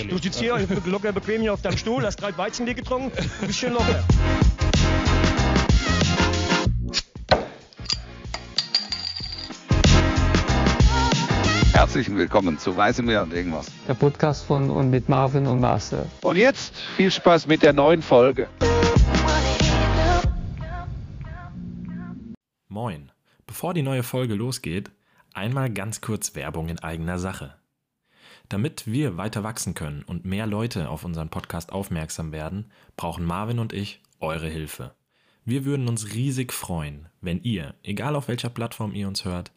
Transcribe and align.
angenehm. 0.00 0.16
Du 0.16 0.22
sitzt 0.22 0.40
hier 0.40 0.66
locker 0.86 1.12
bequem 1.12 1.42
hier 1.42 1.52
auf 1.52 1.62
deinem 1.62 1.76
Stuhl, 1.76 2.04
hast 2.04 2.16
drei 2.16 2.36
Weizenbier 2.36 2.74
getrunken, 2.74 3.12
ein 3.18 3.46
bisschen 3.46 3.72
locker. 3.72 4.04
Herzlich 11.72 12.12
willkommen 12.12 12.58
zu 12.58 12.76
Weiße 12.76 13.02
Meer 13.02 13.22
und 13.22 13.32
irgendwas. 13.32 13.70
Der 13.86 13.94
Podcast 13.94 14.44
von 14.44 14.68
und 14.68 14.90
mit 14.90 15.08
Marvin 15.08 15.46
und 15.46 15.60
Marcel. 15.60 16.06
Und 16.22 16.36
jetzt 16.36 16.76
viel 16.96 17.10
Spaß 17.10 17.46
mit 17.46 17.62
der 17.62 17.72
neuen 17.72 18.02
Folge. 18.02 18.48
Moin. 22.68 23.12
Bevor 23.46 23.74
die 23.74 23.82
neue 23.82 24.02
Folge 24.02 24.34
losgeht, 24.34 24.90
einmal 25.32 25.70
ganz 25.70 26.00
kurz 26.00 26.34
Werbung 26.34 26.68
in 26.68 26.80
eigener 26.80 27.18
Sache. 27.18 27.54
Damit 28.48 28.86
wir 28.86 29.18
weiter 29.18 29.42
wachsen 29.42 29.74
können 29.74 30.02
und 30.02 30.24
mehr 30.24 30.46
Leute 30.46 30.88
auf 30.88 31.04
unseren 31.04 31.28
Podcast 31.28 31.70
aufmerksam 31.70 32.32
werden, 32.32 32.70
brauchen 32.96 33.24
Marvin 33.24 33.58
und 33.58 33.74
ich 33.74 34.00
eure 34.20 34.48
Hilfe. 34.48 34.94
Wir 35.44 35.64
würden 35.64 35.88
uns 35.88 36.14
riesig 36.14 36.52
freuen, 36.52 37.08
wenn 37.20 37.42
ihr, 37.42 37.74
egal 37.82 38.16
auf 38.16 38.28
welcher 38.28 38.48
Plattform 38.48 38.94
ihr 38.94 39.06
uns 39.06 39.24
hört, 39.24 39.52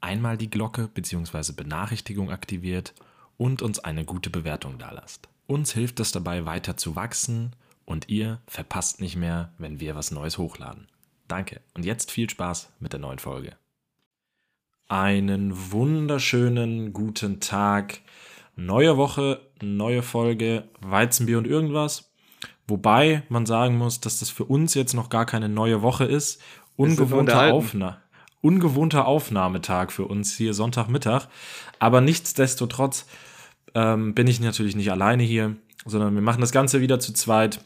einmal 0.00 0.36
die 0.36 0.50
Glocke 0.50 0.88
bzw. 0.88 1.52
Benachrichtigung 1.52 2.30
aktiviert 2.30 2.94
und 3.38 3.62
uns 3.62 3.78
eine 3.78 4.04
gute 4.04 4.30
Bewertung 4.30 4.78
dalasst. 4.78 5.28
Uns 5.46 5.72
hilft 5.72 6.00
es 6.00 6.12
dabei 6.12 6.44
weiter 6.44 6.76
zu 6.76 6.96
wachsen 6.96 7.56
und 7.86 8.08
ihr 8.08 8.40
verpasst 8.46 9.00
nicht 9.00 9.16
mehr, 9.16 9.52
wenn 9.58 9.80
wir 9.80 9.94
was 9.94 10.10
Neues 10.10 10.38
hochladen. 10.38 10.88
Danke 11.28 11.62
und 11.74 11.84
jetzt 11.84 12.10
viel 12.10 12.28
Spaß 12.28 12.72
mit 12.78 12.92
der 12.92 13.00
neuen 13.00 13.18
Folge. 13.18 13.56
Einen 14.88 15.72
wunderschönen 15.72 16.92
guten 16.92 17.40
Tag. 17.40 18.00
Neue 18.56 18.96
Woche, 18.96 19.40
neue 19.60 20.02
Folge, 20.02 20.64
Weizenbier 20.80 21.38
und 21.38 21.46
irgendwas. 21.46 22.12
Wobei 22.66 23.22
man 23.28 23.46
sagen 23.46 23.76
muss, 23.76 24.00
dass 24.00 24.20
das 24.20 24.30
für 24.30 24.44
uns 24.44 24.74
jetzt 24.74 24.94
noch 24.94 25.10
gar 25.10 25.26
keine 25.26 25.48
neue 25.48 25.82
Woche 25.82 26.04
ist. 26.04 26.40
Ungewohnter, 26.76 27.52
Aufna 27.52 28.04
ungewohnter 28.44 29.06
Aufnahmetag 29.06 29.90
für 29.90 30.04
uns 30.04 30.36
hier 30.36 30.52
Sonntagmittag. 30.52 31.28
Aber 31.78 32.02
nichtsdestotrotz 32.02 33.06
ähm, 33.74 34.14
bin 34.14 34.26
ich 34.26 34.38
natürlich 34.38 34.76
nicht 34.76 34.90
alleine 34.90 35.22
hier, 35.22 35.56
sondern 35.86 36.14
wir 36.14 36.20
machen 36.20 36.42
das 36.42 36.52
Ganze 36.52 36.82
wieder 36.82 37.00
zu 37.00 37.14
zweit 37.14 37.64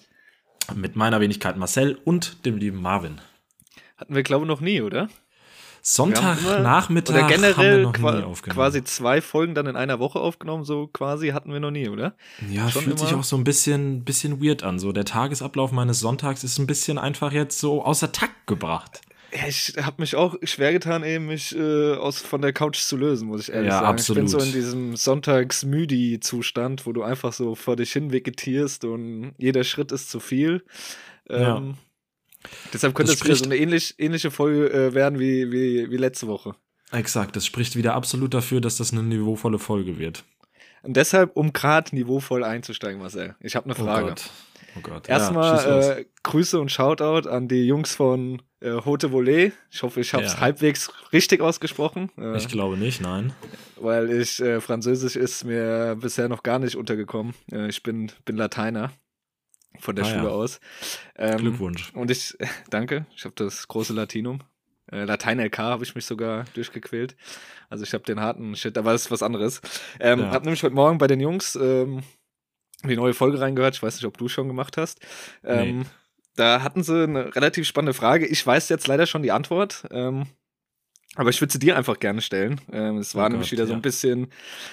mit 0.76 0.94
meiner 0.94 1.20
Wenigkeit 1.20 1.56
Marcel 1.56 1.98
und 2.04 2.46
dem 2.46 2.58
lieben 2.58 2.80
Marvin. 2.80 3.20
Hatten 3.96 4.14
wir, 4.14 4.22
glaube 4.22 4.44
ich, 4.44 4.48
noch 4.48 4.60
nie, 4.60 4.80
oder? 4.80 5.08
Sonntagnachmittag 5.94 7.14
oder 7.14 7.26
generell 7.26 7.54
haben 7.54 7.76
wir 7.76 7.82
noch 7.82 7.92
qua 7.92 8.12
nie 8.12 8.22
aufgenommen. 8.24 8.56
quasi 8.56 8.84
zwei 8.84 9.20
Folgen 9.20 9.54
dann 9.54 9.66
in 9.66 9.76
einer 9.76 9.98
Woche 9.98 10.20
aufgenommen, 10.20 10.64
so 10.64 10.86
quasi 10.86 11.28
hatten 11.28 11.52
wir 11.52 11.60
noch 11.60 11.70
nie, 11.70 11.88
oder? 11.88 12.14
Ja, 12.50 12.70
Schon 12.70 12.82
fühlt 12.82 12.98
sich 12.98 13.14
auch 13.14 13.24
so 13.24 13.36
ein 13.36 13.44
bisschen, 13.44 14.04
bisschen 14.04 14.42
weird 14.44 14.62
an. 14.62 14.78
So 14.78 14.92
der 14.92 15.04
Tagesablauf 15.04 15.72
meines 15.72 16.00
Sonntags 16.00 16.44
ist 16.44 16.58
ein 16.58 16.66
bisschen 16.66 16.98
einfach 16.98 17.32
jetzt 17.32 17.58
so 17.58 17.84
außer 17.84 18.12
Takt 18.12 18.46
gebracht. 18.46 19.00
Ja, 19.30 19.46
ich 19.46 19.74
habe 19.82 19.96
mich 20.00 20.16
auch 20.16 20.36
schwer 20.42 20.72
getan, 20.72 21.04
eben 21.04 21.26
mich 21.26 21.54
äh, 21.54 21.94
aus 21.96 22.22
von 22.22 22.40
der 22.40 22.54
Couch 22.54 22.78
zu 22.78 22.96
lösen, 22.96 23.28
muss 23.28 23.42
ich 23.42 23.52
ehrlich 23.52 23.68
Ja, 23.70 23.80
sagen. 23.80 23.98
Ich 23.98 24.06
bin 24.06 24.22
absolut. 24.24 24.42
so 24.42 24.46
in 24.46 24.52
diesem 24.54 24.96
Sonntags-Müdi-Zustand, 24.96 26.86
wo 26.86 26.92
du 26.92 27.02
einfach 27.02 27.32
so 27.32 27.54
vor 27.54 27.76
dich 27.76 27.92
hin 27.92 28.10
vegetierst 28.12 28.84
und 28.84 29.32
jeder 29.36 29.64
Schritt 29.64 29.92
ist 29.92 30.10
zu 30.10 30.20
viel. 30.20 30.64
Ja. 31.30 31.62
Deshalb 32.72 32.94
könnte 32.94 33.12
Das 33.12 33.20
es 33.20 33.24
wieder 33.24 33.36
so 33.36 33.44
eine 33.44 33.56
ähnlich, 33.56 33.94
ähnliche 33.98 34.30
Folge 34.30 34.70
äh, 34.72 34.94
werden 34.94 35.18
wie, 35.18 35.50
wie, 35.50 35.90
wie 35.90 35.96
letzte 35.96 36.26
Woche. 36.26 36.54
Exakt, 36.92 37.36
das 37.36 37.44
spricht 37.44 37.76
wieder 37.76 37.94
absolut 37.94 38.32
dafür, 38.32 38.60
dass 38.60 38.76
das 38.76 38.92
eine 38.92 39.02
niveauvolle 39.02 39.58
Folge 39.58 39.98
wird. 39.98 40.24
Und 40.82 40.96
deshalb, 40.96 41.36
um 41.36 41.52
gerade 41.52 41.94
niveauvoll 41.94 42.44
einzusteigen, 42.44 43.00
Marcel, 43.00 43.34
ich 43.40 43.56
habe 43.56 43.66
eine 43.66 43.74
Frage. 43.74 44.04
Oh 44.04 44.08
Gott. 44.08 44.30
Oh 44.76 44.80
Gott. 44.80 45.08
Ja. 45.08 45.14
Erstmal 45.14 45.98
äh, 45.98 46.04
Grüße 46.22 46.60
und 46.60 46.70
Shoutout 46.70 47.28
an 47.28 47.48
die 47.48 47.66
Jungs 47.66 47.94
von 47.94 48.40
äh, 48.60 48.70
Haute 48.84 49.08
Volée. 49.08 49.52
Ich 49.70 49.82
hoffe, 49.82 50.00
ich 50.00 50.14
habe 50.14 50.24
es 50.24 50.34
Ja. 50.34 50.40
halbwegs 50.40 50.90
richtig 51.12 51.40
ausgesprochen, 51.40 52.10
äh, 52.16 52.36
ich 52.36 52.48
glaube 52.48 52.76
nicht, 52.76 53.00
nein. 53.00 53.32
weil 53.76 54.10
ich 54.10 54.40
äh, 54.40 54.60
Französisch 54.60 55.16
ist 55.16 55.44
mir 55.44 55.96
bisher 56.00 56.28
noch 56.28 56.42
gar 56.42 56.58
nicht 56.58 56.76
untergekommen. 56.76 57.34
Äh, 57.50 57.68
ich 57.68 57.82
bin, 57.82 58.12
bin 58.24 58.36
Lateiner 58.36 58.92
von 59.78 59.96
der 59.96 60.04
Ah, 60.04 60.08
Schule 60.08 60.24
ja. 60.24 60.28
aus. 60.30 60.60
Ähm, 61.16 61.38
Glückwunsch. 61.38 61.92
Und 61.94 62.10
ich, 62.10 62.36
danke, 62.70 63.06
ich 63.16 63.24
habe 63.24 63.34
das 63.36 63.68
große 63.68 63.92
Latinum. 63.92 64.40
Äh, 64.90 65.04
Latein 65.04 65.38
LK 65.38 65.58
habe 65.58 65.84
ich 65.84 65.94
mich 65.94 66.06
sogar 66.06 66.44
durchgequält. 66.54 67.16
Also 67.68 67.84
ich 67.84 67.92
habe 67.92 68.04
den 68.04 68.20
harten 68.20 68.56
Shit, 68.56 68.78
aber 68.78 68.92
das 68.92 69.02
ist 69.02 69.10
was 69.10 69.22
anderes. 69.22 69.60
Ähm, 70.00 70.20
Ja. 70.20 70.30
Hab 70.30 70.44
nämlich 70.44 70.62
heute 70.62 70.74
Morgen 70.74 70.98
bei 70.98 71.06
den 71.06 71.20
Jungs 71.20 71.56
ähm, 71.60 72.02
die 72.84 72.96
neue 72.96 73.12
Folge 73.14 73.40
reingehört. 73.40 73.74
Ich 73.74 73.82
weiß 73.82 73.96
nicht, 73.96 74.04
ob 74.06 74.16
du 74.18 74.28
schon 74.28 74.48
gemacht 74.48 74.76
hast. 74.76 75.00
Ähm, 75.44 75.80
Nee. 75.80 75.84
Da 76.36 76.62
hatten 76.62 76.84
sie 76.84 77.02
eine 77.02 77.34
relativ 77.34 77.66
spannende 77.66 77.94
Frage. 77.94 78.24
Ich 78.24 78.46
weiß 78.46 78.68
jetzt 78.68 78.86
leider 78.86 79.06
schon 79.06 79.24
die 79.24 79.32
Antwort. 79.32 79.84
Ähm, 79.90 80.26
aber 81.18 81.30
ich 81.30 81.40
würde 81.40 81.52
sie 81.52 81.58
dir 81.58 81.76
einfach 81.76 81.98
gerne 81.98 82.20
stellen. 82.22 82.60
Ähm, 82.72 82.98
es 82.98 83.16
war 83.16 83.26
Oh 83.26 83.30
nämlich 83.30 83.48
Gott, 83.50 83.58
wieder 83.58 83.66
so 83.66 83.72
ein 83.74 83.82
bisschen 83.82 84.28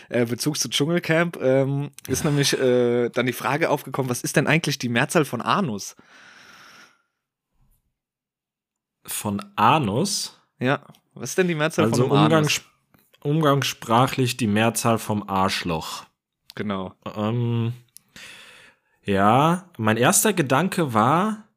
äh, 0.10 0.26
Bezug 0.26 0.58
zu 0.60 0.70
Dschungelcamp. 0.70 1.38
Ähm, 1.42 1.90
ist 2.08 2.24
nämlich 2.24 2.54
äh, 2.54 3.10
dann 3.10 3.26
die 3.26 3.34
Frage 3.34 3.72
aufgekommen, 3.72 4.12
was 4.12 4.22
ist 4.22 4.36
denn 4.36 4.46
eigentlich 4.46 4.78
die 4.78 4.88
Mehrzahl 4.90 5.26
von 5.26 5.42
Anus? 5.42 5.96
Von 9.08 9.44
Anus, 9.56 10.40
Ja, 10.60 10.82
was 11.16 11.32
ist 11.32 11.38
denn 11.40 11.48
die 11.48 11.56
Mehrzahl 11.56 11.86
also 11.86 12.08
von 12.08 12.18
Anus? 12.18 12.62
umgangssprachlich 13.22 14.38
die 14.38 14.48
Mehrzahl 14.48 15.00
vom 15.00 15.28
Arschloch. 15.28 16.06
Genau. 16.54 16.94
Ähm, 17.16 17.74
ja, 19.04 19.70
mein 19.78 19.98
erster 19.98 20.34
Gedanke 20.34 20.94
war, 20.94 21.48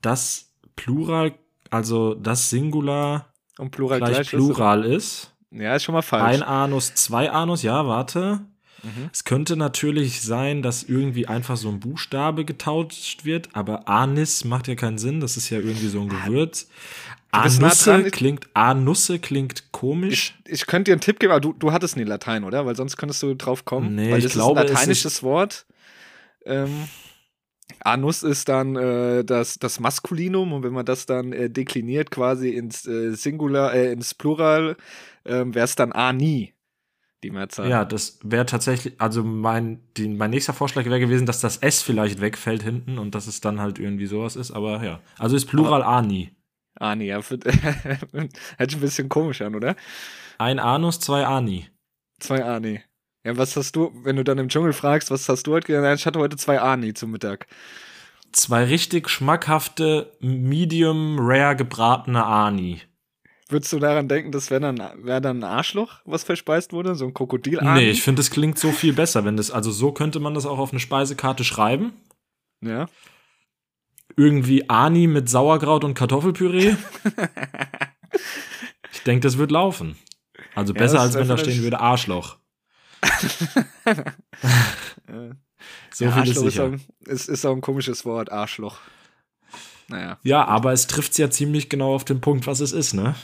dass 0.00 0.52
Plural, 0.74 1.34
also 1.70 2.14
das 2.14 2.50
Singular 2.50 3.31
Und 3.58 3.70
Plural 3.70 3.98
gleich, 3.98 4.12
gleich, 4.14 4.28
Plural 4.30 4.84
ist. 4.84 4.94
ist. 4.94 5.60
Ja, 5.60 5.76
ist 5.76 5.84
schon 5.84 5.94
mal 5.94 6.02
falsch. 6.02 6.24
Ein 6.24 6.42
Anus, 6.42 6.94
zwei 6.94 7.30
Anus, 7.30 7.62
ja, 7.62 7.86
warte. 7.86 8.40
Mhm. 8.82 9.10
Es 9.12 9.24
könnte 9.24 9.56
natürlich 9.56 10.22
sein, 10.22 10.62
dass 10.62 10.82
irgendwie 10.82 11.28
einfach 11.28 11.56
so 11.56 11.68
ein 11.68 11.78
Buchstabe 11.78 12.44
getauscht 12.44 13.24
wird, 13.24 13.50
aber 13.52 13.88
Anis 13.88 14.44
macht 14.44 14.66
ja 14.68 14.74
keinen 14.74 14.98
Sinn, 14.98 15.20
das 15.20 15.36
ist 15.36 15.50
ja 15.50 15.58
irgendwie 15.58 15.88
so 15.88 16.00
ein 16.00 16.08
Gewürz. 16.08 16.68
Bist 17.42 17.60
nah 17.60 17.68
Anusse 17.68 17.90
dran. 17.90 18.10
klingt, 18.10 18.46
Anusse 18.52 19.18
klingt 19.18 19.72
komisch. 19.72 20.34
Ich, 20.44 20.52
ich 20.52 20.66
könnte 20.66 20.90
dir 20.90 20.94
einen 20.94 21.00
Tipp 21.00 21.18
geben, 21.18 21.32
aber 21.32 21.40
du, 21.40 21.54
du 21.54 21.72
hattest 21.72 21.96
nie 21.96 22.04
Latein, 22.04 22.44
oder? 22.44 22.66
Weil 22.66 22.76
sonst 22.76 22.98
könntest 22.98 23.22
du 23.22 23.34
drauf 23.34 23.64
kommen. 23.64 23.94
Nee, 23.94 24.10
Weil 24.10 24.18
ich 24.18 24.24
das 24.24 24.32
glaube, 24.34 24.60
ist 24.60 24.64
es 24.66 24.70
ein 24.70 24.74
lateinisches 24.74 25.22
Wort. 25.22 25.64
Ähm, 26.44 26.88
Anus 27.84 28.22
ist 28.22 28.48
dann 28.48 28.76
äh, 28.76 29.24
das, 29.24 29.58
das 29.58 29.80
Maskulinum 29.80 30.52
und 30.52 30.62
wenn 30.62 30.72
man 30.72 30.84
das 30.86 31.06
dann 31.06 31.32
äh, 31.32 31.50
dekliniert 31.50 32.10
quasi 32.10 32.50
ins 32.50 32.86
äh, 32.86 33.14
Singular, 33.14 33.74
äh, 33.74 33.92
ins 33.92 34.14
Plural, 34.14 34.76
ähm, 35.24 35.54
wäre 35.54 35.64
es 35.64 35.74
dann 35.76 35.92
Ani, 35.92 36.54
die 37.22 37.30
Mehrzahl. 37.30 37.68
Ja, 37.68 37.84
das 37.84 38.18
wäre 38.22 38.46
tatsächlich, 38.46 39.00
also 39.00 39.22
mein, 39.24 39.80
die, 39.96 40.08
mein 40.08 40.30
nächster 40.30 40.52
Vorschlag 40.52 40.84
wäre 40.84 41.00
gewesen, 41.00 41.26
dass 41.26 41.40
das 41.40 41.56
S 41.58 41.82
vielleicht 41.82 42.20
wegfällt 42.20 42.62
hinten 42.62 42.98
und 42.98 43.14
dass 43.14 43.26
es 43.26 43.40
dann 43.40 43.60
halt 43.60 43.78
irgendwie 43.78 44.06
sowas 44.06 44.36
ist, 44.36 44.50
aber 44.50 44.82
ja. 44.84 45.00
Also 45.18 45.36
ist 45.36 45.46
Plural 45.46 45.82
Ani. 45.82 46.30
Ani, 46.76 47.06
ja. 47.06 47.20
für- 47.22 47.38
Hört 47.42 48.70
sich 48.70 48.76
ein 48.76 48.80
bisschen 48.80 49.08
komisch 49.08 49.42
an, 49.42 49.54
oder? 49.54 49.76
Ein 50.38 50.58
Anus, 50.58 51.00
zwei 51.00 51.26
Ani. 51.26 51.66
Zwei 52.18 52.44
Ani. 52.44 52.80
Ja, 53.24 53.36
was 53.36 53.56
hast 53.56 53.76
du, 53.76 53.92
wenn 54.02 54.16
du 54.16 54.24
dann 54.24 54.38
im 54.38 54.48
Dschungel 54.48 54.72
fragst, 54.72 55.10
was 55.10 55.28
hast 55.28 55.46
du 55.46 55.52
heute 55.52 55.68
gegessen? 55.68 55.94
Ich 55.94 56.06
hatte 56.06 56.18
heute 56.18 56.36
zwei 56.36 56.60
Ani 56.60 56.92
zum 56.92 57.12
Mittag. 57.12 57.46
Zwei 58.32 58.64
richtig 58.64 59.08
schmackhafte, 59.08 60.10
medium 60.20 61.18
rare 61.20 61.54
gebratene 61.54 62.24
Ani. 62.24 62.80
Würdest 63.48 63.72
du 63.72 63.78
daran 63.78 64.08
denken, 64.08 64.32
das 64.32 64.50
wäre 64.50 64.62
dann, 64.62 64.80
wär 65.04 65.20
dann 65.20 65.40
ein 65.40 65.44
Arschloch, 65.44 66.00
was 66.06 66.24
verspeist 66.24 66.72
wurde? 66.72 66.94
So 66.94 67.04
ein 67.04 67.14
Krokodil-Ani? 67.14 67.80
Nee, 67.80 67.90
ich 67.90 68.02
finde, 68.02 68.22
es 68.22 68.30
klingt 68.30 68.58
so 68.58 68.72
viel 68.72 68.94
besser, 68.94 69.24
wenn 69.26 69.36
das, 69.36 69.50
also 69.50 69.70
so 69.70 69.92
könnte 69.92 70.18
man 70.20 70.32
das 70.34 70.46
auch 70.46 70.58
auf 70.58 70.70
eine 70.70 70.80
Speisekarte 70.80 71.44
schreiben. 71.44 71.92
Ja. 72.62 72.88
Irgendwie 74.16 74.68
Ani 74.70 75.06
mit 75.06 75.28
Sauerkraut 75.28 75.84
und 75.84 75.94
Kartoffelpüree. 75.94 76.76
ich 78.92 79.02
denke, 79.02 79.20
das 79.20 79.36
wird 79.36 79.50
laufen. 79.50 79.96
Also 80.54 80.72
Ja, 80.72 80.78
besser, 80.78 80.94
das 80.94 81.02
als 81.02 81.14
wenn 81.16 81.28
da 81.28 81.36
stehen 81.36 81.62
würde 81.62 81.78
Arschloch. 81.78 82.38
So 85.92 86.04
ja, 86.06 86.12
viel 86.12 86.22
ist 86.22 86.38
Arschloch 86.38 86.44
ist, 86.46 86.52
sicher. 86.54 86.64
auch, 86.64 86.72
ein- 86.72 86.80
ist, 87.06 87.28
ist 87.28 87.44
auch 87.44 87.54
ein 87.54 87.60
komisches 87.60 88.04
Wort, 88.04 88.32
Arschloch. 88.32 88.78
Naja. 89.88 90.18
Ja, 90.22 90.44
aber 90.46 90.72
es 90.72 90.86
trifft 90.86 91.16
ja 91.18 91.30
ziemlich 91.30 91.68
genau 91.68 91.94
auf 91.94 92.04
den 92.04 92.20
Punkt, 92.20 92.46
was 92.46 92.60
es 92.60 92.72
ist, 92.72 92.94
ne? 92.94 93.14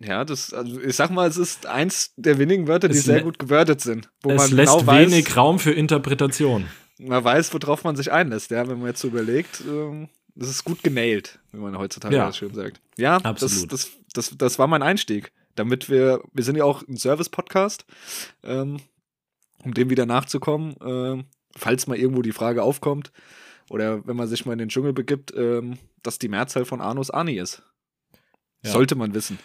Ja, 0.00 0.24
das, 0.24 0.52
also 0.52 0.80
ich 0.80 0.96
sag 0.96 1.10
mal, 1.10 1.28
es 1.28 1.36
ist 1.36 1.66
eins 1.66 2.12
der 2.16 2.38
wenigen 2.38 2.66
Wörter, 2.66 2.88
die 2.88 2.98
Es 2.98 3.04
sehr 3.04 3.20
lä- 3.20 3.22
gut 3.22 3.38
gewordet 3.38 3.80
sind. 3.80 4.10
Wo 4.22 4.30
es 4.30 4.36
man 4.36 4.50
lässt 4.56 4.72
genau 4.76 4.86
weiß, 4.86 5.10
wenig 5.10 5.36
Raum 5.36 5.58
für 5.58 5.72
Interpretation. 5.72 6.66
man 6.98 7.22
weiß, 7.22 7.52
worauf 7.54 7.84
man 7.84 7.94
sich 7.96 8.10
einlässt, 8.10 8.50
ja, 8.50 8.66
wenn 8.68 8.78
man 8.78 8.88
jetzt 8.88 9.00
so 9.00 9.08
überlegt. 9.08 9.62
Ähm, 9.66 10.08
das 10.34 10.48
ist 10.48 10.64
gut 10.64 10.82
genailt, 10.82 11.38
wie 11.52 11.58
man 11.58 11.78
heutzutage 11.78 12.14
Ja. 12.16 12.26
das 12.26 12.36
schön 12.38 12.52
sagt. 12.54 12.80
Ja, 12.98 13.18
das, 13.20 13.42
Absolut. 13.42 13.72
das, 13.72 13.90
das, 14.12 14.34
das 14.36 14.58
war 14.58 14.66
mein 14.66 14.82
Einstieg. 14.82 15.32
Damit 15.56 15.90
wir, 15.90 16.22
wir 16.32 16.44
sind 16.44 16.56
ja 16.56 16.64
auch 16.64 16.86
ein 16.86 16.96
Service-Podcast. 16.96 17.84
Ähm, 18.44 18.78
um 19.66 19.74
dem 19.74 19.90
wieder 19.90 20.06
nachzukommen, 20.06 20.76
äh, 20.80 21.24
falls 21.56 21.86
mal 21.86 21.98
irgendwo 21.98 22.22
die 22.22 22.32
Frage 22.32 22.62
aufkommt 22.62 23.12
oder 23.68 24.06
wenn 24.06 24.16
man 24.16 24.28
sich 24.28 24.46
mal 24.46 24.52
in 24.52 24.60
den 24.60 24.68
Dschungel 24.68 24.92
begibt, 24.92 25.34
ähm, 25.36 25.78
dass 26.02 26.18
die 26.18 26.28
Mehrzahl 26.28 26.64
von 26.64 26.80
Anus 26.80 27.10
Ani 27.10 27.34
ist. 27.34 27.62
Ja. 28.62 28.70
Sollte 28.70 28.94
man 28.94 29.12
wissen. 29.12 29.38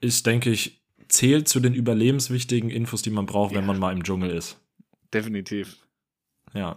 Ist, 0.00 0.26
denke 0.26 0.50
ich, 0.50 0.80
zählt 1.08 1.48
zu 1.48 1.58
den 1.58 1.74
überlebenswichtigen 1.74 2.70
Infos, 2.70 3.02
die 3.02 3.10
man 3.10 3.26
braucht, 3.26 3.54
wenn 3.54 3.66
man 3.66 3.78
mal 3.78 3.92
im 3.92 4.04
Dschungel 4.04 4.30
ist. 4.30 4.60
Definitiv. 5.12 5.76
Ja. 6.54 6.76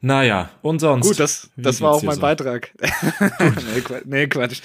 Naja, 0.00 0.50
und 0.62 0.78
sonst? 0.78 1.08
Gut, 1.08 1.18
das, 1.18 1.50
das 1.56 1.80
war 1.80 1.92
auch 1.92 2.02
mein 2.02 2.14
so? 2.14 2.20
Beitrag. 2.20 2.72
nee, 4.04 4.28
Quatsch. 4.28 4.62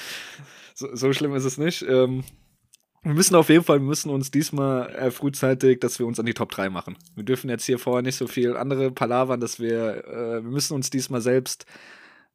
So, 0.77 0.93
so 0.95 1.13
schlimm 1.13 1.33
ist 1.35 1.45
es 1.45 1.57
nicht. 1.57 1.83
Ähm, 1.87 2.23
wir 3.01 3.13
müssen 3.13 3.35
auf 3.35 3.49
jeden 3.49 3.63
Fall, 3.63 3.79
wir 3.79 3.85
müssen 3.87 4.09
uns 4.09 4.29
diesmal 4.29 4.89
äh, 4.95 5.09
frühzeitig, 5.11 5.79
dass 5.79 5.99
wir 5.99 6.05
uns 6.05 6.19
an 6.19 6.25
die 6.25 6.33
Top 6.33 6.51
3 6.51 6.69
machen. 6.69 6.97
Wir 7.15 7.23
dürfen 7.23 7.49
jetzt 7.49 7.65
hier 7.65 7.79
vorher 7.79 8.01
nicht 8.01 8.15
so 8.17 8.27
viel 8.27 8.57
andere 8.57 8.91
palavern, 8.91 9.39
dass 9.39 9.59
wir, 9.59 10.05
äh, 10.05 10.43
wir 10.43 10.51
müssen 10.51 10.73
uns 10.73 10.89
diesmal 10.89 11.21
selbst 11.21 11.65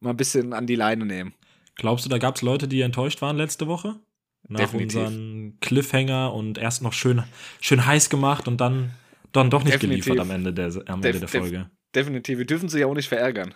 mal 0.01 0.11
ein 0.11 0.17
bisschen 0.17 0.53
an 0.55 0.67
die 0.67 0.77
Leine 0.77 1.05
nehmen. 1.05 1.35
Glaubst 1.77 2.05
du, 2.05 2.09
da 2.09 2.19
gab 2.19 2.37
es 2.37 2.43
Leute, 2.43 2.67
die 2.67 2.81
enttäuscht 2.81 3.21
waren 3.21 3.37
letzte 3.37 3.67
Woche? 3.67 4.01
Nach 4.49 4.61
Definitiv. 4.61 5.01
unseren 5.01 5.59
Cliffhanger 5.61 6.33
und 6.33 6.57
erst 6.57 6.83
noch 6.83 6.95
schön, 6.95 7.23
schön 7.61 7.85
heiß 7.85 8.09
gemacht 8.09 8.49
und 8.49 8.61
dann, 8.61 8.91
dann 9.33 9.51
doch 9.51 9.63
nicht 9.65 9.75
Definitiv. 9.75 10.07
geliefert 10.07 10.25
am 10.25 10.31
Ende 10.35 10.53
der, 10.55 10.67
am 10.87 11.03
Ende 11.03 11.11
Def- 11.13 11.19
der 11.21 11.29
def- 11.29 11.31
Folge. 11.41 11.71
Definitiv. 11.95 12.39
Wir 12.39 12.47
dürfen 12.47 12.69
sie 12.71 12.81
ja 12.81 12.87
auch 12.87 12.95
nicht 12.95 13.09
verärgern. 13.09 13.55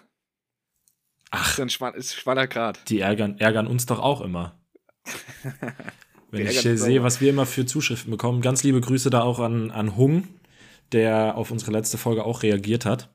Ach, 1.30 1.56
Das 1.56 1.72
ist 1.72 1.82
ein 1.82 2.02
schmaler 2.02 2.46
Grad. 2.48 2.88
die 2.90 3.00
ärgern, 3.00 3.38
ärgern 3.38 3.66
uns 3.66 3.86
doch 3.86 3.98
auch 4.00 4.20
immer. 4.20 4.60
Wenn 6.30 6.46
ich 6.48 6.66
uns 6.66 6.82
sehe, 6.82 7.02
was 7.02 7.20
wir 7.20 7.30
immer 7.30 7.46
für 7.46 7.64
Zuschriften 7.64 8.10
bekommen. 8.10 8.40
Ganz 8.40 8.62
liebe 8.64 8.80
Grüße 8.80 9.10
da 9.10 9.22
auch 9.22 9.38
an, 9.38 9.70
an 9.70 9.96
Hung, 9.96 10.26
der 10.92 11.36
auf 11.36 11.50
unsere 11.50 11.70
letzte 11.70 11.96
Folge 11.96 12.24
auch 12.24 12.42
reagiert 12.42 12.84
hat. 12.84 13.14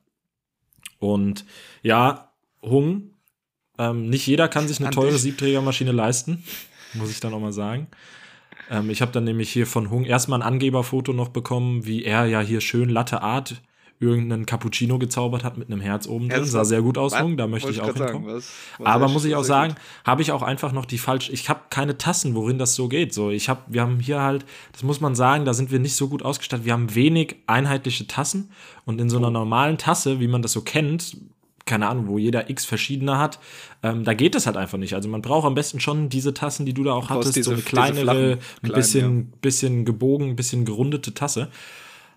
Und 0.98 1.44
ja, 1.82 2.32
Hung, 2.62 3.10
ähm, 3.78 4.08
nicht 4.08 4.26
jeder 4.26 4.48
kann 4.48 4.68
sich 4.68 4.80
eine 4.80 4.90
teure. 4.90 5.18
Siebträgermaschine 5.18 5.92
leisten, 5.92 6.44
muss 6.94 7.10
ich 7.10 7.20
dann 7.20 7.34
auch 7.34 7.40
mal 7.40 7.52
sagen. 7.52 7.88
Ähm, 8.70 8.90
ich 8.90 9.02
habe 9.02 9.12
dann 9.12 9.24
nämlich 9.24 9.50
hier 9.50 9.66
von 9.66 9.90
Hung 9.90 10.04
erstmal 10.04 10.40
ein 10.40 10.46
Angeberfoto 10.46 11.12
noch 11.12 11.28
bekommen, 11.28 11.86
wie 11.86 12.04
er 12.04 12.26
ja 12.26 12.40
hier 12.40 12.60
schön 12.60 12.88
Latte 12.88 13.22
Art 13.22 13.62
irgendeinen 14.00 14.46
Cappuccino 14.46 14.98
gezaubert 14.98 15.44
hat 15.44 15.58
mit 15.58 15.70
einem 15.70 15.80
Herz 15.82 16.06
oben 16.08 16.28
Ja, 16.30 16.36
drin. 16.38 16.46
Sah 16.46 16.64
sehr 16.64 16.80
gut 16.80 16.96
aus, 16.96 17.20
Hung, 17.20 17.36
da 17.36 17.46
möchte 17.46 17.70
ich 17.70 17.80
auch 17.82 17.94
hinkommen. 17.94 18.26
was- 18.34 18.50
was 18.78 18.86
Aber 18.86 19.08
muss 19.08 19.24
ich 19.26 19.34
auch 19.36 19.44
sagen, 19.44 19.74
habe 20.04 20.22
ich 20.22 20.32
auch 20.32 20.40
einfach 20.42 20.72
noch 20.72 20.86
die 20.86 20.96
falsche. 20.98 21.30
Ich 21.32 21.48
habe 21.50 21.60
keine 21.70 21.98
Tassen, 21.98 22.34
worin 22.34 22.58
das 22.58 22.74
so 22.74 22.88
geht. 22.88 23.12
So, 23.12 23.30
ich 23.30 23.48
habe, 23.50 23.60
wir 23.68 23.82
haben 23.82 24.00
hier 24.00 24.20
halt, 24.22 24.46
das 24.72 24.82
muss 24.82 25.00
man 25.02 25.14
sagen, 25.14 25.44
da 25.44 25.52
sind 25.52 25.70
wir 25.70 25.78
nicht 25.78 25.94
so 25.96 26.08
gut 26.08 26.22
ausgestattet. 26.22 26.64
Wir 26.64 26.72
haben 26.72 26.94
wenig 26.94 27.36
einheitliche 27.46 28.06
Tassen 28.06 28.50
und 28.86 29.00
in 29.00 29.10
so 29.10 29.16
Oh. 29.16 29.20
einer 29.20 29.30
normalen 29.30 29.76
Tasse, 29.76 30.18
wie 30.18 30.28
man 30.28 30.40
das 30.40 30.52
so 30.52 30.62
kennt, 30.62 31.18
keine 31.66 31.86
Ahnung, 31.88 32.08
wo 32.08 32.16
jeder 32.18 32.48
X 32.50 32.64
verschiedene 32.64 33.18
hat, 33.18 33.38
ähm, 33.82 34.02
da 34.04 34.14
geht 34.14 34.34
das 34.34 34.46
halt 34.46 34.56
einfach 34.56 34.78
nicht. 34.78 34.94
Also 34.94 35.08
man 35.10 35.20
braucht 35.22 35.46
am 35.46 35.54
besten 35.54 35.78
schon 35.78 36.08
diese 36.08 36.32
Tassen, 36.32 36.64
die 36.66 36.72
du 36.72 36.82
da 36.84 36.92
auch 36.94 37.06
brauchst 37.06 37.10
hattest, 37.28 37.36
diese- 37.36 37.50
so 37.50 37.52
eine 37.52 37.60
kleinere, 37.62 38.38
flachen, 38.38 38.38
ein 38.62 38.72
bisschen, 38.72 39.32
bisschen 39.42 39.84
gebogen, 39.84 40.30
ein 40.30 40.36
bisschen 40.36 40.64
gerundete 40.64 41.12
Tasse. 41.14 41.48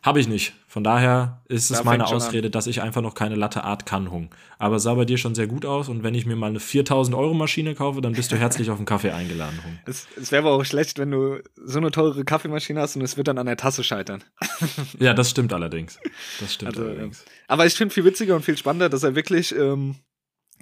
Habe 0.04 0.20
ich 0.20 0.28
nicht. 0.28 0.54
Von 0.68 0.84
daher 0.84 1.42
ist 1.48 1.72
es 1.72 1.78
Da 1.78 1.84
meine 1.86 2.06
Ausrede, 2.06 2.50
dass 2.50 2.68
ich 2.68 2.82
einfach 2.82 3.02
noch 3.02 3.14
keine 3.16 3.36
Latte 3.36 3.64
Art 3.64 3.86
kann, 3.86 4.12
Hung. 4.12 4.30
Aber 4.60 4.76
es 4.76 4.84
sah 4.84 4.94
bei 4.96 5.06
dir 5.06 5.18
schon 5.18 5.34
sehr 5.34 5.48
gut 5.48 5.66
aus 5.66 5.88
und 5.88 6.04
wenn 6.04 6.14
ich 6.14 6.26
mir 6.26 6.36
mal 6.36 6.48
eine 6.48 6.60
4000 6.60 7.16
Euro 7.16 7.34
Maschine 7.34 7.74
kaufe, 7.74 8.02
dann 8.02 8.12
bist 8.12 8.30
du 8.32 8.36
herzlich 8.36 8.70
auf 8.70 8.78
einen 8.78 8.86
Kaffee 8.86 9.12
eingeladen, 9.12 9.58
Hung. 9.64 9.80
Es, 9.86 10.06
es 10.20 10.32
wäre 10.34 10.44
aber 10.46 10.52
auch 10.58 10.66
schlecht, 10.66 11.00
wenn 11.00 11.10
du 11.12 11.42
so 11.56 11.80
eine 11.80 11.90
teure 11.92 12.26
Kaffeemaschine 12.26 12.82
hast 12.82 12.98
und 12.98 13.02
es 13.02 13.16
wird 13.16 13.30
dann 13.30 13.38
an 13.38 13.46
der 13.46 13.56
Tasse 13.58 13.84
scheitern. 13.84 14.24
Ja, 15.00 15.14
das 15.14 15.30
stimmt 15.30 15.54
allerdings. 15.54 15.98
Das 16.40 16.54
stimmt 16.54 16.76
Also, 16.76 16.84
allerdings. 16.90 17.24
Aber 17.48 17.66
ich 17.66 17.74
finde 17.74 17.94
viel 17.94 18.04
witziger 18.06 18.36
und 18.36 18.44
viel 18.44 18.58
spannender, 18.58 18.90
dass 18.90 19.04
er 19.04 19.16
wirklich 19.16 19.56
ähm, 19.56 19.96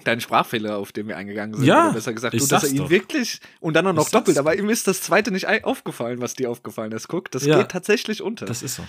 deinen 0.04 0.20
Sprachfehler, 0.20 0.76
auf 0.78 0.92
den 0.92 1.08
wir 1.08 1.16
eingegangen 1.16 1.54
sind, 1.56 1.64
Ja, 1.64 1.86
oder 1.86 1.94
besser 1.94 2.12
gesagt, 2.12 2.34
du, 2.34 2.46
dass 2.46 2.64
er 2.64 2.70
ihn 2.70 2.76
doch. 2.76 2.90
wirklich 2.90 3.40
und 3.60 3.74
dann 3.74 3.86
auch 3.88 3.92
noch 3.92 4.06
Ich 4.06 4.12
doppelt, 4.12 4.38
aber 4.38 4.56
ihm 4.56 4.68
ist 4.70 4.86
das 4.86 5.00
zweite 5.02 5.30
nicht 5.32 5.48
aufgefallen, 5.64 6.20
was 6.20 6.34
dir 6.34 6.48
aufgefallen 6.50 6.92
ist. 6.92 7.08
Guck, 7.08 7.30
das 7.32 7.44
Ja. 7.44 7.58
geht 7.58 7.70
tatsächlich 7.70 8.22
unter. 8.22 8.46
Das 8.46 8.62
ist 8.62 8.76
so. 8.76 8.84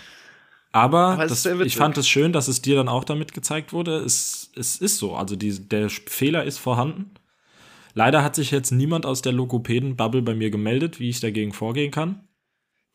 Aber, 0.74 1.10
Aber 1.10 1.28
das, 1.28 1.46
ich 1.46 1.78
fand 1.78 1.98
es 2.00 2.08
schön, 2.08 2.34
dass 2.34 2.48
es 2.48 2.62
dir 2.62 2.76
dann 2.76 2.90
auch 2.90 3.04
damit 3.04 3.34
gezeigt 3.34 3.74
wurde. 3.74 3.98
Es, 3.98 4.52
es 4.56 4.76
ist 4.78 4.98
so. 4.98 5.16
Also 5.16 5.36
die, 5.36 5.68
der 5.70 5.90
Fehler 5.90 6.44
ist 6.44 6.58
vorhanden. 6.58 7.12
Leider 7.94 8.24
hat 8.24 8.36
sich 8.36 8.50
jetzt 8.50 8.72
niemand 8.72 9.06
aus 9.06 9.22
der 9.22 9.34
Logopäden-Bubble 9.34 10.24
bei 10.24 10.34
mir 10.34 10.50
gemeldet, 10.50 11.00
wie 11.00 11.10
ich 11.10 11.20
dagegen 11.20 11.54
vorgehen 11.54 11.92
kann. 11.92 12.28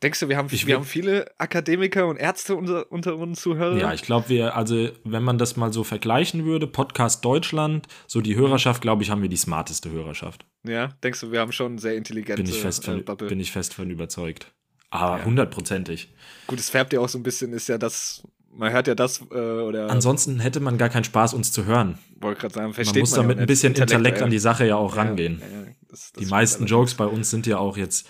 Denkst 0.03 0.19
du, 0.19 0.29
wir 0.29 0.35
haben, 0.37 0.49
Ich 0.51 0.67
wir 0.67 0.75
haben 0.75 0.85
viele 0.85 1.25
Akademiker 1.37 2.07
und 2.07 2.17
Ärzte 2.17 2.55
unter, 2.55 2.89
unter 2.91 3.17
uns 3.17 3.41
Zuhörer? 3.41 3.77
Ja, 3.77 3.93
ich 3.93 4.01
glaube, 4.01 4.27
wir, 4.27 4.55
also 4.57 4.89
wenn 5.05 5.23
man 5.23 5.37
das 5.37 5.55
mal 5.55 5.71
so 5.71 5.85
vergleichen 5.85 6.45
würde, 6.45 6.67
Podcast 6.67 7.23
Deutschland, 7.23 7.87
so 8.07 8.19
die 8.19 8.35
Hörerschaft, 8.35 8.81
glaube 8.81 9.03
ich, 9.03 9.09
haben 9.09 9.21
wir 9.21 9.29
die 9.29 9.37
smarteste 9.37 9.89
Hörerschaft. 9.89 10.45
ja, 10.65 10.89
denkst 11.03 11.21
du, 11.21 11.31
wir 11.31 11.39
haben 11.39 11.51
schon 11.53 11.77
sehr 11.77 11.95
intelligente 11.95 12.41
Bin 12.41 12.51
ich 12.51 12.59
fest 12.59 12.83
äh, 12.83 12.91
von, 12.91 13.05
Bubble. 13.05 13.27
bin 13.27 13.39
ich 13.39 13.51
fest 13.51 13.73
von 13.73 13.89
überzeugt. 13.89 14.53
Aber 14.89 15.19
Ja. 15.19 15.25
hundertprozentig. 15.25 16.09
Gut, 16.47 16.59
es 16.59 16.69
färbt 16.69 16.93
ja 16.93 16.99
auch 16.99 17.09
so 17.09 17.17
ein 17.19 17.23
bisschen, 17.23 17.53
ist 17.53 17.67
ja 17.69 17.77
das, 17.77 18.23
man 18.51 18.71
hört 18.71 18.87
ja 18.87 18.95
das, 18.95 19.21
äh, 19.31 19.35
oder 19.35 19.89
Ansonsten 19.89 20.39
hätte 20.39 20.59
man 20.59 20.77
gar 20.77 20.89
keinen 20.89 21.03
Spaß, 21.03 21.33
uns 21.33 21.51
zu 21.51 21.65
hören. 21.65 21.99
wollte 22.19 22.41
gerade 22.41 22.53
sagen, 22.53 22.65
Man 22.67 22.73
versteht 22.73 23.01
muss 23.01 23.11
man 23.11 23.17
ja 23.19 23.21
damit 23.23 23.37
auch 23.37 23.41
ein 23.41 23.47
bisschen 23.47 23.69
Intellekt 23.69 23.91
intellektuell. 23.91 24.23
an 24.25 24.29
die 24.31 24.39
Sache 24.39 24.65
ja 24.65 24.75
auch 24.77 24.95
rangehen. 24.95 25.39
Ja, 25.41 25.47
ja, 25.47 25.53
ja, 25.65 25.71
das- 25.89 26.11
das 26.11 26.23
Die 26.23 26.25
meisten. 26.29 26.65
Jokes 26.65 26.95
bei 26.95 27.05
uns 27.05 27.29
sind 27.29 27.45
ja 27.47 27.57
auch 27.59 27.77
jetzt, 27.77 28.07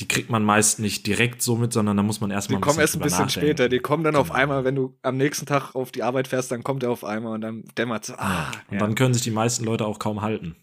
die 0.00 0.06
kriegt 0.08 0.28
man 0.30 0.44
meist 0.44 0.80
nicht 0.80 1.06
direkt 1.06 1.40
so 1.42 1.56
mit, 1.56 1.72
sondern 1.72 1.96
da 1.96 2.02
muss 2.02 2.20
man 2.20 2.30
Die 2.30 2.34
erstmal 2.34 2.60
kommen 2.60 2.78
erst 2.80 2.96
ein 2.96 3.00
bisschen 3.00 3.24
nachdenken. 3.26 3.46
später. 3.46 3.68
Die 3.68 3.78
kommen 3.78 4.02
dann 4.04 4.16
auf 4.16 4.28
Genau. 4.28 4.38
einmal, 4.38 4.64
wenn 4.64 4.74
du 4.74 4.96
am 5.02 5.16
nächsten 5.16 5.46
Tag 5.46 5.74
auf 5.74 5.90
die 5.92 6.02
Arbeit 6.02 6.28
fährst, 6.28 6.50
dann 6.52 6.62
kommt 6.64 6.82
er 6.82 6.90
auf 6.90 7.04
einmal 7.04 7.34
und 7.34 7.40
dann 7.40 7.64
dämmert 7.76 8.04
so, 8.06 8.14
ah, 8.16 8.50
Und 8.68 8.74
ja, 8.74 8.78
dann 8.80 8.94
können 8.96 9.14
sich 9.14 9.22
die 9.22 9.30
meisten 9.30 9.64
Leute 9.64 9.86
auch 9.86 9.98
kaum 10.00 10.20
halten. 10.22 10.56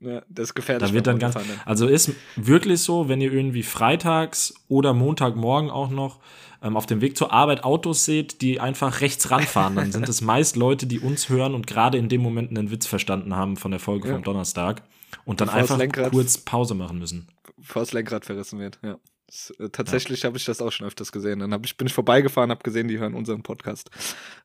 Ja, 0.00 0.22
das 0.28 0.48
ist 0.50 0.54
gefährlich. 0.54 0.88
Da 0.88 0.94
wird 0.94 1.06
dann 1.06 1.18
ganz, 1.18 1.36
Autofahren 1.36 1.60
also 1.66 1.86
ist 1.86 2.12
wirklich 2.36 2.80
so, 2.80 3.08
wenn 3.08 3.20
ihr 3.20 3.32
irgendwie 3.32 3.62
freitags 3.62 4.54
oder 4.68 4.94
Montagmorgen 4.94 5.70
auch 5.70 5.90
noch 5.90 6.20
ähm, 6.62 6.76
auf 6.76 6.86
dem 6.86 7.00
Weg 7.00 7.16
zur 7.16 7.32
Arbeit 7.32 7.64
Autos 7.64 8.04
seht, 8.04 8.40
die 8.42 8.60
einfach 8.60 9.00
rechts 9.00 9.30
ranfahren, 9.30 9.76
dann 9.76 9.92
sind 9.92 10.08
es 10.08 10.20
meist 10.20 10.56
Leute, 10.56 10.86
die 10.86 11.00
uns 11.00 11.28
hören 11.28 11.54
und 11.54 11.66
gerade 11.66 11.98
in 11.98 12.08
dem 12.08 12.20
Moment 12.22 12.50
einen 12.50 12.70
Witz 12.70 12.86
verstanden 12.86 13.34
haben 13.36 13.56
von 13.56 13.70
der 13.70 13.80
Folge 13.80 14.08
Ja. 14.08 14.14
vom 14.14 14.22
Donnerstag 14.24 14.82
und 15.24 15.40
dann 15.40 15.48
Bevor 15.48 15.60
einfach 15.60 15.78
Lenkrad- 15.78 16.10
kurz 16.10 16.38
Pause 16.38 16.74
machen 16.74 16.98
müssen. 16.98 17.28
bevor 17.56 17.82
das 17.82 17.92
Lenkrad 17.92 18.24
verrissen 18.24 18.58
wird. 18.58 18.78
Ja. 18.82 18.98
Das, 19.26 19.50
äh, 19.60 19.68
tatsächlich 19.70 20.24
habe 20.24 20.36
ich 20.38 20.44
das 20.44 20.60
auch 20.60 20.72
schon 20.72 20.86
öfters 20.86 21.12
gesehen. 21.12 21.38
Dann 21.38 21.62
ich, 21.64 21.76
bin 21.76 21.86
ich 21.86 21.92
vorbeigefahren, 21.94 22.50
habe 22.50 22.62
gesehen, 22.62 22.88
die 22.88 22.98
hören 22.98 23.14
unseren 23.14 23.42
Podcast. 23.42 23.90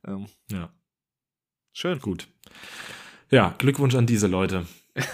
Ähm, 0.08 0.28
Ja, 0.52 0.70
schön. 1.74 2.00
gut. 2.00 2.28
Ja, 3.32 3.56
Glückwunsch 3.58 3.96
an 3.96 4.06
diese 4.06 4.28
Leute. 4.28 4.66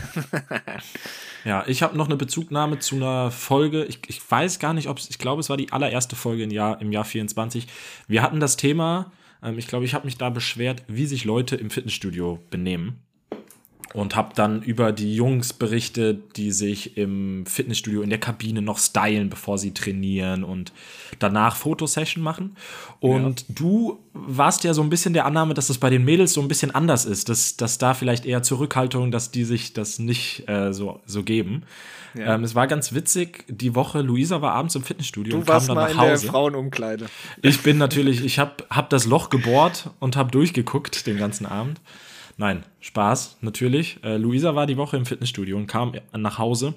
Ja, 1.43 1.63
ich 1.67 1.81
habe 1.81 1.97
noch 1.97 2.05
eine 2.05 2.17
Bezugnahme 2.17 2.79
zu 2.79 2.95
einer 2.95 3.31
Folge. 3.31 3.85
Ich, 3.85 4.00
ich 4.07 4.21
weiß 4.29 4.59
gar 4.59 4.73
nicht, 4.73 4.88
ob 4.88 5.00
es, 5.00 5.09
ich 5.09 5.17
glaube, 5.17 5.39
es 5.39 5.50
war 5.50 5.57
die 5.57 5.71
allererste 5.71 6.15
Folge 6.15 6.43
im 6.43 6.51
Jahr, 6.51 6.79
im 6.81 6.91
Jahr 6.91 7.03
24. 7.03 7.67
Wir 8.07 8.21
hatten 8.21 8.39
das 8.39 8.57
Thema, 8.57 9.11
ähm, 9.41 9.57
ich 9.57 9.67
glaube, 9.67 9.85
ich 9.85 9.93
habe 9.93 10.05
mich 10.05 10.17
da 10.17 10.29
beschwert, 10.29 10.83
wie 10.88 11.05
sich 11.07 11.25
Leute 11.25 11.55
im 11.55 11.71
Fitnessstudio 11.71 12.39
benehmen. 12.51 13.01
Und 13.93 14.15
habe 14.15 14.33
dann 14.36 14.62
über 14.62 14.91
die 14.93 15.15
Jungs 15.15 15.51
berichtet, 15.51 16.38
die 16.38 16.51
sich 16.51 16.95
im 16.98 17.45
Fitnessstudio 17.45 18.01
in 18.01 18.10
der 18.10 18.19
Kabine 18.19 18.62
noch 18.62 18.79
stylen, 18.79 19.29
bevor 19.29 19.57
sie 19.57 19.74
trainieren 19.74 20.43
und 20.43 20.71
danach 21.19 21.55
Fotosession 21.57 22.24
machen. 22.24 22.55
Und 23.01 23.45
du 23.50 24.00
warst 24.13 24.63
ja 24.63 24.74
so 24.74 24.81
ein 24.81 24.89
bisschen 24.89 25.13
der 25.13 25.25
Annahme, 25.25 25.53
dass 25.53 25.67
das 25.67 25.77
bei 25.77 25.89
den 25.89 26.05
Mädels 26.05 26.33
so 26.33 26.41
ein 26.41 26.48
bisschen 26.48 26.74
anders 26.74 27.05
ist, 27.05 27.29
dass, 27.29 27.57
dass 27.57 27.77
da 27.77 27.93
vielleicht 27.93 28.25
eher 28.25 28.43
Zurückhaltung, 28.43 29.12
dass 29.12 29.31
die 29.31 29.43
sich 29.43 29.74
das 29.74 30.00
nicht 30.00 30.48
äh, 30.48 30.74
so, 30.74 31.01
so 31.05 31.24
geben. 31.24 31.63
Ja. 32.13 32.36
Ähm, 32.36 32.43
es 32.43 32.55
war 32.55 32.67
ganz 32.67 32.93
witzig, 32.93 33.45
die 33.48 33.74
Woche, 33.75 34.01
Luisa 34.01 34.41
war 34.41 34.53
abends 34.53 34.75
im 34.75 34.83
Fitnessstudio 34.83 35.31
Du 35.31 35.38
und 35.39 35.45
kam 35.45 35.55
warst 35.55 35.69
dann 35.69 35.75
mal 35.75 35.83
nach 35.83 35.91
in 35.91 35.98
der 35.98 36.12
Hause. 36.12 36.27
Frauenumkleide. 36.27 37.05
Ich 37.41 37.62
bin 37.62 37.77
natürlich, 37.77 38.24
ich 38.24 38.39
habe 38.39 38.65
hab 38.69 38.89
das 38.89 39.05
Loch 39.05 39.29
gebohrt 39.29 39.89
und 40.00 40.15
habe 40.15 40.31
durchgeguckt 40.31 41.07
den 41.07 41.17
ganzen 41.17 41.45
Abend. 41.45 41.79
Nein, 42.41 42.63
Spaß, 42.79 43.38
natürlich. 43.41 44.00
Äh, 44.03 44.17
Luisa 44.17 44.55
war 44.55 44.65
die 44.65 44.75
Woche 44.75 44.98
im 44.98 45.05
Fitnessstudio 45.05 45.55
und 45.55 45.67
kam 45.67 45.93
nach 46.12 46.39
Hause 46.39 46.74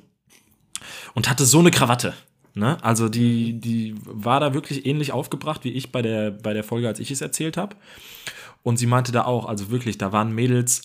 und 1.15 1.31
hatte 1.31 1.47
so 1.47 1.59
eine 1.59 1.71
Krawatte. 1.71 2.13
Ne? 2.53 2.77
Also 2.85 3.09
die, 3.09 3.59
die 3.61 3.95
war 4.05 4.41
da 4.41 4.53
wirklich 4.53 4.85
ähnlich 4.85 5.13
aufgebracht 5.13 5.65
wie 5.65 5.71
ich 5.71 5.91
bei 5.91 6.03
der, 6.03 6.33
bei 6.33 6.53
der 6.53 6.65
Folge, 6.65 6.87
als 6.87 7.01
ich 7.01 7.11
es 7.11 7.23
erzählt 7.23 7.57
habe. 7.57 7.77
Und 8.63 8.77
sie 8.77 8.85
meinte 8.85 9.11
da 9.11 9.25
auch, 9.25 9.47
also 9.47 9.71
wirklich, 9.71 9.97
da 9.97 10.13
waren 10.13 10.35
Mädels, 10.35 10.83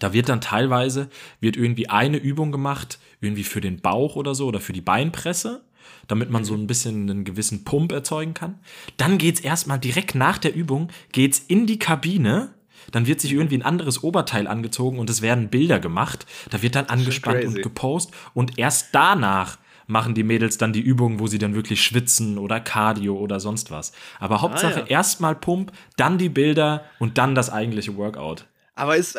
da 0.00 0.12
wird 0.12 0.28
dann 0.28 0.40
teilweise, 0.40 1.08
wird 1.38 1.56
irgendwie 1.56 1.88
eine 1.88 2.16
Übung 2.16 2.50
gemacht, 2.50 2.98
irgendwie 3.20 3.44
für 3.44 3.60
den 3.60 3.80
Bauch 3.80 4.16
oder 4.16 4.34
so 4.34 4.48
oder 4.48 4.58
für 4.58 4.72
die 4.72 4.80
Beinpresse, 4.80 5.62
damit 6.08 6.30
man 6.30 6.44
so 6.44 6.54
ein 6.54 6.66
bisschen 6.66 7.08
einen 7.08 7.22
gewissen 7.22 7.62
Pump 7.62 7.92
erzeugen 7.92 8.34
kann. 8.34 8.58
Dann 8.96 9.18
geht's 9.18 9.38
erstmal 9.38 9.78
direkt 9.78 10.16
nach 10.16 10.38
der 10.38 10.52
Übung, 10.52 10.88
geht's 11.12 11.38
in 11.38 11.68
die 11.68 11.78
Kabine, 11.78 12.54
dann 12.92 13.06
wird 13.06 13.20
sich 13.20 13.32
irgendwie 13.32 13.58
ein 13.58 13.62
anderes 13.62 14.02
Oberteil 14.02 14.46
angezogen 14.46 14.98
und 14.98 15.10
es 15.10 15.22
werden 15.22 15.48
Bilder 15.48 15.80
gemacht. 15.80 16.26
Da 16.50 16.62
wird 16.62 16.74
dann 16.74 16.86
angespannt 16.86 17.44
und 17.44 17.62
gepostet 17.62 18.14
und 18.34 18.58
erst 18.58 18.88
danach 18.92 19.58
machen 19.86 20.14
die 20.14 20.22
Mädels 20.22 20.58
dann 20.58 20.72
die 20.72 20.80
Übungen, 20.80 21.18
wo 21.18 21.26
sie 21.26 21.38
dann 21.38 21.54
wirklich 21.54 21.82
schwitzen 21.82 22.38
oder 22.38 22.60
Cardio 22.60 23.16
oder 23.16 23.40
sonst 23.40 23.70
was. 23.70 23.92
Aber 24.18 24.40
Hauptsache 24.40 24.80
ja. 24.80 24.86
erstmal 24.86 25.34
Pump, 25.34 25.72
dann 25.96 26.18
die 26.18 26.28
Bilder 26.28 26.84
und 26.98 27.18
dann 27.18 27.34
das 27.34 27.50
eigentliche 27.50 27.96
Workout. 27.96 28.46
Aber 28.74 28.96
ist, 28.96 29.18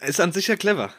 ist 0.00 0.20
an 0.20 0.32
sich 0.32 0.46
ja 0.46 0.56
clever. 0.56 0.90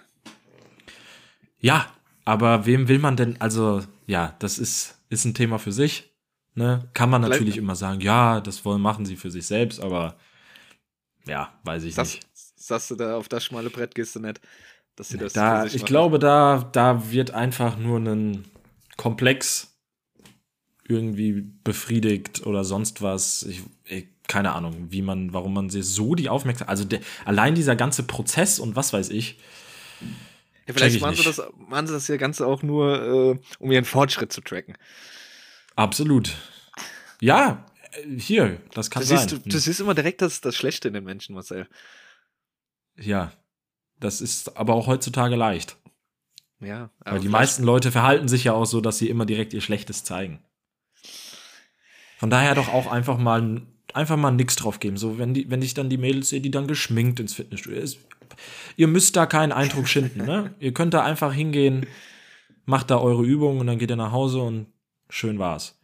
Ja, 1.60 1.88
aber 2.26 2.66
wem 2.66 2.88
will 2.88 3.00
man 3.00 3.16
denn, 3.16 3.42
also 3.42 3.82
ja, 4.06 4.36
das 4.40 4.60
ist, 4.60 5.00
ist 5.10 5.26
ein 5.26 5.34
Thema 5.34 5.58
für 5.58 5.72
sich. 5.72 6.12
Ne? 6.56 6.90
Kann 6.94 7.10
man 7.10 7.22
natürlich 7.22 7.58
immer 7.58 7.76
sagen, 7.76 8.02
ja, 8.02 8.42
das 8.42 8.66
wollen, 8.66 8.82
machen 8.82 9.06
sie 9.06 9.16
für 9.16 9.30
sich 9.30 9.46
selbst, 9.46 9.80
aber 9.80 10.16
ja, 11.28 11.54
weiß 11.64 11.84
ich 11.84 11.96
Das, 11.96 12.16
nicht. 12.16 12.28
sagst 12.34 12.92
du 12.92 12.96
da 12.96 13.18
auf 13.18 13.30
das 13.30 13.44
schmale 13.46 13.70
Brett 13.70 13.96
gehst 13.96 14.16
du 14.16 14.20
nicht. 14.20 14.40
Dass 14.96 15.10
sie 15.10 15.18
das 15.18 15.34
Da, 15.34 15.66
ich 15.66 15.74
machen. 15.74 15.86
glaube, 15.86 16.20
da, 16.20 16.70
da 16.72 17.12
wird 17.12 17.32
einfach 17.32 17.78
nur 17.78 18.00
ein 18.00 18.46
Komplex 18.98 19.78
irgendwie 20.88 21.44
befriedigt 21.64 22.46
oder 22.46 22.64
sonst 22.64 23.02
was. 23.02 23.44
Ich, 23.44 23.62
ich, 23.86 24.08
keine 24.28 24.54
Ahnung, 24.54 24.88
wie 24.90 25.02
man, 25.02 25.34
warum 25.34 25.54
man 25.54 25.70
sich 25.70 25.86
so 25.86 26.16
die 26.16 26.30
Aufmerksamkeit, 26.30 26.70
also 26.70 26.84
der, 26.84 27.00
allein 27.26 27.56
dieser 27.56 27.76
ganze 27.76 28.04
Prozess 28.04 28.58
und 28.60 28.76
was 28.76 28.92
weiß 28.94 29.10
ich. 29.10 29.38
Ja, 30.68 30.74
vielleicht 30.74 30.96
ich 30.96 31.02
machen 31.02 31.16
sie, 31.16 31.24
das, 31.24 31.42
machen 31.58 31.88
sie 31.88 31.94
das 31.94 32.08
ja 32.08 32.18
Ganze 32.18 32.46
auch 32.46 32.62
nur, 32.64 33.36
äh, 33.36 33.40
um 33.60 33.72
ihren 33.72 33.86
Fortschritt 33.86 34.34
zu 34.34 34.42
tracken. 34.42 34.78
Absolut. 35.76 36.36
Ja, 37.22 37.66
hier, 38.18 38.62
das 38.74 38.90
kann 38.90 39.02
Du 39.02 39.08
sein. 39.08 39.18
siehst, 39.20 39.32
du, 39.32 39.50
du 39.50 39.58
siehst 39.58 39.80
immer 39.80 39.94
direkt 39.94 40.22
das, 40.22 40.42
das 40.42 40.56
Schlechte 40.56 40.88
in 40.88 40.94
den 40.94 41.04
Menschen, 41.04 41.36
Marcel. 41.36 41.68
Ja, 42.96 43.32
das 44.00 44.22
ist 44.22 44.58
aber 44.58 44.74
auch 44.74 44.88
heutzutage 44.88 45.36
leicht. 45.36 45.78
Ja, 46.60 46.90
Weil 47.06 47.20
die 47.20 47.30
meisten 47.30 47.64
Leute 47.64 47.92
verhalten 47.92 48.28
sich 48.28 48.44
ja 48.46 48.54
auch 48.54 48.66
so, 48.66 48.82
dass 48.82 48.98
sie 48.98 49.10
immer 49.10 49.26
direkt 49.28 49.54
ihr 49.54 49.62
Schlechtes 49.62 50.04
zeigen. 50.04 50.44
Von 52.18 52.32
daher 52.32 52.56
doch 52.56 52.70
auch 52.74 52.92
einfach 52.92 53.20
mal 53.20 53.62
einfach 53.94 54.18
mal 54.18 54.32
nix 54.32 54.56
drauf 54.56 54.80
geben. 54.80 54.98
So, 54.98 55.18
wenn, 55.18 55.34
die, 55.34 55.50
wenn 55.50 55.62
ich 55.62 55.74
dann 55.74 55.90
die 55.90 55.98
Mädels 55.98 56.30
sehe, 56.30 56.42
die 56.42 56.52
dann 56.52 56.68
geschminkt 56.68 57.20
ins 57.20 57.34
Fitnessstudio 57.34 57.80
ist. 57.80 58.00
Ihr 58.76 58.88
müsst 58.88 59.16
da 59.16 59.26
keinen 59.26 59.52
Eindruck 59.52 59.88
schinden, 59.88 60.26
ne? 60.26 60.54
Ihr 60.60 60.74
könnt 60.74 60.94
da 60.94 61.04
einfach 61.04 61.34
hingehen, 61.34 61.86
macht 62.66 62.90
da 62.92 62.98
eure 63.00 63.24
Übungen 63.24 63.60
und 63.62 63.68
dann 63.68 63.78
geht 63.80 63.90
ihr 63.90 63.96
nach 63.96 64.12
Hause 64.12 64.42
und 64.42 64.68
schön 65.10 65.40
war's. 65.40 65.77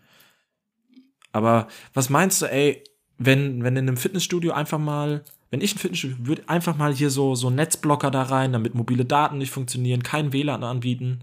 Aber 1.34 1.68
was 1.94 2.10
meinst 2.10 2.42
du, 2.42 2.46
ey, 2.46 2.84
wenn, 3.18 3.63
wenn 3.63 3.75
in 3.75 3.88
einem 3.88 3.98
Fitnessstudio 3.98 4.54
einfach 4.54 4.80
mal, 4.80 5.24
wenn 5.52 5.62
ich 5.62 5.75
ein 5.75 5.80
Fitnessstudio 5.80 6.18
würde, 6.25 6.44
einfach 6.48 6.78
mal 6.78 6.94
hier 6.94 7.10
so, 7.10 7.36
so 7.36 7.50
Netzblocker 7.50 8.10
da 8.12 8.24
rein, 8.24 8.54
damit 8.54 8.74
mobile 8.75 9.04
Daten 9.06 9.38
nicht 9.40 9.52
funktionieren, 9.52 10.02
kein 10.04 10.32
WLAN 10.32 10.63
anbieten. 10.63 11.22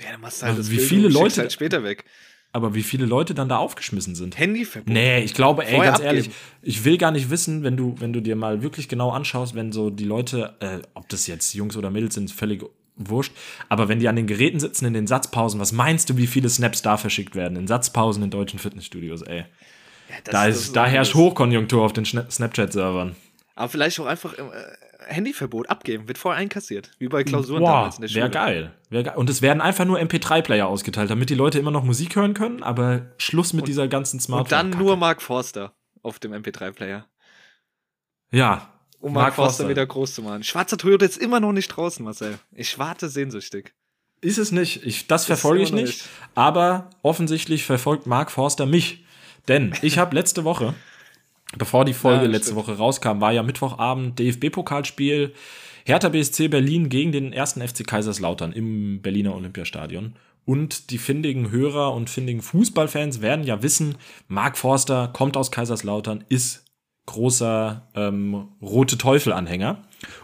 Ja, 0.00 0.12
dann 0.12 0.20
machst 0.20 0.42
du 0.42 0.46
halt 0.46 0.58
das 0.58 0.70
wie 0.70 0.78
viele 0.78 1.08
Leute- 1.08 1.40
halt 1.42 1.52
später 1.52 1.84
weg. 1.84 2.04
Aber 2.50 2.74
wie 2.74 2.82
viele 2.82 3.04
Leute 3.04 3.34
dann 3.34 3.50
da 3.50 3.58
aufgeschmissen 3.58 4.14
sind. 4.14 4.38
Handyverbot. 4.38 4.88
Nee, 4.92 5.20
ich 5.22 5.34
glaube, 5.34 5.66
ey, 5.66 5.74
Vorher 5.74 5.92
ganz 5.92 6.02
ehrlich, 6.02 6.26
abgeben. 6.28 6.40
ich 6.62 6.84
will 6.84 6.96
gar 6.96 7.10
nicht 7.10 7.28
wissen, 7.28 7.62
wenn 7.62 7.76
du, 7.76 7.94
wenn 7.98 8.14
du 8.14 8.22
dir 8.22 8.36
mal 8.36 8.62
wirklich 8.62 8.88
genau 8.88 9.10
anschaust, 9.10 9.54
wenn 9.54 9.70
so 9.70 9.90
die 9.90 10.04
Leute, 10.06 10.56
äh, 10.60 10.78
ob 10.94 11.06
das 11.10 11.26
jetzt 11.26 11.52
Jungs 11.52 11.76
oder 11.76 11.90
Mädels 11.90 12.14
sind, 12.14 12.30
völlig 12.30 12.62
wurscht, 12.98 13.32
aber 13.68 13.88
wenn 13.88 13.98
die 14.00 14.08
an 14.08 14.16
den 14.16 14.26
Geräten 14.26 14.60
sitzen 14.60 14.84
in 14.86 14.92
den 14.94 15.06
Satzpausen, 15.06 15.60
was 15.60 15.72
meinst 15.72 16.10
du, 16.10 16.16
wie 16.16 16.26
viele 16.26 16.48
Snaps 16.48 16.82
da 16.82 16.96
verschickt 16.96 17.34
werden? 17.34 17.56
In 17.56 17.66
Satzpausen 17.66 18.22
in 18.22 18.30
deutschen 18.30 18.58
Fitnessstudios, 18.58 19.22
ey. 19.22 19.38
Ja, 19.38 19.44
das- 20.24 20.32
da, 20.32 20.46
das 20.46 20.56
ist, 20.56 20.76
da 20.76 20.86
herrscht. 20.86 21.14
Hochkonjunktur 21.14 21.84
auf 21.84 21.92
den 21.92 22.04
Snapchat-Servern. 22.04 23.14
Aber 23.54 23.68
vielleicht 23.68 23.98
auch 24.00 24.06
einfach 24.06 24.34
äh, 24.38 24.42
Handyverbot 25.08 25.68
abgeben. 25.68 26.06
Wird 26.06 26.16
vorher 26.18 26.40
einkassiert. 26.40 26.92
Wie 26.98 27.08
bei 27.08 27.24
Klausuren 27.24 27.60
Boah, 27.60 27.72
damals 27.72 27.96
in 27.96 28.02
der 28.02 28.08
Schule. 28.08 28.20
wäre 28.22 28.30
geil. 28.30 28.74
Wär 28.90 29.02
geil. 29.02 29.16
Und 29.16 29.28
es 29.28 29.42
werden 29.42 29.60
einfach 29.60 29.84
nur 29.84 29.98
MP3-Player 29.98 30.66
ausgeteilt, 30.66 31.10
damit 31.10 31.28
die 31.30 31.34
Leute 31.34 31.58
immer 31.58 31.70
noch 31.72 31.82
Musik 31.84 32.14
hören 32.16 32.34
können, 32.34 32.62
aber 32.62 33.06
Schluss 33.18 33.52
mit 33.52 33.66
dieser 33.66 33.88
ganzen 33.88 34.20
Smartphone. 34.20 34.66
Und 34.66 34.72
dann 34.72 34.80
nur 34.80 34.96
Mark 34.96 35.20
Forster 35.22 35.74
auf 36.02 36.18
dem 36.20 36.32
MP3-Player. 36.32 37.04
Ja. 38.30 38.68
Um 39.00 39.12
Mark, 39.12 39.34
Forster, 39.34 39.68
wieder 39.68 39.86
groß 39.86 40.14
zu 40.14 40.22
machen. 40.22 40.42
Schwarzer 40.42 40.76
Toyota 40.76 41.06
ist 41.06 41.18
immer 41.18 41.40
noch 41.40 41.52
nicht 41.52 41.68
draußen, 41.68 42.04
Marcel. 42.04 42.38
Ich 42.52 42.78
warte 42.78 43.08
sehnsüchtig. 43.08 43.72
Ist 44.20 44.38
es 44.38 44.50
nicht. 44.50 44.84
Ich, 44.84 45.06
das 45.06 45.26
verfolge 45.26 45.62
ich 45.62 45.72
nicht. 45.72 45.86
nicht. 45.86 46.08
Aber 46.34 46.90
offensichtlich 47.02 47.64
verfolgt 47.64 48.06
Mark 48.06 48.32
Forster 48.32 48.66
mich. 48.66 49.04
Denn 49.46 49.72
ich 49.82 49.98
habe 49.98 50.16
letzte 50.16 50.44
Woche, 50.44 50.74
bevor 51.56 51.84
die 51.84 51.94
Folge 51.94 52.24
Ja, 52.24 52.30
letzte 52.30 52.52
stimmt. 52.52 52.66
Woche 52.66 52.76
rauskam, 52.76 53.20
war 53.20 53.32
ja 53.32 53.42
Mittwochabend 53.42 54.18
DFB-Pokalspiel 54.18 55.32
Hertha 55.84 56.10
BSC 56.10 56.48
Berlin 56.48 56.90
gegen 56.90 57.12
den 57.12 57.32
ersten 57.32 57.66
FC 57.66 57.86
Kaiserslautern 57.86 58.52
im 58.52 59.00
Berliner 59.00 59.34
Olympiastadion. 59.34 60.16
Und 60.44 60.90
die 60.90 60.98
findigen 60.98 61.50
Hörer 61.50 61.94
und 61.94 62.10
findigen 62.10 62.42
Fußballfans 62.42 63.22
werden 63.22 63.44
ja 63.44 63.62
wissen, 63.62 63.96
Mark 64.28 64.58
Forster 64.58 65.08
kommt 65.08 65.36
aus 65.36 65.50
Kaiserslautern, 65.50 66.24
ist 66.28 66.64
großer 67.08 67.88
ähm, 67.94 68.48
rote 68.60 68.98
Teufel-Anhänger. 68.98 69.82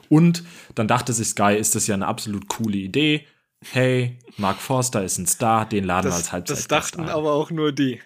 Und 0.08 0.44
dann 0.74 0.86
dachte 0.86 1.12
sich 1.12 1.28
Sky, 1.28 1.56
ist 1.58 1.74
das 1.74 1.86
ja 1.86 1.94
eine 1.94 2.06
absolut 2.06 2.48
coole 2.48 2.76
Idee. 2.76 3.26
Hey, 3.72 4.18
Mark 4.36 4.58
Forster 4.58 5.02
ist 5.02 5.16
ein 5.16 5.26
Star, 5.26 5.66
den 5.66 5.84
laden 5.84 6.04
wir 6.04 6.10
Das, 6.10 6.16
als 6.16 6.24
das 6.24 6.32
Halbzeitgast 6.32 6.94
dachten 6.94 7.08
aber 7.08 7.32
auch 7.32 7.50
nur 7.50 7.72
die. 7.72 8.00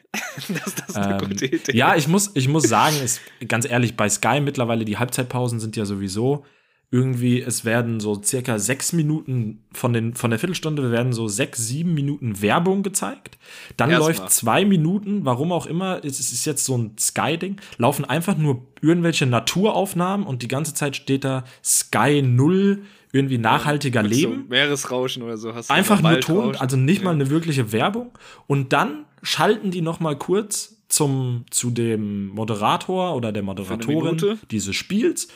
Dass 0.49 0.75
das 0.87 0.97
eine 0.97 1.21
Ähm, 1.21 1.29
gute 1.29 1.47
Idee 1.47 1.77
ja, 1.77 1.97
ich 1.97 2.07
muss, 2.07 2.31
ich 2.35 2.47
muss 2.47 2.65
sagen, 2.65 2.97
ist, 3.03 3.21
ganz 3.49 3.69
ehrlich, 3.69 3.97
bei 3.97 4.09
Sky 4.09 4.41
mittlerweile 4.41 4.85
die 4.85 4.99
Halbzeitpausen 4.99 5.59
sind 5.59 5.77
ja 5.77 5.85
sowieso 5.85 6.45
irgendwie, 6.91 7.43
es 7.43 7.67
werden 7.67 8.01
so 8.01 8.21
circa 8.23 8.59
sechs 8.59 8.95
Minuten 8.95 9.63
von, 9.73 9.93
den, 9.93 10.15
von 10.15 10.31
der 10.31 10.39
Viertelstunde 10.39 10.91
werden 10.91 11.13
so 11.13 11.29
sechs, 11.29 11.67
sieben 11.67 11.93
Minuten 11.93 12.41
Werbung 12.41 12.83
gezeigt. 12.83 13.37
Dann 13.77 13.91
Erstmal. 13.91 14.09
läuft 14.17 14.33
zwei 14.33 14.65
Minuten, 14.65 15.27
warum 15.27 15.53
auch 15.53 15.67
immer, 15.67 16.03
es 16.03 16.19
ist 16.19 16.47
jetzt 16.47 16.65
so 16.65 16.79
ein 16.79 16.93
Sky-Ding, 16.99 17.57
laufen 17.77 18.07
einfach 18.07 18.39
nur 18.39 18.63
irgendwelche 18.81 19.27
Naturaufnahmen 19.27 20.27
und 20.27 20.43
die 20.43 20.49
ganze 20.49 20.73
Zeit 20.73 20.97
steht 20.97 21.25
da 21.25 21.45
Sky 21.63 22.23
Null, 22.23 22.83
irgendwie 23.13 23.39
nachhaltiger 23.39 24.03
Mit 24.03 24.13
Leben. 24.13 24.45
So 24.45 24.49
Meeresrauschen 24.49 25.23
oder 25.23 25.37
so 25.37 25.55
hast 25.55 25.69
du 25.69 25.75
Einfach 25.75 26.01
nur 26.01 26.21
Ton, 26.21 26.57
also 26.57 26.79
nicht 26.79 27.03
mal 27.03 27.11
Ja. 27.11 27.15
eine 27.17 27.31
wirkliche 27.31 27.71
Werbung. 27.73 28.13
Und 28.47 28.73
dann 28.73 29.05
schalten 29.23 29.71
die 29.71 29.83
noch 29.83 30.01
mal 30.01 30.17
kurz 30.17 30.77
zum, 30.89 31.45
zu 31.51 31.71
dem 31.71 32.29
Moderator 32.29 33.15
oder 33.15 33.31
der 33.31 33.43
Moderatorin 33.43 34.39
dieses 34.51 34.75
Spiels. 34.75 35.29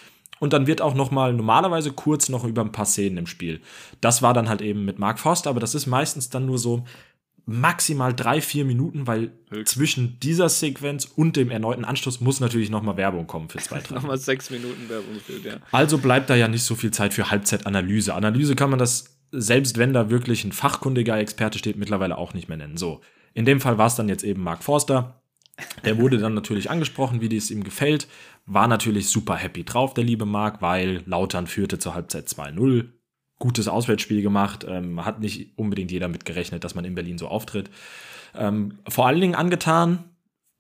Und 0.42 0.52
dann 0.52 0.66
wird 0.66 0.80
auch 0.80 0.94
noch 0.94 1.12
mal 1.12 1.32
normalerweise 1.32 1.92
kurz 1.92 2.28
noch 2.28 2.42
über 2.42 2.62
ein 2.62 2.72
paar 2.72 2.84
Szenen 2.84 3.16
im 3.16 3.26
Spiel. 3.28 3.60
Das 4.00 4.22
war 4.22 4.34
dann 4.34 4.48
halt 4.48 4.60
eben 4.60 4.84
mit 4.84 4.98
Mark 4.98 5.20
Forster, 5.20 5.48
aber 5.48 5.60
das 5.60 5.76
ist 5.76 5.86
meistens 5.86 6.30
dann 6.30 6.46
nur 6.46 6.58
so 6.58 6.82
maximal 7.46 8.12
drei, 8.12 8.40
vier 8.40 8.64
Minuten, 8.64 9.06
weil 9.06 9.30
Höchstens. 9.50 9.70
zwischen 9.70 10.18
dieser 10.18 10.48
Sequenz 10.48 11.04
und 11.04 11.36
dem 11.36 11.52
erneuten 11.52 11.84
Anschluss 11.84 12.20
muss 12.20 12.40
natürlich 12.40 12.70
noch 12.70 12.82
mal 12.82 12.96
Werbung 12.96 13.28
kommen 13.28 13.50
für 13.50 13.58
zwei, 13.58 13.78
drei 13.86 13.94
Nochmal 13.94 14.18
sechs 14.18 14.50
Minuten 14.50 14.88
Werbungsbild, 14.88 15.44
ja. 15.44 15.56
also 15.70 15.98
bleibt 15.98 16.28
da 16.28 16.34
ja 16.34 16.48
nicht 16.48 16.64
so 16.64 16.74
viel 16.74 16.90
Zeit 16.90 17.14
für 17.14 17.30
Halbzeitanalyse. 17.30 18.12
Analyse 18.12 18.56
kann 18.56 18.70
man 18.70 18.80
das, 18.80 19.16
selbst 19.30 19.78
wenn 19.78 19.92
da 19.92 20.10
wirklich 20.10 20.42
ein 20.42 20.50
fachkundiger 20.50 21.16
Experte 21.20 21.60
steht, 21.60 21.76
mittlerweile 21.76 22.18
auch 22.18 22.34
nicht 22.34 22.48
mehr 22.48 22.58
nennen. 22.58 22.76
So, 22.76 23.00
in 23.32 23.44
dem 23.44 23.60
Fall 23.60 23.78
war 23.78 23.86
es 23.86 23.94
dann 23.94 24.08
jetzt 24.08 24.24
eben 24.24 24.42
Mark 24.42 24.64
Forster. 24.64 25.21
Der 25.84 25.98
wurde 25.98 26.18
dann 26.18 26.34
natürlich 26.34 26.70
angesprochen, 26.70 27.20
wie 27.20 27.36
es 27.36 27.50
ihm 27.50 27.64
gefällt. 27.64 28.08
War 28.46 28.68
natürlich 28.68 29.08
super 29.08 29.36
happy 29.36 29.64
drauf, 29.64 29.94
der 29.94 30.04
liebe 30.04 30.26
Mark, 30.26 30.62
weil 30.62 31.02
Lautern 31.06 31.46
führte 31.46 31.78
zur 31.78 31.94
Halbzeit 31.94 32.28
2-0. 32.28 32.88
Gutes 33.38 33.68
Auswärtsspiel 33.68 34.22
gemacht. 34.22 34.64
Ähm, 34.68 35.04
hat 35.04 35.20
nicht 35.20 35.58
unbedingt 35.58 35.90
jeder 35.90 36.08
mit 36.08 36.24
gerechnet, 36.24 36.64
dass 36.64 36.74
man 36.74 36.84
in 36.84 36.94
Berlin 36.94 37.18
so 37.18 37.28
auftritt. 37.28 37.70
Ähm, 38.34 38.78
vor 38.88 39.06
allen 39.06 39.20
Dingen 39.20 39.34
angetan 39.34 40.04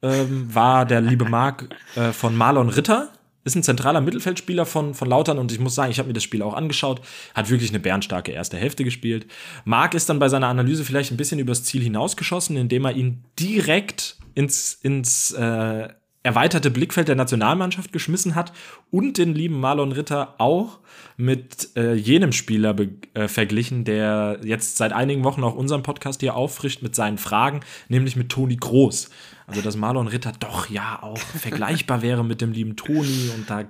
ähm, 0.02 0.52
war 0.54 0.84
der 0.84 1.00
liebe 1.00 1.24
Marc 1.24 1.68
äh, 1.96 2.12
von 2.12 2.36
Marlon 2.36 2.68
Ritter. 2.68 3.10
Ist 3.44 3.56
ein 3.56 3.64
zentraler 3.64 4.00
Mittelfeldspieler 4.00 4.66
von, 4.66 4.94
von 4.94 5.08
Lautern 5.08 5.38
und 5.38 5.50
ich 5.50 5.58
muss 5.58 5.74
sagen, 5.74 5.90
ich 5.90 5.98
habe 5.98 6.06
mir 6.06 6.12
das 6.12 6.22
Spiel 6.22 6.42
auch 6.42 6.54
angeschaut. 6.54 7.00
Hat 7.34 7.50
wirklich 7.50 7.70
eine 7.70 7.80
bärenstarke 7.80 8.30
erste 8.30 8.56
Hälfte 8.56 8.84
gespielt. 8.84 9.26
Marc 9.64 9.94
ist 9.94 10.08
dann 10.08 10.20
bei 10.20 10.28
seiner 10.28 10.46
Analyse 10.46 10.84
vielleicht 10.84 11.10
ein 11.10 11.16
bisschen 11.16 11.40
übers 11.40 11.64
Ziel 11.64 11.82
hinausgeschossen, 11.82 12.56
indem 12.56 12.84
er 12.84 12.92
ihn 12.92 13.24
direkt 13.40 14.16
ins, 14.34 14.74
ins 14.74 15.32
äh, 15.32 15.88
erweiterte 16.22 16.70
Blickfeld 16.70 17.08
der 17.08 17.16
Nationalmannschaft 17.16 17.92
geschmissen 17.92 18.34
hat 18.34 18.52
und 18.90 19.18
den 19.18 19.34
lieben 19.34 19.58
Marlon 19.58 19.92
Ritter 19.92 20.36
auch 20.38 20.78
mit 21.16 21.76
äh, 21.76 21.94
jenem 21.94 22.32
Spieler 22.32 22.76
äh, 23.14 23.26
verglichen, 23.28 23.84
der 23.84 24.38
jetzt 24.44 24.76
seit 24.76 24.92
einigen 24.92 25.24
Wochen 25.24 25.42
auch 25.42 25.54
unseren 25.54 25.82
Podcast 25.82 26.20
hier 26.20 26.36
auffrischt 26.36 26.82
mit 26.82 26.94
seinen 26.94 27.18
Fragen, 27.18 27.60
nämlich 27.88 28.16
mit 28.16 28.28
Toni 28.28 28.56
Groß. 28.56 29.10
Also, 29.46 29.60
dass 29.60 29.76
Marlon 29.76 30.06
Ritter 30.06 30.32
doch 30.38 30.70
ja 30.70 31.02
auch 31.02 31.18
vergleichbar 31.40 32.02
wäre 32.02 32.24
mit 32.24 32.40
dem 32.40 32.52
lieben 32.52 32.76
Toni 32.76 33.30
und 33.34 33.50
da 33.50 33.64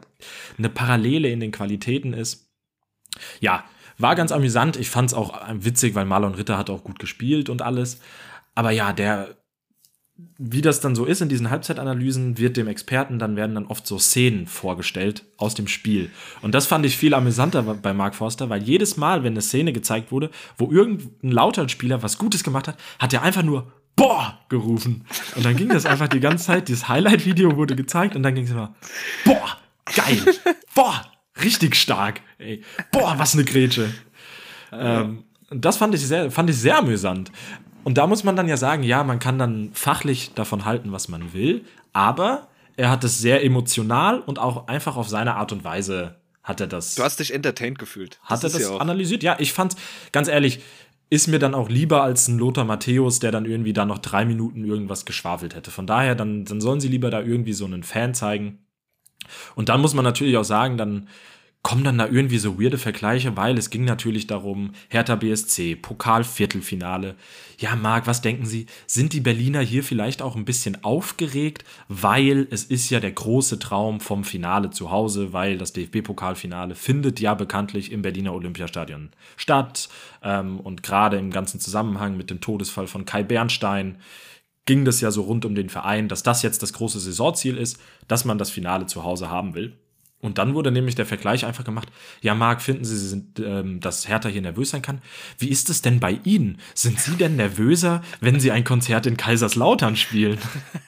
eine 0.58 0.68
Parallele 0.68 1.30
in 1.30 1.40
den 1.40 1.52
Qualitäten 1.52 2.12
ist. 2.12 2.50
Ja, 3.40 3.64
war 3.98 4.14
ganz 4.14 4.30
amüsant. 4.30 4.76
Ich 4.76 4.90
fand 4.90 5.10
es 5.10 5.14
auch 5.14 5.40
witzig, 5.52 5.94
weil 5.94 6.04
Marlon 6.04 6.34
Ritter 6.34 6.58
hat 6.58 6.70
auch 6.70 6.84
gut 6.84 6.98
gespielt 6.98 7.48
und 7.48 7.62
alles. 7.62 8.00
Aber 8.54 8.70
ja, 8.70 8.92
der 8.92 9.36
wie 10.38 10.60
das 10.60 10.80
dann 10.80 10.94
so 10.94 11.04
ist 11.04 11.22
in 11.22 11.28
diesen 11.28 11.50
Halbzeitanalysen, 11.50 12.36
wird 12.38 12.56
dem 12.56 12.68
Experten 12.68 13.18
dann 13.18 13.36
werden 13.36 13.54
dann 13.54 13.66
oft 13.66 13.86
so 13.86 13.98
Szenen 13.98 14.46
vorgestellt 14.46 15.24
aus 15.36 15.54
dem 15.54 15.68
Spiel. 15.68 16.10
Und 16.42 16.54
das 16.54 16.66
fand 16.66 16.84
ich 16.84 16.96
viel 16.96 17.14
amüsanter 17.14 17.62
bei 17.62 17.94
Mark 17.94 18.14
Forster, 18.14 18.50
weil 18.50 18.62
jedes 18.62 18.96
Mal, 18.96 19.24
wenn 19.24 19.32
eine 19.32 19.42
Szene 19.42 19.72
gezeigt 19.72 20.12
wurde, 20.12 20.30
wo 20.58 20.70
irgendein 20.70 21.30
Lautern-Spieler 21.30 22.02
was 22.02 22.18
Gutes 22.18 22.44
gemacht 22.44 22.68
hat, 22.68 22.76
hat 22.98 23.12
er 23.12 23.22
einfach 23.22 23.42
nur 23.42 23.72
Boah 23.94 24.38
gerufen. 24.48 25.04
Und 25.36 25.44
dann 25.44 25.54
ging 25.56 25.68
das 25.68 25.84
einfach 25.84 26.08
die 26.08 26.20
ganze 26.20 26.46
Zeit. 26.46 26.68
Dieses 26.68 26.88
Highlight-Video 26.88 27.56
wurde 27.56 27.76
gezeigt 27.76 28.16
und 28.16 28.22
dann 28.22 28.34
ging 28.34 28.44
es 28.44 28.50
immer 28.50 28.74
Boah, 29.24 29.58
geil. 29.94 30.18
Boah, 30.74 31.02
richtig 31.42 31.76
stark. 31.76 32.20
Ey. 32.38 32.62
Boah, 32.90 33.14
was 33.18 33.34
eine 33.34 33.44
Grätsche. 33.44 33.92
Ähm, 34.72 35.24
das 35.50 35.76
fand 35.76 35.94
ich 35.94 36.06
sehr, 36.06 36.30
fand 36.30 36.48
ich 36.48 36.56
sehr 36.56 36.78
amüsant. 36.78 37.30
Und 37.84 37.98
da 37.98 38.06
muss 38.06 38.24
man 38.24 38.36
dann 38.36 38.48
ja 38.48 38.56
sagen, 38.56 38.82
ja, 38.82 39.02
man 39.04 39.18
kann 39.18 39.38
dann 39.38 39.70
fachlich 39.72 40.34
davon 40.34 40.64
halten, 40.64 40.92
was 40.92 41.08
man 41.08 41.32
will, 41.32 41.64
aber 41.92 42.48
er 42.76 42.90
hat 42.90 43.04
es 43.04 43.18
sehr 43.18 43.44
emotional 43.44 44.20
und 44.20 44.38
auch 44.38 44.68
einfach 44.68 44.96
auf 44.96 45.08
seine 45.08 45.34
Art 45.34 45.52
und 45.52 45.64
Weise 45.64 46.16
hat 46.42 46.60
er 46.60 46.66
das. 46.66 46.94
Du 46.94 47.02
hast 47.02 47.20
dich 47.20 47.32
entertained 47.32 47.78
gefühlt. 47.78 48.18
hat 48.22 48.42
er 48.42 48.50
das 48.50 48.70
analysiert? 48.70 49.22
Ja, 49.22 49.36
ich 49.38 49.52
fand, 49.52 49.76
ganz 50.10 50.28
ehrlich, 50.28 50.60
ist 51.10 51.28
mir 51.28 51.38
dann 51.38 51.54
auch 51.54 51.68
lieber 51.68 52.02
als 52.02 52.26
ein 52.28 52.38
Lothar 52.38 52.64
Matthäus, 52.64 53.18
der 53.18 53.30
dann 53.30 53.44
irgendwie 53.44 53.74
da 53.74 53.84
noch 53.84 53.98
drei 53.98 54.24
Minuten 54.24 54.64
irgendwas 54.64 55.04
geschwafelt 55.04 55.54
hätte. 55.54 55.70
Von 55.70 55.86
daher, 55.86 56.14
dann, 56.14 56.44
dann 56.46 56.60
sollen 56.60 56.80
sie 56.80 56.88
lieber 56.88 57.10
da 57.10 57.20
irgendwie 57.20 57.52
so 57.52 57.66
einen 57.66 57.82
Fan 57.82 58.14
zeigen. 58.14 58.64
Und 59.54 59.68
dann 59.68 59.80
muss 59.80 59.94
man 59.94 60.04
natürlich 60.04 60.36
auch 60.36 60.44
sagen, 60.44 60.78
dann 60.78 61.08
kommen 61.62 61.84
dann 61.84 61.98
da 61.98 62.08
irgendwie 62.08 62.38
so 62.38 62.60
weirde 62.60 62.76
Vergleiche, 62.76 63.36
weil 63.36 63.56
es 63.56 63.70
ging 63.70 63.84
natürlich 63.84 64.26
darum, 64.26 64.72
Hertha 64.88 65.14
BSC, 65.14 65.76
Pokalviertelfinale. 65.76 67.14
Ja, 67.58 67.76
Marc, 67.76 68.08
was 68.08 68.20
denken 68.20 68.46
Sie? 68.46 68.66
Sind 68.88 69.12
die 69.12 69.20
Berliner 69.20 69.60
hier 69.60 69.84
vielleicht 69.84 70.22
auch 70.22 70.34
ein 70.34 70.44
bisschen 70.44 70.82
aufgeregt, 70.82 71.64
weil 71.86 72.48
es 72.50 72.64
ist 72.64 72.90
ja 72.90 72.98
der 72.98 73.12
große 73.12 73.60
Traum 73.60 74.00
vom 74.00 74.24
Finale 74.24 74.70
zu 74.70 74.90
Hause, 74.90 75.32
weil 75.32 75.56
das 75.56 75.72
DFB-Pokalfinale 75.72 76.74
findet 76.74 77.20
ja 77.20 77.34
bekanntlich 77.34 77.92
im 77.92 78.02
Berliner 78.02 78.34
Olympiastadion 78.34 79.10
statt. 79.36 79.88
Ähm, 80.22 80.58
und 80.58 80.82
gerade 80.82 81.16
im 81.16 81.30
ganzen 81.30 81.60
Zusammenhang 81.60 82.16
mit 82.16 82.30
dem 82.30 82.40
Todesfall 82.40 82.88
von 82.88 83.04
Kai 83.04 83.22
Bernstein 83.22 83.98
ging 84.64 84.84
das 84.84 85.00
ja 85.00 85.12
so 85.12 85.22
rund 85.22 85.44
um 85.44 85.54
den 85.54 85.68
Verein, 85.68 86.08
dass 86.08 86.24
das 86.24 86.42
jetzt 86.42 86.62
das 86.62 86.72
große 86.72 86.98
Saisonziel 86.98 87.56
ist, 87.56 87.78
dass 88.08 88.24
man 88.24 88.38
das 88.38 88.50
Finale 88.50 88.86
zu 88.86 89.04
Hause 89.04 89.30
haben 89.30 89.54
will. 89.54 89.78
Und 90.22 90.38
dann 90.38 90.54
wurde 90.54 90.70
nämlich 90.70 90.94
der 90.94 91.04
Vergleich 91.04 91.44
einfach 91.44 91.64
gemacht. 91.64 91.88
Ja, 92.20 92.36
Marc, 92.36 92.62
finden 92.62 92.84
Sie, 92.84 92.96
sind, 92.96 93.40
ähm, 93.40 93.80
dass 93.80 94.08
Hertha 94.08 94.28
hier 94.28 94.40
nervös 94.40 94.70
sein 94.70 94.80
kann? 94.80 95.02
Wie 95.36 95.48
ist 95.48 95.68
es 95.68 95.82
denn 95.82 95.98
bei 95.98 96.20
Ihnen? 96.22 96.58
Sind 96.74 97.00
Sie 97.00 97.16
denn 97.16 97.34
nervöser, 97.34 98.02
wenn 98.20 98.38
Sie 98.38 98.52
ein 98.52 98.62
Konzert 98.62 99.06
in 99.06 99.16
Kaiserslautern 99.16 99.96
spielen? 99.96 100.38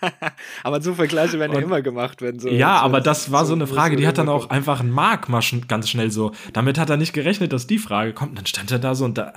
aber 0.63 0.81
so 0.81 0.95
Vergleiche 0.95 1.41
werden 1.41 1.53
ja 1.53 1.59
immer 1.59 1.83
gemacht, 1.83 2.23
wenn 2.23 2.39
so. 2.39 2.49
Ja, 2.49 2.79
so, 2.79 2.85
aber 2.85 3.01
das 3.01 3.33
war 3.33 3.45
so 3.45 3.55
eine 3.55 3.67
Frage, 3.67 3.97
die 3.97 4.07
hat 4.07 4.19
dann 4.19 4.29
auch 4.29 4.51
einfach 4.51 4.79
ein 4.79 4.91
Marc 4.91 5.29
mal 5.29 5.43
ganz 5.67 5.91
schnell 5.91 6.13
so. 6.13 6.31
Damit 6.53 6.79
hat 6.79 6.89
er 6.89 6.97
nicht 6.97 7.13
gerechnet, 7.13 7.53
dass 7.53 7.67
die 7.67 7.79
Frage 7.79 8.13
kommt. 8.13 8.31
Und 8.31 8.39
dann 8.39 8.47
stand 8.47 8.71
er 8.71 8.79
da 8.79 8.95
so 8.95 9.05
und 9.05 9.19
da 9.19 9.33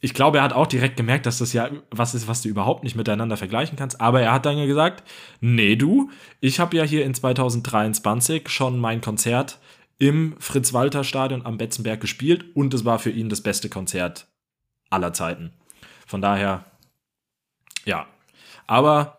ich 0.00 0.14
glaube, 0.14 0.38
er 0.38 0.44
hat 0.44 0.52
auch 0.52 0.66
direkt 0.66 0.96
gemerkt, 0.96 1.26
dass 1.26 1.38
das 1.38 1.52
ja 1.52 1.70
was 1.90 2.14
ist, 2.14 2.28
was 2.28 2.42
du 2.42 2.48
überhaupt 2.48 2.84
nicht 2.84 2.96
miteinander 2.96 3.36
vergleichen 3.36 3.76
kannst. 3.76 4.00
Aber 4.00 4.20
er 4.20 4.32
hat 4.32 4.44
dann 4.44 4.58
ja 4.58 4.66
gesagt, 4.66 5.02
nee 5.40 5.76
du, 5.76 6.10
ich 6.40 6.60
habe 6.60 6.76
ja 6.76 6.84
hier 6.84 7.04
in 7.04 7.14
2023 7.14 8.48
schon 8.48 8.78
mein 8.78 9.00
Konzert 9.00 9.58
im 9.98 10.36
Fritz-Walter-Stadion 10.38 11.46
am 11.46 11.56
Betzenberg 11.56 12.00
gespielt 12.00 12.44
und 12.54 12.74
es 12.74 12.84
war 12.84 12.98
für 12.98 13.10
ihn 13.10 13.30
das 13.30 13.40
beste 13.40 13.70
Konzert 13.70 14.28
aller 14.90 15.14
Zeiten. 15.14 15.52
Von 16.06 16.20
daher, 16.20 16.64
ja. 17.84 18.06
Aber 18.66 19.15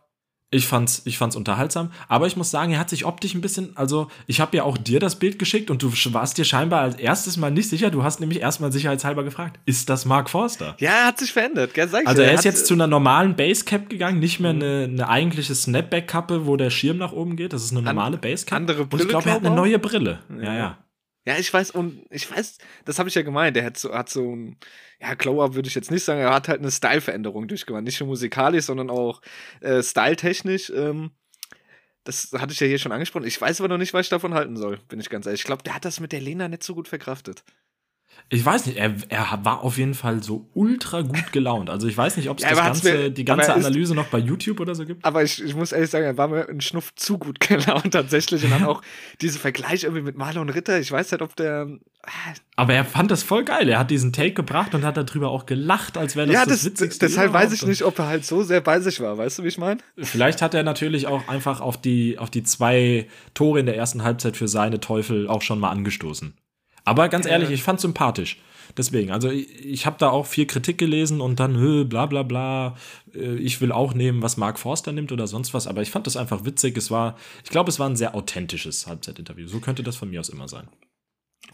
ich 0.50 0.66
fand's, 0.66 1.01
ich 1.04 1.18
fand's 1.18 1.36
unterhaltsam, 1.36 1.92
aber 2.08 2.25
ich 2.25 2.38
muss 2.38 2.51
sagen, 2.51 2.72
er 2.72 2.80
hat 2.80 2.89
sich 2.89 3.04
optisch 3.06 3.36
ein 3.36 3.42
bisschen, 3.42 3.75
also 3.75 4.08
ich 4.27 4.39
habe 4.39 4.56
ja 4.56 4.63
auch 4.63 4.77
dir 4.77 5.01
das 5.01 5.20
Bild 5.20 5.39
geschickt 5.39 5.70
und 5.70 5.84
du 5.84 5.92
warst 6.13 6.38
dir 6.38 6.46
scheinbar 6.46 6.82
als 6.82 6.96
erstes 6.96 7.36
Mal 7.36 7.51
nicht 7.51 7.70
sicher. 7.70 7.89
Du 7.89 8.04
hast 8.04 8.22
nämlich 8.22 8.39
erstmal 8.39 8.72
sicherheitshalber 8.72 9.25
gefragt, 9.25 9.60
ist 9.66 9.89
das 9.89 10.06
Mark 10.06 10.30
Forster? 10.30 10.75
Ja, 10.80 10.92
er 10.92 11.08
hat 11.08 11.20
sich 11.20 11.34
verändert, 11.34 11.74
gell, 11.74 11.89
sag 11.89 12.04
ich 12.04 12.08
Also 12.08 12.22
er, 12.22 12.30
er 12.30 12.36
ist 12.36 12.46
jetzt 12.46 12.66
zu 12.66 12.75
einer 12.75 12.88
normalen 12.88 13.36
Basecap 13.36 13.90
gegangen, 13.90 14.20
nicht 14.20 14.40
mehr 14.40 14.51
eine, 14.51 14.86
eine 14.86 15.10
eigentliche 15.10 15.53
Snapback-Kappe, 15.53 16.46
wo 16.46 16.55
der 16.55 16.70
Schirm 16.70 16.98
nach 16.98 17.12
oben 17.12 17.36
geht. 17.36 17.51
Das 17.51 17.64
ist 17.64 17.72
eine 17.72 17.81
normale 17.81 18.18
Basecap. 18.18 18.55
Andere 18.55 18.86
Brille. 18.86 19.03
Und 19.03 19.07
ich 19.07 19.10
glaube, 19.10 19.29
er 19.29 19.36
hat 19.36 19.46
eine 19.46 19.55
neue 19.55 19.79
Brille. 19.79 20.20
Ja, 20.42 20.53
ja. 20.53 20.77
Ja, 21.27 21.37
ich 21.37 21.53
weiß, 21.53 21.72
und 21.72 22.05
ich 22.09 22.31
weiß, 22.31 22.57
das 22.85 23.00
habe 23.00 23.09
ich 23.09 23.16
ja 23.16 23.22
gemeint, 23.22 23.57
der 23.57 23.66
hat 23.66 23.77
so, 23.77 23.94
hat 23.94 24.07
so 24.07 24.33
ein, 24.33 24.55
ja, 25.01 25.13
Glow-Up 25.13 25.55
würde 25.55 25.68
ich 25.68 25.75
jetzt 25.75 25.92
nicht 25.92 26.05
sagen, 26.05 26.22
er 26.22 26.33
hat 26.33 26.48
halt 26.48 26.61
eine 26.61 26.72
Style-Veränderung 26.72 27.50
durchgemacht. 27.50 27.83
Nicht 27.83 28.00
nur 28.00 28.07
musikalisch, 28.07 28.63
sondern 28.63 28.90
auch 28.90 29.22
äh, 29.59 29.83
styletechnisch. 29.83 30.70
Ähm, 30.70 31.11
das 32.05 32.31
hatte 32.31 32.53
ich 32.53 32.61
ja 32.61 32.68
hier 32.68 32.79
schon 32.79 32.94
angesprochen. 32.94 33.25
Ich 33.25 33.42
weiß 33.42 33.59
aber 33.59 33.68
noch 33.68 33.77
nicht, 33.77 33.94
was 33.94 34.05
ich 34.05 34.09
davon 34.09 34.35
halten 34.35 34.55
soll, 34.55 34.77
bin 34.87 35.01
ich 35.01 35.09
ganz 35.09 35.25
ehrlich. 35.25 35.42
Ich 35.42 35.46
glaube, 35.46 35.63
der 35.63 35.75
hat 35.75 35.83
das 35.83 36.00
mit 36.00 36.13
der 36.13 36.22
Lena 36.22 36.48
nicht 36.48 36.63
so 36.63 36.74
gut 36.74 36.87
verkraftet. 36.87 37.44
Ich 38.29 38.44
weiß 38.44 38.66
nicht, 38.66 38.77
er, 38.77 38.94
er 39.07 39.40
war 39.44 39.63
auf 39.63 39.77
jeden 39.77 39.94
Fall 39.94 40.22
so 40.22 40.50
ultra 40.53 41.01
gut 41.01 41.31
gelaunt. 41.31 41.70
Also 41.70 41.87
ich 41.87 41.96
weiß 41.96 42.18
nicht, 42.18 42.29
ob 42.29 42.40
es 42.40 42.44
ja, 42.44 42.53
ganze, 42.53 43.09
die 43.09 43.24
ganze 43.24 43.53
Analyse 43.53 43.96
noch 43.96 44.07
bei 44.07 44.18
YouTube 44.18 44.59
oder 44.59 44.75
so 44.75 44.85
gibt. 44.85 45.05
Aber 45.05 45.24
ich, 45.24 45.42
ich 45.42 45.55
muss 45.55 45.72
ehrlich 45.72 45.90
sagen, 45.90 46.03
er 46.03 46.18
war 46.18 46.27
mir 46.27 46.50
ein 46.50 46.59
Schnuff 46.59 46.94
zu 46.96 47.18
gut 47.18 47.40
gelaunt 47.48 47.94
tatsächlich. 47.94 48.44
Und 48.44 48.51
dann 48.51 48.66
auch 48.66 48.81
diese 49.22 49.40
Vergleich 49.40 49.85
irgendwie 49.85 50.01
mit 50.01 50.18
Marlon 50.18 50.50
Ritter. 50.50 50.77
Ich 50.77 50.92
weiß 50.92 51.11
nicht, 51.11 51.22
ob 51.22 51.37
der. 51.37 51.68
Ah. 52.03 52.09
Aber 52.57 52.74
er 52.74 52.83
fand 52.83 53.11
das 53.11 53.24
voll 53.24 53.46
geil. 53.46 53.70
Er 53.70 53.79
hat 53.79 53.92
diesen 53.92 54.11
Take 54.11 54.33
gebracht 54.33 54.75
und 54.75 54.83
hat 54.83 54.98
darüber 54.98 55.29
auch 55.29 55.46
gelacht, 55.46 55.98
als 55.98 56.18
wäre 56.18 56.27
das, 56.27 56.33
ja, 56.33 56.46
das, 56.46 56.55
das 56.55 56.66
Witzigste. 56.66 57.05
Deshalb 57.05 57.31
weiß 57.31 57.53
ich 57.53 57.66
nicht, 57.66 57.83
ob 57.83 57.98
er 57.98 58.07
halt 58.07 58.25
so 58.25 58.44
sehr 58.44 58.59
bei 58.59 58.81
sich 58.81 59.00
war. 59.00 59.18
Weißt 59.18 59.40
du, 59.40 59.44
wie 59.44 59.48
ich 59.48 59.57
meine? 59.57 59.79
Vielleicht 59.98 60.42
hat 60.42 60.53
er 60.53 60.63
natürlich 60.63 61.07
auch 61.07 61.29
einfach 61.29 61.61
auf 61.61 61.79
die, 61.79 62.20
auf 62.20 62.29
die 62.29 62.44
zwei 62.44 63.07
Tore 63.33 63.61
in 63.61 63.68
der 63.68 63.77
ersten 63.77 64.03
Halbzeit 64.03 64.35
für 64.35 64.50
seine 64.50 64.81
Teufel 64.81 65.29
auch 65.29 65.42
schon 65.42 65.59
mal 65.59 65.70
angestoßen. 65.70 66.33
Aber 66.87 67.09
ganz 67.09 67.25
ehrlich, 67.25 67.50
ich 67.50 67.63
fand 67.63 67.81
sympathisch. 67.81 68.39
Deswegen, 68.77 69.11
also 69.11 69.29
ich, 69.29 69.65
ich 69.65 69.85
habe 69.85 69.97
da 70.00 70.09
auch 70.09 70.25
viel 70.25 70.45
Kritik 70.45 70.77
gelesen 70.77 71.19
und 71.19 71.37
dann, 71.37 71.57
hö, 71.57 71.83
bla 71.83 72.05
bla 72.05 72.23
bla, 72.23 72.77
äh, 73.13 73.35
ich 73.35 73.59
will 73.59 73.73
auch 73.73 73.93
nehmen, 73.93 74.21
was 74.21 74.37
Mark 74.37 74.57
Forster 74.57 74.93
nimmt 74.93 75.11
oder 75.11 75.27
sonst 75.27 75.53
was, 75.53 75.67
aber 75.67 75.81
ich 75.81 75.91
fand 75.91 76.07
das 76.07 76.15
einfach 76.15 76.45
witzig. 76.45 76.77
Es 76.77 76.89
war, 76.89 77.17
ich 77.43 77.50
glaube, 77.50 77.69
es 77.69 77.77
war 77.77 77.89
ein 77.89 77.97
sehr 77.97 78.15
authentisches 78.15 78.87
Halbzeitinterview. 78.87 79.47
So 79.47 79.59
könnte 79.59 79.83
das 79.83 79.97
von 79.97 80.09
mir 80.09 80.21
aus 80.21 80.29
immer 80.29 80.47
sein. 80.47 80.69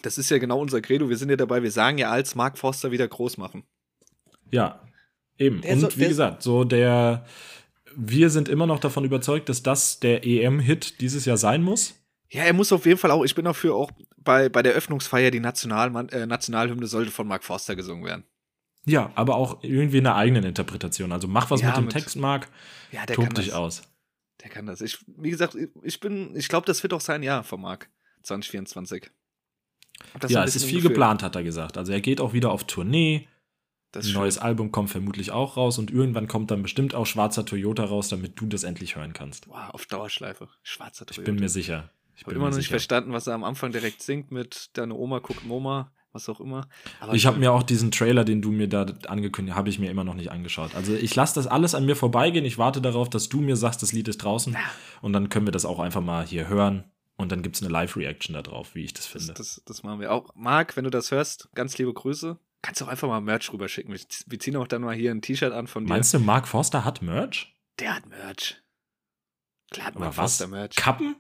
Das 0.04 0.20
ist 0.20 0.30
ja 0.30 0.38
genau 0.38 0.60
unser 0.60 0.82
Credo. 0.82 1.10
Wir 1.10 1.18
sind 1.18 1.32
ja 1.32 1.36
dabei, 1.36 1.64
wir 1.64 1.72
sagen 1.72 1.98
ja 1.98 2.12
als 2.12 2.36
Mark 2.36 2.60
Forster 2.60 2.92
wieder 2.92 3.08
groß 3.08 3.38
machen. 3.38 3.64
Ja, 4.52 4.84
eben. 5.40 5.62
Der 5.62 5.74
und 5.74 5.80
so, 5.80 5.98
wie 5.98 6.10
gesagt, 6.10 6.44
so 6.44 6.64
der, 6.64 7.26
wir 7.96 8.30
sind 8.30 8.50
immer 8.50 8.68
noch 8.68 8.80
davon 8.80 9.04
überzeugt, 9.04 9.50
dass 9.50 9.64
das 9.64 10.00
der 10.00 10.28
EM-Hit 10.28 11.02
dieses 11.02 11.26
Jahr 11.26 11.38
sein 11.38 11.64
muss. 11.64 11.96
Ja, 12.30 12.44
er 12.44 12.54
muss 12.54 12.72
auf 12.72 12.86
jeden 12.86 13.00
Fall 13.00 13.10
auch, 13.10 13.24
ich 13.24 13.34
bin 13.34 13.46
dafür 13.46 13.74
auch 13.74 13.92
bei, 14.24 14.50
bei 14.50 14.64
der 14.64 14.74
Öffnungsfeier, 14.74 15.32
die 15.32 15.40
National, 15.40 16.10
äh, 16.12 16.26
Nationalhymne 16.26 16.88
sollte 16.88 17.12
von 17.12 17.28
Mark 17.28 17.44
Forster 17.44 17.76
gesungen 17.76 18.06
werden. 18.06 18.24
Ja, 18.86 19.12
aber 19.16 19.36
auch 19.36 19.64
irgendwie 19.64 20.00
in 20.00 20.08
einer 20.08 20.16
eigenen 20.16 20.44
Interpretation. 20.44 21.12
Also 21.12 21.28
mach 21.28 21.50
was 21.50 21.62
ja, 21.62 21.68
mit 21.68 21.78
dem 21.78 21.86
mit, 21.86 21.94
Text, 21.94 22.18
Mark. 22.18 22.50
Ja, 22.92 23.06
der 23.06 23.16
Tob 23.16 23.26
kann 23.26 23.36
dich 23.36 23.48
das. 23.48 23.56
aus. 23.56 23.82
Der 24.42 24.50
kann 24.50 24.66
das. 24.66 24.82
Ich, 24.82 25.00
wie 25.08 25.30
gesagt, 25.30 25.56
ich 25.84 26.00
bin, 26.00 26.36
ich 26.36 26.50
glaube, 26.50 26.66
das 26.66 26.84
wird 26.84 26.94
auch 26.94 27.02
sein 27.02 27.24
Jahr 27.24 27.44
von 27.44 27.62
Mark 27.62 27.90
2024. 28.24 29.10
Ja, 30.28 30.44
es 30.44 30.56
ist 30.56 30.66
viel 30.66 30.76
gefühlt. 30.76 30.94
geplant, 30.94 31.24
hat 31.24 31.36
er 31.36 31.44
gesagt. 31.44 31.78
Also 31.78 31.94
er 31.94 32.02
geht 32.02 32.20
auch 32.20 32.34
wieder 32.34 32.52
auf 32.52 32.66
Tournee. 32.66 33.28
Das 33.92 34.08
ein 34.08 34.14
neues 34.14 34.40
Album 34.40 34.72
kommt 34.72 34.90
vermutlich 34.90 35.32
auch 35.32 35.56
raus 35.56 35.78
und 35.78 35.92
irgendwann 35.92 36.28
kommt 36.28 36.50
dann 36.50 36.64
bestimmt 36.64 36.96
auch 36.96 37.06
Schwarzer 37.06 37.46
Toyota 37.46 37.86
raus, 37.86 38.10
damit 38.10 38.40
du 38.40 38.48
das 38.48 38.64
endlich 38.64 38.96
hören 38.96 39.14
kannst. 39.14 39.48
Wow, 39.48 39.70
auf 39.70 39.86
Dauerschleife. 39.86 40.50
Schwarzer 40.64 41.06
Toyota. 41.06 41.22
Ich 41.22 41.26
bin 41.26 41.36
mir 41.36 41.48
sicher. 41.48 41.92
Ich 42.16 42.26
habe 42.26 42.36
immer 42.36 42.50
noch 42.50 42.58
nicht 42.58 42.70
verstanden, 42.70 43.14
was 43.14 43.28
er 43.28 43.34
am 43.34 43.44
Anfang 43.44 43.72
direkt 43.72 44.02
singt 44.02 44.32
mit 44.32 44.70
Deine 44.74 44.94
Oma 44.94 45.20
guckt 45.20 45.46
Moma, 45.46 45.92
was 46.12 46.30
auch 46.30 46.40
immer. 46.40 46.68
Aber 47.00 47.14
ich 47.14 47.26
habe 47.26 47.40
mir 47.40 47.52
auch 47.52 47.64
diesen 47.64 47.92
Trailer, 47.92 48.24
den 48.24 48.42
du 48.42 48.52
mir 48.52 48.68
da 48.68 48.86
angekündigt 49.08 49.54
hast, 49.54 49.58
habe 49.58 49.70
ich 49.70 49.80
mir 49.80 49.90
immer 49.90 50.04
noch 50.04 50.14
nicht 50.14 50.32
angeschaut. 50.32 50.76
Also 50.76 50.94
ich 50.94 51.16
lasse 51.16 51.36
das 51.36 51.48
alles 51.48 51.76
an 51.76 51.86
mir 51.86 51.96
vorbeigehen. 51.96 52.46
Ich 52.46 52.58
warte 52.58 52.82
darauf, 52.82 53.10
dass 53.10 53.30
du 53.30 53.42
mir 53.42 53.56
sagst, 53.56 53.82
das 53.82 53.92
Lied 53.94 54.08
ist 54.08 54.18
draußen. 54.18 54.56
Und 55.02 55.14
dann 55.14 55.30
können 55.30 55.48
wir 55.48 55.52
das 55.52 55.66
auch 55.66 55.80
einfach 55.80 56.02
mal 56.02 56.26
hier 56.26 56.48
hören. 56.48 56.86
Und 57.16 57.32
dann 57.32 57.42
gibt 57.42 57.56
es 57.56 57.62
eine 57.62 57.72
Live-Reaction 57.72 58.34
darauf, 58.34 58.76
wie 58.76 58.84
ich 58.84 58.94
das 58.94 59.06
finde. 59.06 59.34
Das, 59.34 59.56
das, 59.56 59.64
das, 59.66 59.84
machen 59.84 60.00
wir 60.00 60.12
auch. 60.12 60.30
Marc, 60.36 60.76
wenn 60.76 60.84
du 60.84 60.90
das 60.90 61.12
hörst, 61.12 61.50
ganz 61.54 61.78
liebe 61.78 61.94
Grüße. 61.94 62.40
Kannst 62.62 62.82
du 62.82 62.86
auch 62.86 62.90
einfach 62.90 63.08
mal 63.08 63.22
Merch 63.22 63.52
rüberschicken. 63.52 63.94
Wir 64.26 64.40
ziehen 64.40 64.56
auch 64.56 64.68
dann 64.68 64.82
mal 64.82 64.96
hier 64.96 65.12
ein 65.12 65.22
T-Shirt 65.22 65.52
an 65.52 65.68
von 65.68 65.86
dir. 65.86 65.90
Meinst 65.90 66.14
du, 66.14 66.20
Marc 66.20 66.48
Forster 66.48 66.86
hat 66.86 67.02
Merch? 67.02 67.56
Der 67.80 67.96
hat 67.96 68.08
Merch. 68.08 68.62
Klar 69.70 69.88
hat 69.88 70.00
Marc 70.00 70.14
Forster 70.14 70.48
Merch. 70.48 70.76
Kappen? 70.76 71.16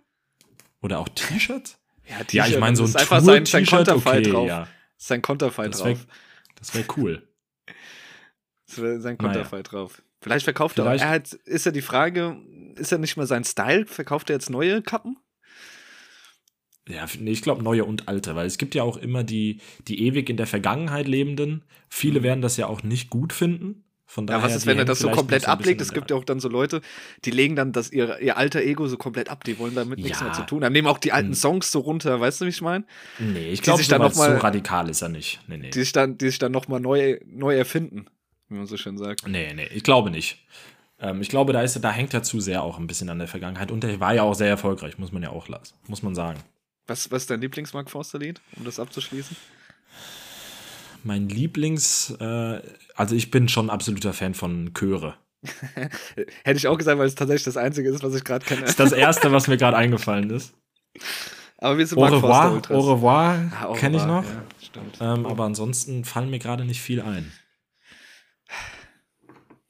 Oder 0.83 0.99
auch 0.99 1.09
T-Shirts? 1.09 1.79
Ja, 2.07 2.17
ja, 2.31 2.47
ich 2.47 2.59
meine, 2.59 2.75
so 2.75 2.83
ein 2.83 2.89
ist 2.89 2.97
einfach 2.97 3.21
sein, 3.21 3.45
sein 3.45 3.65
Konterfei 3.65 4.19
okay, 4.19 4.29
drauf. 4.29 4.47
Ja. 4.47 4.67
Sein 4.97 5.21
Konterfei 5.21 5.69
das 5.69 5.83
wär, 5.83 5.93
drauf. 5.93 6.07
Das 6.55 6.75
wäre 6.75 6.85
cool. 6.97 7.27
das 8.67 8.81
wäre 8.81 8.99
sein 9.01 9.17
Konterfei 9.17 9.57
naja. 9.57 9.63
drauf. 9.63 10.03
Vielleicht 10.21 10.43
verkauft 10.43 10.75
Vielleicht. 10.75 11.03
er. 11.03 11.07
er 11.07 11.13
hat, 11.15 11.33
ist 11.33 11.65
ja 11.65 11.71
die 11.71 11.81
Frage, 11.81 12.37
ist 12.75 12.91
er 12.91 12.97
nicht 12.97 13.17
mehr 13.17 13.25
sein 13.25 13.43
Style? 13.43 13.85
Verkauft 13.85 14.29
er 14.29 14.35
jetzt 14.35 14.49
neue 14.49 14.81
Kappen? 14.81 15.17
Ja, 16.87 17.05
nee, 17.17 17.31
ich 17.31 17.41
glaube 17.41 17.63
neue 17.63 17.85
und 17.85 18.09
alte, 18.09 18.35
weil 18.35 18.45
es 18.45 18.57
gibt 18.57 18.75
ja 18.75 18.83
auch 18.83 18.97
immer 18.97 19.23
die, 19.23 19.61
die 19.87 20.05
ewig 20.05 20.29
in 20.29 20.35
der 20.37 20.47
Vergangenheit 20.47 21.07
lebenden. 21.07 21.63
Viele 21.89 22.19
mhm. 22.19 22.23
werden 22.23 22.41
das 22.41 22.57
ja 22.57 22.67
auch 22.67 22.83
nicht 22.83 23.09
gut 23.09 23.31
finden. 23.31 23.85
Von 24.05 24.27
Ja, 24.27 24.35
daher, 24.35 24.49
was 24.49 24.55
ist, 24.57 24.65
wenn 24.65 24.77
er 24.77 24.85
das 24.85 24.99
so 24.99 25.09
komplett 25.09 25.47
ablegt? 25.47 25.81
Es 25.81 25.93
gibt 25.93 26.11
ja 26.11 26.17
auch 26.17 26.23
dann 26.25 26.39
so 26.39 26.49
Leute, 26.49 26.81
die 27.25 27.31
legen 27.31 27.55
dann 27.55 27.71
das 27.71 27.91
ihr, 27.91 28.19
ihr 28.19 28.37
alter 28.37 28.61
Ego 28.61 28.87
so 28.87 28.97
komplett 28.97 29.29
ab. 29.29 29.43
Die 29.43 29.57
wollen 29.57 29.75
damit 29.75 29.99
nichts 29.99 30.19
Ja. 30.19 30.25
mehr 30.25 30.33
zu 30.33 30.43
tun 30.43 30.63
haben. 30.63 30.73
Nehmen 30.73 30.87
auch 30.87 30.97
die 30.99 31.11
alten 31.11 31.29
Hm. 31.29 31.35
Songs 31.35 31.71
so 31.71 31.79
runter, 31.79 32.19
weißt 32.19 32.41
du, 32.41 32.45
wie 32.45 32.49
ich 32.49 32.61
meine? 32.61 32.85
Nee, 33.17 33.49
ich 33.51 33.61
glaube, 33.61 33.81
so, 33.83 34.21
radikal 34.23 34.89
ist 34.89 35.01
er 35.01 35.09
nicht. 35.09 35.39
Nee, 35.47 35.57
nee. 35.57 35.69
Die 35.69 35.79
sich 35.79 35.93
dann, 35.93 36.17
die 36.17 36.27
sich 36.27 36.37
dann 36.37 36.51
nochmal 36.51 36.79
neu, 36.79 37.19
neu 37.25 37.55
erfinden, 37.55 38.05
wie 38.49 38.55
man 38.55 38.67
so 38.67 38.77
schön 38.77 38.97
sagt. 38.97 39.27
Nee, 39.27 39.53
nee, 39.53 39.67
ich 39.73 39.83
glaube 39.83 40.11
nicht. 40.11 40.45
Ähm, 40.99 41.21
ich 41.21 41.29
glaube, 41.29 41.53
da, 41.53 41.61
ist, 41.61 41.79
da 41.83 41.91
hängt 41.91 42.13
er 42.13 42.23
zu 42.23 42.39
sehr 42.39 42.61
auch 42.61 42.77
ein 42.77 42.87
bisschen 42.87 43.09
an 43.09 43.19
der 43.19 43.27
Vergangenheit. 43.27 43.71
Und 43.71 43.83
er 43.83 43.99
war 43.99 44.13
ja 44.13 44.23
auch 44.23 44.35
sehr 44.35 44.49
erfolgreich, 44.49 44.97
muss 44.97 45.11
man 45.11 45.23
ja 45.23 45.29
auch 45.29 45.47
lassen. 45.47 45.75
Muss 45.87 46.03
man 46.03 46.13
sagen. 46.13 46.39
Was, 46.87 47.09
was 47.09 47.23
ist 47.23 47.29
dein 47.31 47.41
Lieblings-Mark 47.41 47.89
Forster-Lied, 47.89 48.41
um 48.57 48.65
das 48.65 48.79
abzuschließen? 48.79 49.35
Mein 51.03 51.29
Lieblings, 51.29 52.11
äh, 52.19 52.61
also 52.95 53.15
ich 53.15 53.31
bin 53.31 53.49
schon 53.49 53.69
absoluter 53.69 54.13
Fan 54.13 54.33
von 54.33 54.73
Chöre. 54.73 55.15
Hätte 56.43 56.57
ich 56.57 56.67
auch 56.67 56.77
gesagt, 56.77 56.97
weil 56.97 57.07
es 57.07 57.15
tatsächlich 57.15 57.43
das 57.43 57.57
Einzige 57.57 57.89
ist, 57.89 58.01
was 58.03 58.15
ich 58.15 58.23
gerade 58.23 58.45
kenne. 58.45 58.61
Das 58.61 58.71
ist 58.71 58.79
das 58.79 58.93
Erste, 58.93 59.31
was 59.31 59.47
mir 59.47 59.57
gerade 59.57 59.75
eingefallen 59.75 60.29
ist. 60.29 60.53
Aber 61.57 61.77
wir 61.77 61.85
sind 61.85 61.97
Au 61.97 62.05
revoir, 62.05 62.61
au 62.69 62.79
revoir, 62.79 63.51
Ah, 63.61 63.73
kenne 63.73 63.97
ich 63.97 64.05
noch. 64.05 64.23
Ja. 64.99 65.13
Ähm, 65.13 65.25
aber 65.25 65.43
ansonsten 65.43 66.05
fallen 66.05 66.29
mir 66.29 66.39
gerade 66.39 66.65
nicht 66.65 66.81
viel 66.81 67.01
ein. 67.01 67.31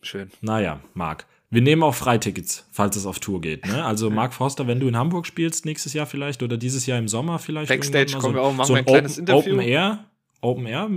Schön. 0.02 0.32
Naja, 0.42 0.82
Marc. 0.94 1.26
Wir 1.50 1.62
nehmen 1.62 1.84
auch 1.84 1.94
Freitickets, 1.94 2.68
falls 2.72 2.96
es 2.96 3.06
auf 3.06 3.20
Tour 3.20 3.40
geht. 3.40 3.68
Ne? 3.68 3.86
Also 3.86 4.10
Marc 4.10 4.34
Forster, 4.34 4.66
wenn 4.66 4.80
du 4.80 4.88
in 4.88 4.98
Hamburg 4.98 5.28
spielst 5.28 5.66
nächstes 5.66 5.94
Jahr 5.94 6.08
vielleicht 6.08 6.42
oder 6.42 6.58
dieses 6.58 6.88
Jahr 6.88 6.98
im 6.98 7.08
Sommer 7.08 7.38
vielleicht. 7.38 7.70
Backstage 7.70 8.14
mal 8.14 8.20
kommen 8.20 8.34
wir 8.36 8.42
auch, 8.42 8.54
machen 8.54 8.68
so 8.68 8.74
wir 8.74 8.80
ein 8.80 8.86
ein 8.86 8.92
kleines 8.92 9.20
Open, 9.20 9.28
Interview. 9.28 9.54
Open 9.54 9.60
Air, 9.68 10.06
Open 10.42 10.66
Air, 10.66 10.90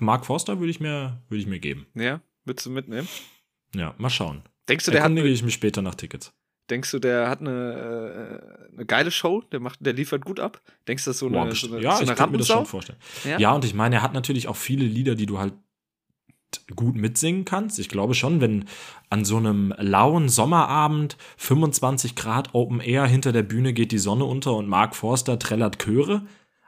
Marc 0.00 0.26
Forster 0.26 0.58
würde 0.58 0.70
ich 0.70 0.80
mir, 0.80 1.20
würde 1.28 1.40
ich 1.40 1.46
mir 1.46 1.58
geben. 1.60 1.86
Ja, 1.94 2.20
würdest 2.44 2.66
du 2.66 2.70
mitnehmen? 2.70 3.08
Ja, 3.74 3.94
mal 3.98 4.10
schauen. 4.10 4.42
Denkst 4.68 4.84
du, 4.86 4.90
der 4.90 5.00
hat, 5.00 5.06
Erkundige 5.10 5.28
ich 5.28 5.42
mich 5.42 5.54
später 5.54 5.82
nach 5.82 5.94
Tickets. 5.94 6.32
denkst 6.70 6.90
du, 6.92 6.98
der 6.98 7.28
hat 7.28 7.40
eine, 7.40 8.40
äh, 8.70 8.72
eine 8.74 8.86
geile 8.86 9.10
Show? 9.10 9.42
Der, 9.52 9.60
macht, 9.60 9.78
der 9.84 9.92
liefert 9.92 10.24
gut 10.24 10.40
ab? 10.40 10.60
Denkst 10.88 11.04
du, 11.04 11.10
das 11.10 11.16
ist 11.16 11.20
so 11.20 11.28
Boah, 11.28 11.42
eine, 11.42 11.50
best- 11.50 11.60
so 11.62 11.72
eine, 11.74 11.82
ja, 11.82 11.96
so 11.96 12.02
ich 12.02 12.08
eine 12.08 12.16
kann 12.16 12.30
mir 12.30 12.38
das 12.38 12.46
schon 12.48 12.66
vorstellen. 12.66 12.98
Ja? 13.24 13.38
Ja? 13.38 13.52
und 13.52 13.64
ich 13.64 13.74
meine, 13.74 13.96
er 13.96 14.02
hat 14.02 14.14
natürlich 14.14 14.48
auch 14.48 14.56
viele 14.56 14.84
Lieder, 14.84 15.14
die 15.14 15.26
du 15.26 15.38
halt 15.38 15.52
gut 16.76 16.94
mitsingen 16.94 17.44
kannst. 17.44 17.78
Ich 17.80 17.88
glaube 17.88 18.14
schon, 18.14 18.40
wenn 18.40 18.64
an 19.10 19.24
so 19.24 19.36
einem 19.36 19.74
lauen 19.76 20.28
Sommerabend 20.28 21.16
25 21.36 22.14
Grad 22.14 22.54
Open 22.54 22.80
Air 22.80 23.06
hinter 23.06 23.32
der 23.32 23.42
Bühne 23.42 23.72
geht 23.72 23.90
die 23.92 23.98
Sonne 23.98 24.24
unter 24.24 24.54
und 24.54 24.68
Mark 24.68 24.94
Forster 24.94 25.38
trällert 25.38 25.78
Chöre, 25.78 26.26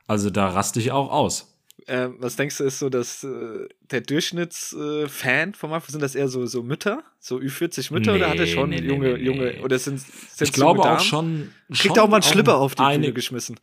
also 0.09 0.29
da 0.31 0.49
raste 0.49 0.81
ich 0.81 0.91
auch 0.93 1.11
aus. 1.11 1.56
Äh, 1.87 2.09
was 2.19 2.35
denkst 2.35 2.59
du, 2.59 2.65
ist 2.65 2.81
so, 2.81 2.89
dass 2.89 3.23
äh, 3.23 3.69
der 3.81 4.01
Durchschnittsfan 4.01 5.51
äh, 5.51 5.53
vom 5.53 5.71
Markt, 5.71 5.87
sind 5.87 6.03
das 6.03 6.17
eher 6.17 6.27
so, 6.27 6.45
so 6.47 6.65
Mütter? 6.65 7.05
So 7.21 7.37
Ü40 7.37 7.93
Mütter 7.93 8.15
oder 8.15 8.31
hat 8.31 8.39
er 8.39 8.45
Nee, 8.45 8.53
schon 8.53 8.71
nee, 8.71 8.81
nee, 8.81 8.89
junge, 8.89 9.13
nee, 9.15 9.25
junge, 9.25 9.53
nee. 9.53 9.61
oder 9.61 9.79
sind, 9.79 10.01
sind 10.01 10.49
Ich 10.49 10.53
glaube 10.53 10.83
auch 10.83 10.99
schon. 10.99 11.53
Kriegt 11.69 11.83
schon 11.83 11.99
auch 12.01 12.09
mal 12.09 12.17
einen 12.17 12.23
Schlipper 12.25 12.57
auf 12.57 12.75
die 12.75 12.83
Bühne 12.83 13.13
geschmissen. 13.13 13.61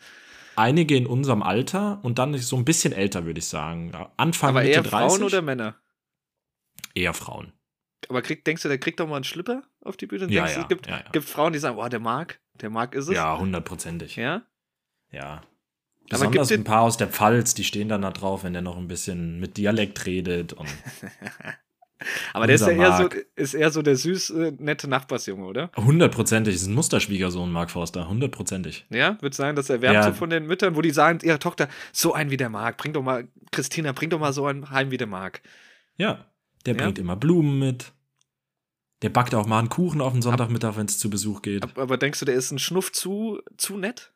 Einige 0.55 0.95
in 0.95 1.05
unserem 1.05 1.43
Alter 1.43 1.99
und 2.03 2.17
dann 2.17 2.37
so 2.37 2.55
ein 2.55 2.63
bisschen 2.63 2.93
älter, 2.93 3.25
würde 3.25 3.39
ich 3.39 3.47
sagen. 3.47 3.91
Anfang 4.17 4.51
Aber 4.51 4.61
Mitte 4.61 4.75
eher 4.75 4.83
30. 4.83 4.89
Frauen 4.89 5.23
oder 5.23 5.41
Männer? 5.41 5.75
Eher 6.93 7.13
Frauen. 7.13 7.51
Aber 8.07 8.21
krieg, 8.21 8.45
denkst 8.45 8.61
du, 8.63 8.69
der 8.69 8.77
kriegt 8.77 8.99
doch 8.99 9.07
mal 9.07 9.15
einen 9.15 9.23
Schlipper 9.23 9.63
auf 9.81 9.97
die 9.97 10.05
Bühne? 10.05 10.31
Ja, 10.31 10.43
denkst 10.45 10.53
du, 10.53 10.59
ja, 10.59 10.63
es 10.63 10.69
gibt, 10.69 10.87
ja, 10.87 10.97
ja. 10.97 11.09
gibt 11.11 11.27
Frauen, 11.27 11.51
die 11.51 11.59
sagen, 11.59 11.75
boah, 11.75 11.89
der 11.89 11.99
mag, 11.99 12.39
der 12.53 12.69
mag 12.69 12.95
ist 12.95 13.07
es. 13.07 13.15
Ja, 13.15 13.37
hundertprozentig. 13.37 14.15
Ja? 14.15 14.43
Ja. 15.11 15.41
Aber 16.13 16.27
Besonders 16.27 16.51
ein 16.51 16.63
paar 16.63 16.81
aus 16.81 16.97
der 16.97 17.07
Pfalz, 17.07 17.53
die 17.53 17.63
stehen 17.63 17.89
dann 17.89 18.01
da 18.01 18.11
drauf, 18.11 18.43
wenn 18.43 18.53
der 18.53 18.61
noch 18.61 18.77
ein 18.77 18.87
bisschen 18.87 19.39
mit 19.39 19.57
Dialekt 19.57 20.05
redet. 20.05 20.55
Aber 22.33 22.47
der 22.47 22.55
ist 22.55 22.61
ja 22.67 22.69
eher 22.71 22.97
so, 22.97 23.09
ist 23.37 23.53
eher 23.53 23.71
so 23.71 23.81
der 23.81 23.95
süß, 23.95 24.31
äh, 24.31 24.51
nette 24.59 24.89
Nachbarsjunge, 24.89 25.45
oder? 25.45 25.71
hundertprozentig, 25.77 26.53
ist 26.55 26.67
ein 26.67 26.73
Musterschwiegersohn, 26.73 27.49
Mark 27.49 27.71
Forster. 27.71 28.09
Hundertprozentig. 28.09 28.85
Ja, 28.89 29.17
wird 29.21 29.33
sein, 29.35 29.55
dass 29.55 29.69
er 29.69 29.81
wärmt 29.81 29.95
Ja. 29.95 30.03
so 30.03 30.11
von 30.13 30.29
den 30.29 30.45
Müttern, 30.45 30.75
wo 30.75 30.81
die 30.81 30.91
sagen, 30.91 31.19
ihre 31.23 31.39
Tochter, 31.39 31.69
so 31.93 32.13
einen 32.13 32.29
wie 32.29 32.35
der 32.37 32.49
Marc, 32.49 32.75
bring 32.77 32.91
doch 32.91 33.03
mal, 33.03 33.29
Christina, 33.51 33.93
bring 33.93 34.09
doch 34.09 34.19
mal 34.19 34.33
so 34.33 34.45
einen 34.45 34.69
heim 34.69 34.91
wie 34.91 34.97
der 34.97 35.07
Marc. 35.07 35.41
Ja. 35.97 36.25
Der 36.65 36.75
Ja? 36.75 36.83
bringt 36.83 36.99
immer 36.99 37.15
Blumen 37.15 37.59
mit. 37.59 37.93
Der 39.01 39.09
backt 39.09 39.35
auch 39.35 39.45
mal 39.45 39.59
einen 39.59 39.69
Kuchen 39.69 39.99
auf 40.01 40.13
den 40.13 40.21
Sonntagmittag, 40.21 40.75
wenn 40.77 40.85
es 40.85 40.97
zu 40.97 41.09
Besuch 41.09 41.41
geht. 41.41 41.63
Ab- 41.63 41.77
Aber 41.77 41.97
denkst 41.97 42.19
du, 42.19 42.25
der 42.25 42.35
ist 42.35 42.51
ein 42.51 42.59
Schnuff 42.59 42.91
zu, 42.91 43.39
zu 43.57 43.77
nett? 43.77 44.12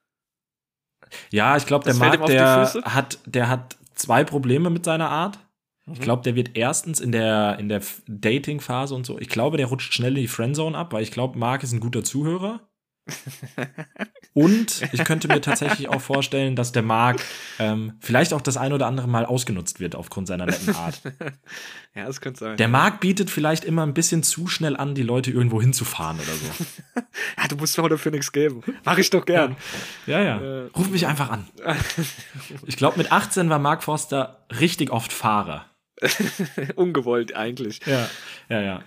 Ja, 1.31 1.57
ich 1.57 1.65
glaube, 1.65 1.85
der 1.85 1.95
Marc, 1.95 2.25
der 2.25 2.71
hat, 2.83 3.19
der 3.25 3.49
hat 3.49 3.77
zwei 3.95 4.23
Probleme 4.23 4.69
mit 4.69 4.85
seiner 4.85 5.09
Art. 5.09 5.39
Mhm. 5.85 5.93
Ich 5.93 6.01
glaube, 6.01 6.23
der 6.23 6.35
wird 6.35 6.51
erstens 6.55 6.99
in 6.99 7.11
der, 7.11 7.57
in 7.59 7.69
der 7.69 7.81
Dating-Phase 8.07 8.93
und 8.93 9.05
so, 9.05 9.19
ich 9.19 9.29
glaube, 9.29 9.57
der 9.57 9.67
rutscht 9.67 9.93
schnell 9.93 10.15
in 10.15 10.21
die 10.21 10.27
Friendzone 10.27 10.77
ab, 10.77 10.93
weil 10.93 11.03
ich 11.03 11.11
glaube, 11.11 11.37
Marc 11.37 11.63
ist 11.63 11.73
ein 11.73 11.79
guter 11.79 12.03
Zuhörer. 12.03 12.66
Und 14.33 14.83
ich 14.91 15.03
könnte 15.03 15.27
mir 15.27 15.41
tatsächlich 15.41 15.89
auch 15.89 16.01
vorstellen, 16.01 16.55
dass 16.55 16.71
der 16.71 16.83
Marc 16.83 17.21
ähm, 17.57 17.93
vielleicht 17.99 18.33
auch 18.33 18.41
das 18.41 18.55
ein 18.55 18.71
oder 18.71 18.85
andere 18.85 19.07
Mal 19.07 19.25
ausgenutzt 19.25 19.79
wird 19.79 19.95
aufgrund 19.95 20.27
seiner 20.27 20.45
netten 20.45 20.75
Art. 20.75 21.01
ja, 21.95 22.05
das 22.05 22.21
könnte 22.21 22.39
sein. 22.41 22.57
Der 22.57 22.67
Marc 22.67 22.99
bietet 22.99 23.31
vielleicht 23.31 23.65
immer 23.65 23.83
ein 23.83 23.95
bisschen 23.95 24.21
zu 24.21 24.47
schnell 24.47 24.77
an, 24.77 24.93
die 24.93 25.03
Leute 25.03 25.31
irgendwo 25.31 25.59
hinzufahren 25.59 26.19
oder 26.19 26.33
so. 26.33 27.01
ja, 27.37 27.47
du 27.47 27.55
musst 27.55 27.77
mir 27.77 27.89
dafür 27.89 28.11
nichts 28.11 28.31
geben. 28.31 28.61
Mach 28.83 28.97
ich 28.97 29.09
doch 29.09 29.25
gern. 29.25 29.55
Ja, 30.05 30.21
ja. 30.21 30.37
Äh. 30.39 30.69
Ruf 30.75 30.89
mich 30.89 31.07
einfach 31.07 31.29
an. 31.29 31.47
Ich 32.65 32.77
glaube, 32.77 32.97
mit 32.97 33.11
18 33.11 33.49
war 33.49 33.59
Marc 33.59 33.83
Forster 33.83 34.45
richtig 34.59 34.91
oft 34.91 35.11
Fahrer. 35.11 35.65
Ungewollt 36.75 37.35
eigentlich. 37.35 37.81
Ja, 37.85 38.09
ja, 38.49 38.61
ja. 38.61 38.81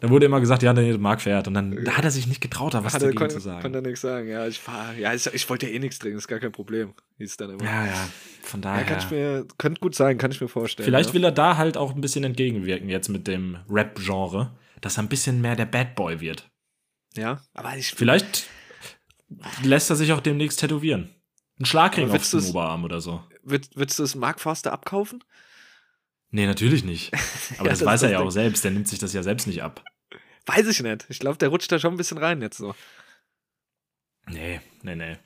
Da 0.00 0.10
wurde 0.10 0.26
immer 0.26 0.40
gesagt, 0.40 0.62
ja, 0.62 0.72
der 0.72 0.98
Marc 0.98 1.20
fährt. 1.20 1.48
Und 1.48 1.54
dann 1.54 1.84
da 1.84 1.96
hat 1.96 2.04
er 2.04 2.10
sich 2.10 2.26
nicht 2.26 2.40
getraut, 2.40 2.74
da 2.74 2.84
was 2.84 2.94
Hat 2.94 3.02
er, 3.02 3.08
dagegen 3.08 3.18
kon, 3.18 3.30
zu 3.30 3.40
sagen. 3.40 3.62
konnte 3.62 3.78
er 3.78 3.82
nichts 3.82 4.00
sagen. 4.00 4.28
Ja, 4.28 4.46
ich 4.46 4.58
fahr, 4.58 4.94
ja, 4.94 5.12
ich, 5.14 5.26
ich 5.26 5.48
wollte 5.48 5.66
ja 5.66 5.72
eh 5.72 5.78
nichts 5.78 5.98
trinken, 5.98 6.18
ist 6.18 6.28
gar 6.28 6.38
kein 6.40 6.52
Problem. 6.52 6.94
Hieß 7.18 7.36
dann 7.36 7.50
immer. 7.50 7.64
ja, 7.64 7.86
ja. 7.86 8.08
Von 8.42 8.60
Ja, 8.62 8.70
daher. 8.74 8.84
kann 8.84 8.98
ich 8.98 9.10
mir, 9.10 9.46
könnte 9.58 9.80
gut 9.80 9.94
sein, 9.94 10.18
kann 10.18 10.30
ich 10.30 10.40
mir 10.40 10.48
vorstellen. 10.48 10.84
Vielleicht 10.84 11.10
ja. 11.10 11.14
will 11.14 11.24
er 11.24 11.32
da 11.32 11.56
halt 11.56 11.76
auch 11.76 11.94
ein 11.94 12.00
bisschen 12.00 12.24
entgegenwirken 12.24 12.88
jetzt 12.88 13.08
mit 13.08 13.26
dem 13.28 13.58
Rap-Genre, 13.68 14.56
dass 14.80 14.98
er 14.98 15.04
ein 15.04 15.08
bisschen 15.08 15.40
mehr 15.40 15.56
der 15.56 15.66
Bad 15.66 15.94
Boy 15.94 16.20
wird. 16.20 16.50
Ja, 17.16 17.40
aber 17.54 17.76
ich 17.76 17.90
Vielleicht 17.92 18.46
lässt 19.62 19.90
er 19.90 19.96
sich 19.96 20.12
auch 20.12 20.20
demnächst 20.20 20.60
tätowieren. 20.60 21.14
Ein 21.60 21.64
Schlagring 21.66 22.10
auf 22.10 22.30
dem 22.30 22.44
Oberarm 22.46 22.84
oder 22.84 23.00
so. 23.00 23.22
Würd, 23.42 23.68
würdest 23.76 23.98
du 23.98 24.02
das 24.02 24.14
Mark 24.14 24.40
Forster 24.40 24.72
abkaufen? 24.72 25.22
Nee, 26.32 26.46
natürlich 26.46 26.82
nicht. 26.82 27.12
Aber 27.58 27.66
Ja, 27.66 27.70
das, 27.70 27.78
das 27.80 27.86
weiß 27.86 28.02
er 28.02 28.10
ja 28.10 28.20
auch 28.20 28.30
selbst. 28.30 28.64
Der 28.64 28.70
nimmt 28.72 28.88
sich 28.88 28.98
das 28.98 29.12
ja 29.12 29.22
selbst 29.22 29.46
nicht 29.46 29.62
ab. 29.62 29.84
Weiß 30.46 30.66
ich 30.66 30.82
nicht. 30.82 31.06
Ich 31.08 31.20
glaube, 31.20 31.38
der 31.38 31.50
rutscht 31.50 31.70
da 31.70 31.78
schon 31.78 31.94
ein 31.94 31.98
bisschen 31.98 32.18
rein 32.18 32.42
jetzt 32.42 32.56
so. 32.56 32.74
Nee, 34.26 34.60
nee, 34.82 34.96
nee. 34.96 35.18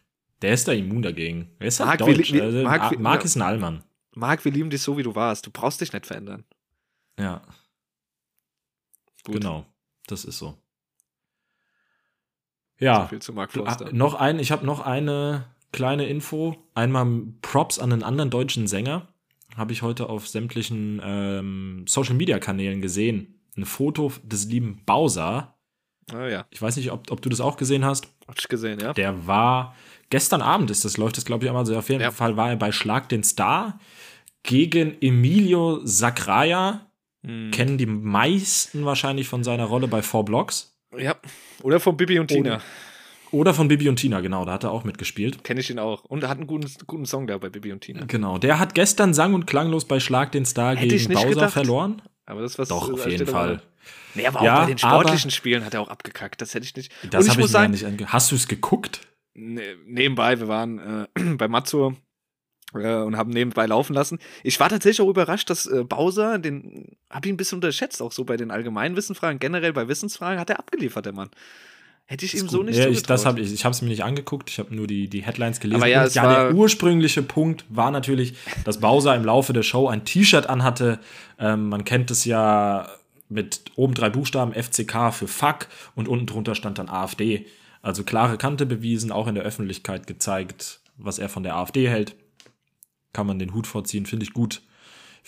Der 0.42 0.52
ist 0.52 0.68
da 0.68 0.72
immun 0.72 1.02
dagegen. 1.02 1.50
Er 1.58 1.68
ist 1.68 1.80
halt 1.80 2.00
Marc, 2.00 2.16
deutsch. 2.16 2.32
also, 2.34 2.62
Marc, 2.62 2.98
Marc, 2.98 3.24
ist 3.24 3.36
ein 3.36 3.42
Allmann. 3.42 3.84
Marc, 4.14 4.44
wir 4.44 4.52
lieben 4.52 4.68
dich 4.68 4.82
so, 4.82 4.98
wie 4.98 5.02
du 5.02 5.14
warst. 5.14 5.46
Du 5.46 5.50
brauchst 5.50 5.80
dich 5.80 5.92
nicht 5.92 6.06
verändern. 6.06 6.44
Ja, 7.18 7.42
Gut. 9.24 9.36
genau. 9.36 9.64
Das 10.06 10.24
ist 10.24 10.38
so. 10.38 10.50
So 10.50 10.58
Ja, 12.84 13.10
Mark 13.32 13.56
Ah, 13.56 13.88
noch 13.92 14.14
ein, 14.14 14.38
ich 14.38 14.52
habe 14.52 14.66
noch 14.66 14.80
eine 14.80 15.46
kleine 15.72 16.06
Info. 16.06 16.56
Einmal 16.74 17.06
Props 17.42 17.78
an 17.78 17.92
einen 17.92 18.02
anderen 18.02 18.30
deutschen 18.30 18.66
Sänger. 18.66 19.08
Habe 19.56 19.72
ich 19.72 19.82
heute 19.82 20.08
auf 20.08 20.28
sämtlichen 20.28 21.00
ähm, 21.04 21.84
Social 21.88 22.14
Media 22.14 22.38
Kanälen 22.38 22.80
gesehen. 22.82 23.40
Ein 23.56 23.64
Foto 23.64 24.12
des 24.22 24.46
lieben 24.46 24.82
Bowser. 24.84 25.54
Ah 26.12 26.28
ja, 26.28 26.46
Ich 26.50 26.62
weiß 26.62 26.76
nicht, 26.76 26.92
ob, 26.92 27.10
ob 27.10 27.20
du 27.22 27.28
das 27.28 27.40
auch 27.40 27.56
gesehen 27.56 27.84
hast. 27.84 28.06
hab 28.28 28.38
ich 28.38 28.46
gesehen, 28.48 28.78
ja. 28.80 28.92
Der 28.92 29.26
war 29.26 29.74
gestern 30.10 30.40
Abend 30.42 30.70
ist 30.70 30.84
das, 30.84 30.98
läuft 30.98 31.16
das, 31.16 31.24
glaube 31.24 31.44
ich, 31.44 31.50
einmal 31.50 31.66
so. 31.66 31.76
Auf 31.76 31.88
jeden 31.88 32.00
Ja. 32.02 32.10
Fall 32.12 32.36
war 32.36 32.50
er 32.50 32.56
bei 32.56 32.70
Schlag 32.70 33.08
den 33.08 33.24
Star 33.24 33.80
gegen 34.44 34.96
Emilio 35.00 35.80
Sacraia. 35.84 36.86
Hm. 37.26 37.50
Kennen 37.50 37.76
die 37.78 37.86
meisten 37.86 38.84
wahrscheinlich 38.84 39.26
von 39.26 39.42
seiner 39.42 39.64
Rolle 39.64 39.88
bei 39.88 40.02
Four 40.02 40.24
Blocks. 40.24 40.78
Ja. 40.96 41.16
Oder 41.62 41.80
von 41.80 41.96
Bibi 41.96 42.18
und 42.20 42.28
Tina. 42.28 42.56
Oder 42.56 42.62
von 43.30 43.68
Bibi 43.68 43.88
und 43.88 43.96
Tina, 43.96 44.20
genau, 44.20 44.44
da 44.44 44.52
hat 44.52 44.64
er 44.64 44.70
auch 44.70 44.84
mitgespielt. 44.84 45.44
Kenne 45.44 45.60
ich 45.60 45.70
ihn 45.70 45.78
auch. 45.78 46.04
Und 46.04 46.22
er 46.22 46.28
hat 46.28 46.38
einen 46.38 46.46
guten, 46.46 46.70
guten 46.86 47.06
Song 47.06 47.26
da 47.26 47.38
bei 47.38 47.48
Bibi 47.48 47.72
und 47.72 47.80
Tina. 47.80 48.04
Genau, 48.06 48.38
der 48.38 48.58
hat 48.58 48.74
gestern 48.74 49.14
sang- 49.14 49.34
und 49.34 49.46
klanglos 49.46 49.84
bei 49.84 50.00
Schlag 50.00 50.32
den 50.32 50.44
Star 50.46 50.76
Hätte 50.76 50.94
ich 50.94 51.08
gegen 51.08 51.14
Bowser 51.14 51.28
gedacht. 51.30 51.52
verloren. 51.52 52.02
Aber 52.26 52.40
das 52.40 52.58
was 52.58 52.68
Doch, 52.68 52.88
äh, 52.88 52.92
auf 52.92 53.06
jeden 53.06 53.26
Fall. 53.26 53.62
Nee, 54.14 54.26
aber 54.26 54.40
auch 54.40 54.44
Ja, 54.44 54.60
bei 54.60 54.66
den 54.66 54.78
sportlichen 54.78 55.30
Spielen 55.30 55.64
hat 55.64 55.74
er 55.74 55.80
auch 55.80 55.88
abgekackt. 55.88 56.40
Das 56.40 56.54
hätte 56.54 56.64
ich 56.66 56.74
nicht. 56.74 56.90
Das 57.10 57.24
ich 57.26 57.30
habe 57.32 57.42
ich 57.42 57.48
sagen, 57.48 57.70
nicht 57.72 57.84
ange 57.84 58.06
Hast 58.12 58.32
du 58.32 58.36
es 58.36 58.48
geguckt? 58.48 59.00
ne, 59.34 59.62
nebenbei, 59.86 60.40
wir 60.40 60.48
waren 60.48 61.06
äh, 61.14 61.34
bei 61.36 61.46
Matzo 61.46 61.94
äh, 62.74 62.94
und 63.02 63.16
haben 63.16 63.30
nebenbei 63.30 63.66
laufen 63.66 63.92
lassen. 63.94 64.18
Ich 64.42 64.58
war 64.58 64.68
tatsächlich 64.68 65.00
auch 65.06 65.10
überrascht, 65.10 65.50
dass 65.50 65.66
äh, 65.66 65.84
Bowser, 65.84 66.38
den 66.38 66.96
habe 67.10 67.28
ich 67.28 67.32
ein 67.34 67.36
bisschen 67.36 67.56
unterschätzt, 67.56 68.00
auch 68.02 68.12
so 68.12 68.24
bei 68.24 68.36
den 68.36 68.50
Allgemeinwissenfragen, 68.50 69.38
generell 69.38 69.72
bei 69.72 69.86
Wissensfragen, 69.88 70.40
hat 70.40 70.50
er 70.50 70.58
abgeliefert, 70.58 71.06
der 71.06 71.12
Mann. 71.12 71.30
Hätte 72.08 72.24
ich 72.24 72.34
ihm 72.36 72.48
so 72.48 72.62
nicht 72.62 72.78
ja, 72.78 72.88
ich, 72.88 73.02
das 73.02 73.26
hab 73.26 73.36
ich 73.36 73.52
ich 73.52 73.64
habe 73.64 73.72
es 73.74 73.82
mir 73.82 73.88
nicht 73.88 74.04
angeguckt, 74.04 74.48
ich 74.48 74.60
habe 74.60 74.72
nur 74.74 74.86
die, 74.86 75.08
die 75.08 75.24
Headlines 75.24 75.58
gelesen. 75.58 75.82
Aber 75.82 75.90
ja, 75.90 76.04
es 76.04 76.14
ja 76.14 76.22
war- 76.22 76.44
der 76.48 76.54
ursprüngliche 76.54 77.20
Punkt 77.22 77.64
war 77.68 77.90
natürlich, 77.90 78.34
dass 78.64 78.78
Bowser 78.78 79.16
im 79.16 79.24
Laufe 79.24 79.52
der 79.52 79.64
Show 79.64 79.88
ein 79.88 80.04
T-Shirt 80.04 80.46
anhatte. 80.48 81.00
Ähm, 81.38 81.68
man 81.68 81.84
kennt 81.84 82.12
es 82.12 82.24
ja 82.24 82.88
mit 83.28 83.62
oben 83.74 83.94
drei 83.94 84.08
Buchstaben 84.08 84.52
FCK 84.54 85.10
für 85.12 85.26
Fuck 85.26 85.66
und 85.96 86.06
unten 86.06 86.26
drunter 86.26 86.54
stand 86.54 86.78
dann 86.78 86.88
AfD. 86.88 87.44
Also 87.82 88.04
klare 88.04 88.38
Kante 88.38 88.66
bewiesen, 88.66 89.10
auch 89.10 89.26
in 89.26 89.34
der 89.34 89.42
Öffentlichkeit 89.44 90.06
gezeigt, 90.06 90.80
was 90.96 91.18
er 91.18 91.28
von 91.28 91.42
der 91.42 91.56
AfD 91.56 91.88
hält. 91.88 92.14
Kann 93.12 93.26
man 93.26 93.40
den 93.40 93.52
Hut 93.52 93.66
vorziehen, 93.66 94.06
finde 94.06 94.24
ich 94.24 94.32
gut. 94.32 94.62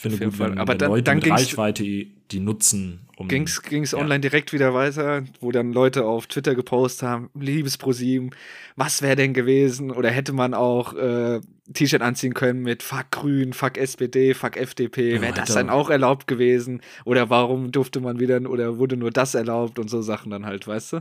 Finde 0.00 0.18
gut, 0.26 0.38
wenn, 0.38 0.58
Aber 0.58 0.74
wenn 0.74 0.78
dann- 0.78 0.90
Leute 0.92 1.02
dann 1.02 1.16
mit 1.16 1.28
Reichweite 1.28 1.82
die 1.82 2.38
nutzen, 2.38 3.00
um 3.16 3.26
Ging's, 3.26 3.62
ging's 3.62 3.90
Ja. 3.90 3.98
online 3.98 4.20
direkt 4.20 4.52
wieder 4.52 4.72
weiter, 4.72 5.24
wo 5.40 5.50
dann 5.50 5.72
Leute 5.72 6.04
auf 6.04 6.28
Twitter 6.28 6.54
gepostet 6.54 7.08
haben, 7.08 7.30
liebes 7.34 7.76
ProSieben, 7.78 8.30
was 8.76 9.02
wäre 9.02 9.16
denn 9.16 9.34
gewesen? 9.34 9.90
Oder 9.90 10.10
hätte 10.10 10.32
man 10.32 10.54
auch 10.54 10.94
äh, 10.94 11.40
T-Shirt 11.74 12.00
anziehen 12.00 12.32
können 12.34 12.62
mit 12.62 12.84
Fuck 12.84 13.10
Grün, 13.10 13.52
Fuck 13.52 13.76
SPD, 13.76 14.34
Fuck 14.34 14.56
FDP? 14.56 15.14
Ja, 15.16 15.20
wäre 15.20 15.34
das 15.34 15.52
dann 15.52 15.68
auch 15.68 15.90
erlaubt 15.90 16.28
gewesen? 16.28 16.80
Oder 17.04 17.28
warum 17.28 17.72
durfte 17.72 17.98
man 17.98 18.20
wieder, 18.20 18.40
oder 18.48 18.78
wurde 18.78 18.96
nur 18.96 19.10
das 19.10 19.34
erlaubt 19.34 19.80
und 19.80 19.90
so 19.90 20.00
Sachen 20.00 20.30
dann 20.30 20.46
halt, 20.46 20.68
weißt 20.68 20.92
du? 20.92 21.00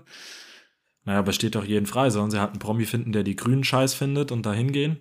Naja, 1.05 1.19
aber 1.19 1.33
steht 1.33 1.53
doch 1.53 1.65
jeden 1.65 1.85
frei. 1.85 2.09
Sollen 2.09 2.31
sie 2.31 2.39
halt 2.39 2.49
einen 2.49 2.59
Promi 2.59 2.85
finden, 2.85 3.11
der 3.11 3.21
die 3.21 3.35
Grünen 3.35 3.63
scheiß 3.63 3.93
findet 3.93 4.31
und 4.31 4.45
da 4.47 4.53
hingehen? 4.53 4.97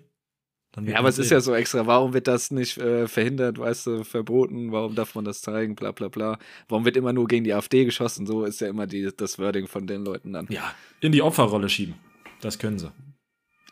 Ja, 0.85 0.99
aber 0.99 1.09
es 1.09 1.17
ist 1.17 1.31
ja 1.31 1.39
so 1.41 1.53
extra. 1.55 1.87
Warum 1.87 2.13
wird 2.13 2.27
das 2.27 2.51
nicht 2.51 2.77
äh, 2.77 3.07
verhindert, 3.07 3.57
weißt 3.57 3.87
du, 3.87 4.03
verboten? 4.03 4.71
Warum 4.71 4.95
darf 4.95 5.15
man 5.15 5.25
das 5.25 5.41
zeigen? 5.41 5.75
Bla 5.75 5.91
bla 5.91 6.07
bla. 6.07 6.37
Warum 6.69 6.85
wird 6.85 6.97
immer 6.97 7.13
nur 7.13 7.27
gegen 7.27 7.43
die 7.43 7.53
AfD 7.53 7.85
geschossen? 7.85 8.27
So 8.27 8.43
ist 8.45 8.61
ja 8.61 8.67
immer 8.67 8.85
die, 8.87 9.09
das 9.15 9.39
Wording 9.39 9.67
von 9.67 9.87
den 9.87 10.05
Leuten 10.05 10.33
dann. 10.33 10.47
Ja, 10.49 10.71
in 10.99 11.11
die 11.11 11.21
Opferrolle 11.21 11.69
schieben. 11.69 11.95
Das 12.41 12.59
können 12.59 12.77
sie. 12.77 12.91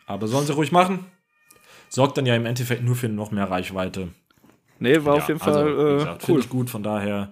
Aber 0.07 0.27
sollen 0.27 0.45
sie 0.45 0.53
ruhig 0.53 0.71
machen? 0.71 1.05
Sorgt 1.89 2.17
dann 2.17 2.25
ja 2.25 2.35
im 2.35 2.45
Endeffekt 2.45 2.83
nur 2.83 2.95
für 2.95 3.09
noch 3.09 3.31
mehr 3.31 3.49
Reichweite. 3.49 4.09
Nee, 4.79 5.03
war 5.03 5.17
Ja, 5.17 5.21
auf 5.21 5.27
jeden 5.27 5.41
also, 5.41 5.59
Fall 5.59 5.69
äh, 5.69 5.93
gesagt, 5.97 6.25
cool. 6.27 6.39
Ich 6.39 6.49
gut, 6.49 6.69
von 6.69 6.83
daher 6.83 7.31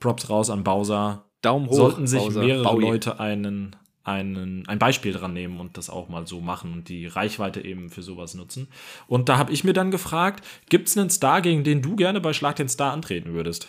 Props 0.00 0.28
raus 0.30 0.50
an 0.50 0.62
Bowser. 0.64 1.24
Daumen 1.42 1.68
hoch. 1.68 1.74
Sollten 1.74 2.06
sich 2.06 2.20
Bowser. 2.20 2.42
mehrere 2.42 2.64
Bowie. 2.64 2.84
Leute 2.84 3.20
einen, 3.20 3.76
einen, 4.06 4.66
ein 4.68 4.78
Beispiel 4.78 5.12
dran 5.12 5.32
nehmen 5.32 5.58
und 5.60 5.76
das 5.76 5.90
auch 5.90 6.08
mal 6.08 6.26
so 6.26 6.40
machen 6.40 6.72
und 6.72 6.88
die 6.88 7.06
Reichweite 7.06 7.64
eben 7.64 7.90
für 7.90 8.02
sowas 8.02 8.34
nutzen. 8.34 8.68
Und 9.06 9.28
da 9.28 9.36
habe 9.38 9.52
ich 9.52 9.64
mir 9.64 9.72
dann 9.72 9.90
gefragt, 9.90 10.44
gibt 10.68 10.88
es 10.88 10.96
einen 10.96 11.10
Star, 11.10 11.42
gegen 11.42 11.64
den 11.64 11.82
du 11.82 11.96
gerne 11.96 12.20
bei 12.20 12.32
Schlag 12.32 12.56
den 12.56 12.68
Star 12.68 12.92
antreten 12.92 13.32
würdest? 13.34 13.68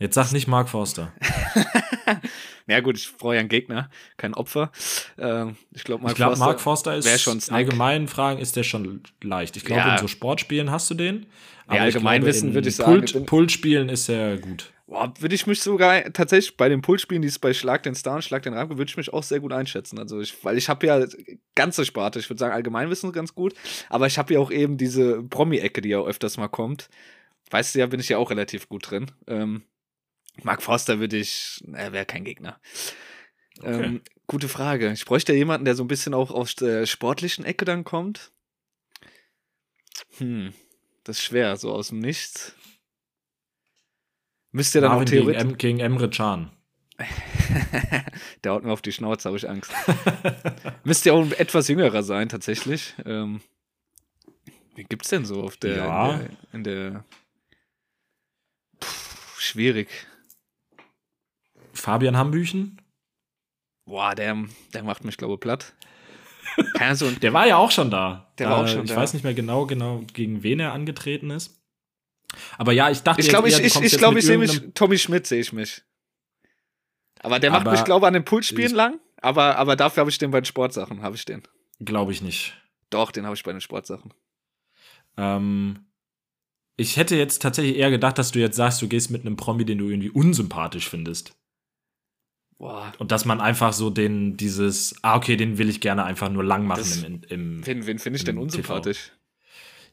Jetzt 0.00 0.14
sag 0.14 0.32
nicht 0.32 0.48
Mark 0.48 0.68
Forster. 0.68 1.12
Ja, 2.70 2.80
gut, 2.80 2.98
ich 2.98 3.16
brauche 3.16 3.32
ja 3.34 3.40
einen 3.40 3.48
Gegner, 3.48 3.88
kein 4.18 4.34
Opfer. 4.34 4.70
Ähm, 5.16 5.56
ich 5.72 5.84
glaube, 5.84 6.02
Mark 6.02 6.12
ich 6.12 6.16
glaube, 6.16 6.32
Forster. 6.36 6.44
Mark 6.44 6.60
Forster 6.60 6.96
ist 6.96 7.20
schon 7.22 7.40
Snack. 7.40 7.56
allgemeinen 7.56 8.08
Fragen 8.08 8.38
ist 8.38 8.56
der 8.56 8.62
schon 8.62 9.02
leicht. 9.22 9.56
Ich 9.56 9.64
glaube, 9.64 9.80
Ja. 9.80 9.92
in 9.94 9.98
so 9.98 10.06
Sportspielen 10.06 10.70
hast 10.70 10.90
du 10.90 10.94
den. 10.94 11.26
Ja, 11.68 11.76
ich 11.76 11.80
Allgemeinwissen 11.80 12.52
würde 12.52 12.68
ich 12.68 12.76
sagen, 12.76 12.92
Pult, 12.92 13.24
Pultspielen 13.26 13.88
ist 13.88 14.08
er 14.10 14.36
gut. 14.36 14.70
Boah, 14.88 15.12
würde 15.18 15.34
ich 15.34 15.46
mich 15.46 15.60
sogar 15.60 16.02
tatsächlich 16.14 16.56
bei 16.56 16.70
den 16.70 16.80
Pulsspielen, 16.80 17.20
die 17.20 17.28
es 17.28 17.38
bei 17.38 17.52
Schlag 17.52 17.82
den 17.82 17.94
Star 17.94 18.14
und 18.14 18.24
Schlag 18.24 18.42
den 18.42 18.54
Ramke, 18.54 18.78
würde 18.78 18.88
ich 18.88 18.96
mich 18.96 19.12
auch 19.12 19.22
sehr 19.22 19.38
gut 19.38 19.52
einschätzen. 19.52 19.98
Also 19.98 20.18
ich, 20.18 20.42
weil 20.42 20.56
ich 20.56 20.70
habe 20.70 20.86
ja 20.86 21.06
ganze 21.54 21.84
Sparte, 21.84 22.18
ich 22.18 22.30
würde 22.30 22.40
sagen 22.40 22.54
Allgemeinwissen 22.54 23.12
ganz 23.12 23.34
gut, 23.34 23.54
aber 23.90 24.06
ich 24.06 24.16
habe 24.16 24.32
ja 24.32 24.40
auch 24.40 24.50
eben 24.50 24.78
diese 24.78 25.22
Promi-Ecke, 25.22 25.82
die 25.82 25.90
ja 25.90 26.00
öfters 26.00 26.38
mal 26.38 26.48
kommt. 26.48 26.88
Weißt 27.50 27.74
du 27.74 27.80
ja, 27.80 27.86
bin 27.86 28.00
ich 28.00 28.08
ja 28.08 28.16
auch 28.16 28.30
relativ 28.30 28.70
gut 28.70 28.90
drin. 28.90 29.10
Ähm, 29.26 29.62
Mark 30.42 30.62
Forster 30.62 31.00
würde 31.00 31.18
ich, 31.18 31.62
er 31.70 31.92
wäre 31.92 32.06
kein 32.06 32.24
Gegner. 32.24 32.58
Okay. 33.60 33.84
Ähm, 33.84 34.00
gute 34.26 34.48
Frage. 34.48 34.90
Ich 34.92 35.04
bräuchte 35.04 35.32
ja 35.32 35.38
jemanden, 35.38 35.66
der 35.66 35.74
so 35.74 35.84
ein 35.84 35.88
bisschen 35.88 36.14
auch 36.14 36.30
aus 36.30 36.54
der 36.54 36.86
sportlichen 36.86 37.44
Ecke 37.44 37.66
dann 37.66 37.84
kommt. 37.84 38.32
Hm, 40.16 40.54
das 41.04 41.18
ist 41.18 41.24
schwer, 41.24 41.58
so 41.58 41.72
aus 41.72 41.88
dem 41.88 41.98
Nichts. 41.98 42.54
Müsste 44.52 44.78
ja 44.78 44.82
dann 44.82 44.92
auch 44.92 44.96
Marvin 44.96 45.10
gegen, 45.10 45.26
theoretisch. 45.26 45.52
em, 45.52 45.58
gegen 45.58 45.80
Emre 45.80 46.08
Can. 46.10 46.50
Der 48.44 48.52
haut 48.52 48.64
mir 48.64 48.72
auf 48.72 48.82
die 48.82 48.92
Schnauze, 48.92 49.28
habe 49.28 49.36
ich 49.36 49.48
Angst. 49.48 49.70
Müsste 50.84 51.10
ja 51.10 51.14
auch 51.14 51.22
ein 51.22 51.32
etwas 51.32 51.68
jüngerer 51.68 52.02
sein, 52.02 52.28
tatsächlich. 52.28 52.94
Ähm, 53.04 53.40
wie 54.74 54.84
gibt's 54.84 55.08
denn 55.08 55.24
so 55.24 55.42
auf 55.42 55.56
der. 55.56 55.76
Ja. 55.76 56.12
In 56.12 56.18
der, 56.18 56.30
in 56.52 56.64
der 56.64 57.04
Puh, 58.80 58.86
schwierig. 59.38 59.88
Fabian 61.72 62.16
Hambüchen. 62.16 62.80
Boah, 63.84 64.14
der, 64.14 64.36
der 64.74 64.82
macht 64.82 65.04
mich, 65.04 65.16
glaube 65.16 65.34
ich, 65.34 65.40
platt. 65.40 65.74
Keine 66.74 66.96
so 66.96 67.06
ein, 67.08 67.20
Der 67.20 67.32
war 67.32 67.46
ja 67.46 67.56
auch 67.56 67.70
schon 67.70 67.90
da. 67.90 68.32
Der 68.38 68.50
war 68.50 68.64
auch 68.64 68.68
schon 68.68 68.84
ich 68.84 68.90
da. 68.90 68.96
weiß 68.96 69.14
nicht 69.14 69.22
mehr 69.22 69.34
genau, 69.34 69.66
genau, 69.66 70.02
gegen 70.12 70.42
wen 70.42 70.60
er 70.60 70.72
angetreten 70.72 71.30
ist. 71.30 71.57
Aber 72.58 72.72
ja, 72.72 72.90
ich 72.90 73.02
dachte 73.02 73.20
ich 73.20 73.28
glaube, 73.28 73.48
ich, 73.48 73.58
ich, 73.58 73.64
ich, 73.74 73.74
mit 73.80 74.18
ich 74.18 74.24
sehe 74.24 74.38
mich, 74.38 74.62
Tommy 74.74 74.98
Schmidt 74.98 75.26
sehe 75.26 75.40
ich 75.40 75.52
mich. 75.52 75.82
Aber 77.20 77.38
der 77.40 77.50
macht 77.50 77.62
Aber 77.62 77.72
mich, 77.72 77.84
glaube 77.84 78.04
ich, 78.04 78.08
an 78.08 78.14
den 78.14 78.24
Pulsspielen 78.24 78.74
lang. 78.74 79.00
Aber, 79.20 79.56
aber 79.56 79.74
dafür 79.76 80.02
habe 80.02 80.10
ich 80.10 80.18
den 80.18 80.30
bei 80.30 80.40
den 80.40 80.44
Sportsachen, 80.44 81.02
habe 81.02 81.16
ich 81.16 81.24
den. 81.24 81.42
Glaube 81.80 82.12
ich 82.12 82.22
nicht. 82.22 82.54
Doch, 82.90 83.10
den 83.10 83.24
habe 83.24 83.34
ich 83.34 83.42
bei 83.42 83.52
den 83.52 83.60
Sportsachen. 83.60 84.14
Ähm, 85.16 85.86
ich 86.76 86.96
hätte 86.96 87.16
jetzt 87.16 87.42
tatsächlich 87.42 87.76
eher 87.76 87.90
gedacht, 87.90 88.18
dass 88.18 88.30
du 88.30 88.38
jetzt 88.38 88.56
sagst, 88.56 88.80
du 88.80 88.88
gehst 88.88 89.10
mit 89.10 89.22
einem 89.22 89.36
Promi, 89.36 89.64
den 89.64 89.78
du 89.78 89.88
irgendwie 89.88 90.10
unsympathisch 90.10 90.88
findest. 90.88 91.34
Boah, 92.58 92.92
Und 92.98 93.12
dass 93.12 93.24
man 93.24 93.40
einfach 93.40 93.72
so 93.72 93.88
den, 93.90 94.36
dieses, 94.36 94.96
ah, 95.02 95.16
okay, 95.16 95.36
den 95.36 95.58
will 95.58 95.68
ich 95.68 95.80
gerne 95.80 96.04
einfach 96.04 96.28
nur 96.28 96.42
lang 96.44 96.66
machen 96.66 96.78
Das- 96.78 97.02
im, 97.02 97.22
im, 97.28 97.66
wen, 97.66 97.86
wen 97.86 97.98
finde 97.98 98.16
ich 98.16 98.24
denn 98.24 98.38
unsympathisch? 98.38 99.12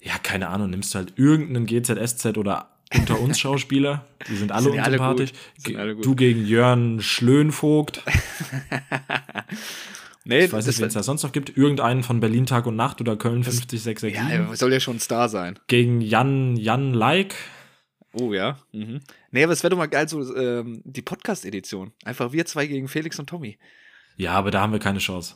Ja, 0.05 0.19
keine 0.21 0.49
Ahnung, 0.49 0.69
nimmst 0.69 0.93
du 0.93 0.99
halt 0.99 1.13
irgendeinen 1.17 1.65
GZSZ 1.65 2.37
oder 2.37 2.69
unter 2.95 3.19
uns 3.19 3.39
Schauspieler, 3.39 4.05
die 4.29 4.35
sind 4.35 4.51
alle 4.51 4.65
Sind 4.65 4.79
alle 4.79 4.99
unsympathisch. 4.99 5.31
alle 5.75 5.95
gut. 5.95 6.05
Du 6.05 6.15
gegen 6.15 6.45
Jörn 6.45 7.01
Schlönvogt. 7.01 8.03
nee, 10.23 10.45
Ich 10.45 10.53
weiß 10.53 10.67
nicht, 10.67 10.79
wen 10.79 10.85
es 10.87 10.93
da 10.93 11.01
sonst 11.01 11.23
noch 11.23 11.31
gibt. 11.31 11.57
Irgendeinen 11.57 12.03
von 12.03 12.19
Berlin 12.19 12.45
Tag 12.45 12.67
und 12.67 12.75
Nacht 12.75 13.01
oder 13.01 13.17
Köln 13.17 13.43
50667. 13.43 14.15
Ja, 14.15 14.29
er 14.29 14.55
soll 14.55 14.71
ja 14.71 14.79
schon 14.79 14.97
ein 14.97 14.99
Star 14.99 15.27
sein. 15.29 15.57
Gegen 15.67 16.01
Jan, 16.01 16.55
Jan 16.55 16.93
Like. 16.93 17.33
Oh 18.13 18.31
ja. 18.31 18.59
Mhm. 18.71 19.01
Nee, 19.31 19.43
aber 19.43 19.53
es 19.53 19.63
wäre 19.63 19.71
doch 19.71 19.77
mal 19.77 19.87
geil, 19.87 20.07
so 20.07 20.35
ähm, 20.35 20.81
die 20.85 21.01
Podcast-Edition. 21.01 21.91
Einfach 22.05 22.31
wir 22.31 22.45
zwei 22.45 22.67
gegen 22.67 22.87
Felix 22.87 23.17
und 23.19 23.27
Tommy. 23.27 23.57
Ja, 24.17 24.33
aber 24.33 24.51
da 24.51 24.61
haben 24.61 24.71
wir 24.71 24.79
keine 24.79 24.99
Chance. 24.99 25.35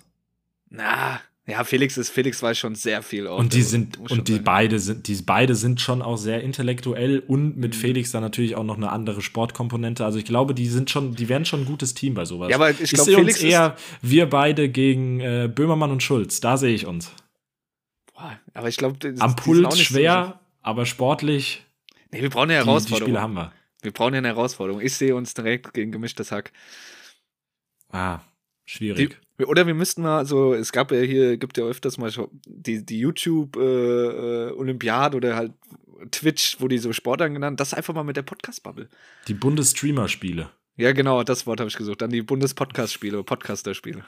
Na, 0.70 1.20
ja, 1.50 1.64
Felix 1.64 1.98
ist, 1.98 2.10
Felix 2.10 2.42
weiß 2.44 2.58
schon 2.58 2.76
sehr 2.76 3.02
viel 3.02 3.28
auch. 3.28 3.40
Und 3.40 3.54
die 3.54 3.58
Der 3.58 3.66
sind, 3.66 3.98
und 3.98 4.28
die 4.28 4.34
sagen. 4.34 4.44
beide 4.44 4.80
sind, 4.80 5.08
die 5.08 5.16
beide 5.16 5.56
sind 5.56 5.82
schon 5.82 6.02
auch 6.02 6.18
sehr 6.18 6.42
intellektuell 6.44 7.20
und 7.20 7.58
mit 7.58 7.74
Mhm. 7.76 7.80
Felix 7.80 8.12
dann 8.12 8.22
natürlich 8.22 8.56
auch 8.56 8.64
noch 8.64 8.78
eine 8.78 8.92
andere 8.92 9.22
Sportkomponente. 9.22 10.06
Also 10.06 10.20
ich 10.20 10.26
glaube, 10.26 10.54
die 10.54 10.68
sind 10.68 10.90
schon, 10.90 11.16
die 11.16 11.28
wären 11.30 11.46
schon 11.46 11.62
ein 11.62 11.66
gutes 11.66 11.94
Team 11.94 12.14
bei 12.14 12.26
sowas. 12.26 12.50
Ja, 12.50 12.56
aber 12.58 12.70
ich 12.72 12.92
glaub, 12.92 13.06
sehe 13.06 13.16
uns 13.18 13.24
Felix 13.26 13.40
ist- 13.40 13.44
eher 13.52 13.76
wir 14.02 14.30
beide 14.30 14.70
gegen 14.70 15.20
äh, 15.20 15.50
Böhmermann 15.54 15.92
und 15.92 16.04
Schulz. 16.04 16.40
Da 16.40 16.56
sehe 16.58 16.74
ich 16.76 16.86
uns. 16.86 17.12
Boah, 18.14 18.40
aber 18.54 18.68
ich 18.70 18.78
glaube, 18.78 18.98
Am 19.20 19.36
Puls 19.36 19.80
schwer, 19.80 20.40
aber 20.62 20.86
sportlich. 20.86 21.66
So, 21.90 21.96
nee, 22.12 22.22
wir 22.22 22.30
brauchen 22.30 22.50
eine 22.52 22.60
Die, 22.60 22.64
die 22.64 22.70
Herausforderung. 22.70 23.08
Spiele 23.10 23.22
haben 23.22 23.34
wir. 23.34 23.52
wir 23.82 23.92
brauchen 23.92 24.14
ja 24.14 24.18
eine 24.18 24.28
Herausforderung. 24.30 24.82
Ich 24.82 24.94
sehe 24.96 25.16
uns 25.16 25.34
direkt 25.34 25.74
gegen 25.74 25.92
gemischtes 25.92 26.32
Hack. 26.32 26.52
Ah, 27.92 28.20
schwierig. 28.66 29.12
Die, 29.12 29.29
oder 29.46 29.68
wir 29.68 29.74
müssten 29.74 30.02
mal 30.02 30.26
so, 30.26 30.54
es 30.54 30.72
gab 30.72 30.92
ja 30.92 31.00
hier, 31.00 31.38
gibt 31.38 31.58
ja 31.58 31.64
öfters 31.64 31.98
mal 31.98 32.12
die, 32.46 32.86
die 32.86 33.00
YouTube 33.00 33.56
äh, 33.56 33.60
äh, 33.62 34.52
Olympiade 34.52 35.18
oder 35.18 35.36
halt 35.36 35.54
Twitch, 36.12 36.58
wo 36.60 36.68
die 36.68 36.78
so 36.78 36.94
Sportarten 36.94 37.34
genannt, 37.34 37.60
das 37.60 37.74
einfach 37.74 37.94
mal 37.94 38.04
mit 38.04 38.18
der 38.18 38.24
Podcast-Bubble. 38.24 38.90
Die 39.28 39.34
Bundesstreamer-Spiele. 39.34 40.50
Ja, 40.78 40.94
genau, 40.94 41.24
das 41.24 41.46
Wort 41.46 41.60
habe 41.60 41.70
ich 41.70 41.76
gesucht. 41.76 42.02
Dann 42.02 42.10
die 42.10 42.22
Bundes-Podcast-Spiele, 42.22 43.24
Podcaster-Spiele. 43.24 44.06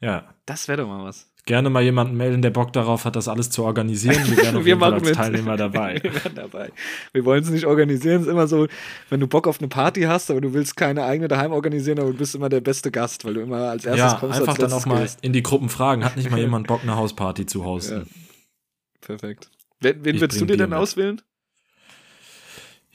Ja. 0.00 0.34
Das 0.44 0.68
wäre 0.68 0.82
doch 0.82 0.88
mal 0.88 1.02
was. 1.02 1.32
Gerne 1.46 1.68
mal 1.68 1.82
jemanden 1.82 2.16
melden, 2.16 2.40
der 2.40 2.48
Bock 2.50 2.72
darauf 2.72 3.04
hat, 3.04 3.16
das 3.16 3.28
alles 3.28 3.50
zu 3.50 3.64
organisieren. 3.64 4.16
Wir 4.28 4.36
wären 4.38 4.56
auf 4.56 4.64
Wir 4.64 4.68
jeden 4.70 4.80
Fall 4.80 4.94
als. 4.94 5.12
Teilnehmer 5.12 5.56
dabei. 5.58 6.00
Wir 6.02 6.14
wären 6.14 6.34
dabei. 6.34 6.72
Wir 7.12 7.24
wollen 7.26 7.42
es 7.42 7.50
nicht 7.50 7.66
organisieren. 7.66 8.16
Es 8.22 8.26
ist 8.26 8.32
immer 8.32 8.46
so, 8.46 8.66
wenn 9.10 9.20
du 9.20 9.26
Bock 9.26 9.46
auf 9.46 9.58
eine 9.58 9.68
Party 9.68 10.02
hast, 10.02 10.30
aber 10.30 10.40
du 10.40 10.54
willst 10.54 10.74
keine 10.76 11.04
eigene 11.04 11.28
daheim 11.28 11.52
organisieren, 11.52 11.98
aber 11.98 12.12
du 12.12 12.16
bist 12.16 12.34
immer 12.34 12.48
der 12.48 12.60
beste 12.62 12.90
Gast, 12.90 13.26
weil 13.26 13.34
du 13.34 13.40
immer 13.42 13.68
als 13.68 13.84
erstes 13.84 14.12
Ja, 14.12 14.18
kommst. 14.18 14.40
einfach 14.40 14.58
als 14.58 14.70
dann 14.70 14.72
auch 14.72 14.86
mal 14.86 15.02
gehst. 15.02 15.18
in 15.22 15.34
die 15.34 15.42
Gruppen 15.42 15.68
fragen. 15.68 16.02
Hat 16.02 16.16
nicht 16.16 16.30
mal 16.30 16.40
jemand 16.40 16.66
Bock, 16.66 16.80
eine 16.82 16.96
Hausparty 16.96 17.44
zu 17.44 17.62
hosten? 17.64 18.08
Perfekt. 19.02 19.50
Wen, 19.80 20.02
wen 20.02 20.20
würdest 20.20 20.40
du 20.40 20.46
dir 20.46 20.56
denn 20.56 20.70
mit. 20.70 20.78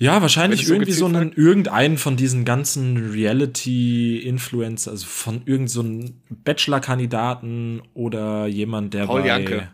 Ja, 0.02 0.22
wahrscheinlich 0.22 0.66
so 0.66 0.74
irgendwie 0.74 0.94
so 0.94 1.08
einen, 1.08 1.34
irgendeinen 1.34 1.98
von 1.98 2.16
diesen 2.16 2.46
ganzen 2.46 3.12
Reality-Influencer, 3.12 4.92
also 4.92 5.06
von 5.06 5.42
irgend 5.46 5.70
so 5.70 5.82
einem 5.82 6.14
Bachelor-Kandidaten 6.30 7.82
oder 7.94 8.48
jemand, 8.48 8.94
der 8.94 9.08
Paul 9.08 9.22
bei 9.22 9.28
Janke. 9.28 9.68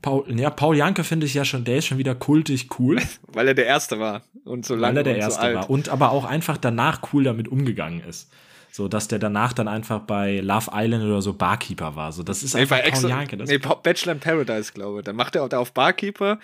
Paul, 0.00 0.24
ja, 0.40 0.48
Paul 0.48 0.76
Janke 0.76 1.04
finde 1.04 1.26
ich 1.26 1.34
ja 1.34 1.44
schon, 1.44 1.64
der 1.64 1.76
ist 1.78 1.86
schon 1.86 1.98
wieder 1.98 2.14
kultig 2.14 2.68
cool, 2.78 2.98
Weil 3.32 3.48
er 3.48 3.54
der 3.54 3.66
Erste 3.66 4.00
war 4.00 4.22
und 4.44 4.64
so 4.64 4.74
lange 4.74 4.94
weil 4.94 4.98
er 4.98 5.04
der 5.04 5.16
Erste 5.18 5.48
so 5.48 5.54
war. 5.54 5.68
Und 5.68 5.90
aber 5.90 6.12
auch 6.12 6.24
einfach 6.24 6.56
danach 6.56 7.02
cool 7.12 7.24
damit 7.24 7.48
umgegangen 7.48 8.00
ist. 8.08 8.30
So, 8.72 8.88
dass 8.88 9.08
der 9.08 9.18
danach 9.18 9.52
dann 9.52 9.68
einfach 9.68 10.00
bei 10.00 10.40
Love 10.40 10.70
Island 10.72 11.04
oder 11.04 11.22
so 11.22 11.32
Barkeeper 11.32 11.96
war. 11.96 12.12
So, 12.12 12.22
das 12.22 12.42
ist 12.42 12.54
Nee, 12.54 12.62
einfach 12.62 12.82
Paul 12.82 13.10
Janke. 13.10 13.36
Das 13.36 13.50
nee, 13.50 13.58
Bachelor 13.58 14.12
in 14.12 14.20
Paradise, 14.20 14.72
glaube 14.72 15.00
ich. 15.00 15.04
Dann 15.04 15.16
macht 15.16 15.34
er 15.34 15.44
auch 15.44 15.48
da 15.48 15.58
auf 15.58 15.72
Barkeeper, 15.72 16.38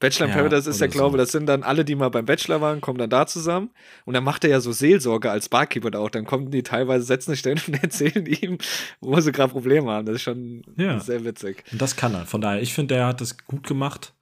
Bachelor 0.00 0.26
in 0.26 0.30
Ja, 0.32 0.36
Paradise 0.38 0.70
ist 0.70 0.80
ja, 0.80 0.86
glaube 0.86 1.12
so. 1.12 1.16
das 1.18 1.32
sind 1.32 1.46
dann 1.46 1.62
alle, 1.64 1.84
die 1.84 1.94
mal 1.96 2.08
beim 2.08 2.24
Bachelor 2.24 2.60
waren, 2.60 2.80
kommen 2.80 2.98
dann 2.98 3.10
da 3.10 3.26
zusammen. 3.26 3.70
Und 4.04 4.14
dann 4.14 4.22
macht 4.22 4.44
er 4.44 4.50
ja 4.50 4.60
so 4.60 4.70
Seelsorge 4.72 5.30
als 5.30 5.48
Barkeeper 5.48 5.90
da 5.90 5.98
auch. 5.98 6.10
Dann 6.10 6.24
kommen 6.24 6.50
die 6.50 6.62
teilweise, 6.62 7.04
setzen 7.04 7.32
sich 7.32 7.42
dahin 7.42 7.60
und 7.66 7.82
erzählen 7.82 8.24
ihm, 8.26 8.58
wo 9.00 9.18
sie 9.20 9.32
gerade 9.32 9.52
Probleme 9.52 9.90
haben. 9.90 10.06
Das 10.06 10.16
ist 10.16 10.22
schon 10.22 10.62
Ja. 10.76 11.00
sehr 11.00 11.24
witzig. 11.24 11.64
Und 11.72 11.82
das 11.82 11.96
kann 11.96 12.14
er. 12.14 12.26
Von 12.26 12.40
daher, 12.40 12.62
ich 12.62 12.74
finde, 12.74 12.94
der 12.94 13.06
hat 13.06 13.20
das 13.20 13.36
gut 13.46 13.66
gemacht. 13.66 14.14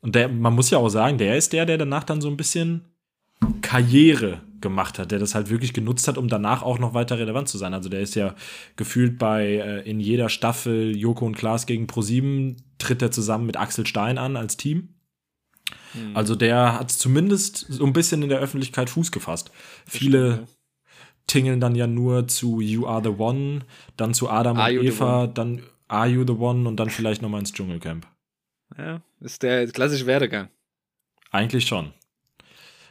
Und 0.00 0.14
der, 0.14 0.28
man 0.28 0.54
muss 0.54 0.70
ja 0.70 0.78
auch 0.78 0.88
sagen, 0.88 1.18
der 1.18 1.36
ist 1.36 1.52
der, 1.52 1.66
der 1.66 1.76
danach 1.76 2.04
dann 2.04 2.22
so 2.22 2.28
ein 2.28 2.38
bisschen 2.38 2.86
Karriere 3.62 4.42
gemacht 4.60 4.98
hat, 4.98 5.10
der 5.10 5.18
das 5.18 5.34
halt 5.34 5.48
wirklich 5.50 5.72
genutzt 5.72 6.06
hat, 6.08 6.18
um 6.18 6.28
danach 6.28 6.62
auch 6.62 6.78
noch 6.78 6.92
weiter 6.94 7.18
relevant 7.18 7.48
zu 7.48 7.56
sein. 7.58 7.72
Also 7.74 7.88
der 7.88 8.00
ist 8.00 8.14
ja 8.14 8.34
gefühlt 8.76 9.18
bei 9.18 9.44
äh, 9.56 9.88
in 9.90 10.00
jeder 10.00 10.28
Staffel 10.28 10.94
Joko 10.96 11.24
und 11.24 11.36
Klaas 11.36 11.66
gegen 11.66 11.86
Pro7 11.86 12.56
tritt 12.78 13.00
er 13.02 13.10
zusammen 13.10 13.46
mit 13.46 13.56
Axel 13.58 13.86
Stein 13.86 14.18
an 14.18 14.36
als 14.36 14.56
Team. 14.56 14.90
Hm. 15.92 16.16
Also 16.16 16.34
der 16.34 16.78
hat 16.78 16.90
zumindest 16.90 17.66
so 17.68 17.84
ein 17.84 17.92
bisschen 17.92 18.22
in 18.22 18.28
der 18.28 18.38
Öffentlichkeit 18.38 18.90
Fuß 18.90 19.12
gefasst. 19.12 19.50
Viele 19.86 20.34
stimmt, 20.34 20.48
tingeln 21.26 21.60
dann 21.60 21.74
ja 21.74 21.86
nur 21.86 22.28
zu 22.28 22.60
You 22.60 22.86
Are 22.86 23.02
the 23.02 23.20
One, 23.20 23.60
dann 23.96 24.14
zu 24.14 24.28
Adam 24.28 24.58
Are 24.58 24.78
und 24.78 24.86
Eva, 24.86 25.26
dann 25.26 25.62
Are 25.88 26.08
You 26.08 26.24
the 26.26 26.32
One 26.32 26.68
und 26.68 26.76
dann 26.76 26.90
vielleicht 26.90 27.22
noch 27.22 27.28
mal 27.28 27.38
ins 27.38 27.52
Dschungelcamp. 27.52 28.06
Ja, 28.78 29.02
ist 29.20 29.42
der 29.42 29.66
klassische 29.68 30.06
Werdegang. 30.06 30.48
Eigentlich 31.30 31.66
schon. 31.66 31.92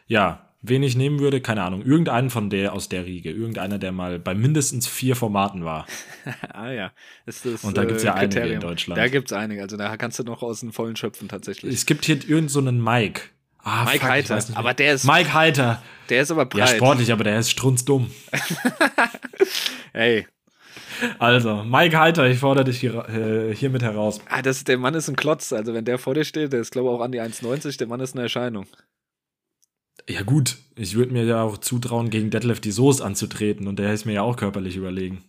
Ja, 0.07 0.48
wen 0.61 0.83
ich 0.83 0.95
nehmen 0.95 1.19
würde, 1.19 1.41
keine 1.41 1.63
Ahnung. 1.63 1.81
Irgendeinen 1.83 2.29
von 2.29 2.49
der 2.49 2.73
aus 2.73 2.89
der 2.89 3.05
Riege. 3.05 3.31
Irgendeiner, 3.31 3.77
der 3.79 3.91
mal 3.91 4.19
bei 4.19 4.33
mindestens 4.35 4.87
vier 4.87 5.15
Formaten 5.15 5.63
war. 5.65 5.85
ah 6.53 6.71
ja, 6.71 6.91
ist 7.25 7.45
das 7.45 7.63
Und 7.63 7.77
da 7.77 7.85
gibt's 7.85 8.03
ja 8.03 8.13
einige 8.13 8.41
in. 8.41 8.59
Deutschland. 8.59 8.97
Da 8.99 9.07
gibt's 9.07 9.31
einige. 9.33 9.61
Also 9.61 9.77
da 9.77 9.95
kannst 9.97 10.19
du 10.19 10.23
noch 10.23 10.41
aus 10.43 10.59
den 10.61 10.71
Vollen 10.71 10.95
schöpfen 10.95 11.27
tatsächlich. 11.29 11.73
Es 11.73 11.85
gibt 11.85 12.05
hier 12.05 12.17
irgend 12.27 12.51
so 12.51 12.59
einen 12.59 12.83
Mike. 12.83 13.21
Ah, 13.61 13.83
Mike 13.85 13.99
fuck, 13.99 14.09
Heiter. 14.09 14.39
Aber 14.55 14.73
der 14.73 14.93
ist, 14.93 15.03
Mike 15.05 15.33
Heiter. 15.33 15.81
der 16.09 16.21
ist 16.21 16.31
aber 16.31 16.43
Ja, 16.43 16.65
breit. 16.65 16.69
sportlich, 16.77 17.11
aber 17.11 17.23
der 17.25 17.39
ist 17.39 17.49
strunzdumm. 17.51 18.09
Ey, 19.93 20.25
Also, 21.19 21.63
Mike 21.63 21.97
Heiter, 21.97 22.27
ich 22.29 22.39
fordere 22.39 22.65
dich 22.65 22.79
hier, 22.79 23.07
äh, 23.09 23.55
hiermit 23.55 23.81
heraus. 23.83 24.19
ah, 24.29 24.41
das, 24.41 24.63
der 24.63 24.77
Mann 24.77 24.93
ist 24.95 25.09
ein 25.09 25.15
Klotz. 25.15 25.51
Also 25.53 25.73
wenn 25.73 25.85
der 25.85 25.97
vor 25.97 26.13
dir 26.13 26.23
steht, 26.25 26.53
der 26.53 26.61
ist 26.61 26.71
glaube 26.71 26.89
ich 26.89 26.95
auch 26.95 27.01
an 27.01 27.11
die 27.11 27.21
1,90. 27.21 27.77
Der 27.77 27.87
Mann 27.87 27.99
ist 27.99 28.15
eine 28.15 28.23
Erscheinung. 28.23 28.65
Ja, 30.09 30.23
gut. 30.23 30.57
Ich 30.75 30.95
würde 30.95 31.13
mir 31.13 31.23
ja 31.23 31.43
auch 31.43 31.57
zutrauen, 31.59 32.09
gegen 32.09 32.29
Detlef 32.31 32.59
die 32.59 32.71
Soße 32.71 33.03
anzutreten 33.05 33.67
und 33.67 33.77
der 33.79 33.93
ist 33.93 34.05
mir 34.05 34.13
ja 34.13 34.21
auch 34.23 34.35
körperlich 34.35 34.75
überlegen. 34.75 35.23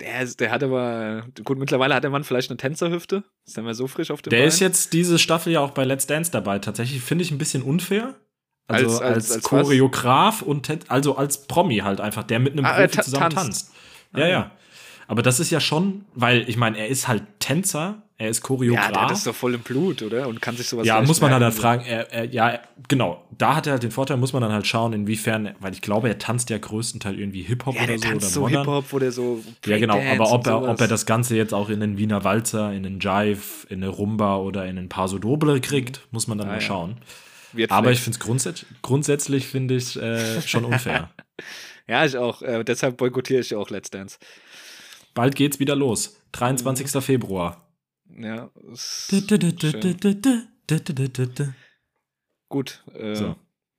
Der, 0.00 0.20
ist, 0.22 0.40
der 0.40 0.50
hat 0.50 0.62
aber, 0.62 1.24
gut, 1.44 1.58
mittlerweile 1.58 1.94
hat 1.94 2.02
der 2.02 2.10
Mann 2.10 2.24
vielleicht 2.24 2.50
eine 2.50 2.56
Tänzerhüfte. 2.58 3.24
Ist 3.46 3.56
der 3.56 3.62
mal 3.64 3.72
so 3.74 3.86
frisch 3.86 4.10
auf 4.10 4.20
dem 4.20 4.30
Der 4.30 4.38
Bein? 4.38 4.48
ist 4.48 4.60
jetzt 4.60 4.92
diese 4.92 5.18
Staffel 5.18 5.52
ja 5.52 5.60
auch 5.60 5.70
bei 5.70 5.84
Let's 5.84 6.06
Dance 6.06 6.30
dabei. 6.30 6.58
Tatsächlich 6.58 7.00
finde 7.02 7.24
ich 7.24 7.30
ein 7.30 7.38
bisschen 7.38 7.62
unfair. 7.62 8.14
Also 8.68 8.86
Als- 8.86 9.00
als, 9.00 9.02
als- 9.02 9.30
als 9.32 9.44
was? 9.44 9.50
Choreograf 9.50 10.42
und 10.42 10.68
also 10.90 11.16
als 11.16 11.46
Promi 11.46 11.78
halt 11.78 12.00
einfach, 12.00 12.24
der 12.24 12.40
mit 12.40 12.52
einem 12.54 12.64
Ah, 12.64 12.74
Profi 12.74 13.00
zusammen 13.00 13.30
tanzt. 13.30 13.68
tanzt. 13.70 13.72
Ja, 14.16 14.26
ja. 14.26 14.50
Aber 15.06 15.22
das 15.22 15.38
ist 15.40 15.50
ja 15.50 15.60
schon, 15.60 16.04
weil 16.14 16.48
ich 16.48 16.56
meine, 16.56 16.76
er 16.78 16.88
ist 16.88 17.06
halt 17.06 17.22
Tänzer, 17.38 18.02
er 18.18 18.30
ist 18.30 18.38
ja, 18.42 18.46
Choreograf. 18.46 18.92
der 18.92 19.02
hat 19.02 19.10
das 19.10 19.24
doch 19.24 19.34
voll 19.34 19.54
im 19.54 19.60
Blut, 19.60 20.00
oder? 20.02 20.26
Und 20.28 20.40
kann 20.40 20.56
sich 20.56 20.66
sowas 20.68 20.86
Ja, 20.86 21.02
muss 21.02 21.20
man 21.20 21.32
halt, 21.32 21.42
halt 21.42 21.54
fragen, 21.54 21.84
er, 21.84 22.10
er, 22.12 22.24
ja, 22.24 22.60
genau, 22.88 23.22
da 23.36 23.56
hat 23.56 23.66
er 23.66 23.72
halt 23.74 23.82
den 23.82 23.90
Vorteil, 23.90 24.16
muss 24.16 24.32
man 24.32 24.40
dann 24.42 24.52
halt 24.52 24.66
schauen, 24.66 24.92
inwiefern, 24.94 25.54
weil 25.60 25.72
ich 25.74 25.82
glaube, 25.82 26.08
er 26.08 26.18
tanzt 26.18 26.48
ja 26.48 26.56
größtenteils 26.56 27.18
irgendwie 27.18 27.42
Hip-Hop 27.42 27.74
Ja, 27.74 27.82
oder 27.82 27.86
der 27.88 27.98
so 27.98 28.08
tanzt 28.08 28.36
oder 28.38 28.48
so. 28.52 28.58
Hip-Hop, 28.60 28.84
wo 28.92 28.98
der 28.98 29.12
so 29.12 29.42
Ja, 29.66 29.78
genau, 29.78 30.00
aber 30.00 30.32
ob 30.32 30.46
er, 30.46 30.62
ob 30.68 30.80
er 30.80 30.88
das 30.88 31.04
Ganze 31.04 31.36
jetzt 31.36 31.52
auch 31.52 31.68
in 31.68 31.80
den 31.80 31.98
Wiener 31.98 32.24
Walzer, 32.24 32.72
in 32.72 32.84
den 32.84 33.00
Jive, 33.00 33.66
in 33.68 33.82
eine 33.82 33.88
Rumba 33.90 34.36
oder 34.38 34.64
in 34.66 34.76
den 34.76 34.88
Paso 34.88 35.18
Doble 35.18 35.60
kriegt, 35.60 36.00
muss 36.10 36.26
man 36.26 36.38
dann 36.38 36.48
Ah, 36.48 36.52
mal 36.52 36.56
ja. 36.56 36.60
schauen. 36.62 36.96
Wird 37.52 37.70
Aber 37.70 37.92
ich 37.92 38.00
finde 38.00 38.18
es 38.18 38.20
grundsätzlich, 38.24 38.66
grundsätzlich 38.82 39.46
finde 39.46 39.76
ich 39.76 39.96
äh, 40.00 40.40
schon 40.42 40.64
unfair. 40.64 41.10
Ja, 41.88 42.04
ich 42.04 42.16
auch. 42.16 42.42
Äh, 42.42 42.64
deshalb 42.64 42.96
boykottiere 42.96 43.40
ich 43.42 43.54
auch 43.54 43.70
Let's 43.70 43.90
Dance. 43.90 44.18
Bald 45.14 45.36
geht's 45.36 45.60
wieder 45.60 45.76
los. 45.76 46.16
23. 46.32 46.92
Mhm. 46.94 47.00
Februar. 47.00 47.65
Ja, 48.18 48.50
gut. 52.48 52.84
Äh, 52.94 53.14
So. 53.14 53.36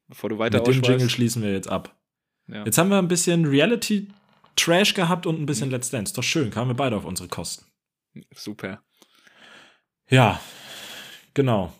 Bevor 0.10 0.30
du 0.30 0.38
weiter 0.40 0.60
Mit 0.60 0.68
dem 0.68 0.82
Jingle 0.84 1.10
schließen 1.10 1.42
wir 1.44 1.52
jetzt 1.52 1.68
ab. 1.70 1.94
Ja. 2.48 2.64
Jetzt 2.64 2.78
haben 2.78 2.90
wir 2.90 2.98
ein 2.98 3.10
bisschen 3.10 3.46
Reality-Trash 3.46 4.94
gehabt 4.94 5.26
und 5.26 5.40
ein 5.42 5.46
bisschen 5.46 5.70
Let's 5.70 5.90
Dance. 5.90 6.14
Doch 6.14 6.24
schön, 6.24 6.50
kamen 6.50 6.70
wir 6.72 6.76
beide 6.76 6.96
auf 6.96 7.04
unsere 7.04 7.28
Kosten. 7.28 7.66
Super. 8.34 8.82
Ja, 10.10 10.40
genau. 11.34 11.74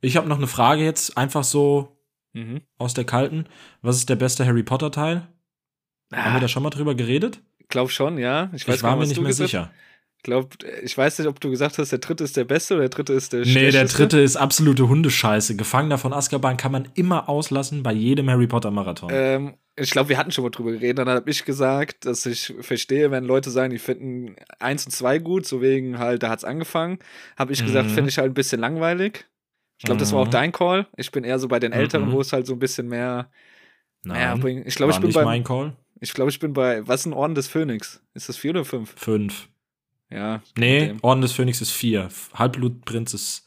Ich 0.00 0.16
habe 0.16 0.28
noch 0.28 0.36
eine 0.38 0.46
Frage 0.46 0.84
jetzt, 0.84 1.18
einfach 1.18 1.42
so 1.42 1.90
Mhm. 2.32 2.60
aus 2.78 2.94
der 2.94 3.04
kalten. 3.04 3.46
Was 3.82 3.96
ist 3.96 4.08
der 4.08 4.16
beste 4.16 4.46
Harry 4.46 4.62
Potter-Teil? 4.62 5.26
Haben 6.12 6.34
wir 6.34 6.40
da 6.40 6.48
schon 6.48 6.62
mal 6.62 6.70
drüber 6.70 6.94
geredet? 6.94 7.40
glaub 7.68 7.90
schon, 7.90 8.18
ja. 8.18 8.50
Ich, 8.52 8.68
weiß 8.68 8.76
Ich 8.76 8.82
gar 8.82 8.90
war 8.90 8.96
nicht, 8.96 8.98
mir 8.98 9.00
was 9.02 9.08
nicht 9.08 9.16
du 9.18 9.22
mehr 9.22 9.28
gesagt- 9.30 9.50
sicher. 9.50 9.70
Glaub, 10.24 10.54
ich 10.82 10.96
weiß 10.96 11.18
nicht, 11.18 11.28
ob 11.28 11.38
du 11.38 11.50
gesagt 11.50 11.76
hast, 11.76 11.92
der 11.92 11.98
dritte 11.98 12.24
ist 12.24 12.34
der 12.36 12.44
beste 12.44 12.74
oder 12.74 12.84
der 12.84 12.88
dritte 12.88 13.12
ist 13.12 13.32
der 13.34 13.40
Nee, 13.40 13.52
der 13.52 13.70
schlechteste. 13.70 13.98
dritte 13.98 14.20
ist 14.20 14.36
absolute 14.36 14.88
Hundescheiße. 14.88 15.54
Gefangener 15.54 15.98
von 15.98 16.12
Azkaban 16.14 16.56
kann 16.56 16.72
man 16.72 16.88
immer 16.94 17.28
auslassen 17.28 17.82
bei 17.82 17.92
jedem 17.92 18.30
Harry 18.30 18.46
Potter 18.46 18.70
Marathon. 18.70 19.10
Ähm, 19.12 19.54
ich 19.76 19.90
glaube, 19.90 20.08
wir 20.08 20.16
hatten 20.16 20.30
schon 20.32 20.42
mal 20.44 20.50
drüber 20.50 20.72
geredet. 20.72 20.98
Dann 20.98 21.08
habe 21.10 21.28
ich 21.30 21.44
gesagt, 21.44 22.06
dass 22.06 22.24
ich 22.24 22.54
verstehe, 22.60 23.10
wenn 23.10 23.24
Leute 23.24 23.50
sagen, 23.50 23.70
die 23.70 23.78
finden 23.78 24.34
eins 24.58 24.86
und 24.86 24.92
zwei 24.92 25.18
gut, 25.18 25.44
so 25.46 25.60
wegen 25.60 25.98
halt, 25.98 26.22
da 26.22 26.30
hat's 26.30 26.44
angefangen. 26.44 26.98
Habe 27.36 27.52
ich 27.52 27.62
gesagt, 27.62 27.90
Mhm. 27.90 27.94
finde 27.94 28.08
ich 28.10 28.16
halt 28.16 28.30
ein 28.30 28.34
bisschen 28.34 28.60
langweilig. 28.62 29.26
Ich 29.78 29.84
glaube, 29.84 29.98
das 30.00 30.12
war 30.14 30.20
auch 30.22 30.26
Mhm. 30.26 30.30
dein 30.30 30.52
Call. 30.52 30.86
Ich 30.96 31.10
bin 31.12 31.24
eher 31.24 31.38
so 31.38 31.48
bei 31.48 31.60
den 31.60 31.72
Älteren, 31.72 32.08
Mhm. 32.08 32.12
wo 32.12 32.20
es 32.22 32.32
halt 32.32 32.46
so 32.46 32.54
ein 32.54 32.58
bisschen 32.60 32.88
mehr, 32.88 33.28
mehr 34.04 34.30
Nein, 34.30 34.40
bringt. 34.40 34.66
Ich 34.66 34.74
glaube, 34.76 34.92
ich 34.92 34.98
bin 35.00 35.08
nicht 35.08 35.16
bei, 35.16 35.24
mein 35.24 35.44
Call. 35.44 35.76
ich 36.00 36.14
glaube, 36.14 36.30
ich 36.30 36.38
bin 36.38 36.54
bei, 36.54 36.86
was 36.88 37.00
ist 37.00 37.06
ein 37.06 37.12
Orden 37.12 37.34
des 37.34 37.48
Phönix? 37.48 38.00
Ist 38.14 38.30
das 38.30 38.38
vier 38.38 38.52
oder 38.52 38.64
fünf? 38.64 38.94
Fünf. 38.96 39.48
Ja. 40.14 40.42
Nee. 40.56 40.94
Orden 41.02 41.22
des 41.22 41.32
Phönix 41.32 41.60
ist 41.60 41.72
vier. 41.72 42.08
Halbblutprinz 42.34 43.14
ist. 43.14 43.40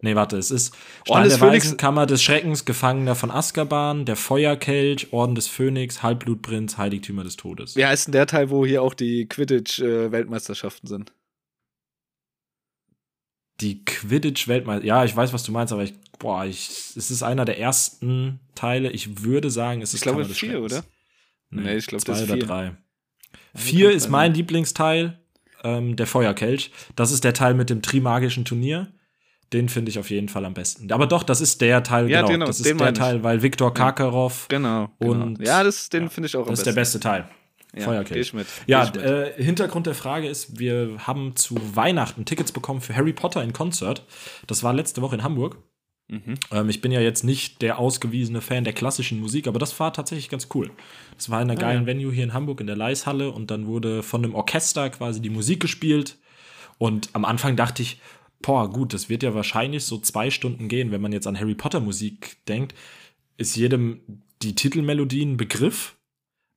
Nee, 0.00 0.14
warte, 0.14 0.36
es 0.36 0.50
ist 0.52 0.74
Stein 1.04 1.12
Orden 1.16 1.24
des 1.24 1.32
der 1.38 1.38
Phönix- 1.48 1.64
Weisen, 1.66 1.76
Kammer 1.76 2.06
des 2.06 2.22
Schreckens, 2.22 2.64
Gefangener 2.64 3.14
von 3.16 3.30
Azkaban, 3.30 4.04
der 4.04 4.14
Feuerkelch, 4.16 5.12
Orden 5.12 5.34
des 5.34 5.48
Phönix, 5.48 6.02
Halbblutprinz, 6.02 6.76
Heiligtümer 6.78 7.24
des 7.24 7.36
Todes. 7.36 7.74
Wie 7.76 7.84
heißt 7.86 8.06
denn 8.08 8.12
der 8.12 8.26
Teil, 8.26 8.50
wo 8.50 8.64
hier 8.66 8.82
auch 8.82 8.94
die 8.94 9.26
Quidditch-Weltmeisterschaften 9.28 10.86
sind? 10.86 11.12
Die 13.60 13.84
Quidditch-Weltmeister. 13.84 14.84
Ja, 14.86 15.04
ich 15.04 15.14
weiß, 15.16 15.32
was 15.32 15.42
du 15.42 15.50
meinst, 15.50 15.72
aber 15.72 15.82
ich, 15.82 15.94
boah, 16.20 16.44
ich, 16.44 16.68
es 16.96 17.10
ist 17.10 17.22
einer 17.24 17.44
der 17.44 17.58
ersten 17.58 18.38
Teile. 18.54 18.90
Ich 18.92 19.22
würde 19.24 19.50
sagen, 19.50 19.82
es 19.82 19.90
ist 19.90 19.96
Ich 19.96 20.02
glaube, 20.02 20.24
vier, 20.24 20.34
Schreckens. 20.34 20.72
oder? 20.72 20.84
Nee, 21.50 21.62
Nee, 21.62 21.76
ich 21.78 21.86
glaube, 21.86 22.04
zwei 22.04 22.12
das 22.12 22.20
ist 22.22 22.28
oder 22.28 22.34
vier. 22.36 22.46
drei. 22.46 22.76
Vier 23.54 23.90
ist 23.90 24.08
mein 24.10 24.32
Lieblingsteil, 24.34 25.18
ähm, 25.64 25.96
der 25.96 26.06
Feuerkelch. 26.06 26.70
Das 26.96 27.10
ist 27.10 27.24
der 27.24 27.34
Teil 27.34 27.54
mit 27.54 27.70
dem 27.70 27.82
Trimagischen 27.82 28.44
Turnier. 28.44 28.88
Den 29.52 29.70
finde 29.70 29.90
ich 29.90 29.98
auf 29.98 30.10
jeden 30.10 30.28
Fall 30.28 30.44
am 30.44 30.52
besten. 30.52 30.92
Aber 30.92 31.06
doch, 31.06 31.22
das 31.22 31.40
ist 31.40 31.60
der 31.62 31.82
Teil, 31.82 32.10
Ja, 32.10 32.20
genau. 32.20 32.32
genau, 32.32 32.46
das 32.46 32.60
ist 32.60 32.78
der. 32.78 32.92
Teil, 32.94 33.22
weil 33.22 33.40
Viktor 33.42 33.72
Karkaroff, 33.72 34.46
Genau. 34.48 34.90
genau. 35.00 35.12
Und- 35.24 35.40
ja, 35.40 35.64
das, 35.64 35.88
den 35.88 36.02
ja, 36.04 36.08
finde 36.10 36.26
ich 36.26 36.36
auch 36.36 36.42
am 36.42 36.48
das 36.50 36.60
ist 36.60 36.66
der 36.66 36.72
besten. 36.72 36.98
beste 36.98 37.00
Teil. 37.00 37.28
Ja, 37.74 37.84
Feuerkelch. 37.84 38.32
Ja, 38.66 38.84
äh, 38.94 39.42
Hintergrund 39.42 39.86
der 39.86 39.94
Frage 39.94 40.26
ist, 40.28 40.58
wir 40.58 40.96
haben 41.06 41.36
zu 41.36 41.54
Weihnachten 41.76 42.24
Tickets 42.24 42.52
bekommen 42.52 42.80
für 42.80 42.94
Harry 42.96 43.12
Potter 43.12 43.42
in 43.42 43.52
Konzert. 43.52 44.04
Das 44.46 44.62
war 44.62 44.72
letzte 44.72 45.02
Woche 45.02 45.16
in 45.16 45.22
Hamburg. 45.22 45.58
Mhm. 46.08 46.34
Ähm, 46.50 46.68
ich 46.68 46.80
bin 46.80 46.90
ja 46.90 47.00
jetzt 47.00 47.22
nicht 47.22 47.60
der 47.62 47.78
ausgewiesene 47.78 48.40
Fan 48.40 48.64
der 48.64 48.72
klassischen 48.72 49.20
Musik, 49.20 49.46
aber 49.46 49.58
das 49.58 49.78
war 49.78 49.92
tatsächlich 49.92 50.28
ganz 50.30 50.48
cool. 50.54 50.70
Das 51.16 51.30
war 51.30 51.40
in 51.42 51.50
einer 51.50 51.58
Ah, 51.58 51.62
geilen 51.62 51.82
ja. 51.82 51.86
Venue 51.86 52.12
hier 52.12 52.24
in 52.24 52.32
Hamburg 52.32 52.60
in 52.60 52.66
der 52.66 52.76
Leishalle 52.76 53.30
und 53.30 53.50
dann 53.50 53.66
wurde 53.66 54.02
von 54.02 54.24
einem 54.24 54.34
Orchester 54.34 54.88
quasi 54.90 55.20
die 55.20 55.30
Musik 55.30 55.60
gespielt. 55.60 56.16
Und 56.78 57.10
am 57.12 57.24
Anfang 57.24 57.56
dachte 57.56 57.82
ich, 57.82 58.00
boah, 58.40 58.70
gut, 58.70 58.94
das 58.94 59.08
wird 59.08 59.22
ja 59.22 59.34
wahrscheinlich 59.34 59.84
so 59.84 59.98
zwei 59.98 60.30
Stunden 60.30 60.68
gehen, 60.68 60.90
wenn 60.92 61.00
man 61.00 61.12
jetzt 61.12 61.26
an 61.26 61.38
Harry 61.38 61.54
Potter 61.54 61.80
Musik 61.80 62.38
denkt. 62.46 62.74
Ist 63.36 63.56
jedem 63.56 64.00
die 64.42 64.54
Titelmelodie 64.54 65.24
ein 65.24 65.36
Begriff? 65.36 65.96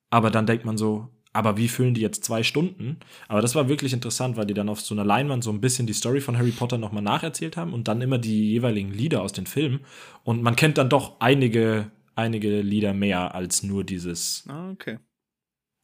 Aber 0.09 0.29
dann 0.29 0.45
denkt 0.45 0.65
man 0.65 0.77
so, 0.77 1.09
aber 1.33 1.55
wie 1.57 1.69
füllen 1.69 1.93
die 1.93 2.01
jetzt 2.01 2.25
zwei 2.25 2.43
Stunden? 2.43 2.97
Aber 3.27 3.41
das 3.41 3.55
war 3.55 3.69
wirklich 3.69 3.93
interessant, 3.93 4.35
weil 4.35 4.45
die 4.45 4.53
dann 4.53 4.67
auf 4.69 4.81
so 4.81 4.93
einer 4.93 5.05
Leinwand 5.05 5.43
so 5.43 5.51
ein 5.51 5.61
bisschen 5.61 5.87
die 5.87 5.93
Story 5.93 6.19
von 6.19 6.37
Harry 6.37 6.51
Potter 6.51 6.77
nochmal 6.77 7.03
nacherzählt 7.03 7.55
haben 7.55 7.73
und 7.73 7.87
dann 7.87 8.01
immer 8.01 8.17
die 8.17 8.51
jeweiligen 8.51 8.91
Lieder 8.91 9.21
aus 9.21 9.31
den 9.31 9.47
Filmen. 9.47 9.79
Und 10.23 10.41
man 10.43 10.55
kennt 10.57 10.77
dann 10.77 10.89
doch 10.89 11.19
einige, 11.19 11.89
einige 12.15 12.61
Lieder 12.61 12.93
mehr 12.93 13.33
als 13.33 13.63
nur 13.63 13.83
dieses, 13.85 14.43
Ah, 14.49 14.71
okay. 14.71 14.99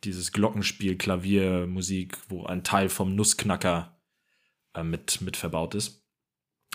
dieses 0.03 0.33
Glockenspiel, 0.33 0.97
Klaviermusik, 0.97 2.17
wo 2.27 2.45
ein 2.45 2.63
Teil 2.63 2.89
vom 2.89 3.15
Nussknacker 3.15 3.97
äh, 4.73 4.83
mit, 4.83 5.21
mit 5.21 5.37
verbaut 5.37 5.75
ist. 5.75 6.03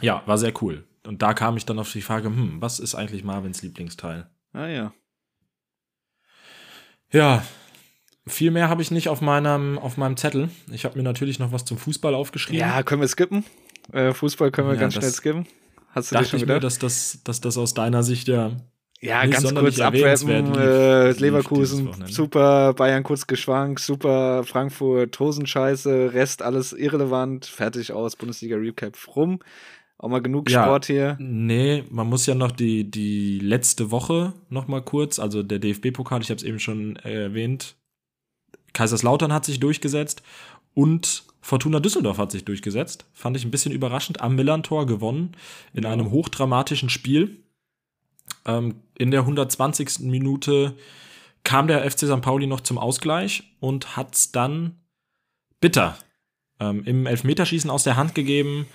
Ja, 0.01 0.23
war 0.27 0.39
sehr 0.39 0.55
cool. 0.63 0.89
Und 1.07 1.21
da 1.21 1.35
kam 1.35 1.57
ich 1.59 1.67
dann 1.67 1.79
auf 1.79 1.93
die 1.93 2.01
Frage, 2.01 2.29
hm, 2.29 2.63
was 2.63 2.79
ist 2.81 2.95
eigentlich 2.95 3.23
Marvins 3.23 3.61
Lieblingsteil? 3.61 4.31
Ah 4.55 4.69
ja. 4.69 4.95
Ja, 7.13 7.45
viel 8.27 8.51
mehr 8.51 8.69
habe 8.69 8.83
ich 8.83 8.91
nicht 8.91 9.09
auf 9.09 9.21
meinem, 9.21 9.79
auf 9.79 9.97
meinem 9.97 10.17
Zettel. 10.17 10.49
Ich 10.71 10.85
habe 10.85 10.97
mir 10.97 11.03
natürlich 11.03 11.39
noch 11.39 11.53
was 11.53 11.65
zum 11.65 11.79
Fußball 11.79 12.15
aufgeschrieben. 12.15 12.61
Ja, 12.61 12.83
können 12.83 13.01
wir 13.01 13.09
skippen? 13.09 13.45
Äh, 13.93 14.13
Fußball 14.13 14.51
können 14.51 14.69
wir 14.69 14.75
Ja, 14.75 14.81
ganz 14.81 14.95
schnell 14.95 15.11
skippen. 15.11 15.47
Hast 15.91 16.11
du 16.11 16.15
Dachte 16.15 16.29
schon 16.31 16.37
ich 16.39 16.43
mir, 16.47 16.55
gedacht? 16.55 16.65
dass 16.65 16.79
das, 16.79 17.21
dass 17.25 17.41
das 17.41 17.59
aus 17.59 17.75
deiner 17.75 18.03
Sicht 18.03 18.29
ja. 18.29 18.53
Ja, 19.01 19.27
nicht 19.27 19.33
ganz 19.33 19.53
kurz 19.53 19.77
lief- 19.79 20.57
Äh, 20.57 21.11
Leverkusen, 21.13 21.91
super, 22.07 22.73
Bayern 22.75 23.03
kurz 23.03 23.27
geschwankt, 23.27 23.81
super, 23.81 24.45
Frankfurt, 24.45 25.19
Hosenscheiße, 25.19 26.13
Rest 26.15 26.41
alles 26.43 26.73
irrelevant, 26.73 27.45
fertig 27.47 27.93
aus, 27.93 28.15
Bundesliga 28.15 28.57
Recap 28.57 28.97
rum. 29.17 29.41
Auch 29.99 30.09
mal 30.09 30.23
genug 30.23 30.49
Ja. 30.51 30.63
Sport 30.65 30.87
hier. 30.87 31.17
Nee, 31.21 31.85
man 31.91 32.07
muss 32.07 32.27
ja 32.27 32.35
noch 32.37 32.53
die, 32.53 32.89
die 32.91 33.39
letzte 33.41 33.91
Woche 33.91 34.35
noch 34.49 34.69
mal 34.69 34.83
kurz, 34.83 35.19
also 35.19 35.43
der 35.43 35.59
DFB-Pokal, 35.59 36.23
ich 36.23 36.31
habe 36.31 36.39
es 36.39 36.45
eben 36.45 36.59
schon 36.61 36.97
äh, 36.97 37.25
erwähnt, 37.25 37.75
Kaiserslautern 38.73 39.33
hat 39.33 39.45
sich 39.45 39.61
durchgesetzt 39.61 40.23
und 40.75 41.25
Fortuna 41.41 41.81
Düsseldorf 41.81 42.19
hat 42.19 42.31
sich 42.33 42.45
durchgesetzt. 42.45 43.05
Fand 43.13 43.37
ich 43.37 43.45
ein 43.45 43.51
bisschen 43.51 43.73
überraschend. 43.73 44.21
Am 44.21 44.37
Millantor 44.37 44.87
gewonnen 44.87 45.37
in 45.75 45.85
einem 45.85 46.11
hochdramatischen 46.11 46.89
Spiel. 46.89 47.43
Ähm, 48.47 48.77
in 48.97 49.11
der 49.11 49.21
120. 49.21 50.01
Minute 50.01 50.77
kam 51.45 51.67
der 51.67 51.89
FC 51.91 52.07
St. 52.07 52.23
Pauli 52.23 52.47
noch 52.47 52.61
zum 52.61 52.79
Ausgleich 52.79 53.55
und 53.59 53.97
hat 53.97 54.15
es 54.15 54.33
dann 54.33 54.77
bitter 55.61 55.97
ähm, 56.61 56.85
im 56.85 57.07
Elfmeterschießen 57.07 57.71
aus 57.71 57.83
der 57.83 57.97
Hand 57.97 58.15
gegeben. 58.15 58.67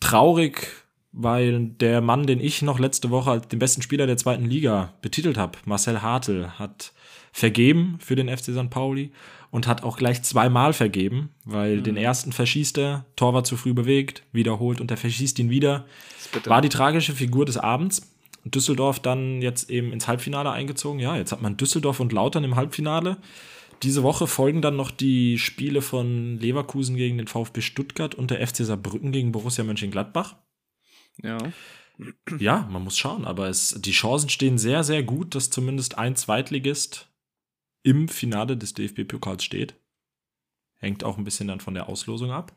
Traurig, 0.00 0.66
weil 1.12 1.66
der 1.66 2.00
Mann, 2.00 2.26
den 2.26 2.40
ich 2.40 2.62
noch 2.62 2.80
letzte 2.80 3.10
Woche 3.10 3.30
als 3.30 3.48
den 3.48 3.60
besten 3.60 3.82
Spieler 3.82 4.06
der 4.08 4.16
zweiten 4.16 4.44
Liga 4.44 4.94
betitelt 5.02 5.38
habe, 5.38 5.58
Marcel 5.64 6.02
Hartl, 6.02 6.58
hat 6.58 6.92
vergeben 7.32 7.96
für 7.98 8.14
den 8.14 8.28
FC 8.28 8.52
St. 8.52 8.70
Pauli 8.70 9.10
und 9.50 9.66
hat 9.66 9.82
auch 9.82 9.96
gleich 9.96 10.22
zweimal 10.22 10.72
vergeben, 10.72 11.30
weil 11.44 11.82
den 11.82 11.96
ersten 11.96 12.32
verschießt 12.32 12.78
er, 12.78 13.06
Tor 13.16 13.34
war 13.34 13.44
zu 13.44 13.56
früh 13.56 13.74
bewegt, 13.74 14.22
wiederholt 14.32 14.80
und 14.80 14.90
er 14.90 14.96
verschießt 14.96 15.38
ihn 15.38 15.50
wieder. 15.50 15.86
War 16.44 16.60
die 16.60 16.68
tragische 16.68 17.14
Figur 17.14 17.44
des 17.44 17.56
Abends. 17.56 18.10
Düsseldorf 18.44 18.98
dann 18.98 19.40
jetzt 19.40 19.70
eben 19.70 19.92
ins 19.92 20.08
Halbfinale 20.08 20.50
eingezogen. 20.50 21.00
Ja, 21.00 21.16
jetzt 21.16 21.32
hat 21.32 21.42
man 21.42 21.56
Düsseldorf 21.56 22.00
und 22.00 22.12
Lautern 22.12 22.44
im 22.44 22.56
Halbfinale. 22.56 23.18
Diese 23.82 24.02
Woche 24.02 24.26
folgen 24.26 24.62
dann 24.62 24.76
noch 24.76 24.90
die 24.90 25.38
Spiele 25.38 25.82
von 25.82 26.38
Leverkusen 26.38 26.96
gegen 26.96 27.18
den 27.18 27.26
VfB 27.26 27.60
Stuttgart 27.60 28.14
und 28.14 28.30
der 28.30 28.46
FC 28.46 28.58
Saarbrücken 28.58 29.12
gegen 29.12 29.32
Borussia 29.32 29.64
Mönchengladbach. 29.64 30.36
Ja. 31.22 31.38
Ja, 32.38 32.68
man 32.70 32.82
muss 32.82 32.96
schauen, 32.96 33.24
aber 33.24 33.48
es, 33.48 33.80
die 33.80 33.92
Chancen 33.92 34.28
stehen 34.28 34.58
sehr, 34.58 34.82
sehr 34.82 35.02
gut, 35.02 35.34
dass 35.34 35.50
zumindest 35.50 35.98
ein 35.98 36.16
Zweitligist 36.16 37.11
im 37.82 38.08
Finale 38.08 38.56
des 38.56 38.74
DFB-Pokals 38.74 39.44
steht. 39.44 39.74
Hängt 40.78 41.04
auch 41.04 41.18
ein 41.18 41.24
bisschen 41.24 41.48
dann 41.48 41.60
von 41.60 41.74
der 41.74 41.88
Auslosung 41.88 42.32
ab. 42.32 42.52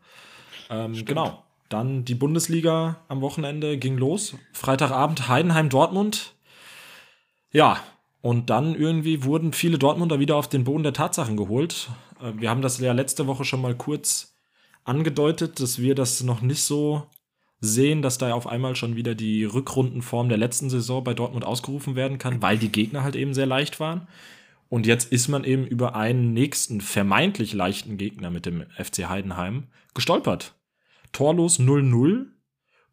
Ähm, 0.70 1.06
genau. 1.06 1.44
Dann 1.70 2.06
die 2.06 2.16
Bundesliga 2.16 3.04
am 3.08 3.22
Wochenende 3.22 3.78
ging 3.78 3.98
los. 3.98 4.36
Freitagabend 4.54 5.28
Heidenheim-Dortmund. 5.28 6.34
Ja, 7.52 7.82
und 8.22 8.50
dann 8.50 8.76
irgendwie 8.76 9.24
wurden 9.24 9.54
viele 9.54 9.78
Dortmunder 9.78 10.20
wieder 10.20 10.36
auf 10.36 10.50
den 10.50 10.64
Boden 10.64 10.84
der 10.84 10.94
Tatsachen 10.94 11.38
geholt. 11.38 11.90
Äh, 12.22 12.34
Wir 12.38 12.50
haben 12.50 12.62
das 12.62 12.80
ja 12.80 12.94
letzte 12.94 13.28
Woche 13.28 13.46
schon 13.46 13.62
mal 13.62 13.76
kurz 13.76 14.36
angedeutet, 14.84 15.60
dass 15.60 15.80
wir 15.80 15.96
das 15.96 16.24
noch 16.24 16.42
nicht 16.42 16.64
so 16.64 17.08
sehen, 17.60 18.02
dass 18.02 18.18
da 18.18 18.34
auf 18.34 18.48
einmal 18.48 18.76
schon 18.76 18.96
wieder 18.96 19.16
die 19.16 19.46
Rückrundenform 19.46 20.30
der 20.30 20.38
letzten 20.38 20.70
Saison 20.70 21.04
bei 21.04 21.14
Dortmund 21.14 21.46
ausgerufen 21.46 21.96
werden 21.96 22.18
kann, 22.18 22.42
weil 22.42 22.58
die 22.58 22.72
Gegner 22.72 23.04
halt 23.04 23.16
eben 23.16 23.34
sehr 23.34 23.46
leicht 23.46 23.80
waren. 23.80 24.08
Und 24.70 24.88
jetzt 24.88 25.12
ist 25.12 25.28
man 25.28 25.44
eben 25.44 25.66
über 25.66 25.96
einen 25.96 26.34
nächsten 26.34 26.82
vermeintlich 26.82 27.54
leichten 27.54 27.98
Gegner 27.98 28.30
mit 28.30 28.46
dem 28.46 28.66
FC 28.78 29.08
Heidenheim 29.08 29.68
gestolpert. 29.94 30.54
Torlos 31.12 31.60
0-0 31.60 32.26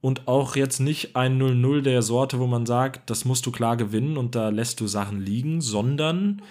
und 0.01 0.29
auch 0.29 0.57
jetzt 0.57 0.81
nicht 0.81 1.17
ein 1.17 1.41
0-0 1.41 1.83
der 1.83 2.03
Sorte, 2.03 2.39
wo 2.39 2.47
man 2.47 2.67
sagt, 2.67 3.09
das 3.09 3.25
musst 3.25 3.47
du 3.47 3.53
klar 3.53 3.77
gewinnen 3.77 4.17
und 4.17 4.35
da 4.35 4.51
lässt 4.51 4.81
du 4.81 4.87
Sachen 4.87 5.21
liegen, 5.21 5.61
sondern 5.61 6.43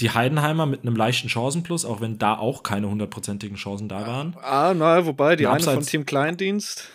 die 0.00 0.10
Heidenheimer 0.10 0.66
mit 0.66 0.82
einem 0.82 0.96
leichten 0.96 1.28
Chancenplus, 1.28 1.84
auch 1.84 2.00
wenn 2.00 2.18
da 2.18 2.38
auch 2.38 2.62
keine 2.62 2.88
hundertprozentigen 2.88 3.56
Chancen 3.56 3.88
da 3.88 4.06
waren. 4.06 4.36
Ah, 4.42 4.72
na, 4.74 5.04
wobei, 5.04 5.36
die 5.36 5.46
Ein 5.46 5.54
eine 5.56 5.62
von 5.62 5.82
Team 5.84 6.06
Kleindienst. 6.06 6.88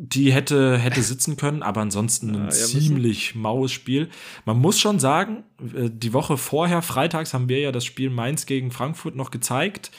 Die 0.00 0.32
hätte, 0.32 0.78
hätte 0.78 1.02
sitzen 1.02 1.36
können, 1.36 1.64
aber 1.64 1.80
ansonsten 1.80 2.34
ein 2.34 2.44
Ja, 2.44 2.50
ziemlich 2.50 3.34
maues 3.34 3.72
Spiel. 3.72 4.08
Man 4.44 4.58
muss 4.58 4.78
schon 4.78 5.00
sagen, 5.00 5.42
äh, 5.60 5.90
die 5.90 6.12
Woche 6.12 6.36
vorher, 6.36 6.82
freitags, 6.82 7.34
haben 7.34 7.48
wir 7.48 7.58
ja 7.58 7.72
das 7.72 7.84
Spiel 7.84 8.08
Mainz 8.08 8.46
gegen 8.46 8.70
Frankfurt 8.70 9.16
noch 9.16 9.32
gezeigt, 9.32 9.90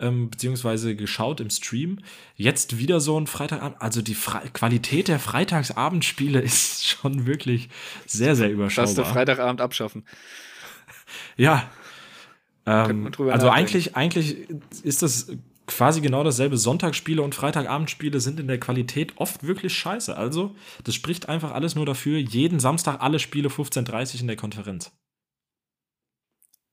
ähm, 0.00 0.28
beziehungsweise 0.28 0.96
geschaut 0.96 1.40
im 1.40 1.50
Stream. 1.50 2.00
Jetzt 2.34 2.78
wieder 2.78 2.98
so 2.98 3.18
ein 3.18 3.28
Freitagabend. 3.28 3.80
Also 3.80 4.02
die 4.02 4.16
Fre 4.16 4.42
Qualität 4.52 5.06
der 5.06 5.20
Freitagsabendspiele 5.20 6.40
ist 6.42 6.84
schon 6.84 7.26
wirklich 7.26 7.68
sehr, 8.06 8.34
sehr 8.34 8.48
Darfst 8.48 8.58
du 8.58 8.82
überschaubar. 8.82 9.04
Freitagabend 9.12 9.60
abschaffen. 9.60 10.04
Ja. 11.36 11.70
Ähm, 12.66 13.06
also 13.06 13.20
nachdenken. 13.20 13.48
eigentlich, 13.48 13.96
eigentlich 13.96 14.36
ist 14.82 15.02
das 15.02 15.28
quasi 15.66 16.00
genau 16.00 16.24
dasselbe. 16.24 16.56
Sonntagsspiele 16.56 17.22
und 17.22 17.34
Freitagabendspiele 17.34 18.20
sind 18.20 18.40
in 18.40 18.48
der 18.48 18.60
Qualität 18.60 19.14
oft 19.16 19.44
wirklich 19.44 19.74
scheiße. 19.74 20.16
Also, 20.16 20.54
das 20.84 20.94
spricht 20.94 21.28
einfach 21.28 21.52
alles 21.52 21.74
nur 21.74 21.86
dafür, 21.86 22.18
jeden 22.18 22.60
Samstag 22.60 23.00
alle 23.00 23.18
Spiele 23.18 23.48
15.30 23.48 24.20
in 24.20 24.26
der 24.26 24.36
Konferenz. 24.36 24.92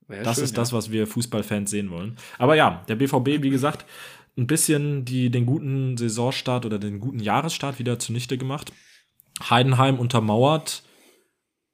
Wär 0.07 0.23
das 0.23 0.35
schön, 0.35 0.43
ist 0.43 0.57
das, 0.57 0.73
was 0.73 0.91
wir 0.91 1.07
Fußballfans 1.07 1.69
sehen 1.69 1.89
wollen. 1.89 2.17
Aber 2.37 2.55
ja, 2.55 2.83
der 2.87 2.95
BVB, 2.95 3.41
wie 3.41 3.49
gesagt, 3.49 3.85
ein 4.37 4.47
bisschen 4.47 5.05
die, 5.05 5.29
den 5.29 5.45
guten 5.45 5.97
Saisonstart 5.97 6.65
oder 6.65 6.79
den 6.79 6.99
guten 6.99 7.19
Jahresstart 7.19 7.79
wieder 7.79 7.99
zunichte 7.99 8.37
gemacht. 8.37 8.71
Heidenheim 9.49 9.99
untermauert 9.99 10.83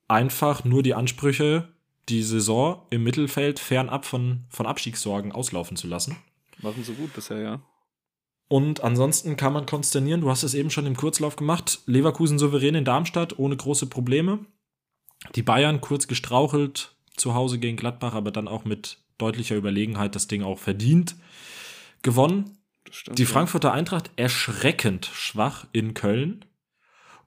einfach 0.08 0.64
nur 0.64 0.84
die 0.84 0.94
Ansprüche, 0.94 1.68
die 2.10 2.24
Saison 2.24 2.86
im 2.90 3.04
Mittelfeld 3.04 3.60
fernab 3.60 4.06
von, 4.06 4.46
von 4.50 4.66
Abstiegssorgen 4.66 5.32
auslaufen 5.32 5.76
zu 5.76 5.88
lassen. 5.88 6.18
Ja. 6.60 6.70
Machen 6.70 6.84
sie 6.84 6.94
gut 6.94 7.14
bisher, 7.14 7.40
ja. 7.40 7.62
Und 8.50 8.82
ansonsten 8.82 9.36
kann 9.36 9.54
man 9.54 9.66
konsternieren, 9.66 10.22
du 10.22 10.30
hast 10.30 10.44
es 10.44 10.54
eben 10.54 10.70
schon 10.70 10.86
im 10.86 10.96
Kurzlauf 10.96 11.36
gemacht, 11.36 11.82
Leverkusen 11.86 12.40
souverän 12.40 12.76
in 12.76 12.86
Darmstadt, 12.86 13.38
ohne 13.38 13.58
große 13.58 13.88
Probleme. 13.88 14.46
Die 15.36 15.44
Bayern 15.44 15.82
kurz 15.82 16.08
gestrauchelt, 16.08 16.96
zu 17.18 17.34
Hause 17.34 17.60
gegen 17.60 17.76
Gladbach, 17.76 18.14
aber 18.14 18.32
dann 18.32 18.48
auch 18.48 18.64
mit 18.64 19.00
deutlicher 19.18 19.56
Überlegenheit 19.56 20.16
das 20.16 20.28
Ding 20.28 20.44
auch 20.44 20.60
verdient 20.60 21.16
gewonnen. 22.04 22.58
Das 22.86 22.96
stimmt. 22.96 23.20
Die 23.20 23.24
ja. 23.24 23.30
Frankfurter 23.30 23.74
Eintracht 23.74 24.12
erschreckend 24.16 25.10
schwach 25.12 25.68
in 25.74 25.94
Köln. 25.94 26.46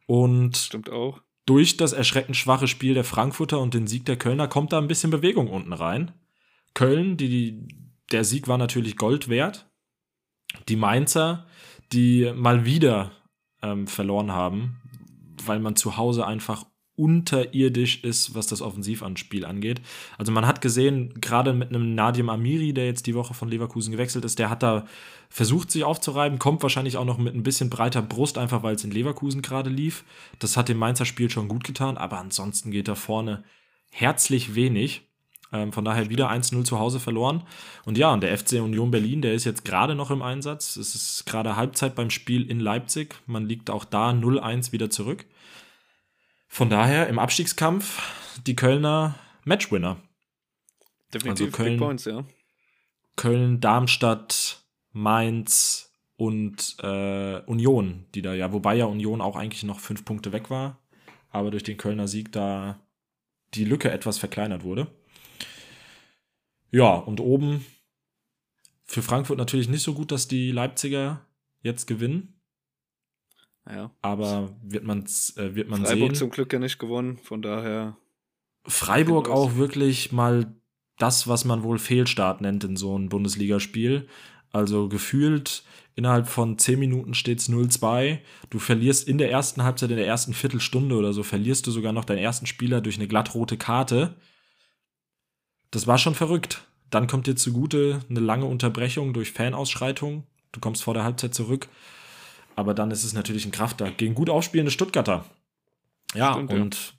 Und 0.06 0.56
Stimmt 0.56 0.90
auch. 0.90 1.20
durch 1.46 1.76
das 1.76 1.92
erschreckend 1.92 2.36
schwache 2.36 2.66
Spiel 2.66 2.94
der 2.94 3.04
Frankfurter 3.04 3.60
und 3.60 3.74
den 3.74 3.86
Sieg 3.86 4.06
der 4.06 4.16
Kölner 4.16 4.48
kommt 4.48 4.72
da 4.72 4.78
ein 4.78 4.88
bisschen 4.88 5.10
Bewegung 5.10 5.48
unten 5.48 5.72
rein. 5.72 6.12
Köln, 6.74 7.16
die, 7.16 7.66
der 8.10 8.24
Sieg 8.24 8.48
war 8.48 8.58
natürlich 8.58 8.96
Gold 8.96 9.28
wert. 9.28 9.70
Die 10.68 10.76
Mainzer, 10.76 11.46
die 11.92 12.32
mal 12.34 12.64
wieder 12.64 13.12
ähm, 13.62 13.86
verloren 13.86 14.32
haben, 14.32 14.80
weil 15.44 15.60
man 15.60 15.76
zu 15.76 15.96
Hause 15.96 16.26
einfach 16.26 16.64
unterirdisch 17.00 18.04
ist, 18.04 18.34
was 18.34 18.46
das 18.46 18.60
Offensivanspiel 18.60 19.46
angeht. 19.46 19.80
Also 20.18 20.32
man 20.32 20.46
hat 20.46 20.60
gesehen, 20.60 21.14
gerade 21.18 21.54
mit 21.54 21.70
einem 21.70 21.94
Nadim 21.94 22.28
Amiri, 22.28 22.74
der 22.74 22.84
jetzt 22.84 23.06
die 23.06 23.14
Woche 23.14 23.32
von 23.32 23.48
Leverkusen 23.48 23.90
gewechselt 23.90 24.26
ist, 24.26 24.38
der 24.38 24.50
hat 24.50 24.62
da 24.62 24.84
versucht, 25.30 25.70
sich 25.70 25.82
aufzureiben, 25.82 26.38
kommt 26.38 26.62
wahrscheinlich 26.62 26.98
auch 26.98 27.06
noch 27.06 27.16
mit 27.16 27.34
ein 27.34 27.42
bisschen 27.42 27.70
breiter 27.70 28.02
Brust, 28.02 28.36
einfach 28.36 28.62
weil 28.62 28.74
es 28.74 28.84
in 28.84 28.90
Leverkusen 28.90 29.40
gerade 29.40 29.70
lief. 29.70 30.04
Das 30.40 30.58
hat 30.58 30.68
dem 30.68 30.76
Mainzer 30.76 31.06
Spiel 31.06 31.30
schon 31.30 31.48
gut 31.48 31.64
getan, 31.64 31.96
aber 31.96 32.18
ansonsten 32.18 32.70
geht 32.70 32.88
da 32.88 32.94
vorne 32.94 33.44
herzlich 33.90 34.54
wenig. 34.54 35.09
Ähm, 35.52 35.72
von 35.72 35.84
daher 35.84 36.08
wieder 36.10 36.30
1-0 36.30 36.64
zu 36.64 36.78
Hause 36.78 37.00
verloren. 37.00 37.42
Und 37.84 37.98
ja, 37.98 38.12
und 38.12 38.22
der 38.22 38.36
FC 38.36 38.52
Union 38.54 38.90
Berlin, 38.90 39.20
der 39.22 39.34
ist 39.34 39.44
jetzt 39.44 39.64
gerade 39.64 39.94
noch 39.94 40.10
im 40.10 40.22
Einsatz. 40.22 40.76
Es 40.76 40.94
ist 40.94 41.26
gerade 41.26 41.56
Halbzeit 41.56 41.94
beim 41.94 42.10
Spiel 42.10 42.48
in 42.48 42.60
Leipzig. 42.60 43.16
Man 43.26 43.46
liegt 43.46 43.68
auch 43.70 43.84
da 43.84 44.10
0-1 44.10 44.72
wieder 44.72 44.90
zurück. 44.90 45.24
Von 46.46 46.70
daher 46.70 47.08
im 47.08 47.18
Abstiegskampf 47.18 48.00
die 48.46 48.56
Kölner 48.56 49.16
Matchwinner. 49.44 49.96
Definitiv 51.12 51.46
Also 51.46 51.56
Köln- 51.56 51.72
Big 51.72 51.80
Points, 51.80 52.04
ja. 52.04 52.24
Köln, 53.16 53.60
Darmstadt, 53.60 54.62
Mainz 54.92 55.92
und 56.16 56.76
äh, 56.82 57.40
Union, 57.46 58.06
die 58.14 58.22
da 58.22 58.34
ja, 58.34 58.52
wobei 58.52 58.76
ja 58.76 58.84
Union 58.86 59.20
auch 59.20 59.36
eigentlich 59.36 59.62
noch 59.62 59.80
fünf 59.80 60.04
Punkte 60.04 60.32
weg 60.32 60.50
war, 60.50 60.78
aber 61.30 61.50
durch 61.50 61.62
den 61.62 61.76
Kölner 61.76 62.08
Sieg 62.08 62.32
da 62.32 62.78
die 63.54 63.64
Lücke 63.64 63.90
etwas 63.90 64.18
verkleinert 64.18 64.62
wurde. 64.62 64.86
Ja, 66.70 66.94
und 66.94 67.20
oben 67.20 67.64
für 68.84 69.02
Frankfurt 69.02 69.38
natürlich 69.38 69.68
nicht 69.68 69.82
so 69.82 69.94
gut, 69.94 70.12
dass 70.12 70.28
die 70.28 70.52
Leipziger 70.52 71.26
jetzt 71.62 71.86
gewinnen, 71.86 72.40
ja. 73.68 73.90
aber 74.02 74.56
wird, 74.62 74.84
man's, 74.84 75.36
äh, 75.36 75.54
wird 75.54 75.68
man 75.68 75.84
Freiburg 75.84 76.10
sehen. 76.10 76.14
zum 76.14 76.30
Glück 76.30 76.52
ja 76.52 76.58
nicht 76.58 76.78
gewonnen, 76.78 77.18
von 77.18 77.42
daher. 77.42 77.96
Freiburg 78.66 79.28
auch 79.28 79.56
wirklich 79.56 80.12
mal 80.12 80.54
das, 80.98 81.28
was 81.28 81.44
man 81.44 81.62
wohl 81.62 81.78
Fehlstart 81.78 82.40
nennt 82.40 82.64
in 82.64 82.76
so 82.76 82.94
einem 82.94 83.08
Bundesligaspiel. 83.08 84.08
Also 84.52 84.88
gefühlt 84.88 85.62
innerhalb 85.94 86.28
von 86.28 86.58
10 86.58 86.78
Minuten 86.78 87.14
steht 87.14 87.38
es 87.38 87.48
0-2. 87.48 88.18
Du 88.50 88.58
verlierst 88.58 89.08
in 89.08 89.18
der 89.18 89.30
ersten 89.30 89.62
Halbzeit, 89.62 89.90
in 89.90 89.96
der 89.96 90.06
ersten 90.06 90.34
Viertelstunde 90.34 90.96
oder 90.96 91.12
so, 91.12 91.22
verlierst 91.22 91.66
du 91.66 91.70
sogar 91.70 91.92
noch 91.92 92.04
deinen 92.04 92.18
ersten 92.18 92.46
Spieler 92.46 92.80
durch 92.80 92.96
eine 92.96 93.08
glattrote 93.08 93.56
Karte. 93.56 94.16
Das 95.70 95.86
war 95.86 95.98
schon 95.98 96.14
verrückt. 96.14 96.66
Dann 96.90 97.06
kommt 97.06 97.26
dir 97.26 97.36
zugute 97.36 98.00
eine 98.10 98.20
lange 98.20 98.46
Unterbrechung 98.46 99.12
durch 99.12 99.32
Fanausschreitung. 99.32 100.24
Du 100.52 100.60
kommst 100.60 100.82
vor 100.82 100.94
der 100.94 101.04
Halbzeit 101.04 101.34
zurück. 101.34 101.68
Aber 102.56 102.74
dann 102.74 102.90
ist 102.90 103.04
es 103.04 103.12
natürlich 103.12 103.46
ein 103.46 103.52
Kraftakt 103.52 103.98
gegen 103.98 104.14
gut 104.14 104.28
aufspielende 104.28 104.72
Stuttgarter. 104.72 105.24
Ja, 106.14 106.32
Stimmt, 106.32 106.52
ja. 106.52 106.60
und 106.60 106.94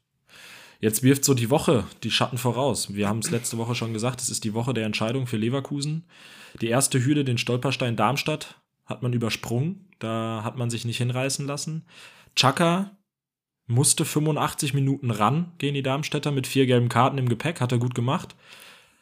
jetzt 0.80 1.03
wirft 1.03 1.26
so 1.26 1.34
die 1.34 1.49
Woche 1.49 1.84
die 2.03 2.11
Schatten 2.11 2.38
voraus. 2.38 2.95
Wir 2.95 3.09
haben 3.09 3.19
es 3.19 3.30
letzte 3.30 3.57
Woche 3.57 3.76
schon 3.76 3.93
gesagt, 3.93 4.22
es 4.22 4.30
ist 4.30 4.45
die 4.45 4.53
Woche 4.53 4.74
der 4.74 4.86
Entscheidung 4.86 5.28
für 5.28 5.38
Leverkusen. 5.38 6.05
Die 6.61 6.69
erste 6.69 7.03
Hürde, 7.03 7.26
den 7.26 7.38
Stolperstein 7.38 7.97
Darmstadt, 7.97 8.61
hat 8.86 9.03
man 9.03 9.13
übersprungen. 9.13 9.89
Da 9.99 10.41
hat 10.43 10.57
man 10.57 10.69
sich 10.69 10.86
nicht 10.86 10.97
hinreißen 10.97 11.45
lassen. 11.45 11.86
Chaka 12.36 12.91
musste 13.67 14.05
85 14.05 14.74
Minuten 14.74 15.11
ran 15.11 15.51
gegen 15.57 15.76
die 15.76 15.84
Darmstädter 15.84 16.32
mit 16.32 16.47
vier 16.47 16.65
gelben 16.65 16.89
Karten 16.89 17.17
im 17.17 17.30
Gepäck. 17.30 17.61
Hat 17.61 17.72
er 17.72 17.78
gut 17.78 17.95
gemacht. 17.95 18.36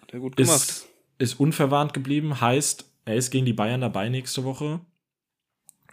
Hat 0.09 0.15
er 0.15 0.21
gut 0.21 0.37
gemacht. 0.37 0.55
Ist, 0.55 0.87
ist 1.19 1.39
unverwarnt 1.39 1.93
geblieben. 1.93 2.41
Heißt, 2.41 2.91
er 3.05 3.15
ist 3.15 3.29
gegen 3.29 3.45
die 3.45 3.53
Bayern 3.53 3.81
dabei 3.81 4.09
nächste 4.09 4.43
Woche. 4.43 4.81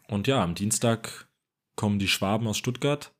Und 0.09 0.27
ja, 0.27 0.43
am 0.43 0.55
Dienstag 0.55 1.29
kommen 1.75 1.99
die 1.99 2.09
Schwaben 2.09 2.47
aus 2.47 2.57
Stuttgart. 2.57 3.12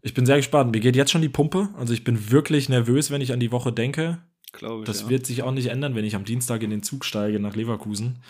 Ich 0.00 0.14
bin 0.14 0.24
sehr 0.24 0.36
gespannt. 0.36 0.72
Mir 0.72 0.80
geht 0.80 0.96
jetzt 0.96 1.10
schon 1.10 1.20
die 1.20 1.28
Pumpe. 1.28 1.68
Also 1.76 1.92
ich 1.92 2.04
bin 2.04 2.30
wirklich 2.30 2.70
nervös, 2.70 3.10
wenn 3.10 3.20
ich 3.20 3.34
an 3.34 3.40
die 3.40 3.52
Woche 3.52 3.70
denke. 3.70 4.22
Glaube 4.52 4.80
ich. 4.80 4.86
Das 4.86 5.02
ja. 5.02 5.08
wird 5.10 5.26
sich 5.26 5.42
auch 5.42 5.52
nicht 5.52 5.66
ändern, 5.66 5.94
wenn 5.94 6.06
ich 6.06 6.16
am 6.16 6.24
Dienstag 6.24 6.62
in 6.62 6.70
den 6.70 6.82
Zug 6.82 7.04
steige 7.04 7.38
nach 7.38 7.54
Leverkusen. 7.54 8.22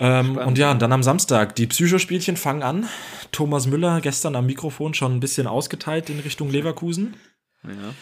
Ähm, 0.00 0.38
und 0.38 0.58
ja, 0.58 0.74
dann 0.74 0.90
am 0.90 1.04
Samstag. 1.04 1.54
Die 1.54 1.68
Psychospielchen 1.68 2.36
fangen 2.36 2.64
an. 2.64 2.88
Thomas 3.30 3.68
Müller 3.68 4.00
gestern 4.00 4.34
am 4.34 4.46
Mikrofon 4.46 4.94
schon 4.94 5.14
ein 5.14 5.20
bisschen 5.20 5.46
ausgeteilt 5.46 6.10
in 6.10 6.18
Richtung 6.18 6.50
Leverkusen. 6.50 7.14
ja. 7.62 7.94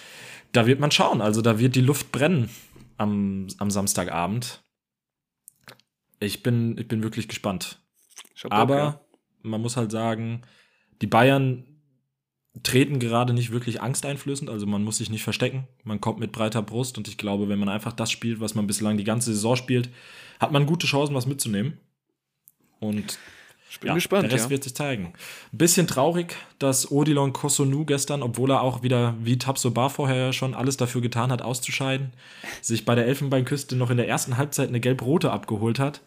Da 0.57 0.67
wird 0.67 0.81
man 0.81 0.91
schauen. 0.91 1.21
Also 1.21 1.43
da 1.43 1.59
wird 1.59 1.77
die 1.77 1.83
Luft 1.83 2.13
brennen 2.13 2.49
am, 2.97 3.47
am 3.59 3.71
Samstagabend. 3.71 4.63
Ich 6.19 6.43
bin, 6.43 6.79
ich 6.79 6.89
bin 6.89 7.03
wirklich 7.03 7.29
gespannt. 7.29 7.79
Bock, 8.43 8.53
Aber 8.53 8.77
ja. 8.77 9.01
man 9.43 9.61
muss 9.61 9.77
halt 9.77 9.91
sagen, 9.91 10.43
die 11.03 11.07
Bayern 11.07 11.65
treten 12.63 12.99
gerade 12.99 13.35
nicht 13.35 13.53
wirklich 13.53 13.83
angsteinflößend, 13.83 14.49
also 14.49 14.65
man 14.65 14.83
muss 14.83 14.97
sich 14.97 15.11
nicht 15.11 15.25
verstecken. 15.25 15.69
Man 15.85 16.01
kommt 16.01 16.21
mit 16.21 16.33
breiter 16.33 16.63
Brust 16.63 16.97
und 16.97 17.07
ich 17.07 17.19
glaube, 17.19 17.51
wenn 17.51 17.59
man 17.59 17.69
einfach 17.69 17.93
das 17.93 18.11
spielt, 18.11 18.41
was 18.41 18.55
man 18.55 18.67
bislang 18.67 18.97
die 18.97 19.05
ganze 19.05 19.35
Saison 19.35 19.57
spielt, 19.57 19.91
hat 20.41 20.53
man 20.53 20.65
gute 20.65 20.87
Chancen, 20.87 21.15
was 21.15 21.27
mitzunehmen. 21.27 21.79
Und 22.81 23.19
ich 23.69 23.81
bin 23.81 23.89
ja, 23.89 23.95
gespannt. 23.95 24.25
der 24.25 24.33
Rest 24.33 24.47
ja. 24.47 24.51
wird 24.51 24.65
sich 24.65 24.75
zeigen. 24.75 25.13
Ein 25.53 25.59
bisschen 25.59 25.87
traurig, 25.87 26.37
dass 26.59 26.91
Odilon 26.91 27.33
Kosunu 27.33 27.85
gestern, 27.85 28.23
obwohl 28.23 28.51
er 28.51 28.63
auch 28.63 28.83
wieder 28.83 29.15
wie 29.21 29.39
Tabsoba 29.39 29.89
vorher 29.89 30.33
schon 30.33 30.55
alles 30.55 30.77
dafür 30.77 31.01
getan 31.01 31.31
hat, 31.31 31.43
auszuscheiden, 31.43 32.13
sich 32.63 32.85
bei 32.85 32.95
der 32.95 33.07
Elfenbeinküste 33.07 33.77
noch 33.77 33.91
in 33.91 33.97
der 33.97 34.09
ersten 34.09 34.37
Halbzeit 34.37 34.69
eine 34.69 34.81
gelb-rote 34.81 35.31
abgeholt 35.31 35.79
hat. 35.79 36.01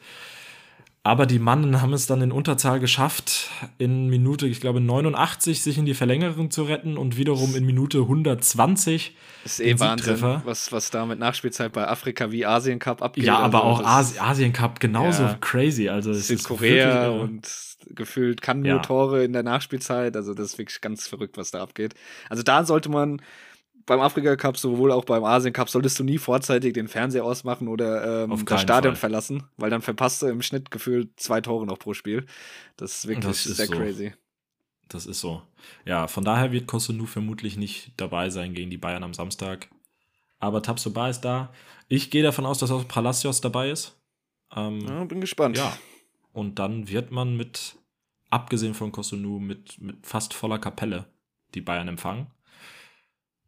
Aber 1.02 1.26
die 1.26 1.40
Mannen 1.40 1.82
haben 1.82 1.94
es 1.94 2.08
dann 2.08 2.22
in 2.22 2.32
Unterzahl 2.32 2.80
geschafft, 2.82 3.50
in 3.78 4.10
Minute, 4.10 4.48
ich 4.48 4.60
glaube, 4.60 4.82
89 4.82 5.62
sich 5.64 5.78
in 5.78 5.86
die 5.86 5.94
Verlängerung 5.94 6.52
zu 6.52 6.64
retten 6.64 6.98
und 6.98 7.16
wiederum 7.16 7.56
in 7.56 7.66
Minute 7.66 8.00
120 8.00 9.16
ist 9.46 9.60
eh 9.62 9.80
Wahnsinn, 9.80 10.22
was, 10.44 10.72
was 10.74 10.92
da 10.92 11.06
mit 11.06 11.18
Nachspielzeit 11.18 11.72
bei 11.72 11.88
Afrika 11.88 12.32
wie 12.32 12.46
Asien 12.46 12.80
Cup 12.80 13.02
abgeht. 13.02 13.24
Ja, 13.24 13.40
aber 13.40 13.64
Also, 13.64 13.68
auch 13.70 13.80
das 13.80 13.88
Asi 13.88 14.20
Asien 14.20 14.52
Cup 14.54 14.82
genauso 14.82 15.24
Ja. 15.24 15.38
crazy. 15.40 15.88
Also 15.88 16.12
es 16.12 16.30
ist 16.30 16.44
Korea 16.44 16.70
wirklich 16.70 16.86
irre. 16.86 17.22
und 17.22 17.50
gefühlt 17.96 18.42
kann 18.42 18.60
nur 18.60 18.68
Ja. 18.68 18.80
Tore 18.80 19.24
in 19.24 19.32
der 19.32 19.44
Nachspielzeit. 19.44 20.18
Also 20.18 20.34
das 20.34 20.48
ist 20.48 20.58
wirklich 20.58 20.82
ganz 20.82 21.08
verrückt, 21.08 21.38
was 21.38 21.52
da 21.52 21.62
abgeht. 21.62 21.94
Also 22.30 22.44
da 22.44 22.66
sollte 22.66 22.90
man 22.90 23.22
beim 23.90 24.00
Afrika 24.00 24.36
Cup, 24.38 24.58
sowohl 24.58 24.92
auch 24.94 25.04
beim 25.04 25.24
Asien 25.26 25.52
Cup, 25.54 25.70
solltest 25.70 26.00
du 26.00 26.04
nie 26.06 26.18
vorzeitig 26.18 26.74
den 26.74 26.88
Fernseher 26.88 27.26
ausmachen 27.26 27.68
oder 27.68 28.24
ähm, 28.24 28.32
Auf 28.32 28.46
das 28.46 28.62
Stadion 28.62 28.94
Fall. 28.96 29.00
verlassen, 29.02 29.44
weil 29.58 29.70
dann 29.70 29.82
verpasst 29.82 30.22
du 30.22 30.28
im 30.28 30.42
Schnitt 30.42 30.72
gefühlt 30.72 31.20
zwei 31.20 31.42
Tore 31.42 31.66
noch 31.66 31.78
pro 31.80 31.94
Spiel. 31.94 32.26
Das 32.78 32.96
ist 32.96 33.08
wirklich 33.08 33.26
Das 33.26 33.46
ist 33.46 33.58
sehr 33.58 33.66
so. 33.68 33.74
crazy. 33.74 34.14
Das 34.88 35.06
ist 35.06 35.20
so. 35.20 35.42
Ja, 35.86 36.08
von 36.08 36.24
daher 36.24 36.52
wird 36.52 36.66
Kosunu 36.68 37.06
vermutlich 37.06 37.58
nicht 37.58 37.92
dabei 37.98 38.30
sein 38.30 38.54
gegen 38.54 38.70
die 38.72 38.78
Bayern 38.78 39.04
am 39.04 39.14
Samstag. 39.14 39.68
Aber 40.40 40.62
Tabsoba 40.64 41.10
ist 41.10 41.22
da. 41.22 41.52
Ich 41.90 42.10
gehe 42.12 42.24
davon 42.24 42.46
aus, 42.46 42.60
dass 42.60 42.72
auch 42.72 42.88
Palacios 42.88 43.42
dabei 43.42 43.70
ist. 43.72 43.96
Ähm, 44.56 44.80
Ja, 44.88 45.04
bin 45.04 45.20
gespannt. 45.22 45.58
ja. 45.58 45.78
Und 46.32 46.58
dann 46.60 46.88
wird 46.88 47.12
man 47.12 47.36
mit, 47.38 47.76
abgesehen 48.30 48.74
von 48.74 48.92
Kosunu, 48.92 49.40
mit, 49.40 49.82
mit 49.82 50.06
fast 50.08 50.34
voller 50.34 50.58
Kapelle 50.60 51.06
die 51.54 51.62
Bayern 51.62 51.88
empfangen. 51.88 52.28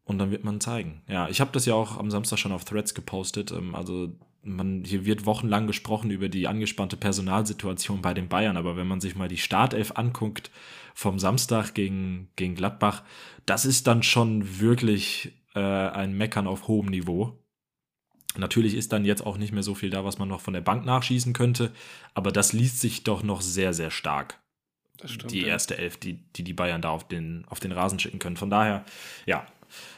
Und 0.04 0.18
dann 0.18 0.30
wird 0.30 0.44
man 0.44 0.60
zeigen. 0.60 1.02
Ja, 1.06 1.28
ich 1.28 1.40
habe 1.40 1.52
das 1.52 1.64
ja 1.64 1.74
auch 1.74 1.96
am 1.96 2.10
Samstag 2.10 2.38
schon 2.38 2.52
auf 2.52 2.64
Threads 2.64 2.94
gepostet. 2.94 3.52
Ähm, 3.52 3.74
also 3.74 4.12
man, 4.42 4.84
hier 4.84 5.04
wird 5.04 5.26
wochenlang 5.26 5.66
gesprochen 5.66 6.10
über 6.10 6.28
die 6.28 6.48
angespannte 6.48 6.96
Personalsituation 6.96 8.02
bei 8.02 8.14
den 8.14 8.28
Bayern, 8.28 8.56
aber 8.56 8.76
wenn 8.76 8.88
man 8.88 9.00
sich 9.00 9.14
mal 9.14 9.28
die 9.28 9.38
Startelf 9.38 9.92
anguckt 9.94 10.50
vom 10.94 11.18
Samstag 11.18 11.74
gegen, 11.74 12.28
gegen 12.36 12.54
Gladbach, 12.54 13.02
das 13.46 13.64
ist 13.64 13.86
dann 13.86 14.02
schon 14.02 14.60
wirklich 14.60 15.32
äh, 15.54 15.60
ein 15.60 16.16
Meckern 16.16 16.46
auf 16.46 16.68
hohem 16.68 16.86
Niveau. 16.86 17.38
Natürlich 18.36 18.74
ist 18.74 18.92
dann 18.92 19.04
jetzt 19.04 19.24
auch 19.24 19.36
nicht 19.36 19.52
mehr 19.52 19.62
so 19.62 19.74
viel 19.74 19.90
da, 19.90 20.04
was 20.04 20.18
man 20.18 20.28
noch 20.28 20.40
von 20.40 20.54
der 20.54 20.62
Bank 20.62 20.84
nachschießen 20.84 21.32
könnte, 21.34 21.72
aber 22.14 22.32
das 22.32 22.52
liest 22.52 22.80
sich 22.80 23.04
doch 23.04 23.22
noch 23.22 23.42
sehr, 23.42 23.74
sehr 23.74 23.90
stark 23.90 24.40
Das 24.96 25.12
stimmt, 25.12 25.32
die 25.32 25.44
erste 25.44 25.76
Elf, 25.76 25.98
die, 25.98 26.14
die 26.32 26.42
die 26.42 26.54
Bayern 26.54 26.82
da 26.82 26.90
auf 26.90 27.06
den, 27.06 27.44
auf 27.48 27.60
den 27.60 27.72
Rasen 27.72 27.98
schicken 27.98 28.18
können. 28.18 28.38
Von 28.38 28.50
daher, 28.50 28.84
ja, 29.26 29.46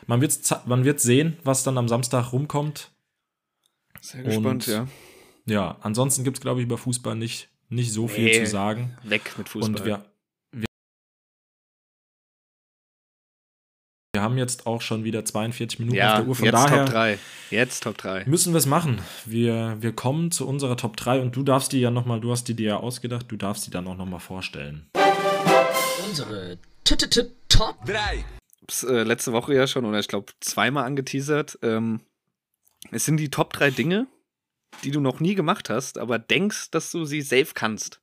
man 0.06 0.20
wird, 0.20 0.38
man 0.66 0.84
wird 0.84 1.00
sehen, 1.00 1.36
was 1.44 1.62
dann 1.64 1.78
am 1.78 1.88
Samstag 1.88 2.32
rumkommt. 2.32 2.90
Sehr 4.00 4.22
gespannt, 4.22 4.66
Und- 4.68 4.74
ja. 4.74 4.86
Ja, 5.46 5.76
ansonsten 5.82 6.24
gibt 6.24 6.38
es, 6.38 6.40
glaube 6.40 6.60
ich, 6.60 6.64
über 6.66 6.78
Fußball 6.78 7.14
nicht, 7.16 7.48
nicht 7.68 7.92
so 7.92 8.08
viel 8.08 8.24
Nee. 8.24 8.44
zu 8.44 8.50
sagen. 8.50 8.96
Weg 9.02 9.36
mit 9.36 9.48
Fußball. 9.48 9.70
Und 9.76 9.84
wir, 9.84 10.02
wir, 10.52 10.66
wir 14.14 14.22
haben 14.22 14.38
jetzt 14.38 14.66
auch 14.66 14.80
schon 14.80 15.04
wieder 15.04 15.24
42 15.24 15.80
Minuten 15.80 15.98
auf 15.98 16.02
ja, 16.02 16.16
der 16.20 16.26
Uhr. 16.28 16.34
Von 16.34 16.44
jetzt 16.46 16.54
daher 16.54 16.84
Top 16.86 16.94
3. 16.94 17.18
Jetzt 17.50 17.82
Top 17.82 17.98
3. 17.98 18.24
müssen 18.26 18.54
wir 18.54 18.58
es 18.58 18.64
machen. 18.66 19.00
Wir, 19.26 19.76
wir 19.80 19.92
kommen 19.92 20.30
zu 20.30 20.46
unserer 20.48 20.76
Top 20.78 20.96
3 20.96 21.20
und 21.20 21.36
du 21.36 21.42
darfst 21.42 21.72
die 21.72 21.80
ja 21.80 21.90
nochmal, 21.90 22.20
du 22.20 22.30
hast 22.30 22.44
die 22.48 22.54
dir 22.54 22.68
ja 22.68 22.76
ausgedacht, 22.78 23.26
du 23.28 23.36
darfst 23.36 23.66
die 23.66 23.70
dann 23.70 23.86
auch 23.86 23.96
nochmal 23.96 24.20
vorstellen. 24.20 24.86
Unsere 26.08 26.58
Top 27.48 27.76
hab's 27.86 28.43
äh, 28.82 29.02
letzte 29.02 29.32
Woche 29.32 29.54
ja 29.54 29.66
schon, 29.66 29.84
oder 29.84 29.98
ich 29.98 30.08
glaube 30.08 30.32
zweimal 30.40 30.84
angeteasert. 30.84 31.58
Ähm, 31.62 32.00
es 32.90 33.04
sind 33.04 33.18
die 33.18 33.30
Top 33.30 33.52
3 33.52 33.70
Dinge, 33.70 34.06
die 34.82 34.90
du 34.90 35.00
noch 35.00 35.20
nie 35.20 35.34
gemacht 35.34 35.70
hast, 35.70 35.98
aber 35.98 36.18
denkst, 36.18 36.70
dass 36.70 36.90
du 36.90 37.04
sie 37.04 37.22
safe 37.22 37.52
kannst. 37.54 38.00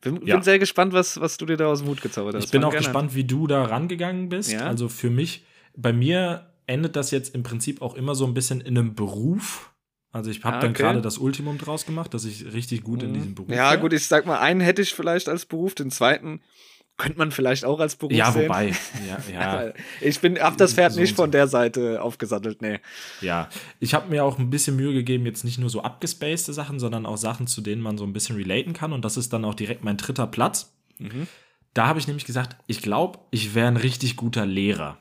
Bin, 0.00 0.24
Ja. 0.24 0.36
bin 0.36 0.42
sehr 0.44 0.58
gespannt, 0.58 0.92
was, 0.92 1.20
was 1.20 1.36
du 1.38 1.46
dir 1.46 1.56
da 1.56 1.66
aus 1.66 1.80
dem 1.80 1.88
Hut 1.88 2.00
gezaubert 2.02 2.34
hast. 2.36 2.44
Ich 2.44 2.50
bin 2.50 2.60
Fang 2.62 2.68
auch 2.68 2.72
gerne 2.72 2.86
an. 2.86 2.92
gespannt, 2.92 3.14
wie 3.14 3.24
du 3.24 3.46
da 3.46 3.64
rangegangen 3.64 4.28
bist. 4.28 4.52
Ja. 4.52 4.66
Also 4.66 4.88
für 4.88 5.10
mich, 5.10 5.44
bei 5.76 5.92
mir 5.92 6.52
endet 6.66 6.94
das 6.96 7.10
jetzt 7.10 7.34
im 7.34 7.42
Prinzip 7.42 7.82
auch 7.82 7.94
immer 7.94 8.14
so 8.14 8.24
ein 8.26 8.34
bisschen 8.34 8.60
in 8.60 8.78
einem 8.78 8.94
Beruf. 8.94 9.72
Also 10.12 10.30
ich 10.30 10.42
habe 10.44 10.56
Ah, 10.56 10.60
dann 10.60 10.70
okay. 10.70 10.82
gerade 10.84 11.02
das 11.02 11.18
Ultimum 11.18 11.58
draus 11.58 11.84
gemacht, 11.84 12.14
dass 12.14 12.24
ich 12.24 12.52
richtig 12.52 12.82
gut 12.84 13.02
in 13.02 13.12
diesem 13.12 13.34
Beruf 13.34 13.50
Ja, 13.50 13.70
wär. 13.72 13.78
gut, 13.78 13.92
ich 13.92 14.06
sag 14.06 14.24
mal, 14.24 14.38
einen 14.38 14.60
hätte 14.60 14.82
ich 14.82 14.94
vielleicht 14.94 15.28
als 15.28 15.46
Beruf, 15.46 15.74
den 15.74 15.90
zweiten 15.90 16.40
könnte 16.98 17.16
man 17.18 17.30
vielleicht 17.30 17.64
auch 17.64 17.80
als 17.80 17.96
Beruf 17.96 18.12
Ja, 18.12 18.30
sehen. 18.32 18.42
wobei. 18.44 18.74
Ja, 19.08 19.18
ja, 19.32 19.72
Ich 20.00 20.20
bin, 20.20 20.38
hab 20.38 20.56
das 20.58 20.74
Pferd 20.74 20.92
So 20.92 21.00
nicht 21.00 21.16
von 21.16 21.30
der 21.30 21.48
Seite 21.48 22.02
aufgesattelt, 22.02 22.60
nee. 22.60 22.80
ja. 23.20 23.48
Ich 23.80 23.94
habe 23.94 24.10
mir 24.10 24.24
auch 24.24 24.38
ein 24.38 24.50
bisschen 24.50 24.76
Mühe 24.76 24.92
gegeben, 24.92 25.24
jetzt 25.24 25.44
nicht 25.44 25.58
nur 25.58 25.70
so 25.70 25.82
abgespacede 25.82 26.52
Sachen, 26.52 26.78
sondern 26.78 27.06
auch 27.06 27.16
Sachen, 27.16 27.46
zu 27.46 27.60
denen 27.62 27.80
man 27.80 27.96
so 27.96 28.04
ein 28.04 28.12
bisschen 28.12 28.36
relaten 28.36 28.72
kann. 28.74 28.92
Und 28.92 29.04
das 29.04 29.16
ist 29.16 29.32
dann 29.32 29.44
auch 29.44 29.54
direkt 29.54 29.84
mein 29.84 29.96
dritter 29.96 30.26
Platz. 30.26 30.74
Mhm. 30.98 31.26
Da 31.72 31.86
habe 31.86 31.98
ich 32.00 32.06
nämlich 32.08 32.24
gesagt, 32.26 32.56
ich 32.66 32.82
glaube, 32.82 33.20
ich 33.30 33.54
wäre 33.54 33.68
ein 33.68 33.76
richtig 33.76 34.16
guter 34.16 34.44
Lehrer. 34.44 34.98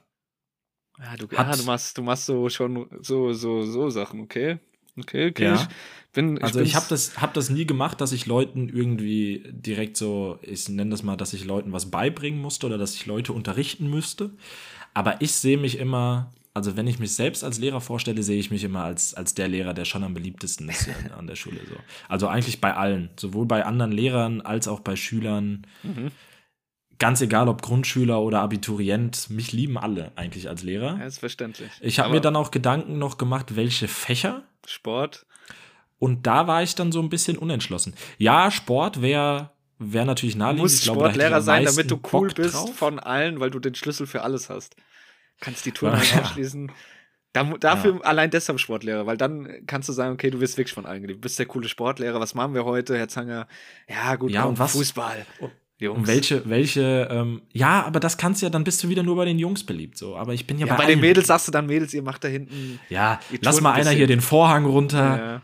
Ja, 1.00 1.16
du, 1.18 1.28
Hat- 1.36 1.48
ah, 1.48 1.56
du 1.56 1.64
machst, 1.64 1.98
du 1.98 2.02
machst 2.04 2.26
so 2.26 2.50
schon 2.50 2.88
so, 3.02 3.34
so, 3.34 3.64
so 3.64 3.90
Sachen, 3.90 4.22
okay? 4.22 4.60
Okay, 4.98 5.30
okay. 5.30 5.44
Ja. 5.44 5.56
Ich 5.56 5.68
bin, 6.14 6.42
Also 6.42 6.60
bin 6.60 6.68
ich 6.68 6.76
habe 6.76 6.86
das, 6.90 7.22
hab 7.22 7.34
das 7.34 7.50
nie 7.50 7.66
gemacht, 7.68 8.02
dass 8.02 8.12
ich 8.12 8.26
Leuten 8.26 8.70
irgendwie 8.70 9.44
direkt 9.52 9.98
so, 9.98 10.40
ich 10.42 10.68
nenne 10.70 10.90
das 10.92 11.04
mal, 11.04 11.16
dass 11.16 11.34
ich 11.34 11.46
Leuten 11.46 11.72
was 11.74 11.92
beibringen 11.92 12.42
musste 12.42 12.66
oder 12.66 12.78
dass 12.78 12.96
ich 12.96 13.06
Leute 13.06 13.34
unterrichten 13.34 13.90
müsste. 13.90 14.32
Aber 14.96 15.22
ich 15.22 15.34
sehe 15.34 15.58
mich 15.58 15.78
immer, 15.78 16.34
also 16.56 16.76
wenn 16.76 16.88
ich 16.88 16.98
mich 16.98 17.14
selbst 17.14 17.44
als 17.44 17.60
Lehrer 17.60 17.82
vorstelle, 17.82 18.24
sehe 18.24 18.40
ich 18.40 18.50
mich 18.50 18.64
immer 18.64 18.84
als, 18.84 19.14
als 19.14 19.36
der 19.36 19.48
Lehrer, 19.48 19.76
der 19.76 19.86
schon 19.86 20.04
am 20.04 20.16
beliebtesten 20.16 20.68
ist 20.70 20.90
an- 21.16 21.28
der 21.28 21.36
Schule. 21.36 21.60
So. 21.70 21.76
Also 22.10 22.28
eigentlich 22.28 22.60
bei 22.62 22.74
allen, 22.74 23.10
sowohl 23.20 23.46
bei 23.46 23.64
anderen 23.64 23.92
Lehrern 23.92 24.42
als 24.42 24.68
auch 24.68 24.80
bei 24.80 24.96
Schülern. 24.96 25.68
Mhm. 25.84 26.10
Ganz 27.00 27.22
egal, 27.22 27.48
ob 27.48 27.62
Grundschüler 27.62 28.20
oder 28.22 28.40
Abiturient, 28.42 29.30
mich 29.30 29.52
lieben 29.52 29.78
alle 29.78 30.12
eigentlich 30.16 30.50
als 30.50 30.64
Lehrer. 30.64 30.98
Ja, 30.98 31.06
ist 31.06 31.20
verständlich. 31.20 31.70
Ich 31.80 32.00
habe 32.00 32.10
mir 32.12 32.22
dann 32.22 32.36
auch 32.36 32.50
Gedanken 32.50 32.98
noch 32.98 33.20
gemacht, 33.20 33.56
welche 33.56 33.88
Fächer 33.88 34.42
Sport. 34.70 35.26
Und 36.00 36.28
da 36.28 36.46
war 36.48 36.62
ich 36.62 36.76
dann 36.76 36.92
so 36.92 37.02
ein 37.02 37.10
bisschen 37.10 37.38
unentschlossen. 37.38 37.96
Ja, 38.18 38.52
Sport 38.52 39.02
wäre 39.02 39.52
wär 39.80 40.06
natürlich 40.06 40.34
Du 40.36 40.40
naheliegend. 40.40 40.64
musst 40.64 40.84
glaube, 40.84 41.00
hätte 41.02 41.10
ich 41.10 41.16
Sportlehrer 41.16 41.42
sein, 41.42 41.66
damit 41.66 41.90
du 41.92 41.96
cool 42.14 42.28
Bock 42.28 42.36
bist 42.36 42.54
drauf. 42.56 42.76
von 42.76 43.00
allen, 43.00 43.40
weil 43.40 43.50
du 43.50 43.60
den 43.60 43.76
Schlüssel 43.76 44.06
für 44.08 44.22
alles 44.24 44.50
hast. 44.50 44.76
Kannst 45.40 45.66
die 45.66 45.72
Touren 45.72 45.94
Ja. 45.94 46.00
halt 46.00 46.26
abschließen. 46.26 46.72
Da, 47.34 47.44
dafür 47.44 48.04
allein 48.04 48.32
deshalb 48.32 48.60
Sportlehrer, 48.60 49.06
weil 49.06 49.18
dann 49.18 49.66
kannst 49.68 49.88
du 49.90 49.94
sagen, 49.94 50.14
okay, 50.14 50.32
du 50.32 50.40
wirst 50.40 50.58
wirklich 50.58 50.74
von 50.74 50.86
allen 50.88 51.02
geliebt. 51.02 51.18
Du 51.20 51.22
bist 51.22 51.38
der 51.38 51.46
coole 51.46 51.68
Sportlehrer. 51.70 52.20
Was 52.20 52.34
machen 52.34 52.54
wir 52.56 52.66
heute, 52.66 52.98
Herr 52.98 53.08
Zanger? 53.08 53.48
Ja, 53.88 54.16
gut, 54.16 54.32
Ja, 54.32 54.42
komm, 54.44 54.52
und 54.52 54.60
was- 54.60 54.72
Fußball. 54.74 55.26
Jungs. 55.80 56.00
Und 56.00 56.08
welche, 56.08 56.50
welche, 56.50 57.08
ähm, 57.12 57.42
ja, 57.54 57.84
aber 57.86 58.00
das 58.00 58.18
kannst 58.18 58.42
du 58.42 58.48
ja, 58.48 58.50
dann 58.50 58.64
bist 58.64 58.84
du 58.84 58.90
wieder 58.90 59.04
nur 59.04 59.16
bei 59.16 59.26
den 59.26 59.38
Jungs 59.38 59.64
beliebt, 59.64 59.98
so. 59.98 60.16
Aber 60.16 60.34
ich 60.34 60.48
bin 60.48 60.58
ja, 60.58 60.66
ja, 60.66 60.74
bei, 60.76 60.84
bei 60.86 60.90
den 60.90 61.00
Mädels 61.00 61.28
sagst 61.28 61.48
du 61.48 61.52
dann, 61.52 61.68
Mädels, 61.68 61.94
ihr 61.94 62.02
macht 62.02 62.24
da 62.24 62.28
hinten. 62.28 62.80
Ja, 62.90 63.20
lass 63.42 63.62
mal 63.62 63.74
ein 63.74 63.82
einer 63.82 63.92
hier 63.92 64.08
den 64.08 64.22
Vorhang 64.22 64.66
runter. 64.66 65.18
Ja. 65.18 65.42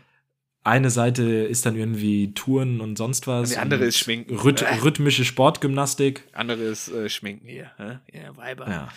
Eine 0.66 0.88
Seite 0.90 1.22
ist 1.22 1.66
dann 1.66 1.76
irgendwie 1.76 2.32
Touren 2.34 2.80
und 2.80 2.96
sonst 2.96 3.26
was. 3.26 3.50
Und 3.50 3.54
die 3.56 3.58
andere 3.60 3.84
ist 3.84 3.98
Schminken. 3.98 4.34
Rhyth 4.38 4.62
Äh. 4.62 4.74
rhythmische 4.82 5.24
Sportgymnastik. 5.24 6.24
Andere 6.32 6.62
ist 6.62 6.88
äh, 6.88 7.08
Schminken 7.10 7.46
hier. 7.46 7.70
hä? 7.76 7.98
Ja, 8.12 8.36
Weiber. 8.36 8.68
Ja. 8.68 8.88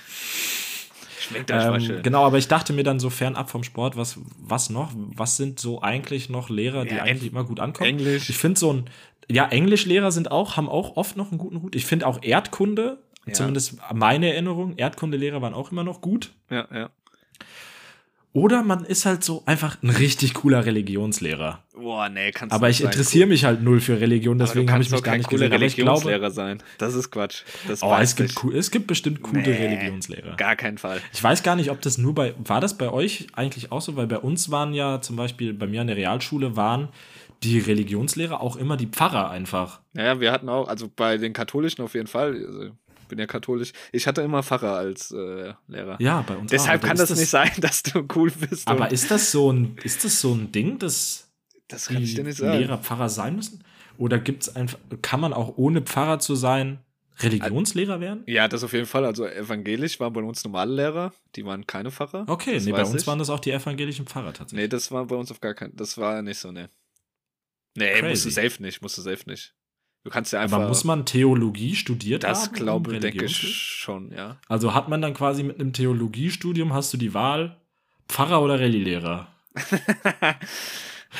Schminkt 1.19 1.51
euch 1.51 1.57
mal 1.57 1.75
Ähm, 1.75 1.81
schön. 1.85 2.03
genau, 2.03 2.25
aber 2.25 2.37
ich 2.37 2.47
dachte 2.47 2.71
mir 2.73 2.83
dann 2.83 2.99
so 2.99 3.09
fernab 3.09 3.49
vom 3.49 3.63
Sport, 3.63 3.97
was, 3.97 4.17
was 4.39 4.69
noch? 4.69 4.91
Was 4.95 5.35
sind 5.35 5.59
so 5.59 5.81
eigentlich 5.81 6.29
noch 6.29 6.49
Lehrer, 6.49 6.85
die 6.85 6.95
Ja, 6.95 7.03
eigentlich 7.03 7.31
immer 7.31 7.43
gut 7.43 7.59
ankommen? 7.59 7.89
Englisch. 7.89 8.29
Ich 8.29 8.37
finde 8.37 8.59
so 8.59 8.71
ein, 8.71 8.85
ja, 9.31 9.47
Englischlehrer 9.47 10.11
sind 10.11 10.31
auch, 10.31 10.57
haben 10.57 10.69
auch 10.69 10.95
oft 10.97 11.17
noch 11.17 11.31
einen 11.31 11.37
guten 11.37 11.61
Hut. 11.61 11.75
Ich 11.75 11.85
finde 11.85 12.07
auch 12.07 12.19
Erdkunde, 12.23 12.97
Ja. 13.25 13.33
zumindest 13.33 13.77
meine 13.93 14.31
Erinnerung, 14.31 14.75
Erdkundelehrer 14.77 15.41
waren 15.41 15.53
auch 15.53 15.71
immer 15.71 15.83
noch 15.83 16.01
gut. 16.01 16.31
Ja, 16.49 16.67
ja. 16.73 16.89
Oder 18.33 18.61
man 18.61 18.85
ist 18.85 19.05
halt 19.07 19.23
so 19.23 19.41
einfach 19.47 19.81
ein 19.81 19.89
richtig 19.89 20.35
cooler 20.35 20.63
Religionslehrer. 20.63 21.63
Boah, 21.75 22.07
nee, 22.07 22.31
kannst 22.31 22.53
Aber 22.53 22.67
du 22.67 22.71
ich 22.71 22.79
nicht 22.79 22.83
sein, 22.83 22.91
interessiere 22.91 23.23
cool. 23.25 23.29
mich 23.29 23.45
halt 23.45 23.63
null 23.63 23.79
für 23.81 23.99
Religion, 23.99 24.37
Aber 24.39 24.45
deswegen 24.45 24.71
habe 24.71 24.83
ich 24.83 24.91
mich 24.91 25.01
gar 25.01 25.17
nicht 25.17 25.27
cooler 25.27 25.45
gesehen. 25.49 25.55
Aber 25.55 25.65
ich 25.65 25.75
glaube, 25.75 25.91
Religionslehrer 26.01 26.31
sein. 26.31 26.63
Das 26.77 26.93
ist 26.93 27.09
Quatsch. 27.09 27.41
Das 27.67 27.81
oh, 27.81 27.95
es 27.99 28.15
gibt, 28.15 28.29
ich. 28.31 28.43
cool, 28.43 28.55
es 28.55 28.69
gibt 28.69 28.85
bestimmt 28.85 29.23
coole 29.23 29.41
Nee, 29.41 29.53
Religionslehrer. 29.53 30.35
Gar 30.35 30.55
keinen 30.55 30.77
Fall. 30.77 31.01
Ich 31.13 31.23
weiß 31.23 31.41
gar 31.41 31.55
nicht, 31.55 31.71
ob 31.71 31.81
das 31.81 31.97
nur 31.97 32.13
bei, 32.13 32.35
war 32.37 32.61
das 32.61 32.77
bei 32.77 32.91
euch 32.91 33.25
eigentlich 33.33 33.71
auch 33.71 33.81
so? 33.81 33.95
Weil 33.95 34.05
bei 34.07 34.19
uns 34.19 34.51
waren 34.51 34.73
ja 34.75 35.01
zum 35.01 35.15
Beispiel, 35.15 35.53
bei 35.53 35.65
mir 35.65 35.81
an 35.81 35.87
der 35.87 35.95
Realschule 35.97 36.55
waren 36.55 36.89
die 37.43 37.59
Religionslehrer 37.59 38.41
auch 38.41 38.55
immer 38.55 38.77
die 38.77 38.87
Pfarrer 38.87 39.29
einfach. 39.29 39.81
Ja, 39.93 40.19
wir 40.19 40.31
hatten 40.31 40.49
auch, 40.49 40.67
also 40.67 40.89
bei 40.93 41.17
den 41.17 41.33
Katholischen 41.33 41.83
auf 41.83 41.93
jeden 41.93 42.07
Fall, 42.07 42.35
also 42.45 42.63
ich 42.63 43.07
bin 43.07 43.19
ja 43.19 43.25
katholisch, 43.25 43.71
ich 43.91 44.07
hatte 44.07 44.21
immer 44.21 44.43
Pfarrer 44.43 44.75
als 44.75 45.11
äh, 45.11 45.53
Lehrer. 45.67 45.97
Ja, 45.99 46.21
bei 46.27 46.35
uns 46.35 46.51
Deshalb 46.51 46.83
auch. 46.83 46.87
kann 46.87 46.97
Ist 46.97 47.09
das, 47.09 47.19
nicht 47.19 47.29
sein, 47.29 47.51
dass 47.61 47.83
du 47.83 48.05
cool 48.15 48.31
bist. 48.31 48.67
Aber 48.67 48.91
ist 48.91 49.11
das 49.11 49.31
so 49.31 49.51
ein, 49.51 49.77
ist 49.83 50.03
das 50.03 50.19
so 50.19 50.33
ein 50.33 50.51
Ding, 50.51 50.79
dass 50.79 51.31
das 51.67 51.87
die 51.87 51.93
kann 51.93 52.03
ich 52.03 52.15
dir 52.15 52.23
nicht 52.23 52.37
sagen. 52.37 52.59
Lehrer 52.59 52.77
Pfarrer 52.77 53.09
sein 53.09 53.35
müssen? 53.35 53.63
Oder 53.97 54.19
gibt's 54.19 54.55
einfach, 54.55 54.77
kann 55.01 55.19
man 55.19 55.33
auch 55.33 55.57
ohne 55.57 55.81
Pfarrer 55.81 56.19
zu 56.19 56.35
sein 56.35 56.79
Religionslehrer 57.19 57.99
werden? 57.99 58.23
Ja, 58.27 58.47
das 58.47 58.63
auf 58.63 58.73
jeden 58.73 58.85
Fall. 58.85 59.05
Also 59.05 59.25
evangelisch 59.25 59.99
waren 59.99 60.13
bei 60.13 60.21
uns 60.21 60.43
normale 60.43 60.73
Lehrer, 60.73 61.13
die 61.35 61.45
waren 61.45 61.65
keine 61.65 61.91
Pfarrer. 61.91 62.25
Okay, 62.27 62.55
das 62.55 62.65
nee, 62.65 62.71
bei 62.71 62.83
uns 62.83 63.01
ich. 63.01 63.07
waren 63.07 63.19
das 63.19 63.29
auch 63.29 63.39
die 63.39 63.51
evangelischen 63.51 64.05
Pfarrer 64.05 64.33
tatsächlich. 64.33 64.65
Nee, 64.65 64.67
das 64.67 64.91
war 64.91 65.05
bei 65.05 65.15
uns 65.15 65.31
auf 65.31 65.41
gar 65.41 65.53
keinen, 65.53 65.75
das 65.75 65.97
war 65.97 66.21
nicht 66.21 66.37
so, 66.37 66.51
ne. 66.51 66.69
Nee, 67.77 68.01
musst 68.01 68.25
du 68.25 68.29
Crazy. 68.29 68.49
safe 68.49 68.61
nicht, 68.63 68.81
musst 68.81 68.97
du 68.97 69.01
safe 69.01 69.29
nicht. 69.29 69.53
Du 70.03 70.09
kannst 70.09 70.31
ja 70.33 70.39
einfach, 70.39 70.57
Aber 70.57 70.67
muss 70.69 70.83
man 70.83 71.05
Theologie 71.05 71.75
studiert 71.75 72.23
das 72.23 72.43
haben? 72.43 72.49
um 72.49 72.53
glaube, 72.55 72.91
denke 72.91 73.07
ich 73.07 73.13
Religion 73.21 73.51
zu- 73.51 73.55
schon, 73.55 74.11
ja. 74.13 74.39
Also 74.47 74.73
hat 74.73 74.87
man 74.89 75.01
dann 75.01 75.13
quasi 75.13 75.43
mit 75.43 75.59
einem 75.59 75.73
Theologiestudium, 75.73 76.73
hast 76.73 76.93
du 76.93 76.97
die 76.97 77.13
Wahl, 77.13 77.57
Pfarrer 78.07 78.41
oder 78.41 78.59
Rallye-Lehrer? 78.59 79.27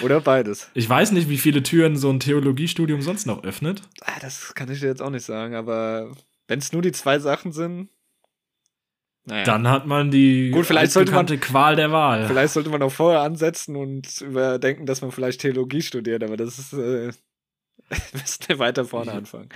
Oder 0.02 0.20
beides. 0.22 0.70
Ich 0.74 0.88
weiß 0.88 1.12
nicht, 1.14 1.30
wie 1.30 1.38
viele 1.38 1.64
Türen 1.64 1.96
so 1.96 2.10
ein 2.10 2.20
Theologiestudium 2.20 3.02
sonst 3.02 3.26
noch 3.26 3.44
öffnet. 3.44 3.82
Ah, 4.02 4.20
das 4.22 4.54
kann 4.54 4.70
ich 4.70 4.80
dir 4.82 4.88
jetzt 4.88 5.02
auch 5.02 5.10
nicht 5.10 5.26
sagen, 5.26 5.56
aber 5.56 6.12
wenn 6.48 6.60
es 6.60 6.72
nur 6.74 6.82
die 6.82 6.92
zwei 6.92 7.20
Sachen 7.20 7.52
sind, 7.52 7.90
naja. 9.28 9.44
Dann 9.44 9.68
hat 9.70 9.86
man 9.86 10.10
die 10.10 10.50
Gut, 10.52 10.66
vielleicht 10.66 10.92
sollte 10.94 11.12
man- 11.12 11.26
Qual 11.28 11.76
der 11.76 11.92
Wahl. 11.92 12.28
Vielleicht 12.28 12.54
sollte 12.54 12.70
man 12.70 12.82
auch 12.82 12.92
vorher 12.92 13.22
ansetzen 13.22 13.76
und 13.76 14.22
überdenken, 14.22 14.86
dass 14.86 15.02
man 15.02 15.12
vielleicht 15.12 15.42
Theologie 15.42 15.82
studiert, 15.82 16.24
aber 16.24 16.38
das 16.38 16.58
ist, 16.60 16.74
äh, 16.74 17.12
müssten 18.14 18.48
wir 18.50 18.60
weiter 18.60 18.86
vorne 18.86 19.12
anfangen. 19.12 19.50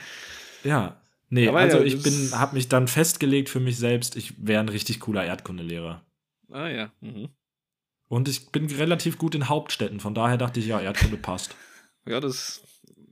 Ja. 0.63 1.01
Nee, 1.29 1.47
Aber 1.47 1.59
also 1.59 1.77
ja, 1.77 1.83
ich 1.85 2.03
bin, 2.03 2.31
habe 2.33 2.55
mich 2.55 2.67
dann 2.67 2.89
festgelegt 2.89 3.47
für 3.49 3.61
mich 3.61 3.77
selbst, 3.77 4.17
ich 4.17 4.33
wäre 4.45 4.59
ein 4.59 4.67
richtig 4.69 4.99
cooler 4.99 5.23
Erdkundelehrer. 5.23 6.05
Ah 6.51 6.67
ja. 6.67 6.91
Mhm. 6.99 7.29
Und 8.09 8.27
ich 8.27 8.51
bin 8.51 8.65
relativ 8.65 9.17
gut 9.17 9.33
in 9.35 9.47
Hauptstädten, 9.47 10.01
von 10.01 10.13
daher 10.13 10.35
dachte 10.37 10.59
ich, 10.59 10.67
ja, 10.67 10.81
Erdkunde 10.81 11.15
passt. 11.15 11.55
Ja, 12.05 12.19
das 12.19 12.61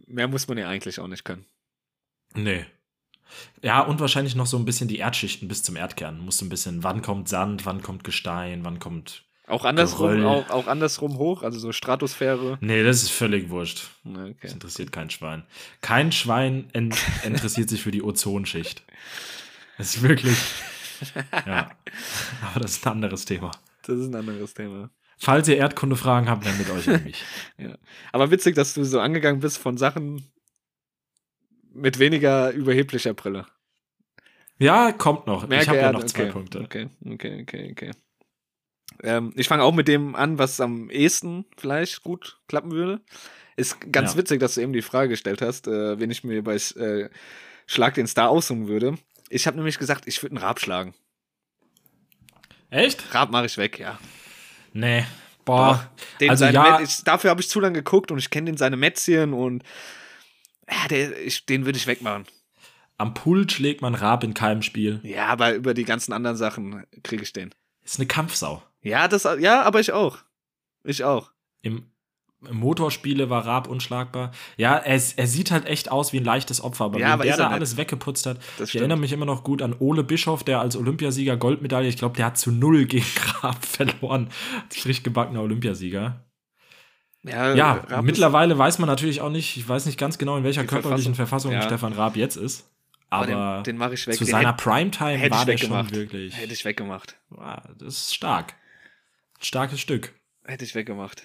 mehr 0.07 0.27
muss 0.27 0.49
man 0.49 0.57
ja 0.57 0.67
eigentlich 0.67 0.99
auch 0.99 1.07
nicht 1.07 1.23
können. 1.23 1.45
Nee. 2.35 2.65
Ja, 3.63 3.81
und 3.81 3.99
wahrscheinlich 3.99 4.35
noch 4.35 4.45
so 4.47 4.57
ein 4.57 4.65
bisschen 4.65 4.87
die 4.87 4.97
Erdschichten 4.97 5.47
bis 5.47 5.63
zum 5.63 5.75
Erdkern. 5.75 6.19
Muss 6.19 6.37
so 6.37 6.45
ein 6.45 6.49
bisschen, 6.49 6.83
wann 6.83 7.01
kommt 7.01 7.27
Sand, 7.29 7.65
wann 7.65 7.81
kommt 7.81 8.03
Gestein, 8.03 8.63
wann 8.63 8.79
kommt. 8.79 9.23
Auch 9.47 9.65
andersrum, 9.65 10.09
Geröll. 10.11 10.25
auch, 10.25 10.49
auch 10.51 10.67
andersrum 10.67 11.17
hoch, 11.17 11.41
also 11.41 11.57
so 11.57 11.71
Stratosphäre. 11.71 12.59
Nee, 12.61 12.83
das 12.83 13.01
ist 13.01 13.09
völlig 13.11 13.49
wurscht. 13.49 13.87
Na, 14.03 14.27
Das 14.27 14.35
Okay. 14.35 14.47
interessiert 14.53 14.91
kein 14.91 15.09
Schwein. 15.09 15.43
Kein 15.81 16.11
Schwein 16.11 16.69
en 16.73 16.93
interessiert 17.23 17.67
sich 17.69 17.81
für 17.81 17.89
die 17.91 18.03
Ozonschicht. 18.03 18.83
Das 19.79 19.95
ist 19.95 20.03
wirklich. 20.03 20.37
Ja. 21.47 21.71
Aber 22.51 22.59
das 22.59 22.71
ist 22.73 22.85
ein 22.85 22.91
anderes 22.93 23.25
Thema. 23.25 23.51
Das 23.83 23.97
ist 23.97 24.07
ein 24.09 24.15
anderes 24.15 24.53
Thema. 24.53 24.91
Falls 25.17 25.47
ihr 25.47 25.57
Erdkunde-Fragen 25.57 26.29
habt, 26.29 26.45
wendet 26.45 26.69
euch 26.69 26.87
an 26.89 27.03
mich. 27.03 27.23
Aber 28.11 28.29
witzig, 28.31 28.55
dass 28.55 28.73
du 28.75 28.83
so 28.83 28.99
angegangen 28.99 29.39
bist 29.41 29.57
von 29.57 29.77
Sachen 29.77 30.23
mit 31.73 31.99
weniger 31.99 32.51
überheblicher 32.51 33.13
Brille. 33.13 33.45
Ja, 34.57 34.91
kommt 34.91 35.27
noch. 35.27 35.47
Mehr 35.47 35.61
ich 35.61 35.69
habe 35.69 35.77
ja 35.79 35.91
noch 35.91 36.03
zwei 36.03 36.23
okay. 36.23 36.31
Punkte. 36.31 36.59
Okay, 36.61 36.89
okay, 37.05 37.41
okay, 37.43 37.71
okay. 37.71 37.91
Ähm, 39.03 39.31
ich 39.35 39.47
fange 39.47 39.63
auch 39.63 39.73
mit 39.73 39.87
dem 39.87 40.15
an, 40.15 40.37
was 40.37 40.59
am 40.59 40.89
ehesten 40.89 41.45
vielleicht 41.57 42.03
gut 42.03 42.39
klappen 42.47 42.71
würde. 42.71 43.01
Ist 43.55 43.91
ganz 43.91 44.13
Ja. 44.13 44.19
witzig, 44.19 44.39
dass 44.39 44.55
du 44.55 44.61
eben 44.61 44.73
die 44.73 44.81
Frage 44.81 45.09
gestellt 45.09 45.41
hast, 45.41 45.67
äh, 45.67 45.99
wen 45.99 46.11
ich 46.11 46.23
mir 46.23 46.43
bei 46.43 46.55
äh, 46.55 47.09
Schlag 47.65 47.93
den 47.93 48.07
Star 48.07 48.29
aussuchen 48.29 48.67
würde. 48.67 48.95
Ich 49.29 49.47
habe 49.47 49.57
nämlich 49.57 49.77
gesagt, 49.79 50.07
ich 50.07 50.21
würde 50.21 50.35
einen 50.35 50.43
Rab 50.43 50.59
schlagen. 50.59 50.93
Echt? 52.69 53.13
Rab 53.13 53.31
mache 53.31 53.45
ich 53.45 53.57
weg, 53.57 53.79
ja. 53.79 53.99
Nee. 54.73 55.05
Boah. 55.45 55.89
Den 56.19 56.29
also 56.29 56.45
ja, 56.45 56.79
Met- 56.79 56.87
ich, 56.87 57.03
dafür 57.03 57.29
habe 57.29 57.41
ich 57.41 57.49
zu 57.49 57.59
lange 57.59 57.79
geguckt 57.79 58.11
und 58.11 58.17
ich 58.19 58.29
kenne 58.29 58.45
den 58.45 58.57
seine 58.57 58.77
Mätzchen 58.77 59.33
und 59.33 59.63
ja, 60.71 60.87
der, 60.89 61.19
ich, 61.25 61.45
den 61.45 61.65
würde 61.65 61.77
ich 61.77 61.87
wegmachen. 61.87 62.25
am 62.97 63.13
Pult 63.13 63.51
schlägt 63.51 63.81
man 63.81 63.95
Rab 63.95 64.23
in 64.23 64.33
keinem 64.33 64.61
Spiel. 64.61 64.99
Ja, 65.03 65.27
aber 65.27 65.53
über 65.55 65.73
die 65.73 65.85
ganzen 65.85 66.13
anderen 66.13 66.37
Sachen 66.37 66.83
kriege 67.03 67.23
ich 67.23 67.33
den. 67.33 67.53
Ist 67.83 67.99
eine 67.99 68.07
Kampfsau. 68.07 68.61
Ja, 68.81 69.07
das, 69.07 69.27
ja, 69.39 69.61
aber 69.63 69.79
ich 69.79 69.91
auch. 69.91 70.17
Ich 70.83 71.03
auch. 71.03 71.31
Im, 71.61 71.91
im 72.47 72.55
Motorspiele 72.57 73.29
war 73.29 73.45
Raab 73.45 73.67
unschlagbar. 73.67 74.31
Ja, 74.57 74.75
er, 74.77 74.93
er 75.15 75.27
sieht 75.27 75.51
halt 75.51 75.65
echt 75.65 75.91
aus 75.91 76.13
wie 76.13 76.17
ein 76.19 76.23
leichtes 76.23 76.61
Opfer, 76.61 76.85
aber 76.85 76.99
Ja, 76.99 77.07
wenn 77.07 77.11
aber 77.13 77.23
der 77.23 77.33
er 77.33 77.37
da 77.37 77.43
nicht. 77.49 77.53
alles 77.55 77.75
weggeputzt 77.77 78.25
hat. 78.25 78.37
Das 78.57 78.65
ich 78.65 78.69
stimmt. 78.69 78.81
erinnere 78.81 78.99
mich 78.99 79.11
immer 79.11 79.25
noch 79.25 79.43
gut 79.43 79.61
an 79.61 79.75
Ole 79.79 80.03
Bischof, 80.03 80.43
der 80.43 80.61
als 80.61 80.77
Olympiasieger 80.77 81.35
Goldmedaille, 81.35 81.89
ich 81.89 81.97
glaube, 81.97 82.15
der 82.15 82.27
hat 82.27 82.37
zu 82.37 82.51
null 82.51 82.85
gegen 82.85 83.05
Raab 83.41 83.65
verloren. 83.65 84.29
Frisch 84.69 85.03
gebackener 85.03 85.41
Olympiasieger. 85.41 86.23
Ja, 87.23 87.53
Ja, 87.53 88.01
mittlerweile 88.01 88.57
weiß 88.57 88.79
man 88.79 88.87
natürlich 88.87 89.21
auch 89.21 89.29
nicht, 89.29 89.57
ich 89.57 89.67
weiß 89.67 89.85
nicht 89.85 89.97
ganz 89.99 90.17
genau, 90.17 90.37
in 90.37 90.43
welcher 90.43 90.65
körperlichen 90.65 91.15
Verfassung. 91.15 91.51
Verfassung. 91.51 91.69
Stefan 91.77 91.93
Raab 91.93 92.15
jetzt 92.15 92.37
ist. 92.37 92.69
aber 93.09 93.27
Aber 93.33 93.55
den, 93.57 93.63
den 93.65 93.77
mache 93.77 93.93
ich 93.95 94.07
weg. 94.07 94.15
zu 94.15 94.23
Den 94.23 94.31
seiner 94.31 94.49
hätte- 94.53 94.63
Primetime 94.63 95.17
hätte 95.17 95.31
war 95.35 95.39
ich 95.41 95.45
der 95.45 95.57
schon 95.57 95.69
weggemacht. 95.71 95.93
wirklich. 95.95 96.37
Hätte 96.37 96.53
ich 96.53 96.63
weggemacht. 96.65 97.17
Das 97.77 97.95
ist 97.95 98.15
stark. 98.15 98.53
Starkes 99.41 99.79
Stück. 99.79 100.13
Hätte 100.45 100.63
ich 100.65 100.75
weggemacht. 100.75 101.23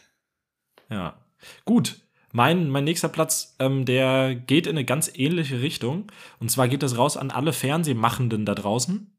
Ja. 0.91 1.17
Gut. 1.65 2.01
Mein, 2.33 2.69
mein 2.69 2.83
nächster 2.83 3.09
Platz, 3.09 3.55
ähm, 3.61 3.85
der 3.85 4.35
geht 4.35 4.67
in 4.67 4.73
eine 4.77 4.85
ganz 4.85 5.09
ähnliche 5.15 5.61
Richtung. 5.61 6.11
Und 6.41 6.51
zwar 6.51 6.67
geht 6.67 6.83
das 6.83 6.99
raus 6.99 7.17
an 7.17 7.31
alle 7.31 7.53
Fernsehmachenden 7.53 8.45
da 8.45 8.57
draußen. 8.57 9.17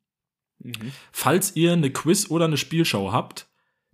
Mhm. 0.59 0.91
Falls 1.13 1.55
ihr 1.55 1.71
eine 1.73 1.89
Quiz- 1.91 2.29
oder 2.29 2.45
eine 2.45 2.57
Spielshow 2.57 3.13
habt, 3.13 3.47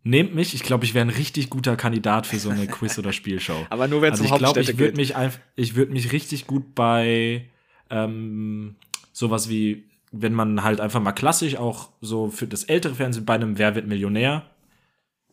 nehmt 0.03 0.33
mich. 0.35 0.53
Ich 0.53 0.63
glaube, 0.63 0.85
ich 0.85 0.93
wäre 0.93 1.05
ein 1.05 1.09
richtig 1.09 1.49
guter 1.49 1.75
Kandidat 1.75 2.27
für 2.27 2.39
so 2.39 2.49
eine 2.49 2.67
Quiz- 2.67 2.97
oder 2.99 3.13
Spielshow. 3.13 3.65
Aber 3.69 3.87
nur 3.87 4.01
wenn 4.01 4.13
es 4.13 4.19
Also 4.21 4.29
um 4.29 4.35
ich 4.35 4.39
glaube, 4.39 4.45
Hauptstädte 4.59 4.71
ich 4.71 4.77
würde 4.79 4.91
geht. 4.91 4.97
mich 4.97 5.15
einfach, 5.15 5.39
ich 5.55 5.75
würde 5.75 5.91
mich 5.93 6.11
richtig 6.11 6.47
gut 6.47 6.75
bei 6.75 7.45
ähm, 7.89 8.75
sowas 9.13 9.49
wie, 9.49 9.85
wenn 10.11 10.33
man 10.33 10.63
halt 10.63 10.79
einfach 10.81 11.01
mal 11.01 11.11
klassisch 11.11 11.55
auch 11.55 11.89
so 12.01 12.29
für 12.29 12.47
das 12.47 12.63
ältere 12.63 12.95
Fernsehen 12.95 13.25
bei 13.25 13.35
einem 13.35 13.57
Wer 13.57 13.75
wird 13.75 13.87
Millionär, 13.87 14.45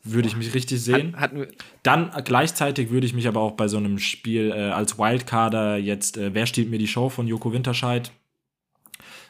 würde 0.05 0.29
ich 0.29 0.37
mich 0.37 0.55
richtig 0.55 0.81
sehen. 0.81 1.17
Hat, 1.17 1.35
wir, 1.35 1.49
Dann 1.83 2.11
gleichzeitig 2.25 2.91
würde 2.91 3.07
ich 3.07 3.15
mich 3.15 3.27
aber 3.29 3.41
auch 3.41 3.53
bei 3.53 3.69
so 3.69 3.77
einem 3.77 3.99
Spiel 3.99 4.53
äh, 4.55 4.71
als 4.71 4.99
Wildcarder 4.99 5.77
jetzt, 5.77 6.17
äh, 6.17 6.33
wer 6.35 6.47
stiehlt 6.47 6.71
mir 6.71 6.79
die 6.79 6.87
Show 6.87 7.09
von 7.09 7.27
Joko 7.27 7.53
Winterscheid? 7.53 8.11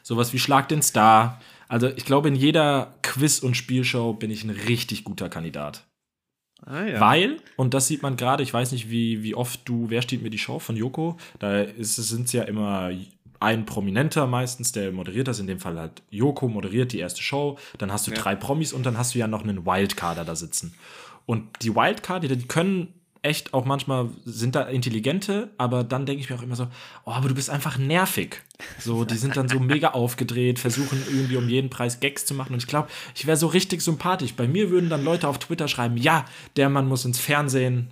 Sowas 0.03 0.31
wie 0.33 0.39
Schlag 0.39 0.69
den 0.69 0.81
Star. 0.81 1.41
Also 1.69 1.87
ich 1.87 2.03
glaube, 2.03 2.27
in 2.27 2.35
jeder 2.35 2.95
Quiz- 3.03 3.39
und 3.39 3.55
Spielshow 3.55 4.13
bin 4.13 4.31
ich 4.31 4.43
ein 4.43 4.49
richtig 4.49 5.05
guter 5.05 5.29
Kandidat. 5.29 5.85
Ah, 6.65 6.83
ja. 6.83 6.99
Weil, 6.99 7.37
und 7.55 7.73
das 7.73 7.87
sieht 7.87 8.01
man 8.01 8.17
gerade, 8.17 8.43
ich 8.43 8.53
weiß 8.53 8.73
nicht, 8.73 8.89
wie, 8.89 9.23
wie 9.23 9.35
oft 9.35 9.61
du, 9.63 9.89
wer 9.89 10.01
steht 10.01 10.21
mir 10.21 10.29
die 10.29 10.37
Show 10.39 10.59
von 10.59 10.75
Joko? 10.75 11.15
Da 11.37 11.65
sind 11.77 12.25
es 12.25 12.33
ja 12.33 12.43
immer 12.43 12.91
ein 13.39 13.65
Prominenter 13.65 14.27
meistens, 14.27 14.73
der 14.73 14.91
moderiert 14.91 15.29
das, 15.29 15.39
in 15.39 15.47
dem 15.47 15.59
Fall 15.59 15.79
halt 15.79 16.01
Joko 16.09 16.49
moderiert 16.49 16.91
die 16.91 16.99
erste 16.99 17.21
Show, 17.21 17.57
dann 17.77 17.93
hast 17.93 18.07
du 18.07 18.11
Ja. 18.11 18.17
drei 18.17 18.35
Promis 18.35 18.73
und 18.73 18.85
dann 18.85 18.97
hast 18.97 19.15
du 19.15 19.19
ja 19.19 19.27
noch 19.27 19.43
einen 19.43 19.65
Wildcarder 19.65 20.25
da 20.25 20.35
sitzen. 20.35 20.73
Und 21.25 21.47
die 21.61 21.73
Wildcarder, 21.75 22.27
die 22.27 22.47
können 22.47 22.93
echt 23.21 23.53
auch 23.53 23.65
manchmal, 23.65 24.09
sind 24.25 24.55
da 24.55 24.63
intelligente, 24.63 25.49
aber 25.57 25.83
dann 25.83 26.05
denke 26.05 26.21
ich 26.21 26.29
mir 26.29 26.37
auch 26.37 26.41
immer 26.41 26.55
so, 26.55 26.67
oh, 27.05 27.11
aber 27.11 27.27
du 27.27 27.35
bist 27.35 27.49
einfach 27.49 27.77
nervig. 27.77 28.41
So, 28.79 29.03
die 29.03 29.15
sind 29.15 29.35
dann 29.35 29.49
so 29.49 29.59
mega 29.59 29.89
aufgedreht, 29.89 30.59
versuchen 30.59 31.03
irgendwie 31.09 31.37
um 31.37 31.49
jeden 31.49 31.69
Preis 31.69 31.99
Gags 31.99 32.25
zu 32.25 32.33
machen 32.33 32.53
und 32.53 32.59
ich 32.59 32.67
glaube, 32.67 32.87
ich 33.15 33.27
wäre 33.27 33.37
so 33.37 33.47
richtig 33.47 33.81
sympathisch. 33.81 34.33
Bei 34.33 34.47
mir 34.47 34.69
würden 34.69 34.89
dann 34.89 35.03
Leute 35.03 35.27
auf 35.27 35.39
Twitter 35.39 35.67
schreiben, 35.67 35.97
ja, 35.97 36.25
der 36.55 36.69
Mann 36.69 36.87
muss 36.87 37.05
ins 37.05 37.19
Fernsehen 37.19 37.89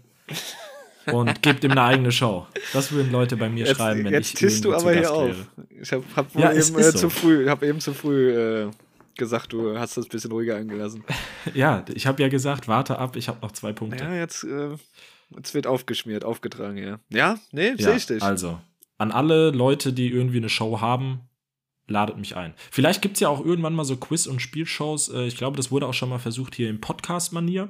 und 1.12 1.42
gibt 1.42 1.64
ihm 1.64 1.72
eine 1.72 1.84
eigene 1.84 2.12
Show. 2.12 2.48
Das 2.74 2.92
würden 2.92 3.12
Leute 3.12 3.38
bei 3.38 3.50
mir 3.50 3.66
Jetzt, 3.66 3.78
schreiben, 3.78 4.06
wenn 4.06 4.14
jetzt 4.14 4.34
ich 4.34 4.40
tischst 4.40 4.66
du 4.66 4.74
aber 4.74 4.94
hier 4.94 5.12
auf. 5.12 5.36
Ich 5.82 5.92
habe 5.92 6.04
hab 6.16 6.34
Ja, 6.36 6.52
eben, 6.52 6.60
äh, 6.60 6.84
so. 6.84 6.98
zu 6.98 7.10
früh, 7.10 7.48
hab 7.50 7.64
eben 7.64 7.80
zu 7.80 7.94
früh 7.94 8.32
äh, 8.32 8.70
gesagt, 9.16 9.54
du 9.54 9.78
hast 9.78 9.98
das 9.98 10.06
ein 10.06 10.10
bisschen 10.10 10.32
ruhiger 10.32 10.56
angelassen. 10.56 11.04
Ja, 11.54 11.86
ich 11.94 12.06
habe 12.06 12.22
ja 12.22 12.28
gesagt, 12.28 12.68
warte 12.68 13.00
ab, 13.00 13.16
ich 13.16 13.30
habe 13.30 13.40
noch 13.42 13.54
zwei 13.54 13.72
Punkte. 13.72 14.04
Ja, 14.04 14.14
jetzt, 14.14 14.44
äh, 14.44 14.76
jetzt 15.36 15.54
wird 15.54 15.68
aufgeschmiert, 15.68 16.24
aufgetragen, 16.24 16.78
ja. 16.78 17.00
Ja, 17.10 17.40
nee, 17.52 17.70
Ja, 17.72 17.78
sehe 17.78 17.96
ich 17.96 18.06
dich. 18.06 18.24
Also, 18.24 18.60
an 18.98 19.12
alle 19.12 19.52
Leute, 19.52 19.94
die 19.94 20.10
irgendwie 20.10 20.38
eine 20.38 20.50
Show 20.50 20.82
haben, 20.82 21.22
ladet 21.88 22.18
mich 22.18 22.36
ein. 22.36 22.54
Vielleicht 22.72 23.02
gibt 23.02 23.16
es 23.16 23.22
ja 23.22 23.30
auch 23.30 23.44
irgendwann 23.44 23.74
mal 23.76 23.86
so 23.86 23.96
Quiz- 23.98 24.28
und 24.28 24.42
Spielshows. 24.42 25.10
Äh, 25.10 25.28
Ich 25.28 25.38
glaube, 25.38 25.58
das 25.58 25.72
wurde 25.72 25.88
auch 25.88 25.94
schon 25.94 26.10
mal 26.10 26.20
versucht 26.20 26.56
hier 26.56 26.70
im 26.70 26.82
Podcast-Manier. 26.82 27.70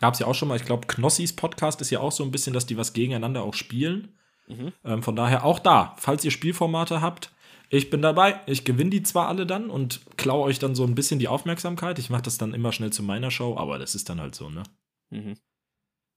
Gab 0.00 0.14
es 0.14 0.20
ja 0.20 0.26
auch 0.26 0.34
schon 0.34 0.48
mal. 0.48 0.56
Ich 0.56 0.64
glaube, 0.64 0.86
Knossis 0.86 1.32
Podcast 1.34 1.80
ist 1.80 1.90
ja 1.90 2.00
auch 2.00 2.12
so 2.12 2.24
ein 2.24 2.30
bisschen, 2.30 2.52
dass 2.52 2.66
die 2.66 2.76
was 2.76 2.92
gegeneinander 2.92 3.42
auch 3.42 3.54
spielen. 3.54 4.16
Mhm. 4.48 4.72
Ähm, 4.84 5.02
von 5.02 5.16
daher 5.16 5.44
auch 5.44 5.58
da, 5.58 5.94
falls 5.98 6.24
ihr 6.24 6.30
Spielformate 6.30 7.00
habt, 7.00 7.32
ich 7.70 7.90
bin 7.90 8.02
dabei. 8.02 8.40
Ich 8.46 8.64
gewinne 8.64 8.90
die 8.90 9.02
zwar 9.02 9.28
alle 9.28 9.46
dann 9.46 9.70
und 9.70 10.00
klaue 10.16 10.44
euch 10.44 10.58
dann 10.58 10.74
so 10.74 10.84
ein 10.84 10.94
bisschen 10.94 11.18
die 11.18 11.28
Aufmerksamkeit. 11.28 11.98
Ich 11.98 12.10
mache 12.10 12.22
das 12.22 12.38
dann 12.38 12.54
immer 12.54 12.72
schnell 12.72 12.92
zu 12.92 13.02
meiner 13.02 13.30
Show, 13.30 13.56
aber 13.56 13.78
das 13.78 13.94
ist 13.94 14.08
dann 14.08 14.20
halt 14.20 14.34
so, 14.34 14.50
ne? 14.50 14.62
Mhm. 15.10 15.36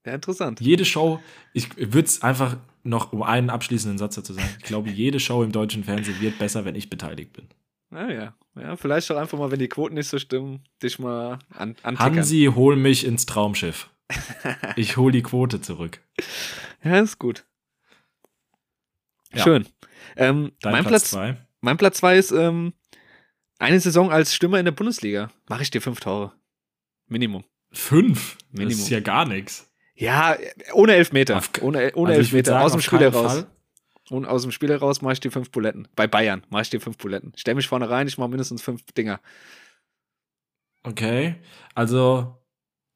Ja, 0.08 0.14
interessant. 0.14 0.60
Jede 0.60 0.84
Show, 0.84 1.20
ich 1.52 1.76
würde 1.76 2.06
es 2.06 2.22
einfach 2.22 2.56
noch 2.82 3.12
um 3.12 3.22
einen 3.22 3.50
abschließenden 3.50 3.98
Satz 3.98 4.14
dazu 4.14 4.32
sagen. 4.32 4.48
Ich 4.58 4.64
glaube, 4.64 4.90
jede 4.90 5.20
Show 5.20 5.42
im 5.42 5.52
deutschen 5.52 5.84
Fernsehen 5.84 6.20
wird 6.20 6.38
besser, 6.38 6.64
wenn 6.64 6.74
ich 6.74 6.88
beteiligt 6.88 7.32
bin. 7.34 7.48
Ja, 7.90 8.10
ja. 8.10 8.34
Ja, 8.56 8.76
vielleicht 8.76 9.10
auch 9.10 9.16
einfach 9.16 9.38
mal, 9.38 9.50
wenn 9.50 9.58
die 9.58 9.68
Quoten 9.68 9.94
nicht 9.94 10.08
so 10.08 10.18
stimmen, 10.18 10.64
dich 10.82 10.98
mal 10.98 11.38
an, 11.50 11.76
antickern. 11.82 12.16
Hansi, 12.16 12.50
hol 12.54 12.76
mich 12.76 13.06
ins 13.06 13.26
Traumschiff. 13.26 13.90
Ich 14.76 14.96
hol 14.96 15.12
die 15.12 15.22
Quote 15.22 15.60
zurück. 15.60 16.00
Ja, 16.82 17.00
ist 17.00 17.18
gut. 17.18 17.44
Ja. 19.34 19.44
Schön. 19.44 19.68
Ähm, 20.16 20.52
mein, 20.64 20.84
Platz 20.84 20.86
Platz, 20.86 21.10
zwei. 21.10 21.36
mein 21.60 21.76
Platz 21.76 21.98
zwei 21.98 22.16
ist 22.16 22.32
ähm, 22.32 22.72
eine 23.58 23.78
Saison 23.78 24.10
als 24.10 24.34
Stürmer 24.34 24.58
in 24.58 24.64
der 24.64 24.72
Bundesliga. 24.72 25.30
Mache 25.48 25.62
ich 25.62 25.70
dir 25.70 25.82
fünf 25.82 26.00
Tore. 26.00 26.32
Minimum. 27.06 27.44
Fünf. 27.70 28.38
Minimum. 28.50 28.70
Das 28.70 28.78
ist 28.80 28.90
ja 28.90 29.00
gar 29.00 29.26
nichts. 29.26 29.67
Ja, 30.00 30.36
ohne 30.74 30.94
Elfmeter. 30.94 31.38
Auf- 31.38 31.50
ohne 31.60 31.92
ohne 31.94 32.10
Also 32.10 32.20
Elfmeter. 32.20 32.52
sagen, 32.52 32.64
aus 32.64 32.72
dem 32.72 32.80
Spiel 32.80 33.00
heraus. 33.00 33.32
Fall. 33.32 33.46
Und 34.10 34.24
aus 34.26 34.42
dem 34.42 34.52
Spiel 34.52 34.70
heraus 34.70 35.02
mache 35.02 35.14
ich 35.14 35.20
dir 35.20 35.30
fünf 35.30 35.50
Buletten. 35.50 35.88
Bei 35.96 36.06
Bayern 36.06 36.42
mache 36.50 36.62
ich 36.62 36.70
dir 36.70 36.80
fünf 36.80 36.96
Buletten. 36.98 37.32
Stell 37.36 37.54
mich 37.56 37.66
vorne 37.68 37.90
rein, 37.90 38.06
ich 38.06 38.16
mache 38.16 38.28
mindestens 38.30 38.62
fünf 38.62 38.80
Dinger. 38.92 39.20
Okay. 40.84 41.34
Also, 41.74 42.38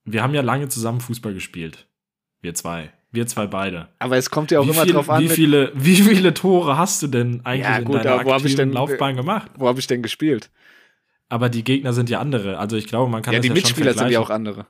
wir 0.04 0.22
haben 0.22 0.34
ja 0.34 0.40
lange 0.42 0.68
zusammen 0.68 1.00
Fußball 1.00 1.34
gespielt. 1.34 1.86
Wir 2.40 2.54
zwei. 2.54 2.92
Wir 3.10 3.26
zwei 3.26 3.46
beide. 3.46 3.88
Aber 3.98 4.16
es 4.16 4.30
kommt 4.30 4.50
ja 4.52 4.60
auch 4.60 4.66
wie, 4.66 4.70
immer 4.70 4.84
viel, 4.84 4.92
drauf 4.94 5.10
an, 5.10 5.22
wie, 5.22 5.28
viele, 5.28 5.70
wie 5.74 5.96
viele 5.96 6.32
Tore 6.32 6.78
hast 6.78 7.02
du 7.02 7.08
denn 7.08 7.44
eigentlich 7.44 7.68
Ja, 7.68 7.76
in 7.76 7.84
gut, 7.84 7.96
deiner 7.96 8.12
aber 8.12 8.24
wo 8.24 8.32
aktiven 8.32 8.56
denn- 8.56 8.72
Laufbahn 8.72 9.16
gemacht? 9.16 9.50
wo 9.56 9.68
habe 9.68 9.78
ich 9.80 9.86
denn 9.86 10.02
gespielt? 10.02 10.50
Aber 11.28 11.48
die 11.50 11.62
Gegner 11.64 11.92
sind 11.92 12.08
ja 12.10 12.20
andere. 12.20 12.58
Also 12.58 12.76
ich 12.76 12.86
glaube, 12.86 13.10
man 13.10 13.22
kann 13.22 13.34
ja, 13.34 13.38
das 13.40 13.42
die 13.42 13.48
ja 13.48 13.54
Mitspieler 13.54 13.90
schon 13.92 13.98
sind 13.98 14.10
ja 14.12 14.20
auch 14.20 14.30
andere. 14.30 14.66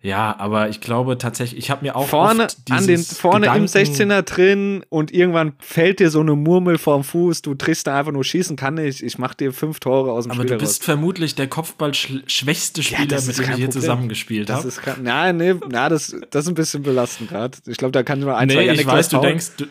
Ja, 0.00 0.36
aber 0.38 0.68
ich 0.68 0.80
glaube 0.80 1.18
tatsächlich, 1.18 1.58
ich 1.58 1.70
habe 1.72 1.84
mir 1.84 1.96
auch 1.96 2.06
vorne 2.06 2.46
an 2.70 2.86
den 2.86 3.02
vorne 3.02 3.46
im 3.46 3.52
Gedanken- 3.66 3.66
16er 3.94 4.22
drin 4.22 4.84
und 4.90 5.10
irgendwann 5.12 5.54
fällt 5.58 5.98
dir 5.98 6.08
so 6.10 6.20
eine 6.20 6.36
Murmel 6.36 6.78
vorm 6.78 7.02
Fuß, 7.02 7.42
du 7.42 7.56
triffst 7.56 7.88
da 7.88 7.98
einfach 7.98 8.12
nur 8.12 8.22
schießen 8.22 8.54
kann 8.56 8.78
ich, 8.78 9.02
ich 9.02 9.18
mach 9.18 9.34
dir 9.34 9.52
fünf 9.52 9.80
Tore 9.80 10.12
aus 10.12 10.24
dem 10.24 10.30
Aber 10.30 10.42
Spiel 10.42 10.50
du 10.52 10.58
bist 10.58 10.82
raus. 10.82 10.84
vermutlich 10.84 11.34
der 11.34 11.48
Kopfball-schwächste 11.48 12.84
Spieler, 12.84 13.06
das 13.06 13.26
mit 13.26 13.38
dem 13.38 13.50
ich 13.50 13.56
hier 13.56 13.70
zusammengespielt 13.70 14.48
Das 14.48 14.58
habe. 14.58 14.68
ist 14.68 14.82
kein, 14.82 14.98
na, 15.02 15.32
nee, 15.32 15.54
na, 15.68 15.88
das, 15.88 16.14
das 16.30 16.44
ist 16.44 16.48
ein 16.48 16.54
bisschen 16.54 16.84
belastend 16.84 17.28
gerade. 17.30 17.58
Ich 17.66 17.76
glaube, 17.76 17.90
da 17.90 18.04
kann 18.04 18.20
nur 18.20 18.36
ein, 18.36 18.48
zwei 18.48 18.54
Nee, 18.56 18.62
ich 18.62 18.66
Janik 18.68 18.86
weiß, 18.86 19.08
du 19.08 19.18
denkst, 19.20 19.46
du, 19.56 19.64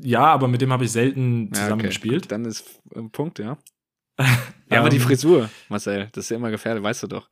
ja, 0.00 0.26
aber 0.26 0.46
mit 0.46 0.60
dem 0.60 0.72
habe 0.72 0.84
ich 0.84 0.92
selten 0.92 1.50
Ja, 1.52 1.60
zusammen 1.60 1.86
okay. 1.86 2.20
Dann 2.28 2.44
ist 2.44 2.64
ein 2.94 3.10
Punkt, 3.10 3.40
ja. 3.40 3.56
Ja, 4.70 4.78
aber 4.78 4.90
die 4.90 4.96
Ähm, 4.98 5.02
Frisur, 5.02 5.50
Marcel, 5.68 6.08
das 6.12 6.26
ist 6.26 6.30
ja 6.30 6.36
immer 6.36 6.52
gefährlich, 6.52 6.84
weißt 6.84 7.02
du 7.02 7.06
doch. 7.08 7.28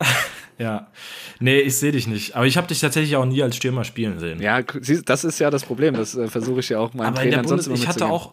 Ja. 0.58 0.88
Nee, 1.40 1.60
ich 1.60 1.76
sehe 1.76 1.92
dich 1.92 2.06
nicht. 2.06 2.34
Aber 2.34 2.46
ich 2.46 2.56
habe 2.56 2.66
dich 2.66 2.80
tatsächlich 2.80 3.16
auch 3.16 3.24
nie 3.24 3.42
als 3.42 3.56
Stürmer 3.56 3.84
spielen 3.84 4.18
sehen. 4.18 4.42
Ja, 4.42 4.62
das 4.62 5.24
ist 5.24 5.38
ja 5.38 5.50
das 5.50 5.64
Problem, 5.64 5.94
das 5.94 6.16
äh, 6.16 6.28
versuche 6.28 6.60
ich 6.60 6.68
ja 6.68 6.80
auch 6.80 6.94
meinen 6.94 7.08
aber 7.08 7.22
in 7.22 7.30
der 7.30 7.42
Trainern 7.42 7.48
sonst 7.48 7.66
Bundes 7.66 7.82
immer 7.82 7.90
ich 7.90 8.02
hatte 8.02 8.06
auch, 8.06 8.32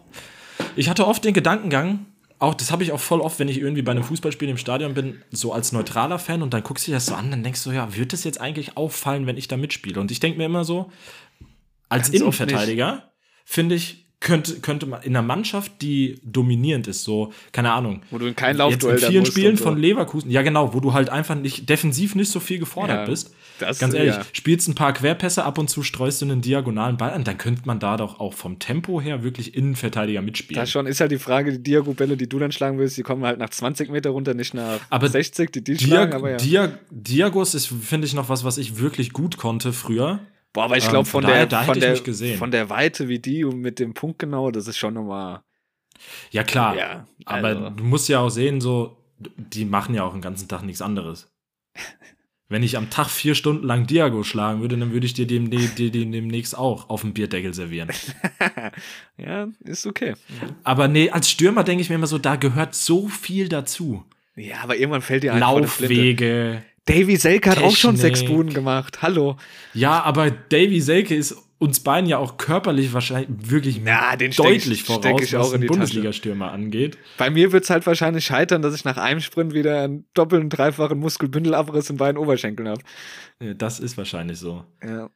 ich 0.75 0.89
hatte 0.89 1.05
oft 1.07 1.23
den 1.23 1.33
Gedankengang, 1.33 2.05
auch 2.39 2.53
das 2.53 2.71
habe 2.71 2.83
ich 2.83 2.91
auch 2.91 2.99
voll 2.99 3.21
oft, 3.21 3.39
wenn 3.39 3.47
ich 3.47 3.59
irgendwie 3.59 3.81
bei 3.81 3.91
einem 3.91 4.03
Fußballspiel 4.03 4.49
im 4.49 4.57
Stadion 4.57 4.93
bin, 4.93 5.21
so 5.31 5.53
als 5.53 5.71
neutraler 5.71 6.19
Fan 6.19 6.41
und 6.41 6.53
dann 6.53 6.63
guckst 6.63 6.87
du 6.87 6.91
dir 6.91 6.97
das 6.97 7.05
so 7.05 7.15
an, 7.15 7.31
dann 7.31 7.43
denkst 7.43 7.63
du, 7.63 7.71
ja, 7.71 7.95
wird 7.95 8.11
das 8.11 8.23
jetzt 8.23 8.41
eigentlich 8.41 8.75
auffallen, 8.75 9.25
wenn 9.27 9.37
ich 9.37 9.47
da 9.47 9.55
mitspiele? 9.55 9.99
Und 9.99 10.11
ich 10.11 10.19
denke 10.19 10.37
mir 10.37 10.45
immer 10.45 10.65
so, 10.65 10.91
als 11.87 12.11
Ganz 12.11 12.21
Innenverteidiger 12.21 13.11
finde 13.45 13.75
ich, 13.75 14.04
könnte, 14.19 14.59
könnte 14.59 14.85
man 14.85 15.01
in 15.03 15.15
einer 15.15 15.25
Mannschaft, 15.25 15.73
die 15.81 16.19
dominierend 16.23 16.87
ist, 16.87 17.03
so, 17.03 17.31
keine 17.51 17.73
Ahnung, 17.73 18.01
Wo 18.09 18.17
du 18.17 18.25
in 18.25 18.35
kein 18.35 18.51
jetzt 18.51 18.57
Laufduell 18.59 18.95
in 18.95 19.01
dann 19.01 19.11
vielen 19.11 19.25
Spielen 19.25 19.57
so. 19.57 19.63
von 19.65 19.77
Leverkusen, 19.77 20.31
ja 20.31 20.41
genau, 20.41 20.73
wo 20.73 20.79
du 20.79 20.93
halt 20.93 21.09
einfach 21.09 21.35
nicht 21.35 21.69
defensiv 21.69 22.15
nicht 22.15 22.31
so 22.31 22.39
viel 22.39 22.57
gefordert 22.59 22.99
Ja, 23.01 23.05
bist. 23.05 23.33
das- 23.59 23.79
Ganz 23.79 23.93
ehrlich, 23.93 24.15
ja. 24.15 24.23
spielst 24.33 24.67
ein 24.67 24.75
paar 24.75 24.93
Querpässe, 24.93 25.43
ab 25.43 25.57
und 25.57 25.69
zu 25.69 25.83
streust 25.83 26.21
du 26.21 26.25
einen 26.25 26.41
diagonalen 26.41 26.97
Ball 26.97 27.11
an, 27.11 27.23
dann 27.23 27.37
könnte 27.37 27.63
man 27.65 27.79
da 27.79 27.97
doch 27.97 28.19
auch 28.19 28.33
vom 28.33 28.57
Tempo 28.59 28.99
her 28.99 29.23
wirklich 29.23 29.53
Innenverteidiger 29.55 30.21
mitspielen. 30.21 30.59
Da 30.61 30.65
schon 30.65 30.87
ist 30.87 30.99
halt 31.01 31.11
die 31.11 31.19
Frage, 31.19 31.51
die 31.51 31.63
Diago-Bälle, 31.63 32.17
die 32.17 32.27
du 32.27 32.39
dann 32.39 32.51
schlagen 32.51 32.79
willst, 32.79 32.97
die 32.97 33.03
kommen 33.03 33.23
halt 33.25 33.37
nach 33.39 33.49
20 33.49 33.91
Meter 33.91 34.09
runter, 34.11 34.33
nicht 34.33 34.53
nach 34.53 34.79
Aber 34.89 35.07
60, 35.07 35.51
die 35.51 35.63
die 35.63 35.75
Dia 35.75 35.87
schlagen, 35.87 36.13
aber 36.13 36.31
ja. 36.31 36.37
Dia 36.37 36.79
Diagos 36.89 37.53
ist, 37.53 37.67
finde 37.67 38.07
ich, 38.07 38.13
noch 38.13 38.29
was, 38.29 38.43
was 38.43 38.57
ich 38.57 38.79
wirklich 38.79 39.13
gut 39.13 39.37
konnte 39.37 39.71
früher. 39.73 40.19
Boah, 40.55 40.63
aber 40.63 40.77
ich 40.77 40.85
ähm, 40.85 40.91
glaube, 40.91 41.05
von 41.05 41.23
von, 41.23 41.29
der, 41.31 41.49
von, 41.49 41.79
der, 41.79 41.97
von 42.37 42.49
der 42.49 42.69
Weite 42.69 43.09
wie 43.09 43.19
die 43.19 43.43
und 43.43 43.59
mit 43.59 43.77
dem 43.77 43.93
Punkt 43.93 44.19
genau, 44.19 44.51
das 44.51 44.69
ist 44.69 44.77
schon 44.77 44.93
nochmal. 44.93 45.41
Ja, 46.31 46.45
klar. 46.45 46.77
Ja, 46.77 47.07
aber 47.25 47.47
also. 47.49 47.69
du 47.71 47.83
musst 47.83 48.07
ja 48.07 48.19
auch 48.21 48.29
sehen, 48.29 48.61
so, 48.61 48.95
die 49.19 49.65
machen 49.65 49.93
ja 49.93 50.05
auch 50.05 50.13
den 50.13 50.21
ganzen 50.21 50.47
Tag 50.47 50.63
nichts 50.63 50.81
anderes. 50.81 51.29
Wenn 52.47 52.63
ich 52.63 52.77
am 52.77 52.89
Tag 52.89 53.09
vier 53.09 53.35
Stunden 53.35 53.65
lang 53.65 53.85
Diago 53.85 54.23
schlagen 54.23 54.61
würde, 54.61 54.77
dann 54.77 54.93
würde 54.93 55.05
ich 55.05 55.13
dir 55.13 55.27
dem, 55.27 55.49
dem, 55.49 55.75
dem, 55.75 56.11
demnächst 56.13 56.57
auch 56.57 56.89
auf 56.89 57.01
dem 57.01 57.13
Bierdeckel 57.13 57.53
servieren. 57.53 57.89
ja, 59.17 59.49
ist 59.59 59.85
okay. 59.85 60.13
Aber 60.63 60.87
nee, 60.87 61.09
als 61.09 61.29
Stürmer 61.29 61.65
denke 61.65 61.81
ich 61.81 61.89
mir 61.89 61.95
immer 61.95 62.07
so, 62.07 62.17
da 62.17 62.37
gehört 62.37 62.75
so 62.75 63.09
viel 63.09 63.49
dazu. 63.49 64.05
Ja, 64.37 64.61
aber 64.61 64.77
irgendwann 64.77 65.01
fällt 65.01 65.23
dir 65.23 65.33
einfach 65.33 65.55
eine 65.55 65.67
Flinte. 65.67 65.93
Laufwege. 65.95 66.63
Davy 66.85 67.15
Selke 67.15 67.49
hat 67.49 67.57
auch 67.59 67.75
schon 67.75 67.97
sechs 67.97 68.23
Buden 68.23 68.53
gemacht. 68.53 69.01
Hallo. 69.01 69.37
Ja, 69.73 70.01
aber 70.03 70.29
Davy 70.31 70.79
Selke 70.81 71.15
ist 71.15 71.35
uns 71.57 71.79
beiden 71.79 72.07
ja 72.07 72.17
auch 72.19 72.37
körperlich 72.37 72.93
wahrscheinlich 72.93 73.29
wirklich 73.49 73.77
Ja, 73.83 74.15
den 74.17 74.31
steck 74.33 74.45
deutlich 74.45 74.81
ich- 74.81 74.83
voraus, 74.83 75.01
steck 75.03 75.33
was 75.33 75.51
Tasche. 75.51 75.65
Bundesliga-Stürmer 75.65 76.51
angeht. 76.51 76.97
Bei 77.17 77.29
mir 77.29 77.51
wird 77.51 77.63
es 77.63 77.69
halt 77.69 77.87
wahrscheinlich 77.87 78.25
scheitern, 78.25 78.61
dass 78.61 78.75
ich 78.75 78.83
nach 78.83 78.97
einem 78.97 79.19
Sprint 79.21 79.53
wieder 79.53 79.81
einen 79.83 80.05
doppelten, 80.13 80.49
dreifachen 80.49 80.99
Muskelbündelabriss 80.99 81.89
in 81.89 81.97
beiden 81.97 82.17
Oberschenkeln 82.17 82.67
habe. 82.69 82.81
Ja, 83.41 83.53
Das 83.55 83.79
ist 83.79 83.97
wahrscheinlich 83.97 84.37
so. 84.37 84.63
Ja. 84.83 85.09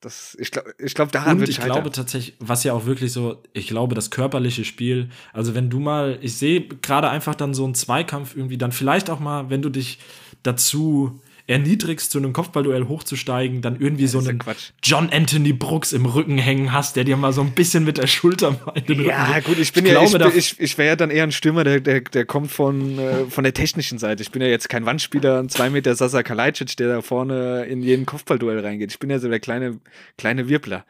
Das, 0.00 0.36
ich 0.38 0.52
glaube, 0.52 0.74
ich 0.78 0.94
glaub, 0.94 1.10
daran 1.10 1.32
Und 1.34 1.40
wird 1.40 1.48
ich 1.50 1.56
scheitern. 1.56 1.72
glaube 1.72 1.90
tatsächlich, 1.90 2.36
was 2.38 2.62
ja 2.62 2.72
auch 2.72 2.86
wirklich 2.86 3.12
so, 3.12 3.42
ich 3.52 3.66
glaube, 3.66 3.96
das 3.96 4.10
körperliche 4.10 4.64
Spiel, 4.64 5.08
also 5.32 5.56
wenn 5.56 5.70
du 5.70 5.80
mal, 5.80 6.18
ich 6.20 6.36
sehe 6.36 6.68
gerade 6.68 7.08
einfach 7.10 7.34
dann 7.34 7.52
so 7.52 7.64
einen 7.64 7.74
Zweikampf 7.74 8.36
irgendwie, 8.36 8.58
dann 8.58 8.70
vielleicht 8.70 9.10
auch 9.10 9.18
mal, 9.18 9.50
wenn 9.50 9.60
du 9.60 9.70
dich 9.70 9.98
dazu 10.42 11.20
erniedrigst, 11.46 12.10
zu 12.10 12.18
einem 12.18 12.34
Kopfballduell 12.34 12.88
hochzusteigen, 12.88 13.62
dann 13.62 13.80
irgendwie 13.80 14.06
so 14.06 14.20
ja 14.20 14.28
einen 14.28 14.38
Quatsch. 14.38 14.72
John 14.82 15.08
Anthony 15.10 15.54
Brooks 15.54 15.94
im 15.94 16.04
Rücken 16.04 16.36
hängen 16.36 16.72
hast, 16.74 16.94
der 16.96 17.04
dir 17.04 17.16
mal 17.16 17.32
so 17.32 17.40
ein 17.40 17.52
bisschen 17.52 17.84
mit 17.84 17.96
der 17.96 18.06
Schulter 18.06 18.50
mal 18.50 18.72
in 18.74 18.84
den 18.84 19.02
Ja, 19.06 19.32
Rücken 19.32 19.44
gut, 19.44 19.58
ich 19.58 19.72
bin 19.72 19.86
Ich 19.86 19.92
ja, 19.92 20.02
ich, 20.02 20.10
glaube, 20.10 20.28
bin- 20.32 20.38
ich, 20.38 20.60
ich 20.60 20.76
wäre 20.76 20.88
ja 20.88 20.96
dann 20.96 21.08
eher 21.10 21.22
ein 21.22 21.32
Stürmer, 21.32 21.64
der, 21.64 21.80
der, 21.80 22.02
der 22.02 22.26
kommt 22.26 22.50
von, 22.50 22.98
äh, 22.98 23.24
von 23.30 23.44
der 23.44 23.54
technischen 23.54 23.98
Seite. 23.98 24.22
Ich 24.22 24.30
bin 24.30 24.42
ja 24.42 24.48
jetzt 24.48 24.68
kein 24.68 24.84
Wandspieler, 24.84 25.38
ein 25.38 25.48
2 25.48 25.70
Meter 25.70 25.94
Sasa 25.94 26.22
Kalajdzic, 26.22 26.76
der 26.76 26.88
da 26.88 27.00
vorne 27.00 27.64
in 27.64 27.82
jeden 27.82 28.04
Kopfballduell 28.04 28.60
reingeht. 28.60 28.90
Ich 28.92 28.98
bin 28.98 29.08
ja 29.08 29.18
so 29.18 29.30
der 29.30 29.40
kleine, 29.40 29.78
kleine 30.18 30.50
Wirbler. 30.50 30.84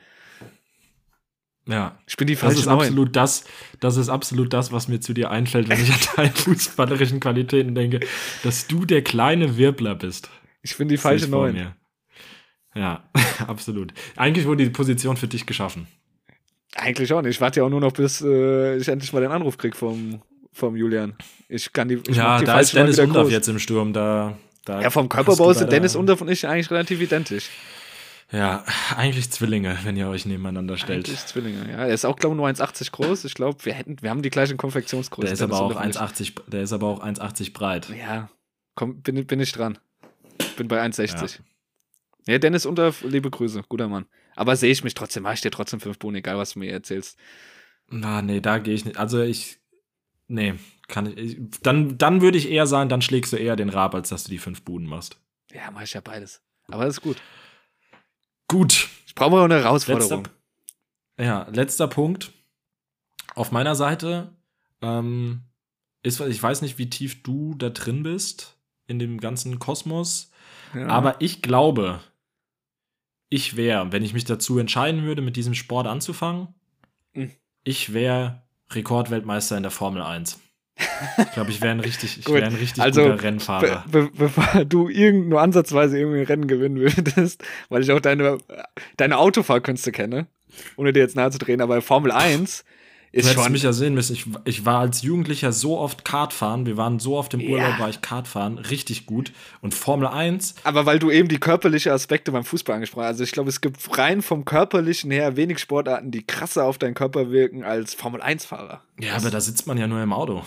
Ja. 1.68 1.98
Ich 2.06 2.16
bin 2.16 2.26
die 2.26 2.34
Das 2.34 2.40
falsche 2.40 2.60
ist 2.60 2.66
Neun. 2.66 2.78
absolut 2.80 3.14
das, 3.14 3.44
das 3.78 3.96
ist 3.98 4.08
absolut 4.08 4.52
das, 4.52 4.72
was 4.72 4.88
mir 4.88 5.00
zu 5.00 5.12
dir 5.12 5.30
einfällt, 5.30 5.68
wenn 5.68 5.80
ich 5.80 5.92
an 5.92 6.00
deine 6.16 6.30
fußballerischen 6.30 7.20
Qualitäten 7.20 7.74
denke, 7.74 8.00
dass 8.42 8.66
du 8.66 8.86
der 8.86 9.02
kleine 9.02 9.58
Wirbler 9.58 9.94
bist. 9.94 10.30
Ich 10.62 10.74
finde 10.74 10.94
die 10.94 10.98
falsche 10.98 11.28
Neun. 11.28 11.74
Ja, 12.74 13.04
absolut. 13.46 13.92
Eigentlich 14.16 14.46
wurde 14.46 14.64
die 14.64 14.70
Position 14.70 15.16
für 15.16 15.28
dich 15.28 15.46
geschaffen. 15.46 15.86
Eigentlich 16.74 17.12
auch 17.12 17.22
nicht. 17.22 17.36
Ich 17.36 17.40
warte 17.40 17.60
ja 17.60 17.66
auch 17.66 17.70
nur 17.70 17.80
noch, 17.80 17.92
bis 17.92 18.22
äh, 18.22 18.76
ich 18.76 18.88
endlich 18.88 19.12
mal 19.12 19.20
den 19.20 19.30
Anruf 19.32 19.58
krieg 19.58 19.76
vom, 19.76 20.22
vom 20.52 20.76
Julian. 20.76 21.16
Ich 21.48 21.72
kann 21.72 21.88
die. 21.88 22.00
Ich 22.06 22.16
ja, 22.16 22.38
die 22.38 22.44
da 22.44 22.60
ist 22.60 22.74
Dennis 22.74 22.98
Undorf 22.98 23.30
jetzt 23.30 23.48
im 23.48 23.58
Sturm. 23.58 23.92
Da, 23.92 24.38
da 24.64 24.80
Ja, 24.80 24.90
vom 24.90 25.08
Körperbau 25.08 25.52
sind 25.52 25.72
Dennis 25.72 25.96
Undorf 25.96 26.20
und 26.20 26.30
ich 26.30 26.46
eigentlich 26.46 26.70
relativ 26.70 27.00
identisch. 27.00 27.50
Ja, 28.30 28.64
eigentlich 28.94 29.30
Zwillinge, 29.30 29.78
wenn 29.84 29.96
ihr 29.96 30.08
euch 30.08 30.26
nebeneinander 30.26 30.76
stellt. 30.76 31.08
Eigentlich 31.08 31.24
Zwillinge, 31.24 31.70
ja. 31.70 31.86
Er 31.86 31.94
ist 31.94 32.04
auch, 32.04 32.16
glaube 32.16 32.34
ich, 32.34 32.36
nur 32.36 32.46
1,80 32.46 32.92
groß. 32.92 33.24
Ich 33.24 33.34
glaube, 33.34 33.64
wir 33.64 33.72
hätten, 33.72 34.02
wir 34.02 34.10
haben 34.10 34.20
die 34.20 34.28
gleiche 34.28 34.54
Konfektionsgröße. 34.56 35.26
Der 35.26 35.32
ist 35.32 35.42
aber 35.42 35.60
auch 35.60 35.68
Undorf 35.68 35.84
und 35.84 36.20
ich. 36.20 36.32
1,80, 36.32 36.50
der 36.50 36.62
ist 36.62 36.72
aber 36.72 36.88
auch 36.88 37.02
1,80 37.02 37.52
breit. 37.54 37.88
Ja, 37.88 38.28
komm, 38.74 39.00
bin, 39.00 39.26
bin 39.26 39.40
ich 39.40 39.52
dran. 39.52 39.78
Bin 40.58 40.68
bei 40.68 40.82
1,60. 40.82 41.40
Ja. 42.26 42.38
Dennis 42.38 42.66
Undorf, 42.66 43.02
liebe 43.02 43.30
Grüße, 43.30 43.62
guter 43.66 43.88
Mann. 43.88 44.04
Aber 44.36 44.54
sehe 44.56 44.70
ich 44.70 44.84
mich 44.84 44.92
trotzdem, 44.92 45.22
mache 45.22 45.34
ich 45.34 45.40
dir 45.40 45.50
trotzdem 45.50 45.80
fünf 45.80 45.98
Bohnen, 45.98 46.16
egal 46.16 46.36
was 46.36 46.52
du 46.52 46.58
mir 46.58 46.70
erzählst. 46.70 47.18
Na, 47.88 48.20
nee, 48.20 48.40
da 48.40 48.58
gehe 48.58 48.74
ich 48.74 48.84
nicht. 48.84 48.98
Also 48.98 49.22
ich. 49.22 49.58
Nee, 50.26 50.56
kann 50.88 51.06
ich. 51.06 51.16
ich 51.16 51.38
dann, 51.62 51.96
dann 51.96 52.20
würde 52.20 52.36
ich 52.36 52.50
eher 52.50 52.66
sagen, 52.66 52.90
dann 52.90 53.00
schlägst 53.00 53.32
du 53.32 53.36
eher 53.36 53.56
den 53.56 53.70
Rab, 53.70 53.94
als 53.94 54.10
dass 54.10 54.24
du 54.24 54.30
die 54.30 54.38
fünf 54.38 54.62
Buden 54.62 54.86
machst. 54.86 55.18
Ja, 55.50 55.70
mache 55.70 55.84
ich 55.84 55.94
ja 55.94 56.02
beides. 56.02 56.42
Aber 56.68 56.84
das 56.84 56.98
ist 56.98 57.00
gut. 57.00 57.16
Gut. 58.48 58.88
Ich 59.06 59.14
brauche 59.14 59.30
mal 59.30 59.44
eine 59.44 59.62
Herausforderung. 59.62 60.24
Letzter, 60.24 61.24
ja, 61.24 61.46
letzter 61.50 61.88
Punkt. 61.88 62.32
Auf 63.34 63.52
meiner 63.52 63.74
Seite 63.74 64.34
ist, 66.02 66.20
ich 66.20 66.42
weiß 66.42 66.62
nicht, 66.62 66.78
wie 66.78 66.88
tief 66.90 67.22
du 67.22 67.54
da 67.54 67.68
drin 67.70 68.02
bist 68.04 68.56
in 68.86 68.98
dem 68.98 69.18
ganzen 69.20 69.58
Kosmos, 69.58 70.30
Ja. 70.74 70.86
aber 70.86 71.20
ich 71.20 71.42
glaube, 71.42 72.00
ich 73.28 73.56
wäre, 73.56 73.90
wenn 73.92 74.04
ich 74.04 74.14
mich 74.14 74.24
dazu 74.24 74.58
entscheiden 74.58 75.02
würde, 75.02 75.20
mit 75.22 75.36
diesem 75.36 75.54
Sport 75.54 75.86
anzufangen, 75.86 76.54
Mhm. 77.14 77.32
ich 77.64 77.92
wäre 77.92 78.42
Rekordweltmeister 78.70 79.56
in 79.56 79.62
der 79.64 79.72
Formel 79.72 80.02
1. 80.02 80.40
Ich 81.18 81.32
glaube, 81.32 81.50
ich 81.50 81.60
wäre 81.60 81.72
ein 81.72 81.80
richtig, 81.80 82.18
ich 82.18 82.28
wäre 82.28 82.46
ein 82.46 82.54
richtig 82.54 82.82
also, 82.82 83.02
guter 83.02 83.22
Rennfahrer. 83.22 83.84
Be 83.90 84.04
be 84.04 84.10
bevor 84.16 84.64
du 84.64 84.88
irgend 84.88 85.28
nur 85.28 85.40
ansatzweise 85.40 85.98
irgendwie 85.98 86.20
ein 86.20 86.26
Rennen 86.26 86.46
gewinnen 86.48 86.76
würdest, 86.78 87.42
weil 87.68 87.82
ich 87.82 87.92
auch 87.92 88.00
deine, 88.00 88.38
deine 88.96 89.18
Autofahrkünste 89.18 89.92
kenne, 89.92 90.26
ohne 90.76 90.92
dir 90.92 91.00
jetzt 91.00 91.16
nahe 91.16 91.30
zu 91.30 91.38
drehen, 91.38 91.60
aber 91.60 91.80
Formel 91.82 92.10
1 92.12 92.64
Du 93.10 93.20
ist 93.20 93.24
hättest 93.26 93.42
schon. 93.42 93.52
mich 93.52 93.62
ja 93.62 93.72
sehen 93.72 93.94
müssen. 93.94 94.12
Ich, 94.12 94.26
ich 94.44 94.66
war 94.66 94.80
als 94.80 95.00
Jugendlicher 95.00 95.50
so 95.50 95.78
oft 95.78 96.04
Kartfahren. 96.04 96.66
Wir 96.66 96.76
waren 96.76 96.98
so 96.98 97.16
oft 97.16 97.32
im 97.32 97.40
Ja. 97.40 97.48
Urlaub, 97.48 97.78
war 97.78 97.88
ich 97.88 98.02
Kartfahren. 98.02 98.58
Richtig 98.58 99.06
gut. 99.06 99.32
Und 99.62 99.72
Formel 99.74 100.06
1, 100.08 100.56
Aber 100.62 100.84
weil 100.84 100.98
du 100.98 101.10
eben 101.10 101.26
die 101.26 101.38
körperlichen 101.40 101.90
Aspekte 101.90 102.32
beim 102.32 102.44
Fußball 102.44 102.74
angesprochen 102.74 103.04
hast. 103.04 103.12
Also 103.12 103.24
ich 103.24 103.32
glaube, 103.32 103.48
es 103.48 103.62
gibt 103.62 103.78
rein 103.96 104.20
vom 104.20 104.44
körperlichen 104.44 105.10
her 105.10 105.36
wenig 105.36 105.58
Sportarten, 105.58 106.10
die 106.10 106.22
krasser 106.22 106.64
auf 106.66 106.76
deinen 106.76 106.92
Körper 106.92 107.30
wirken 107.30 107.64
als 107.64 107.94
Formel 107.94 108.20
1-Fahrer. 108.20 108.82
ja, 109.00 109.14
aber 109.16 109.30
da 109.30 109.40
sitzt 109.40 109.66
man 109.66 109.78
ja 109.78 109.86
nur 109.86 110.02
im 110.02 110.12
Auto. 110.12 110.42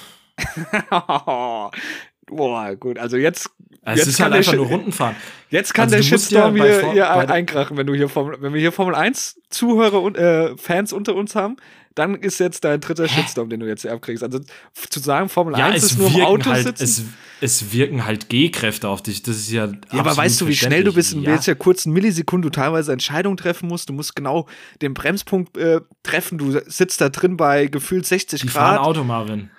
Boah, 2.27 2.75
gut. 2.79 2.97
Also 2.99 3.17
jetzt, 3.17 3.49
Es 3.83 3.97
Jetzt 3.99 4.07
ist 4.07 4.17
kann 4.17 4.25
halt 4.25 4.33
der 4.33 4.37
einfach 4.39 4.53
nur 4.53 4.67
Rundenfahren. 4.67 5.15
jetzt 5.49 5.73
kann 5.73 5.83
Also 5.85 5.95
der 5.97 6.03
Shitstorm 6.03 6.55
ja 6.57 6.65
hier, 6.65 6.91
hier 6.93 7.09
einkrachen, 7.29 7.77
wenn 7.77 7.87
du 7.87 7.93
hier 7.93 8.09
Formel, 8.09 8.37
wenn 8.41 8.53
wir 8.53 8.59
hier 8.61 8.71
Formel 8.71 8.95
1 8.95 9.39
Zuhörer 9.49 10.01
und 10.01 10.17
äh, 10.17 10.55
Fans 10.57 10.93
unter 10.93 11.15
uns 11.15 11.35
haben, 11.35 11.57
dann 11.93 12.15
ist 12.15 12.39
jetzt 12.39 12.63
dein 12.63 12.79
dritter 12.79 13.07
Shitstorm, 13.09 13.49
den 13.49 13.59
du 13.59 13.67
jetzt 13.67 13.81
hier 13.81 13.91
abkriegst. 13.91 14.23
Also 14.23 14.39
zu 14.89 14.99
sagen, 15.01 15.27
Formel 15.27 15.57
Ja, 15.57 15.65
1 15.65 15.77
es 15.83 15.91
ist 15.91 15.97
nur 15.99 16.07
im 16.09 16.21
Auto 16.21 16.49
halt, 16.51 16.63
sitzen. 16.77 16.83
es, 16.83 17.03
es 17.41 17.73
wirken 17.73 18.05
halt 18.05 18.29
G-Kräfte 18.29 18.87
auf 18.87 19.01
dich. 19.01 19.23
Das 19.23 19.35
ist 19.35 19.51
ja. 19.51 19.65
Ja, 19.65 19.73
aber 19.99 20.15
weißt 20.15 20.39
du, 20.39 20.47
wie 20.47 20.55
schnell 20.55 20.85
du 20.85 20.93
bist, 20.93 21.11
in 21.13 21.23
ja. 21.23 21.31
welcher 21.31 21.55
kurzen 21.55 21.91
Millisekunde 21.91 22.45
du 22.45 22.51
teilweise 22.51 22.93
Entscheidungen 22.93 23.35
treffen 23.35 23.67
musst? 23.67 23.89
Du 23.89 23.93
musst 23.93 24.15
genau 24.15 24.47
den 24.81 24.93
Bremspunkt 24.93 25.57
äh, 25.57 25.81
treffen. 26.03 26.37
Du 26.37 26.57
sitzt 26.65 27.01
da 27.01 27.09
drin 27.09 27.35
bei 27.35 27.65
gefühlt 27.67 28.05
60 28.05 28.39
Die 28.41 28.47
fahren 28.47 28.77
Grad. 28.77 28.85
Auto, 28.87 29.03
Marvin. 29.03 29.49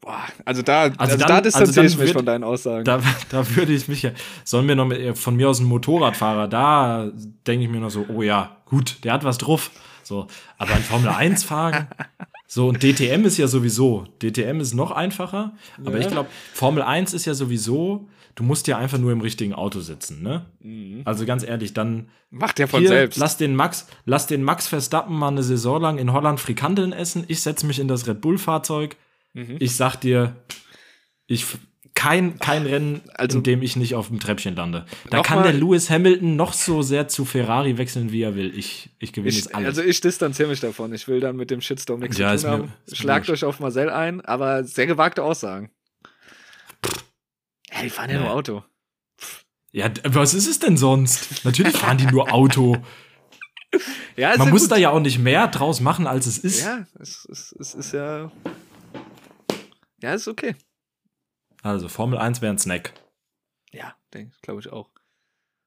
Boah, 0.00 0.22
also 0.46 0.62
da, 0.62 0.82
also, 0.84 0.96
Also 0.98 1.16
da 1.18 1.26
dann- 1.26 1.42
distanziere 1.42 1.68
also 1.68 1.72
dann 1.74 1.86
ich 1.86 1.96
mich 1.98 2.06
wird- 2.06 2.16
von 2.16 2.26
deinen 2.26 2.44
Aussagen. 2.44 2.84
Da, 2.84 3.00
da 3.30 3.56
würde 3.56 3.72
ich 3.72 3.86
mich 3.88 4.02
ja. 4.02 4.10
Sollen 4.44 4.66
wir 4.66 4.74
noch 4.76 4.86
mit, 4.86 5.18
von 5.18 5.36
mir 5.36 5.48
aus 5.50 5.60
einen 5.60 5.68
Motorradfahrer? 5.68 6.48
Da 6.48 7.10
denke 7.46 7.64
ich 7.66 7.70
mir 7.70 7.80
noch 7.80 7.90
so, 7.90 8.06
oh 8.08 8.22
ja, 8.22 8.56
gut, 8.64 9.04
der 9.04 9.12
hat 9.12 9.24
was 9.24 9.36
drauf. 9.38 9.70
So, 10.02 10.26
aber 10.58 10.72
ein 10.74 10.82
Formel 10.82 11.08
1 11.10 11.44
fahren. 11.44 11.86
So, 12.46 12.68
und 12.68 12.82
DTM 12.82 13.24
ist 13.26 13.36
ja 13.36 13.46
sowieso. 13.46 14.06
DTM 14.22 14.58
ist 14.60 14.74
noch 14.74 14.90
einfacher. 14.90 15.52
Aber 15.84 15.92
Ja. 15.98 15.98
ich 15.98 16.08
glaube, 16.08 16.28
Formel 16.54 16.82
1 16.82 17.12
ist 17.14 17.26
ja 17.26 17.34
sowieso, 17.34 18.08
du 18.34 18.42
musst 18.42 18.66
ja 18.66 18.76
einfach 18.78 18.98
nur 18.98 19.12
im 19.12 19.20
richtigen 19.20 19.54
Auto 19.54 19.80
sitzen, 19.80 20.22
ne? 20.22 20.46
Also 21.04 21.26
ganz 21.26 21.44
ehrlich, 21.44 21.74
dann 21.74 22.08
Macht 22.30 22.58
Mhm. 22.58 22.68
von 22.68 22.80
hier, 22.80 22.88
selbst. 22.88 23.18
lass 23.18 23.36
den 23.36 23.54
Max, 23.54 23.86
lass 24.06 24.26
den 24.26 24.42
Max 24.42 24.66
Verstappen 24.66 25.14
mal 25.14 25.28
eine 25.28 25.42
Saison 25.44 25.80
lang 25.80 25.98
in 25.98 26.12
Holland 26.12 26.40
Frikandeln 26.40 26.92
essen. 26.92 27.24
Ich 27.28 27.42
setze 27.42 27.66
mich 27.66 27.78
in 27.78 27.86
das 27.86 28.06
Red 28.08 28.20
Bull 28.22 28.38
Fahrzeug. 28.38 28.96
Mhm. 29.32 29.56
Ich 29.60 29.76
sag 29.76 29.96
dir, 29.96 30.36
ich 31.26 31.46
kein, 31.94 32.38
kein 32.38 32.64
Rennen, 32.66 33.00
Also- 33.14 33.38
in 33.38 33.44
dem 33.44 33.62
ich 33.62 33.76
nicht 33.76 33.94
auf 33.94 34.08
dem 34.08 34.20
Treppchen 34.20 34.56
lande. 34.56 34.86
Da 35.10 35.22
kann 35.22 35.38
mal- 35.40 35.42
der 35.44 35.52
Lewis 35.52 35.90
Hamilton 35.90 36.34
noch 36.36 36.52
so 36.54 36.82
sehr 36.82 37.08
zu 37.08 37.24
Ferrari 37.24 37.76
wechseln, 37.78 38.10
wie 38.12 38.22
er 38.22 38.34
will. 38.36 38.56
Ich, 38.56 38.90
ich 38.98 39.12
gewinne 39.12 39.30
Ich, 39.30 39.40
es 39.40 39.46
alles. 39.54 39.68
also 39.68 39.82
ich 39.82 40.00
distanziere 40.00 40.48
mich 40.48 40.60
davon. 40.60 40.94
Ich 40.94 41.08
will 41.08 41.20
dann 41.20 41.36
mit 41.36 41.50
dem 41.50 41.60
Shitstorm 41.60 42.00
nichts 42.00 42.16
Ja, 42.16 42.36
zu 42.36 42.46
tun 42.46 42.50
mir- 42.50 42.62
haben. 42.64 42.72
Schlagt 42.92 43.28
euch 43.28 43.44
auf 43.44 43.60
Marcel 43.60 43.90
ein, 43.90 44.20
aber 44.22 44.64
sehr 44.64 44.86
gewagte 44.86 45.22
Aussagen. 45.22 45.70
Ja, 47.72 47.82
die 47.82 47.90
fahren 47.90 48.10
ja 48.10 48.18
Nee. 48.18 48.24
nur 48.24 48.32
Auto. 48.32 48.64
ja, 49.72 49.90
was 50.04 50.34
ist 50.34 50.48
es 50.48 50.58
denn 50.58 50.76
sonst? 50.76 51.44
Natürlich 51.44 51.76
fahren 51.76 51.98
die 51.98 52.06
nur 52.06 52.32
Auto. 52.32 52.76
Ja, 54.16 54.30
Man 54.36 54.48
ja 54.48 54.52
muss 54.52 54.62
gut. 54.62 54.72
da 54.72 54.76
ja 54.76 54.90
auch 54.90 54.98
nicht 54.98 55.20
mehr 55.20 55.46
draus 55.46 55.78
machen, 55.80 56.08
als 56.08 56.26
es 56.26 56.38
ist. 56.38 56.62
Ja, 56.64 56.86
es, 56.98 57.24
es, 57.30 57.54
es 57.60 57.74
ist 57.74 57.92
ja. 57.92 58.32
Ja, 60.02 60.14
ist 60.14 60.28
okay. 60.28 60.54
Also, 61.62 61.88
Formel 61.88 62.18
1 62.18 62.40
wäre 62.40 62.52
ein 62.52 62.58
Snack. 62.58 62.92
Ja, 63.72 63.94
glaube 64.42 64.60
ich 64.60 64.70
auch. 64.72 64.90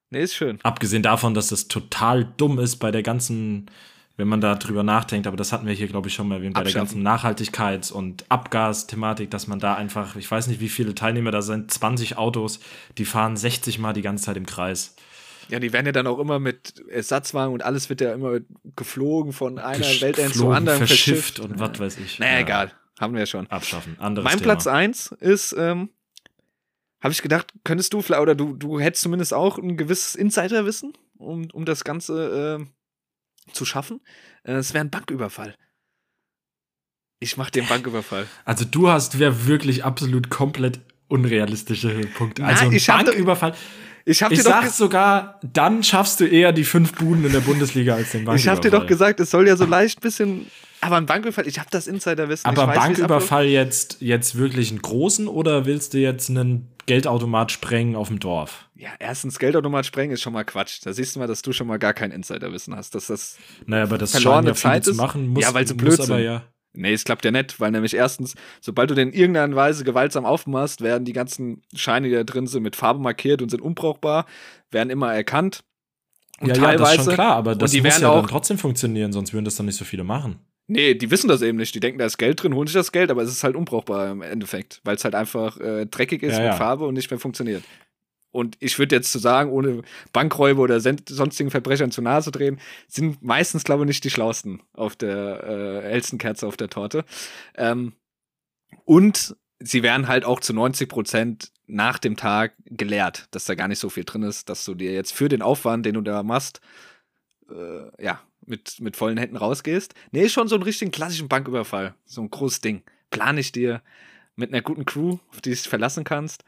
Nee, 0.09 0.23
ist 0.23 0.35
schön. 0.35 0.59
Abgesehen 0.63 1.01
davon, 1.03 1.33
dass 1.33 1.47
das 1.47 1.67
total 1.67 2.25
dumm 2.25 2.59
ist 2.59 2.77
bei 2.77 2.91
der 2.91 3.01
ganzen, 3.03 3.69
wenn 4.17 4.27
man 4.27 4.41
da 4.41 4.55
drüber 4.55 4.83
nachdenkt, 4.83 5.25
aber 5.27 5.37
das 5.37 5.51
hatten 5.51 5.65
wir 5.65 5.73
hier, 5.73 5.87
glaube 5.87 6.07
ich, 6.09 6.13
schon 6.13 6.27
mal 6.27 6.35
erwähnt, 6.35 6.55
bei 6.55 6.63
der 6.63 6.73
ganzen 6.73 7.01
Nachhaltigkeits- 7.07 7.91
und 7.91 8.25
Abgasthematik, 8.29 9.31
dass 9.31 9.47
man 9.47 9.59
da 9.59 9.75
einfach, 9.75 10.15
ich 10.15 10.29
weiß 10.29 10.47
nicht, 10.47 10.59
wie 10.59 10.69
viele 10.69 10.93
Teilnehmer 10.93 11.31
da 11.31 11.41
sind, 11.41 11.71
20 11.71 12.17
Autos, 12.17 12.59
die 12.97 13.05
fahren 13.05 13.37
60 13.37 13.79
Mal 13.79 13.93
die 13.93 14.01
ganze 14.01 14.25
Zeit 14.25 14.37
im 14.37 14.45
Kreis. 14.45 14.95
Ja, 15.49 15.59
die 15.59 15.73
werden 15.73 15.85
ja 15.85 15.91
dann 15.91 16.07
auch 16.07 16.19
immer 16.19 16.39
mit 16.39 16.83
Ersatzwagen 16.89 17.53
und 17.53 17.63
alles 17.63 17.89
wird 17.89 18.01
ja 18.01 18.13
immer 18.13 18.39
geflogen 18.75 19.33
von 19.33 19.57
einer 19.59 19.83
Gesch- 19.83 20.01
Weltend 20.01 20.33
zur 20.35 20.55
anderen 20.55 20.77
verschifft 20.79 21.37
verschifft. 21.37 21.39
und 21.39 21.59
was 21.59 21.79
weiß 21.79 21.97
ich. 21.99 22.19
Naja, 22.19 22.33
Ja, 22.33 22.39
egal. 22.39 22.71
Haben 22.99 23.13
wir 23.13 23.21
ja 23.21 23.25
schon. 23.25 23.47
Abschaffen. 23.47 23.97
Anderes 23.99 24.23
Mein 24.25 24.39
Thema. 24.39 24.53
Platz 24.53 24.67
1 24.67 25.11
ist, 25.19 25.53
ähm, 25.57 25.89
habe 27.01 27.11
ich 27.11 27.21
gedacht, 27.21 27.53
könntest 27.63 27.93
du 27.93 28.01
vielleicht, 28.01 28.21
oder 28.21 28.35
du, 28.35 28.53
du 28.55 28.79
hättest 28.79 29.03
zumindest 29.03 29.33
auch 29.33 29.57
ein 29.57 29.77
gewisses 29.77 30.15
Insiderwissen, 30.15 30.93
um, 31.17 31.47
um 31.51 31.65
das 31.65 31.83
Ganze 31.83 32.65
äh, 33.47 33.51
zu 33.53 33.65
schaffen. 33.65 34.01
Äh, 34.43 34.53
Es 34.53 34.73
wäre 34.73 34.85
ein 34.85 34.89
Banküberfall. 34.89 35.55
Ich 37.19 37.37
mach 37.37 37.49
den 37.49 37.65
Banküberfall. 37.67 38.27
Also 38.45 38.65
du 38.65 38.89
hast 38.89 39.17
wer 39.19 39.47
wirklich 39.47 39.85
absolut 39.85 40.29
komplett 40.29 40.81
unrealistische 41.07 42.01
Punkte. 42.17 42.43
Also 42.45 42.65
ein 42.65 42.73
ich 42.73 42.85
Banküberfall. 42.85 43.55
Ich 44.05 44.21
hab 44.21 44.31
Ich 44.33 44.43
sag 44.43 44.67
sogar, 44.69 45.39
dann 45.41 45.83
schaffst 45.83 46.19
du 46.19 46.25
eher 46.25 46.51
die 46.51 46.65
fünf 46.65 46.93
Buden 46.93 47.23
in 47.23 47.31
der 47.31 47.39
Bundesliga 47.39 47.95
als 47.95 48.11
den 48.11 48.25
Banküberfall. 48.25 48.39
ich 48.39 48.47
hab 48.49 48.61
dir 48.61 48.71
doch 48.71 48.85
gesagt, 48.85 49.19
es 49.21 49.31
soll 49.31 49.47
ja 49.47 49.55
so 49.55 49.65
leicht 49.65 50.01
bisschen. 50.01 50.47
Aber 50.83 50.97
ein 50.97 51.05
Banküberfall, 51.05 51.47
ich 51.47 51.59
habe 51.59 51.69
das 51.71 51.87
Insiderwissen. 51.87 52.45
Aber 52.45 52.67
weiß, 52.67 52.75
Banküberfall 52.77 53.45
jetzt, 53.45 53.97
jetzt 54.01 54.35
wirklich 54.37 54.69
einen 54.71 54.81
großen 54.81 55.27
oder 55.27 55.65
willst 55.65 55.93
du 55.93 55.97
jetzt 55.99 56.29
einen 56.29 56.69
Geldautomat 56.85 57.51
sprengen 57.51 57.95
auf 57.95 58.09
dem 58.09 58.19
Dorf? 58.19 58.67
Ja, 58.75 58.89
erstens 58.99 59.39
Geldautomat 59.39 59.85
sprengen 59.85 60.13
ist 60.13 60.21
schon 60.21 60.33
mal 60.33 60.43
Quatsch. 60.43 60.79
Da 60.83 60.91
siehst 60.93 61.15
du 61.15 61.19
mal, 61.19 61.27
dass 61.27 61.41
du 61.41 61.53
schon 61.53 61.67
mal 61.67 61.77
gar 61.79 61.93
kein 61.93 62.11
Insiderwissen 62.11 62.75
hast. 62.75 62.95
Dass 62.95 63.07
das 63.07 63.37
Naja, 63.65 63.83
aber 63.83 63.97
das 63.97 64.11
Verlorene 64.11 64.49
ja 64.49 64.53
Zeit 64.55 64.83
zu 64.83 64.91
ist- 64.91 64.97
machen. 64.97 65.29
Muss, 65.29 65.43
Ja, 65.43 65.53
weil 65.53 65.65
sie 65.67 65.73
blöd 65.75 65.93
aber 65.93 66.03
sind. 66.05 66.19
ja. 66.23 66.43
Nee, 66.75 66.91
es 66.93 67.03
klappt 67.03 67.23
ja 67.23 67.29
nicht, 67.29 67.59
weil 67.59 67.69
nämlich 67.69 67.93
erstens, 67.95 68.33
sobald 68.59 68.89
du 68.89 68.95
den 68.95 69.09
in 69.09 69.13
irgendeiner 69.13 69.55
Weise 69.55 69.83
gewaltsam 69.83 70.25
aufmachst, 70.25 70.81
werden 70.81 71.05
die 71.05 71.13
ganzen 71.13 71.61
Scheine, 71.75 72.09
die 72.09 72.15
da 72.15 72.23
drin 72.23 72.47
sind, 72.47 72.63
mit 72.63 72.75
Farbe 72.75 72.99
markiert 72.99 73.43
und 73.43 73.49
sind 73.49 73.61
unbrauchbar, 73.61 74.25
werden 74.71 74.89
immer 74.89 75.13
erkannt. 75.13 75.63
Und 76.41 76.47
Ja, 76.49 76.55
ja, 76.55 76.61
teilweise, 76.63 76.81
das 76.81 76.97
ist 76.99 77.05
schon 77.05 77.13
klar, 77.13 77.35
aber 77.35 77.55
das 77.55 77.71
die 77.71 77.77
muss 77.81 77.91
werden 77.91 78.01
ja 78.01 78.09
auch- 78.09 78.21
dann 78.21 78.27
trotzdem 78.27 78.57
funktionieren, 78.57 79.13
sonst 79.13 79.33
würden 79.33 79.45
das 79.45 79.55
dann 79.55 79.67
nicht 79.67 79.77
so 79.77 79.85
viele 79.85 80.03
machen. 80.03 80.39
Nee, 80.67 80.95
die 80.95 81.11
wissen 81.11 81.27
das 81.27 81.41
eben 81.41 81.57
nicht. 81.57 81.75
Die 81.75 81.79
denken, 81.79 81.99
da 81.99 82.05
ist 82.05 82.17
Geld 82.17 82.41
drin, 82.41 82.55
holen 82.55 82.67
sich 82.67 82.73
das 82.73 82.91
Geld, 82.91 83.11
aber 83.11 83.21
es 83.21 83.29
ist 83.29 83.43
halt 83.43 83.55
unbrauchbar 83.55 84.11
im 84.11 84.21
Endeffekt, 84.21 84.81
weil 84.83 84.95
es 84.95 85.03
halt 85.03 85.15
einfach 85.15 85.59
äh, 85.59 85.85
dreckig 85.85 86.23
ist 86.23 86.33
Ja, 86.33 86.39
mit 86.39 86.47
ja. 86.47 86.53
Farbe 86.55 86.85
und 86.85 86.93
nicht 86.93 87.11
mehr 87.11 87.19
funktioniert. 87.19 87.63
Und 88.31 88.57
ich 88.59 88.79
würde 88.79 88.95
jetzt 88.95 89.11
zu 89.11 89.19
sagen, 89.19 89.51
ohne 89.51 89.83
Bankräuber 90.11 90.63
oder 90.63 90.79
sonstigen 90.79 91.51
Verbrechern 91.51 91.91
zu 91.91 92.01
nahe 92.01 92.23
zu 92.23 92.31
drehen, 92.31 92.59
sind 92.87 93.21
meistens, 93.21 93.63
glaube 93.63 93.83
ich, 93.83 93.87
nicht 93.87 94.03
die 94.03 94.09
schlausten 94.09 94.63
auf 94.73 94.95
der 94.95 95.43
äh, 95.43 95.89
hellsten 95.89 96.17
Kerze 96.17 96.47
auf 96.47 96.57
der 96.57 96.69
Torte. 96.69 97.05
Ähm, 97.55 97.93
und 98.85 99.35
sie 99.59 99.83
werden 99.83 100.07
halt 100.07 100.25
auch 100.25 100.39
zu 100.39 100.53
90 100.53 100.89
Prozent 100.89 101.51
nach 101.67 101.99
dem 101.99 102.17
Tag 102.17 102.55
geleert, 102.65 103.27
dass 103.31 103.45
da 103.45 103.53
gar 103.53 103.67
nicht 103.67 103.79
so 103.79 103.89
viel 103.89 104.03
drin 104.03 104.23
ist, 104.23 104.49
dass 104.49 104.65
du 104.65 104.73
dir 104.73 104.93
jetzt 104.93 105.13
für 105.13 105.29
den 105.29 105.43
Aufwand, 105.43 105.85
den 105.85 105.93
du 105.93 106.01
da 106.01 106.23
machst, 106.23 106.59
äh, 107.49 108.03
ja, 108.03 108.19
mit, 108.47 108.79
mit 108.79 108.95
vollen 108.95 109.17
Händen 109.17 109.37
rausgehst. 109.37 109.93
Nee, 110.11 110.29
schon 110.29 110.47
so 110.47 110.55
einen 110.55 110.63
richtigen 110.63 110.91
klassischen 110.91 111.27
Banküberfall. 111.29 111.95
So 112.05 112.21
ein 112.21 112.29
großes 112.29 112.61
Ding. 112.61 112.83
Plane 113.09 113.39
ich 113.39 113.51
dir 113.51 113.81
mit 114.35 114.51
einer 114.51 114.61
guten 114.61 114.85
Crew, 114.85 115.17
auf 115.29 115.41
die 115.41 115.49
du 115.49 115.55
dich 115.55 115.67
verlassen 115.67 116.03
kannst. 116.03 116.43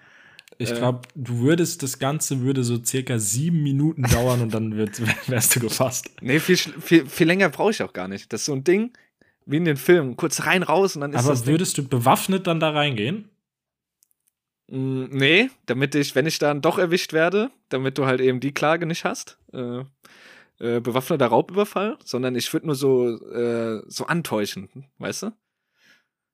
Ich 0.58 0.72
Äh. 0.72 0.76
glaube, 0.76 1.02
du 1.16 1.40
würdest, 1.40 1.84
das 1.84 2.00
Ganze 2.00 2.42
würde 2.42 2.64
so 2.64 2.84
circa 2.84 3.20
sieben 3.20 3.62
Minuten 3.64 4.04
dauern 4.12 4.42
und 4.42 4.54
dann 4.54 4.76
wird, 4.78 5.00
wärst 5.30 5.56
du 5.56 5.60
gefasst. 5.60 6.10
Nee, 6.22 6.40
viel, 6.40 6.58
viel, 6.58 7.06
viel 7.06 7.28
länger 7.28 7.50
brauche 7.50 7.72
ich 7.72 7.82
auch 7.84 7.94
gar 7.94 8.08
nicht. 8.08 8.32
Das 8.34 8.42
ist 8.42 8.46
so 8.46 8.54
ein 8.54 8.64
Ding, 8.64 8.92
wie 9.46 9.58
in 9.58 9.66
den 9.66 9.78
Filmen. 9.78 10.16
Kurz 10.18 10.46
rein, 10.46 10.64
raus 10.64 10.96
und 10.96 11.02
dann 11.02 11.14
ist 11.14 11.20
Aber 11.20 11.30
das 11.30 11.44
Ding. 11.44 11.54
würdest 11.54 11.78
du 11.78 11.88
bewaffnet 11.88 12.48
dann 12.48 12.60
da 12.60 12.72
reingehen? 12.72 13.30
Mm, 14.68 15.06
Nee, 15.12 15.50
damit 15.68 15.94
ich, 15.96 16.16
wenn 16.16 16.26
ich 16.26 16.40
dann 16.40 16.62
doch 16.62 16.78
erwischt 16.80 17.14
werde, 17.14 17.52
damit 17.70 17.98
du 17.98 18.06
halt 18.06 18.22
eben 18.22 18.40
die 18.40 18.54
Klage 18.54 18.86
nicht 18.86 19.06
hast, 19.06 19.38
äh, 19.54 19.84
äh, 20.60 20.80
bewaffneter 20.80 21.28
Raubüberfall, 21.28 21.98
sondern 22.04 22.36
ich 22.36 22.52
würde 22.54 22.68
nur 22.68 22.76
so, 22.76 23.08
äh, 23.32 23.82
so 23.88 24.06
antäuschen, 24.06 24.70
weißt 25.00 25.24
du? 25.24 25.32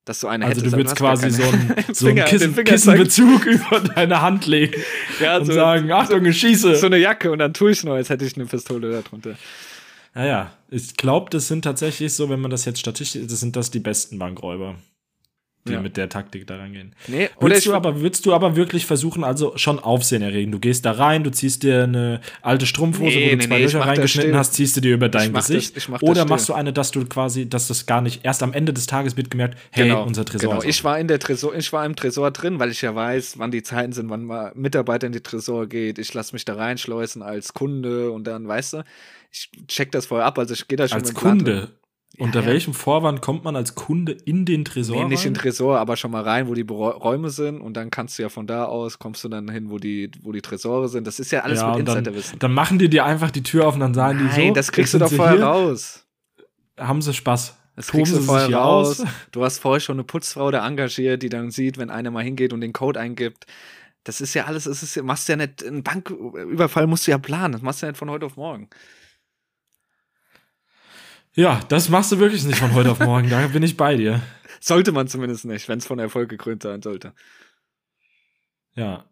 Dass 0.06 0.20
du 0.20 0.28
eine 0.28 0.46
Also 0.46 0.62
du 0.62 0.72
würdest 0.72 0.96
quasi 0.96 1.30
so 1.30 1.44
einen, 1.44 1.76
so 1.94 2.08
einen 2.08 2.26
Kissen, 2.26 2.56
Kissenbezug 2.56 3.46
über 3.46 3.80
deine 3.80 4.22
Hand 4.22 4.48
legen 4.48 4.82
ja, 5.20 5.38
und 5.38 5.46
so, 5.46 5.54
sagen, 5.54 5.92
Achtung, 5.92 6.26
ich 6.26 6.40
schieße. 6.40 6.76
so 6.76 6.88
eine 6.88 6.98
Jacke 6.98 7.32
und 7.32 7.40
dann 7.40 7.54
tue 7.54 7.72
ich 7.72 7.84
nur, 7.84 7.96
als 7.96 8.10
hätte 8.10 8.26
ich 8.26 8.36
eine 8.36 8.46
Pistole 8.46 8.92
da 8.92 9.02
drunter. 9.02 9.36
Naja, 10.14 10.52
ich 10.70 10.98
glaube, 10.98 11.30
das 11.30 11.48
sind 11.48 11.64
tatsächlich 11.64 12.14
so, 12.14 12.30
wenn 12.30 12.40
man 12.40 12.52
das 12.52 12.66
jetzt 12.66 12.80
statistisch, 12.80 13.22
das 13.28 13.40
sind 13.40 13.56
das 13.56 13.72
die 13.72 13.80
besten 13.80 14.20
Bankräuber, 14.20 14.76
die 15.68 15.74
Ja. 15.74 15.82
mit 15.82 15.96
der 15.96 16.10
Taktik 16.10 16.48
da 16.48 16.58
reingehen. 16.58 16.96
Nee, 17.08 17.30
ich 17.56 17.64
du, 17.64 17.74
aber, 17.74 18.02
würdest 18.02 18.26
du 18.26 18.34
aber 18.34 18.56
wirklich 18.56 18.86
versuchen, 18.88 19.24
also 19.24 19.54
schon 19.58 19.78
Aufsehen 19.78 20.24
erregen? 20.24 20.52
Du 20.52 20.58
gehst 20.60 20.86
da 20.86 20.92
rein, 20.94 21.24
du 21.24 21.30
ziehst 21.32 21.62
dir 21.62 21.84
eine 21.84 22.20
alte 22.42 22.66
Strumpfhose, 22.66 23.16
Nee, 23.16 23.26
wo 23.28 23.30
du 23.32 23.38
nee, 23.38 23.44
zwei 23.48 23.58
nee, 23.58 23.64
Löcher 23.66 23.80
reingeschnitten 23.82 24.36
hast, 24.36 24.54
ziehst 24.56 24.76
du 24.78 24.82
dir 24.82 24.94
über 24.96 25.08
dein 25.08 25.32
mach 25.32 25.42
das- 25.42 25.48
Gesicht. 25.50 25.78
ich 25.78 25.88
mach 25.88 26.02
Oder 26.02 26.26
machst 26.26 26.50
du 26.50 26.54
eine, 26.54 26.74
dass 26.74 26.90
du 26.90 27.06
quasi, 27.06 27.48
dass 27.48 27.68
das 27.68 27.86
gar 27.86 28.02
nicht, 28.02 28.22
erst 28.26 28.42
am 28.42 28.54
Ende 28.54 28.74
des 28.74 28.88
Tages 28.88 29.18
wird 29.18 29.30
gemerkt, 29.30 29.58
hey, 29.72 29.92
unser 29.92 30.26
Tresor 30.26 30.50
Genau, 30.50 30.62
ist 30.64 30.68
ich 30.70 30.84
war 30.84 30.98
in 31.00 31.08
der 31.08 31.20
Tresor, 31.20 31.54
ich 31.56 31.72
war 31.72 31.86
im 31.86 31.96
Tresor 31.96 32.32
drin, 32.32 32.60
weil 32.60 32.72
ich 32.72 32.82
ja 32.82 32.96
weiß, 32.96 33.38
wann 33.38 33.52
die 33.52 33.62
Zeiten 33.62 33.92
sind, 33.94 34.10
wann 34.10 34.24
mal 34.24 34.52
Mitarbeiter 34.56 35.06
in 35.08 35.14
die 35.14 35.22
Tresor 35.22 35.68
geht. 35.68 36.00
Ich 36.00 36.12
lasse 36.14 36.34
mich 36.34 36.44
da 36.46 36.56
reinschleusen 36.56 37.22
als 37.22 37.54
Kunde 37.54 38.12
und 38.12 38.26
dann, 38.26 38.48
weißt 38.48 38.74
du, 38.74 38.84
ich 39.32 39.50
check 39.68 39.92
das 39.92 40.08
vorher 40.08 40.26
ab, 40.26 40.40
also 40.40 40.54
ich 40.56 40.68
gehe 40.68 40.76
da 40.78 40.88
schon 40.88 40.98
als 41.00 41.10
mit 41.10 41.18
dem 41.18 41.22
Plan. 41.22 41.38
Kunde. 41.38 41.70
Unter 42.22 42.42
ja. 42.42 42.46
welchem 42.46 42.76
Vorwand 42.76 43.20
kommt 43.24 43.44
man 43.44 43.56
als 43.56 43.74
Kunde 43.74 44.12
in 44.12 44.46
den 44.46 44.64
Tresor? 44.64 44.96
Nee, 44.96 45.10
nicht 45.10 45.26
in 45.26 45.30
rein? 45.30 45.34
den 45.34 45.42
Tresor, 45.42 45.80
aber 45.80 45.98
schon 45.98 46.12
mal 46.12 46.22
rein, 46.22 46.48
wo 46.48 46.54
die 46.54 46.62
Räume 46.62 47.32
sind 47.32 47.60
und 47.62 47.76
dann 47.76 47.90
kannst 47.90 48.20
du 48.20 48.22
ja 48.22 48.30
von 48.30 48.46
da 48.46 48.66
aus, 48.66 49.00
kommst 49.00 49.24
du 49.24 49.28
dann 49.28 49.50
hin, 49.50 49.72
wo 49.72 49.80
die, 49.80 50.12
wo 50.22 50.32
die 50.32 50.42
Tresore 50.42 50.88
sind. 50.88 51.08
Das 51.08 51.20
ist 51.20 51.32
ja 51.32 51.40
alles 51.40 51.62
ja, 51.62 51.72
mit 51.72 51.80
und 51.80 51.88
dann, 51.88 51.98
Insiderwissen. 51.98 52.38
dann 52.38 52.54
machen 52.54 52.78
die 52.78 52.90
dir 52.90 53.06
einfach 53.06 53.32
die 53.32 53.42
Tür 53.42 53.68
auf 53.68 53.74
und 53.74 53.80
dann 53.80 53.96
sagen 53.96 54.20
die 54.20 54.26
Nein, 54.26 54.50
so. 54.50 54.54
das 54.54 54.72
kriegst 54.72 54.94
du 54.94 55.00
doch 55.00 55.12
vorher 55.12 55.38
hier, 55.38 55.46
raus. 55.46 56.06
Haben 56.78 57.02
sie 57.02 57.12
Spaß. 57.12 57.58
Das 57.76 57.88
Toben 57.88 58.04
kriegst 58.04 58.16
du 58.16 58.22
vorher 58.22 58.54
raus. 58.54 59.00
aus. 59.02 59.08
Du 59.32 59.44
hast 59.44 59.58
vorher 59.58 59.80
schon 59.80 59.96
eine 59.96 60.04
Putzfrau 60.04 60.52
da 60.52 60.68
engagiert, 60.68 61.24
die 61.24 61.30
dann 61.30 61.50
sieht, 61.50 61.80
wenn 61.80 61.90
einer 61.90 62.12
mal 62.12 62.24
hingeht 62.24 62.54
und 62.54 62.62
den 62.62 62.72
Code 62.72 63.00
eingibt. 63.00 63.48
Das 64.04 64.22
ist 64.22 64.36
ja 64.36 64.46
alles, 64.46 64.68
es 64.68 64.84
ist, 64.84 64.94
ja- 64.94 65.02
machst 65.02 65.28
ja 65.28 65.38
nicht, 65.38 65.66
einen 65.66 65.82
Banküberfall 65.82 66.86
musst 66.86 67.08
du 67.08 67.12
ja 67.12 67.18
planen, 67.18 67.54
das 67.54 67.64
machst 67.64 67.82
du 67.82 67.88
ja 67.88 67.92
nicht 67.94 67.98
von 67.98 68.12
heute 68.12 68.28
auf 68.28 68.36
morgen. 68.36 68.70
Ja, 71.34 71.62
das 71.70 71.90
machst 71.90 72.12
du 72.12 72.20
wirklich 72.20 72.44
nicht 72.44 72.60
von 72.60 72.74
heute 72.74 72.92
auf 72.92 73.00
morgen. 73.00 73.30
Da 73.30 73.48
bin 73.48 73.64
ich 73.64 73.78
bei 73.78 73.96
dir. 73.96 74.22
Sollte 74.60 74.92
man 74.92 75.08
zumindest 75.08 75.46
nicht, 75.46 75.68
wenn 75.70 75.80
es 75.80 75.88
von 75.88 76.00
Erfolg 76.00 76.30
gekrönt 76.30 76.64
sein 76.64 76.82
sollte. 76.82 77.14
Ja. 78.76 79.06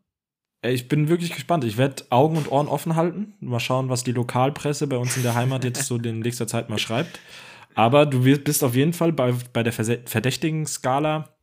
Ich 0.62 0.90
bin 0.90 1.08
wirklich 1.08 1.32
gespannt. 1.32 1.64
Ich 1.64 1.78
werde 1.78 2.04
Augen 2.10 2.36
und 2.36 2.52
Ohren 2.52 2.68
offen 2.68 2.96
halten. 2.96 3.34
Mal 3.40 3.62
schauen, 3.62 3.88
was 3.88 4.04
die 4.04 4.12
Lokalpresse 4.12 4.88
bei 4.88 4.98
uns 4.98 5.16
in 5.16 5.24
der 5.24 5.36
Heimat 5.36 5.64
jetzt 5.64 5.86
so 5.86 5.96
in 5.96 6.20
nächster 6.20 6.48
Zeit 6.48 6.70
mal 6.70 6.78
schreibt. 6.78 7.20
Aber 7.76 8.06
du 8.06 8.24
bist 8.24 8.64
auf 8.64 8.76
jeden 8.76 8.92
Fall 8.92 9.14
bei, 9.14 9.34
bei 9.54 9.64
der 9.64 9.72
verdächtigen 9.72 10.66
Skala 10.66 11.34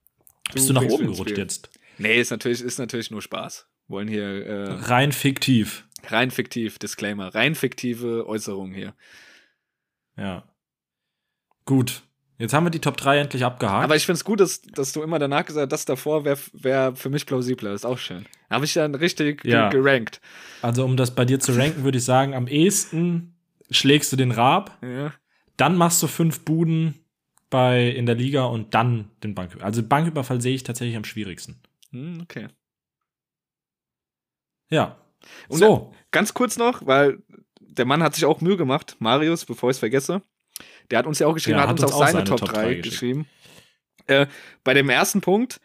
bist 0.52 0.68
du, 0.68 0.74
nach 0.74 0.82
bringst 0.82 0.96
oben 0.96 1.06
gerutscht 1.06 1.38
jetzt. 1.38 1.70
Nee, 1.96 2.20
ist 2.20 2.30
natürlich, 2.30 2.60
ist 2.60 2.78
natürlich 2.78 3.10
nur 3.10 3.22
Spaß. 3.22 3.66
Wollen 3.88 4.08
hier 4.08 4.46
äh, 4.46 4.72
Rein 4.72 5.12
fiktiv. 5.12 5.86
rein 6.08 6.30
fiktiv, 6.30 6.78
Disclaimer, 6.78 7.34
rein 7.34 7.54
fiktive 7.54 8.26
Äußerungen 8.26 8.74
hier. 8.74 8.94
Ja. 10.18 10.44
Gut. 11.66 12.02
Jetzt 12.38 12.52
haben 12.52 12.64
wir 12.64 12.70
die 12.70 12.80
Top 12.80 12.96
3 12.98 13.18
endlich 13.18 13.44
abgehakt. 13.44 13.84
Aber 13.84 13.96
ich 13.96 14.04
finde 14.04 14.16
es 14.18 14.24
gut, 14.24 14.40
dass, 14.40 14.60
dass 14.60 14.92
du 14.92 15.02
immer 15.02 15.18
danach 15.18 15.44
gesagt 15.46 15.72
hast, 15.72 15.80
das 15.80 15.84
davor 15.86 16.24
wäre 16.24 16.38
wär 16.52 16.94
für 16.94 17.08
mich 17.08 17.24
plausibler. 17.26 17.72
ist 17.72 17.86
auch 17.86 17.96
schön. 17.98 18.26
Habe 18.50 18.66
ich 18.66 18.74
dann 18.74 18.94
richtig 18.94 19.42
Ja. 19.44 19.68
gerankt. 19.70 20.20
also, 20.62 20.84
um 20.84 20.96
das 20.96 21.14
bei 21.14 21.24
dir 21.24 21.40
zu 21.40 21.52
ranken, 21.52 21.82
würde 21.84 21.98
ich 21.98 22.04
sagen, 22.04 22.34
am 22.34 22.46
ehesten 22.46 23.34
schlägst 23.70 24.12
du 24.12 24.16
den 24.16 24.30
Raab, 24.32 24.78
Ja. 24.82 25.12
dann 25.56 25.76
machst 25.76 26.02
du 26.02 26.06
fünf 26.08 26.44
Buden 26.44 26.94
bei, 27.48 27.88
in 27.88 28.04
der 28.06 28.16
Liga 28.16 28.44
und 28.44 28.74
dann 28.74 29.10
den 29.22 29.34
Banküberfall. 29.34 29.66
Also 29.66 29.82
Banküberfall 29.82 30.40
sehe 30.42 30.54
ich 30.54 30.62
tatsächlich 30.62 30.96
am 30.96 31.04
schwierigsten. 31.04 31.58
Hm, 31.90 32.20
okay. 32.22 32.48
Ja. 34.70 34.98
Und 35.48 35.58
so. 35.58 35.94
Ganz 36.10 36.34
kurz 36.34 36.58
noch, 36.58 36.86
weil 36.86 37.22
der 37.60 37.84
Mann 37.86 38.02
hat 38.02 38.14
sich 38.14 38.24
auch 38.26 38.40
Mühe 38.40 38.56
gemacht, 38.58 38.96
Marius, 38.98 39.44
bevor 39.44 39.70
ich 39.70 39.76
es 39.76 39.78
vergesse. 39.80 40.22
Der 40.90 40.98
hat 40.98 41.06
uns 41.06 41.18
ja 41.18 41.26
auch 41.26 41.34
geschrieben, 41.34 41.58
Ja, 41.58 41.62
hat, 41.62 41.70
hat 41.70 41.80
uns 41.80 41.84
uns 41.84 41.92
auch 41.92 41.96
auch 41.96 42.06
seine, 42.06 42.12
seine 42.12 42.24
Top, 42.24 42.38
Top 42.40 42.52
3 42.52 42.62
3 42.62 42.74
geschrieben. 42.76 43.26
Äh, 44.06 44.26
bei 44.62 44.74
dem 44.74 44.88
ersten 44.88 45.20
Punkt, 45.20 45.60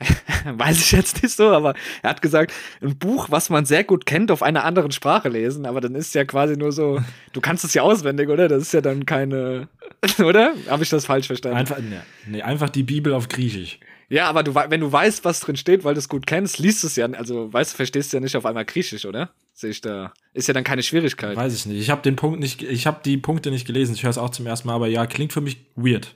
weiß 0.44 0.80
ich 0.80 0.92
jetzt 0.92 1.22
nicht 1.22 1.34
so, 1.34 1.50
aber 1.50 1.74
er 2.02 2.10
hat 2.10 2.22
gesagt, 2.22 2.52
ein 2.80 2.98
Buch, 2.98 3.28
was 3.30 3.50
man 3.50 3.64
sehr 3.64 3.84
gut 3.84 4.06
kennt, 4.06 4.30
auf 4.30 4.42
einer 4.42 4.64
anderen 4.64 4.92
Sprache 4.92 5.28
lesen, 5.28 5.66
aber 5.66 5.80
dann 5.80 5.94
ist 5.94 6.14
ja 6.14 6.24
quasi 6.24 6.56
nur 6.56 6.72
so, 6.72 7.00
du 7.32 7.40
kannst 7.40 7.64
es 7.64 7.74
ja 7.74 7.82
auswendig, 7.82 8.28
oder? 8.28 8.48
Das 8.48 8.62
ist 8.62 8.72
ja 8.72 8.80
dann 8.80 9.06
keine, 9.06 9.68
oder? 10.18 10.54
Habe 10.68 10.82
ich 10.82 10.90
das 10.90 11.06
falsch 11.06 11.26
verstanden? 11.28 11.58
Einfach, 11.58 11.78
nee, 11.78 11.96
nee, 12.26 12.42
einfach 12.42 12.68
die 12.68 12.82
Bibel 12.82 13.14
auf 13.14 13.28
Griechisch. 13.28 13.78
Ja, 14.12 14.28
aber 14.28 14.42
du, 14.42 14.54
wenn 14.54 14.80
du 14.80 14.92
weißt, 14.92 15.24
was 15.24 15.40
drin 15.40 15.56
steht, 15.56 15.84
weil 15.84 15.94
du 15.94 15.98
es 15.98 16.06
gut 16.06 16.26
kennst, 16.26 16.58
liest 16.58 16.84
es 16.84 16.96
ja, 16.96 17.06
also 17.06 17.50
weißt, 17.50 17.74
verstehst 17.74 18.12
du 18.12 18.18
ja 18.18 18.20
nicht 18.20 18.36
auf 18.36 18.44
einmal 18.44 18.66
Griechisch, 18.66 19.06
oder? 19.06 19.30
Sehe 19.54 19.70
ich 19.70 19.80
da. 19.80 20.12
Ist 20.34 20.48
ja 20.48 20.52
dann 20.54 20.64
keine 20.64 20.82
Schwierigkeit. 20.82 21.34
Weiß 21.34 21.54
ich 21.54 21.64
nicht. 21.64 21.80
Ich 21.80 21.88
habe 21.88 22.02
den 22.02 22.14
Punkt 22.14 22.38
nicht, 22.38 22.62
ich 22.62 22.86
habe 22.86 23.00
die 23.02 23.16
Punkte 23.16 23.50
nicht 23.50 23.66
gelesen. 23.66 23.94
Ich 23.94 24.02
höre 24.02 24.10
es 24.10 24.18
auch 24.18 24.28
zum 24.28 24.46
ersten 24.46 24.68
Mal, 24.68 24.74
aber 24.74 24.86
ja, 24.86 25.06
klingt 25.06 25.32
für 25.32 25.40
mich 25.40 25.64
weird. 25.76 26.14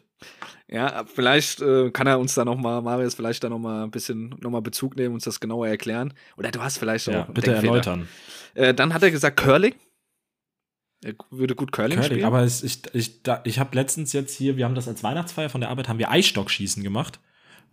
Ja, 0.69 1.07
vielleicht 1.07 1.63
äh, 1.63 1.91
kann 1.91 2.07
er 2.07 2.19
uns 2.19 2.35
da 2.35 2.45
noch 2.45 2.57
mal, 2.57 2.83
Marius, 2.83 3.15
vielleicht 3.15 3.43
da 3.45 3.49
noch 3.49 3.59
mal 3.59 3.85
ein 3.85 3.91
bisschen 3.91 4.35
noch 4.43 4.51
mal 4.51 4.61
Bezug 4.61 4.95
nehmen, 4.97 5.15
uns 5.15 5.25
das 5.25 5.41
genauer 5.41 5.69
erklären. 5.69 6.13
Oder 6.37 6.51
du 6.51 6.61
hast 6.61 6.77
vielleicht 6.77 7.09
auch 7.09 7.13
Ja, 7.15 7.23
bitte 7.23 7.53
Denkfehler. 7.53 7.73
erläutern. 7.73 8.09
Äh, 8.55 8.75
dann 8.75 8.93
hat 8.93 9.03
er 9.03 9.11
gesagt 9.11 9.39
Curling. 9.39 9.75
Er 11.03 11.15
würde 11.31 11.55
gut 11.55 11.73
Curling, 11.73 11.97
Curling, 11.99 12.11
spielen. 12.13 12.27
aber 12.27 12.43
es, 12.43 12.63
ich, 12.63 12.83
ich, 12.93 13.23
da, 13.23 13.41
ich 13.45 13.59
habe 13.59 13.75
letztens 13.75 14.13
jetzt 14.13 14.37
hier, 14.37 14.59
wir 14.59 14.67
haben 14.67 14.75
das 14.75 14.87
als 14.87 15.03
Weihnachtsfeier 15.03 15.49
von 15.49 15.63
der 15.63 15.71
Arbeit, 15.71 15.89
haben 15.89 15.99
wir 15.99 16.11
Eisstockschießen 16.11 16.83
gemacht, 16.83 17.21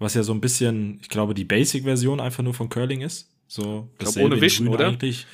was 0.04 0.14
ja 0.14 0.24
so 0.24 0.34
ein 0.34 0.42
bisschen, 0.42 1.00
ich 1.02 1.10
glaube, 1.10 1.34
die 1.34 1.46
Basic-Version 1.46 2.20
einfach 2.20 2.44
nur 2.44 2.54
von 2.54 2.70
Curling 2.70 3.02
ist. 3.02 3.30
So 3.48 3.90
dasselbe 4.00 4.28
ohne 4.28 4.36
in 4.36 4.42
Wischen, 4.42 4.68
oder? 4.68 4.88
Eigentlich. 4.88 5.26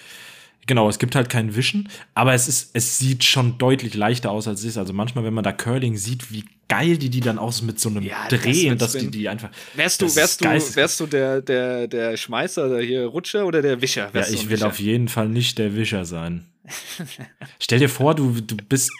Genau, 0.67 0.87
es 0.87 0.99
gibt 0.99 1.15
halt 1.15 1.29
kein 1.29 1.55
Wischen, 1.55 1.89
aber 2.13 2.33
es 2.35 2.47
ist, 2.47 2.71
es 2.73 2.99
sieht 2.99 3.23
schon 3.23 3.57
deutlich 3.57 3.95
leichter 3.95 4.29
aus 4.29 4.47
als 4.47 4.59
es 4.59 4.65
ist. 4.67 4.77
Also 4.77 4.93
manchmal, 4.93 5.23
wenn 5.23 5.33
man 5.33 5.43
da 5.43 5.51
Curling 5.51 5.97
sieht, 5.97 6.31
wie 6.31 6.43
geil 6.67 6.97
die 6.99 7.09
die 7.09 7.21
dann 7.21 7.39
aus 7.39 7.63
mit 7.63 7.79
so 7.79 7.89
einem 7.89 8.03
Ja, 8.03 8.27
das 8.29 8.41
Drehen, 8.41 8.69
wird's 8.71 8.93
dass 8.93 9.01
die 9.01 9.09
die 9.09 9.27
einfach. 9.29 9.49
wärst 9.73 10.01
du, 10.01 10.05
das 10.05 10.15
wärst 10.15 10.41
du, 10.41 10.45
geistig. 10.45 10.75
wärst 10.75 10.99
du 10.99 11.07
der, 11.07 11.41
der, 11.41 11.87
der 11.87 12.17
Schmeißer, 12.17 12.69
der 12.69 12.81
hier 12.83 13.05
Rutscher 13.05 13.47
oder 13.47 13.63
der 13.63 13.81
Wischer? 13.81 14.07
Ja, 14.09 14.13
Wärst 14.13 14.29
du 14.29 14.35
ich 14.35 14.43
will 14.45 14.57
Wischer? 14.57 14.67
auf 14.67 14.79
jeden 14.79 15.07
Fall 15.07 15.27
nicht 15.29 15.57
der 15.57 15.75
Wischer 15.75 16.05
sein. 16.05 16.45
Stell 17.59 17.79
dir 17.79 17.89
vor, 17.89 18.13
du, 18.13 18.39
du 18.39 18.55
bist 18.55 18.91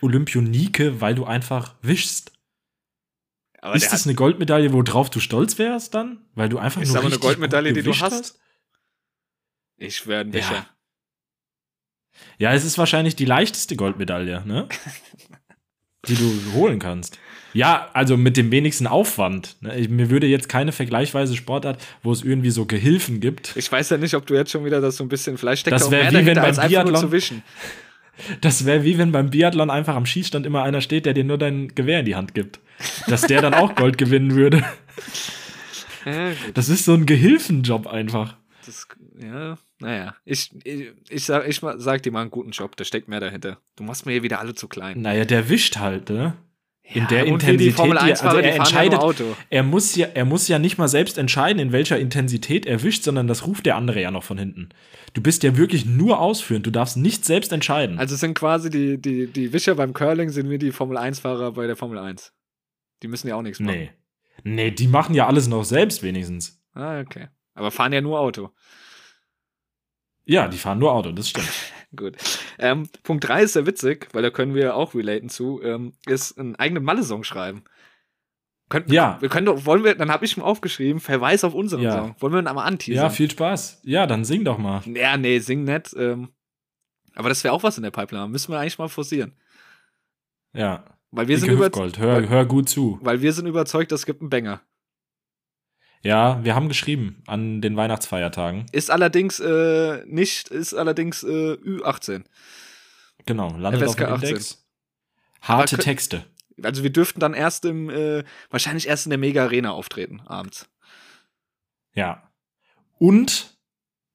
Olympionike, 0.00 1.00
weil 1.00 1.14
du 1.14 1.24
einfach 1.24 1.74
wischst. 1.82 2.31
Aber 3.62 3.76
ist 3.76 3.92
das 3.92 4.06
eine 4.06 4.14
Goldmedaille, 4.16 4.72
worauf 4.72 5.08
du 5.08 5.20
stolz 5.20 5.56
wärst 5.58 5.94
dann? 5.94 6.18
Weil 6.34 6.48
du 6.48 6.58
einfach 6.58 6.82
Ist 6.82 6.88
nur 6.88 6.98
aber 6.98 7.06
eine 7.06 7.18
Goldmedaille, 7.18 7.72
die 7.72 7.80
du 7.80 7.84
gewischt 7.84 8.02
hast? 8.02 8.38
ich 9.76 10.06
wäre 10.06 10.22
ein 10.22 10.32
Wischer. 10.32 10.52
Ja. 10.52 10.66
Ja, 12.38 12.52
es 12.52 12.64
ist 12.64 12.76
wahrscheinlich 12.76 13.16
die 13.16 13.24
leichteste 13.24 13.76
Goldmedaille, 13.76 14.42
ne? 14.46 14.68
die 16.08 16.14
du 16.16 16.52
holen 16.54 16.78
kannst. 16.78 17.18
Ja, 17.54 17.88
also 17.92 18.16
mit 18.16 18.36
dem 18.36 18.50
wenigsten 18.50 18.86
Aufwand. 18.86 19.56
Ne? 19.60 19.78
Ich, 19.78 19.88
mir 19.88 20.10
würde 20.10 20.26
jetzt 20.26 20.48
keine 20.48 20.72
vergleichsweise 20.72 21.36
Sportart, 21.36 21.80
wo 22.02 22.12
es 22.12 22.22
irgendwie 22.22 22.50
so 22.50 22.66
Gehilfen 22.66 23.20
gibt. 23.20 23.56
Ich 23.56 23.70
weiß 23.70 23.90
ja 23.90 23.96
nicht, 23.98 24.14
ob 24.14 24.26
du 24.26 24.34
jetzt 24.34 24.50
schon 24.50 24.64
wieder 24.64 24.80
das 24.80 24.96
so 24.96 25.04
ein 25.04 25.08
bisschen, 25.08 25.38
vielleicht 25.38 25.60
steckt 25.60 25.74
Das 25.74 25.82
da 25.82 25.86
auch 25.88 25.92
wär 25.92 26.10
mehr 26.10 26.22
wie 26.22 26.26
wenn 26.26 26.34
beim 26.34 26.54
Biathlon- 26.56 27.00
zu 27.00 27.12
wischen. 27.12 27.42
Das 28.40 28.64
wäre 28.66 28.84
wie 28.84 28.98
wenn 28.98 29.12
beim 29.12 29.30
Biathlon 29.30 29.70
einfach 29.70 29.94
am 29.94 30.06
Schießstand 30.06 30.46
immer 30.46 30.62
einer 30.62 30.80
steht, 30.80 31.06
der 31.06 31.14
dir 31.14 31.24
nur 31.24 31.38
dein 31.38 31.74
Gewehr 31.74 32.00
in 32.00 32.06
die 32.06 32.16
Hand 32.16 32.34
gibt. 32.34 32.60
Dass 33.06 33.22
der 33.22 33.42
dann 33.42 33.54
auch 33.54 33.74
Gold 33.74 33.98
gewinnen 33.98 34.34
würde. 34.34 34.64
Ja. 36.04 36.32
Das 36.54 36.68
ist 36.68 36.84
so 36.84 36.94
ein 36.94 37.06
Gehilfenjob 37.06 37.86
einfach. 37.86 38.36
Das, 38.66 38.86
ja, 39.20 39.58
naja. 39.78 40.14
Ich, 40.24 40.50
ich, 40.64 40.92
ich, 41.08 41.24
sag, 41.24 41.48
ich 41.48 41.60
sag 41.78 42.02
dir 42.02 42.12
mal 42.12 42.22
einen 42.22 42.30
guten 42.30 42.50
Job, 42.50 42.76
da 42.76 42.84
steckt 42.84 43.08
mehr 43.08 43.20
dahinter. 43.20 43.58
Du 43.76 43.84
machst 43.84 44.06
mir 44.06 44.12
hier 44.12 44.22
wieder 44.22 44.40
alle 44.40 44.54
zu 44.54 44.68
klein. 44.68 45.00
Naja, 45.00 45.24
der 45.24 45.48
wischt 45.48 45.76
halt, 45.76 46.10
ne? 46.10 46.34
in 46.94 47.06
der 47.08 47.22
und 47.22 47.26
wie 47.26 47.32
Intensität, 47.32 47.60
die 47.60 47.70
Formel 47.72 47.96
die- 47.98 48.02
1 48.04 48.20
also 48.20 48.24
Fahrer, 48.24 48.42
er 48.42 48.50
ja 48.50 48.56
entscheidet, 48.56 48.98
Auto. 48.98 49.24
er 49.50 49.62
muss 49.62 49.94
ja, 49.96 50.08
er 50.14 50.24
muss 50.24 50.48
ja 50.48 50.58
nicht 50.58 50.78
mal 50.78 50.88
selbst 50.88 51.16
entscheiden, 51.18 51.58
in 51.58 51.72
welcher 51.72 51.98
Intensität 51.98 52.66
er 52.66 52.82
wischt, 52.82 53.04
sondern 53.04 53.26
das 53.28 53.46
ruft 53.46 53.66
der 53.66 53.76
andere 53.76 54.00
ja 54.00 54.10
noch 54.10 54.24
von 54.24 54.38
hinten. 54.38 54.70
Du 55.14 55.22
bist 55.22 55.42
ja 55.42 55.56
wirklich 55.56 55.86
nur 55.86 56.20
ausführend, 56.20 56.66
du 56.66 56.70
darfst 56.70 56.96
nicht 56.96 57.24
selbst 57.24 57.52
entscheiden. 57.52 57.98
Also 57.98 58.16
sind 58.16 58.34
quasi 58.34 58.70
die, 58.70 59.00
die, 59.00 59.26
die 59.26 59.52
Wischer 59.52 59.74
beim 59.74 59.92
Curling 59.92 60.30
sind 60.30 60.50
wie 60.50 60.58
die 60.58 60.72
Formel 60.72 60.98
1-Fahrer 60.98 61.52
bei 61.52 61.66
der 61.66 61.76
Formel 61.76 61.98
1. 61.98 62.32
Die 63.02 63.08
müssen 63.08 63.28
ja 63.28 63.36
auch 63.36 63.42
nichts 63.42 63.60
machen. 63.60 63.74
nee. 63.76 63.90
Nee, 64.44 64.70
die 64.70 64.88
machen 64.88 65.14
ja 65.14 65.26
alles 65.26 65.46
noch 65.46 65.62
selbst 65.64 66.02
wenigstens. 66.02 66.60
Ah, 66.74 67.00
okay. 67.00 67.28
Aber 67.54 67.70
fahren 67.70 67.92
ja 67.92 68.00
nur 68.00 68.18
Auto. 68.18 68.50
Ja, 70.24 70.48
die 70.48 70.56
fahren 70.58 70.78
nur 70.78 70.92
Auto, 70.92 71.12
das 71.12 71.28
stimmt. 71.28 71.48
Gut. 71.96 72.16
Ähm, 72.58 72.88
Punkt 73.02 73.28
3 73.28 73.42
ist 73.42 73.52
sehr 73.52 73.66
witzig, 73.66 74.08
weil 74.12 74.22
da 74.22 74.30
können 74.30 74.54
wir 74.54 74.74
auch 74.76 74.94
relaten 74.94 75.28
zu, 75.28 75.60
ähm, 75.62 75.92
ist 76.06 76.38
einen 76.38 76.56
eigenen 76.56 76.82
Malle-Song 76.84 77.24
schreiben. 77.24 77.64
Könnten, 78.70 78.92
Ja. 78.92 79.20
Wir 79.20 79.28
können 79.28 79.44
doch, 79.46 79.66
wollen 79.66 79.84
wir, 79.84 79.94
dann 79.94 80.10
habe 80.10 80.24
ich 80.24 80.30
schon 80.30 80.42
aufgeschrieben, 80.42 81.00
Verweis 81.00 81.44
auf 81.44 81.54
unseren 81.54 81.82
Ja. 81.82 81.92
Song. 81.98 82.16
Wollen 82.20 82.32
wir 82.32 82.40
ihn 82.40 82.46
aber 82.46 82.64
anteasern? 82.64 83.04
Ja, 83.04 83.10
viel 83.10 83.30
Spaß. 83.30 83.80
Ja, 83.84 84.06
dann 84.06 84.24
sing 84.24 84.44
doch 84.44 84.56
mal. 84.58 84.80
Ja, 84.86 85.16
nee, 85.18 85.38
sing 85.40 85.64
nicht. 85.64 85.94
Ähm, 85.98 86.30
aber 87.14 87.28
das 87.28 87.44
wäre 87.44 87.52
auch 87.52 87.62
was 87.62 87.76
in 87.76 87.82
der 87.82 87.90
Pipeline. 87.90 88.28
Müssen 88.28 88.50
wir 88.52 88.58
eigentlich 88.58 88.78
mal 88.78 88.88
forcieren. 88.88 89.36
Ja. 90.54 90.84
Weil 91.12 91.28
wir, 91.28 91.38
sind 91.38 91.50
Hüftgold, 91.50 91.98
hör, 91.98 92.16
weil, 92.16 92.28
hör 92.28 92.46
gut 92.46 92.70
zu. 92.70 92.98
weil 93.02 93.20
wir 93.20 93.32
sind 93.34 93.46
überzeugt, 93.46 93.92
es 93.92 94.06
gibt 94.06 94.22
einen 94.22 94.30
Banger. 94.30 94.62
Ja, 96.02 96.42
wir 96.42 96.54
haben 96.54 96.68
geschrieben 96.68 97.22
an 97.26 97.60
den 97.60 97.76
Weihnachtsfeiertagen. 97.76 98.66
Ist 98.72 98.90
allerdings 98.90 99.38
äh, 99.38 100.02
nicht, 100.06 100.48
ist 100.48 100.74
allerdings 100.74 101.22
äh, 101.22 101.52
Ü18. 101.52 102.24
Genau, 103.26 103.56
landet 103.56 103.82
FSK 103.88 103.90
auf 103.90 103.96
dem 103.96 104.14
18. 104.14 104.28
Index. 104.28 104.66
Harte 105.42 105.76
Aber 105.76 105.82
Texte. 105.82 106.24
Also 106.62 106.82
wir 106.82 106.90
dürften 106.90 107.20
dann 107.20 107.34
erst 107.34 107.64
im, 107.66 107.90
äh, 107.90 108.24
wahrscheinlich 108.50 108.88
erst 108.88 109.06
in 109.06 109.10
der 109.10 109.18
Mega 109.18 109.44
Arena 109.44 109.72
auftreten, 109.72 110.22
abends. 110.26 110.68
Ja. 111.94 112.30
Und 112.98 113.51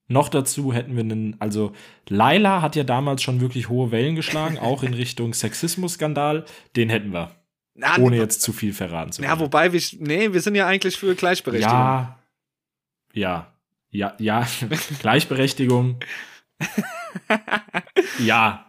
noch 0.07 0.29
dazu 0.29 0.73
hätten 0.73 0.95
wir 0.95 1.01
einen, 1.03 1.35
also 1.39 1.73
Laila 2.07 2.61
hat 2.61 2.75
ja 2.75 2.83
damals 2.83 3.21
schon 3.23 3.41
wirklich 3.41 3.69
hohe 3.69 3.91
Wellen 3.91 4.15
geschlagen, 4.15 4.57
auch 4.57 4.83
in 4.83 4.93
Richtung 4.93 5.33
Sexismus-Skandal. 5.33 6.45
Den 6.75 6.89
hätten 6.89 7.11
wir, 7.11 7.31
Na, 7.75 7.97
ohne 7.97 8.17
jetzt 8.17 8.41
zu 8.41 8.53
viel 8.53 8.73
verraten 8.73 9.11
zu 9.11 9.21
Ja, 9.21 9.31
wollen. 9.31 9.39
wobei 9.41 9.73
wir, 9.73 9.81
nee, 9.99 10.31
wir 10.33 10.41
sind 10.41 10.55
ja 10.55 10.65
eigentlich 10.67 10.97
für 10.97 11.13
Gleichberechtigung. 11.15 11.73
Ja. 11.77 12.19
Ja. 13.13 13.53
Ja, 13.89 14.13
ja. 14.19 14.47
Gleichberechtigung. 14.99 15.97
ja. 18.19 18.63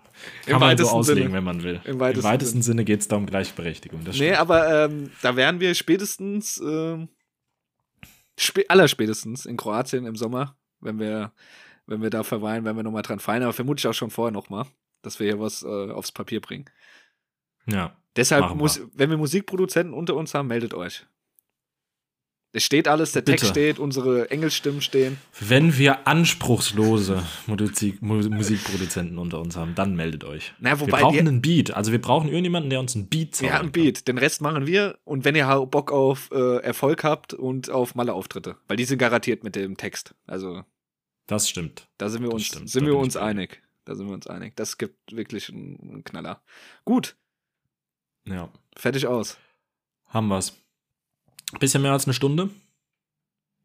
Im 0.47 0.53
Kann 0.53 0.61
man 0.61 0.61
so 0.61 0.66
weitesten 0.84 0.97
auslegen, 0.97 1.22
Sinne. 1.24 1.34
wenn 1.34 1.45
man 1.45 1.62
will. 1.62 1.80
Im 1.84 2.01
weitesten 2.01 2.62
Sinne 2.62 2.84
geht 2.84 3.01
es 3.01 3.09
da 3.09 3.16
um 3.16 3.26
Gleichberechtigung. 3.26 4.05
Das 4.05 4.18
Nee, 4.18 4.34
aber 4.34 4.84
ähm, 4.86 5.11
da 5.22 5.36
wären 5.36 5.61
wir 5.61 5.74
spätestens, 5.74 6.59
ähm, 6.59 7.09
spä 8.39 8.64
allerspätestens 8.68 9.47
in 9.47 9.57
Kroatien 9.57 10.07
im 10.07 10.16
Sommer, 10.16 10.57
wenn 10.81 10.99
wir, 10.99 11.33
wenn 11.87 12.03
wir 12.03 12.11
da 12.11 12.22
verweilen, 12.22 12.64
werden 12.64 12.76
wir 12.76 12.83
nochmal 12.83 13.03
dran 13.03 13.20
feiern, 13.20 13.43
aber 13.43 13.53
vermutlich 13.53 13.87
auch 13.87 13.95
schon 13.95 14.11
vorher 14.11 14.33
nochmal, 14.33 14.66
dass 15.03 15.20
wir 15.20 15.26
hier 15.26 15.41
was 15.41 15.62
äh, 15.62 15.91
aufs 15.91 16.12
Papier 16.12 16.41
bringen. 16.41 16.66
ja. 17.66 17.97
Deshalb 18.16 18.53
muss, 18.57 18.81
wenn 18.95 19.11
wir 19.11 19.16
Musikproduzenten 19.16 19.95
unter 19.95 20.16
uns 20.16 20.35
haben, 20.35 20.49
meldet 20.49 20.74
euch. 20.74 21.07
Es 22.53 22.62
steht 22.64 22.88
alles, 22.88 23.12
der 23.12 23.20
Bitte. 23.20 23.32
Text 23.32 23.51
steht, 23.51 23.78
unsere 23.78 24.30
Engelstimmen 24.30 24.80
stehen. 24.80 25.18
Wenn 25.38 25.76
wir 25.76 26.09
anspruchslose 26.09 27.22
Musik 27.46 28.01
Mu- 28.01 28.26
Musikproduzenten 28.30 29.18
unter 29.18 29.38
uns 29.40 29.55
haben, 29.57 29.74
dann 29.74 29.94
meldet 29.94 30.24
euch. 30.24 30.55
Na, 30.59 30.70
wir 30.70 30.80
wobei 30.80 31.01
brauchen 31.03 31.12
die- 31.12 31.18
einen 31.20 31.42
Beat. 31.42 31.74
Also 31.74 31.92
wir 31.92 32.01
brauchen 32.01 32.28
irgendjemanden, 32.28 32.70
der 32.70 32.80
uns 32.80 32.96
einen 32.96 33.09
Beat 33.09 33.38
Wir 33.42 33.53
haben 33.53 33.64
einen 33.64 33.72
Beat, 33.72 34.09
den 34.09 34.16
Rest 34.16 34.40
machen 34.40 34.66
wir 34.66 34.99
und 35.05 35.26
wenn 35.26 35.34
ihr 35.36 35.46
Bock 35.70 35.92
auf 35.92 36.30
äh, 36.32 36.57
Erfolg 36.62 37.05
habt 37.05 37.34
und 37.34 37.68
auf 37.68 37.94
Malle-Auftritte, 37.94 38.57
weil 38.66 38.78
die 38.78 38.84
sind 38.86 38.96
garantiert 38.99 39.44
mit 39.44 39.55
dem 39.55 39.76
Text. 39.76 40.14
Also. 40.26 40.64
Das 41.26 41.51
stimmt. 41.51 41.86
Da 41.99 42.09
sind 42.09 42.22
wir 42.22 42.32
uns, 42.32 42.49
sind 42.49 42.74
da 42.74 42.86
wir 42.86 42.96
uns 42.96 43.16
einig. 43.18 43.62
Da 43.84 43.94
sind 43.94 44.07
wir 44.07 44.14
uns 44.14 44.26
einig. 44.26 44.57
Das 44.57 44.78
gibt 44.78 45.12
wirklich 45.14 45.51
einen, 45.51 45.78
einen 45.82 46.05
Knaller. 46.05 46.42
Gut, 46.86 47.16
Ja. 48.26 48.51
fertig 48.74 49.07
aus. 49.07 49.36
Haben 50.07 50.28
wir's. 50.28 50.55
Bisschen 51.59 51.82
mehr 51.82 51.92
als 51.92 52.05
eine 52.05 52.14
Stunde. 52.14 52.51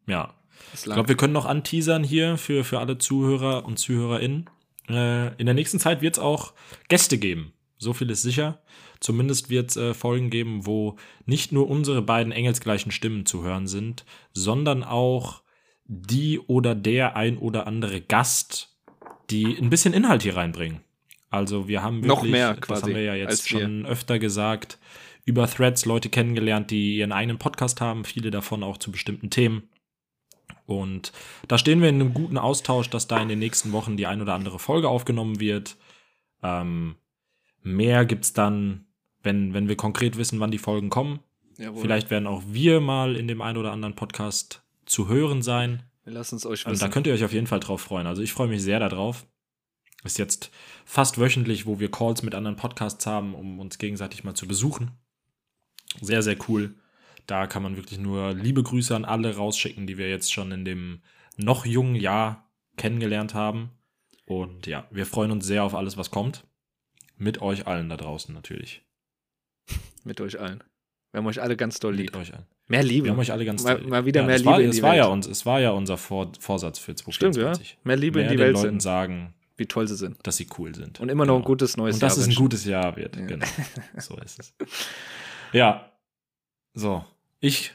Ja. 0.08 0.34
Ich 0.74 0.84
glaube, 0.84 1.10
wir 1.10 1.18
können 1.18 1.34
noch 1.34 1.46
anteasern 1.46 2.04
hier 2.04 2.38
für, 2.38 2.64
für 2.64 2.80
alle 2.80 2.98
Zuhörer 2.98 3.66
und 3.66 3.78
ZuhörerInnen. 3.78 4.50
Äh, 4.90 5.36
in 5.36 5.46
der 5.46 5.56
nächsten 5.56 5.80
Zeit 5.80 6.02
wird 6.02 6.16
es 6.16 6.20
auch 6.20 6.54
Gäste 6.88 7.18
geben. 7.18 7.54
So 7.78 7.94
viel 7.94 8.10
ist 8.10 8.22
sicher. 8.22 8.62
Zumindest 9.00 9.50
wird 9.50 9.72
es 9.72 9.78
äh, 9.78 9.94
Folgen 9.94 10.30
geben, 10.30 10.66
wo 10.66 10.96
nicht 11.26 11.52
nur 11.52 11.70
unsere 11.70 12.02
beiden 12.02 12.32
engelsgleichen 12.32 12.92
Stimmen 12.92 13.26
zu 13.26 13.44
hören 13.44 13.68
sind, 13.68 14.06
sondern 14.32 14.84
auch 14.84 15.44
die 15.86 16.40
oder 16.40 16.76
der 16.76 17.16
ein 17.16 17.38
oder 17.38 17.68
andere 17.68 18.02
Gast, 18.02 18.78
die 19.30 19.58
ein 19.58 19.70
bisschen 19.70 19.94
Inhalt 19.94 20.24
hier 20.24 20.38
reinbringen. 20.38 20.82
Also 21.30 21.68
wir 21.68 21.82
haben 21.82 22.02
Noch 22.02 22.18
wirklich, 22.18 22.32
mehr 22.32 22.54
das 22.54 22.62
quasi 22.62 22.82
haben 22.82 22.96
wir 22.96 23.04
ja 23.04 23.16
jetzt 23.16 23.50
schon 23.50 23.86
öfter 23.86 24.20
gesagt, 24.20 24.78
über 25.26 25.48
Threads 25.48 25.86
Leute 25.86 26.10
kennengelernt, 26.10 26.72
die 26.72 26.98
ihren 26.98 27.12
eigenen 27.12 27.38
Podcast 27.38 27.82
haben, 27.82 28.06
viele 28.06 28.32
davon 28.32 28.64
auch 28.64 28.78
zu 28.78 28.92
bestimmten 28.92 29.30
Themen. 29.30 29.70
Und 30.66 31.12
da 31.48 31.58
stehen 31.58 31.82
wir 31.82 31.90
in 31.90 31.96
einem 31.96 32.14
guten 32.14 32.38
Austausch, 32.38 32.90
dass 32.90 33.08
da 33.08 33.22
in 33.22 33.30
den 33.30 33.40
nächsten 33.40 33.72
Wochen 33.72 33.98
die 33.98 34.08
ein 34.08 34.22
oder 34.22 34.34
andere 34.34 34.60
Folge 34.60 34.90
aufgenommen 34.90 35.40
wird. 35.40 35.78
Ähm, 36.42 36.96
mehr 37.62 38.06
gibt's 38.06 38.34
dann, 38.34 38.86
wenn, 39.22 39.54
wenn 39.54 39.68
wir 39.68 39.76
konkret 39.76 40.18
wissen, 40.18 40.40
wann 40.40 40.52
die 40.52 40.58
Folgen 40.58 40.90
kommen. 40.90 41.20
Jawohl. 41.58 41.82
Vielleicht 41.82 42.10
werden 42.10 42.28
auch 42.28 42.44
wir 42.48 42.80
mal 42.80 43.16
in 43.16 43.28
dem 43.28 43.42
ein 43.42 43.58
oder 43.58 43.72
anderen 43.72 43.96
Podcast 43.96 44.64
zu 44.86 45.08
hören 45.08 45.42
sein. 45.42 45.84
Wir 46.04 46.14
lassen 46.14 46.36
es 46.36 46.46
euch 46.46 46.66
Und 46.66 46.74
wissen. 46.74 46.82
da 46.82 46.90
könnt 46.90 47.08
ihr 47.08 47.14
euch 47.14 47.24
auf 47.24 47.34
jeden 47.34 47.48
Fall 47.48 47.60
drauf 47.60 47.82
freuen. 47.82 48.08
Also 48.08 48.22
ich 48.22 48.34
freue 48.34 48.48
mich 48.48 48.62
sehr 48.62 48.80
darauf. 48.80 49.26
Ist 50.04 50.18
jetzt 50.18 50.52
fast 50.84 51.18
wöchentlich, 51.18 51.66
wo 51.66 51.80
wir 51.80 51.90
Calls 51.90 52.24
mit 52.24 52.36
anderen 52.36 52.58
Podcasts 52.58 53.06
haben, 53.06 53.36
um 53.36 53.60
uns 53.60 53.78
gegenseitig 53.78 54.26
mal 54.26 54.34
zu 54.34 54.48
besuchen. 54.48 54.92
Sehr, 56.02 56.22
sehr 56.24 56.38
cool. 56.48 56.76
Da 57.28 57.48
kann 57.48 57.64
man 57.64 57.78
wirklich 57.78 58.00
nur 58.00 58.34
liebe 58.34 58.64
Grüße 58.64 58.96
an 58.96 59.06
alle 59.06 59.36
rausschicken, 59.36 59.88
die 59.88 59.98
wir 59.98 60.10
jetzt 60.10 60.34
schon 60.34 60.52
in 60.52 60.66
dem 60.66 61.02
noch 61.38 61.66
jungen 61.66 61.96
Jahr 61.96 62.50
kennengelernt 62.78 63.34
haben. 63.34 63.72
Und 64.26 64.68
ja, 64.68 64.88
wir 64.92 65.06
freuen 65.06 65.32
uns 65.32 65.46
sehr 65.46 65.64
auf 65.64 65.74
alles, 65.76 65.98
was 65.98 66.12
kommt. 66.12 66.46
Mit 67.18 67.42
euch 67.42 67.68
allen 67.68 67.90
da 67.90 67.98
draußen 67.98 68.34
natürlich. 68.34 68.84
Mit 70.04 70.20
euch 70.22 70.40
allen. 70.40 70.64
Wir 71.12 71.20
haben 71.20 71.28
euch 71.28 71.42
alle 71.42 71.56
ganz 71.56 71.80
doll 71.80 71.94
lieb. 71.96 72.08
Mit 72.12 72.16
euch 72.22 72.34
allen. 72.34 72.46
Mehr 72.68 72.84
Liebe. 72.84 73.06
Wir 73.06 73.12
haben 73.12 73.20
euch 73.20 73.32
alle 73.32 73.46
ganz 73.46 73.64
Mal- 73.64 73.78
doll- 73.80 73.88
mal 73.88 74.06
wieder 74.06 74.24
mehr 74.24 74.36
das 74.38 74.46
war, 74.46 74.54
Liebe 74.58 74.64
in 74.64 74.70
es 74.72 74.76
die 74.78 74.82
war 74.82 74.92
Welt. 74.92 74.98
ja 75.04 75.06
uns, 75.08 75.28
Es 75.28 75.46
war 75.46 75.60
ja 75.60 75.72
unser 75.72 75.98
Vor 75.98 76.32
Vorsatz 76.40 76.80
für 76.80 76.92
Stimmt, 76.94 77.36
2024. 77.36 77.72
ja. 77.72 77.78
Mehr 77.84 77.98
Liebe 77.98 78.22
in 78.22 78.28
die 78.30 78.36
den 78.36 78.40
Welt 78.40 78.54
Leuten 78.56 78.68
sind. 78.70 78.82
sagen, 78.82 79.34
Wie 79.58 79.66
toll 79.68 79.88
sie 79.88 79.96
sind. 79.96 80.18
dass 80.26 80.38
sie 80.38 80.48
cool 80.58 80.74
sind. 80.74 81.00
Und 81.00 81.10
immer 81.10 81.26
noch 81.26 81.36
ein 81.36 81.40
Genau. 81.40 81.48
gutes 81.48 81.78
neues 81.78 81.96
Und 81.98 82.04
dass 82.04 82.16
Jahr 82.18 82.24
es 82.28 82.30
ein 82.34 82.36
gutes 82.36 82.66
Jahr 82.66 82.96
wird. 82.96 83.16
Ja. 83.16 83.26
Genau. 83.26 83.46
So 83.98 84.16
ist 84.18 84.40
es. 84.40 84.54
Ja. 85.54 85.92
So. 86.74 87.06
Ich 87.40 87.72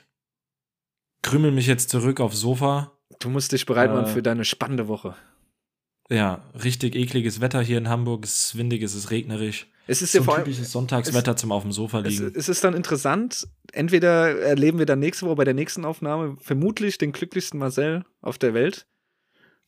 krümel 1.23 1.53
mich 1.53 1.67
jetzt 1.67 1.91
zurück 1.91 2.21
aufs 2.21 2.41
Sofa. 2.41 2.93
Du 3.19 3.29
musst 3.29 3.53
dich 3.53 3.67
bereit 3.67 3.91
machen 3.91 4.07
Äh, 4.07 4.13
für 4.13 4.23
deine 4.23 4.45
spannende 4.45 4.89
Woche. 4.89 5.15
Ja, 6.11 6.43
richtig 6.63 6.95
ekliges 6.97 7.41
Wetter 7.41 7.61
hier 7.61 7.79
in 7.79 7.89
Hamburg. 7.89 8.25
Es 8.25 8.47
ist 8.47 8.59
windig, 8.59 8.83
es 8.83 8.95
ist 8.95 9.11
regnerisch. 9.11 9.67
Es 9.87 10.03
ist 10.03 10.15
ja 10.15 10.21
ein 10.21 10.25
vor 10.25 10.35
allem, 10.37 10.45
typisches 10.45 10.73
Sonntagswetter 10.73 11.37
zum 11.37 11.51
auf 11.53 11.63
dem 11.63 11.73
Sofa 11.73 12.01
es, 12.01 12.19
liegen. 12.19 12.33
es 12.35 12.49
ist 12.49 12.63
dann 12.63 12.75
interessant, 12.75 13.49
entweder 13.73 14.39
erleben 14.39 14.79
wir 14.79 14.87
dann 14.87 14.99
nächste 14.99 15.27
Woche 15.27 15.37
bei 15.37 15.45
der 15.45 15.55
nächsten 15.55 15.85
Aufnahme 15.85 16.37
vermutlich 16.41 16.99
den 16.99 17.13
glücklichsten 17.13 17.59
Marcel 17.59 18.05
auf 18.21 18.37
der 18.37 18.53
Welt 18.53 18.87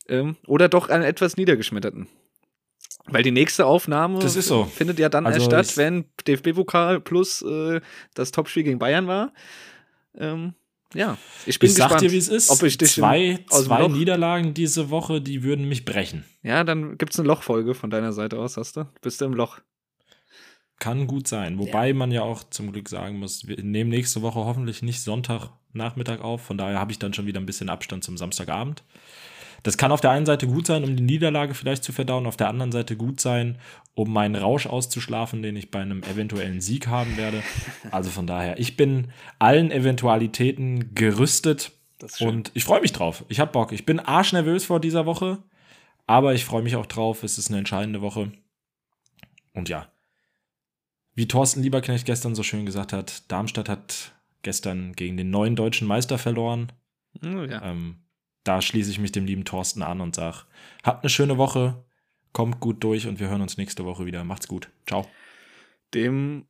ähm, 0.07 0.37
oder 0.45 0.69
doch 0.69 0.89
einen 0.89 1.03
etwas 1.03 1.37
niedergeschmetterten. 1.37 2.07
Weil 3.05 3.23
die 3.23 3.31
nächste 3.31 3.65
Aufnahme 3.65 4.27
so. 4.27 4.65
findet 4.65 4.99
ja 4.99 5.09
dann 5.09 5.25
Also 5.25 5.37
erst 5.39 5.45
statt, 5.47 5.65
ich- 5.71 5.77
wenn 5.77 6.05
DFB-Pokal 6.27 6.99
plus 7.01 7.41
äh, 7.41 7.81
das 8.13 8.31
Topspiel 8.31 8.63
gegen 8.63 8.79
Bayern 8.79 9.07
war. 9.07 9.33
Ähm, 10.17 10.53
ja, 10.93 11.17
ich 11.45 11.57
bin 11.59 11.69
ich 11.69 11.75
sag 11.75 11.85
gespannt, 11.85 12.01
dir, 12.01 12.11
wie 12.11 12.17
es 12.17 12.27
ist. 12.27 12.49
ob 12.49 12.61
ich 12.63 12.77
dich 12.77 12.91
zwei 12.91 13.45
zwei 13.49 13.87
Niederlagen 13.87 14.53
diese 14.53 14.89
Woche, 14.89 15.21
die 15.21 15.41
würden 15.43 15.69
mich 15.69 15.85
brechen. 15.85 16.25
Ja, 16.43 16.63
dann 16.65 16.97
gibt's 16.97 17.17
eine 17.17 17.27
Lochfolge 17.29 17.73
von 17.75 17.89
deiner 17.89 18.11
Seite 18.11 18.37
aus, 18.37 18.57
hast 18.57 18.75
du? 18.75 18.85
Bist 19.01 19.21
du 19.21 19.25
im 19.25 19.33
Loch? 19.33 19.59
Kann 20.79 21.05
gut 21.07 21.27
sein. 21.27 21.59
Wobei 21.59 21.93
man 21.93 22.11
ja 22.11 22.23
auch 22.23 22.43
zum 22.49 22.71
Glück 22.71 22.89
sagen 22.89 23.19
muss, 23.19 23.47
wir 23.47 23.61
nehmen 23.63 23.91
nächste 23.91 24.21
Woche 24.23 24.39
hoffentlich 24.39 24.81
nicht 24.81 25.01
Sonntagnachmittag 25.01 26.21
auf. 26.21 26.41
Von 26.41 26.57
daher 26.57 26.79
habe 26.79 26.91
ich 26.91 26.97
dann 26.99 27.13
schon 27.13 27.27
wieder 27.27 27.39
ein 27.39 27.45
bisschen 27.45 27.69
Abstand 27.69 28.03
zum 28.03 28.17
Samstagabend. 28.17 28.83
Das 29.63 29.77
kann 29.77 29.91
auf 29.91 30.01
der 30.01 30.11
einen 30.11 30.25
Seite 30.25 30.47
gut 30.47 30.65
sein, 30.67 30.83
um 30.83 30.95
die 30.95 31.03
Niederlage 31.03 31.53
vielleicht 31.53 31.83
zu 31.83 31.93
verdauen, 31.93 32.25
auf 32.25 32.37
der 32.37 32.49
anderen 32.49 32.71
Seite 32.71 32.95
gut 32.97 33.19
sein, 33.19 33.59
um 33.93 34.11
meinen 34.11 34.35
Rausch 34.35 34.65
auszuschlafen, 34.65 35.43
den 35.43 35.55
ich 35.55 35.69
bei 35.69 35.81
einem 35.81 36.03
eventuellen 36.03 36.61
Sieg 36.61 36.87
haben 36.87 37.17
werde. 37.17 37.43
Also 37.91 38.09
von 38.09 38.25
daher, 38.25 38.59
ich 38.59 38.77
bin 38.77 39.11
allen 39.39 39.71
Eventualitäten 39.71 40.95
gerüstet 40.95 41.71
und 42.19 42.51
ich 42.55 42.63
freue 42.63 42.81
mich 42.81 42.93
drauf. 42.93 43.23
Ich 43.29 43.39
habe 43.39 43.51
Bock. 43.51 43.71
Ich 43.71 43.85
bin 43.85 43.99
arschnervös 43.99 44.65
vor 44.65 44.79
dieser 44.79 45.05
Woche, 45.05 45.37
aber 46.07 46.33
ich 46.33 46.45
freue 46.45 46.63
mich 46.63 46.75
auch 46.75 46.87
drauf. 46.87 47.23
Es 47.23 47.37
ist 47.37 47.49
eine 47.49 47.59
entscheidende 47.59 48.01
Woche. 48.01 48.31
Und 49.53 49.69
ja, 49.69 49.87
Wie 51.13 51.27
Thorsten 51.27 51.61
Lieberknecht 51.61 52.05
gestern 52.05 52.35
so 52.35 52.43
schön 52.43 52.65
gesagt 52.65 52.93
hat, 52.93 53.29
Darmstadt 53.31 53.67
hat 53.67 54.13
gestern 54.43 54.93
gegen 54.93 55.17
den 55.17 55.29
neuen 55.29 55.55
deutschen 55.55 55.87
Meister 55.87 56.17
verloren. 56.17 56.71
Oh, 57.21 57.43
ja. 57.43 57.61
Ähm, 57.63 58.00
da 58.43 58.61
schließe 58.61 58.91
ich 58.91 58.99
mich 58.99 59.11
dem 59.11 59.25
lieben 59.25 59.45
Thorsten 59.45 59.83
an 59.83 60.01
und 60.01 60.15
sage, 60.15 60.45
habt 60.83 61.03
eine 61.03 61.09
schöne 61.09 61.37
Woche, 61.37 61.83
kommt 62.33 62.59
gut 62.59 62.83
durch 62.83 63.07
und 63.07 63.19
wir 63.19 63.29
hören 63.29 63.41
uns 63.41 63.57
nächste 63.57 63.85
Woche 63.85 64.05
wieder. 64.05 64.23
Macht's 64.23 64.47
gut. 64.47 64.69
Ciao. 64.87 65.07
Dem 65.93 66.47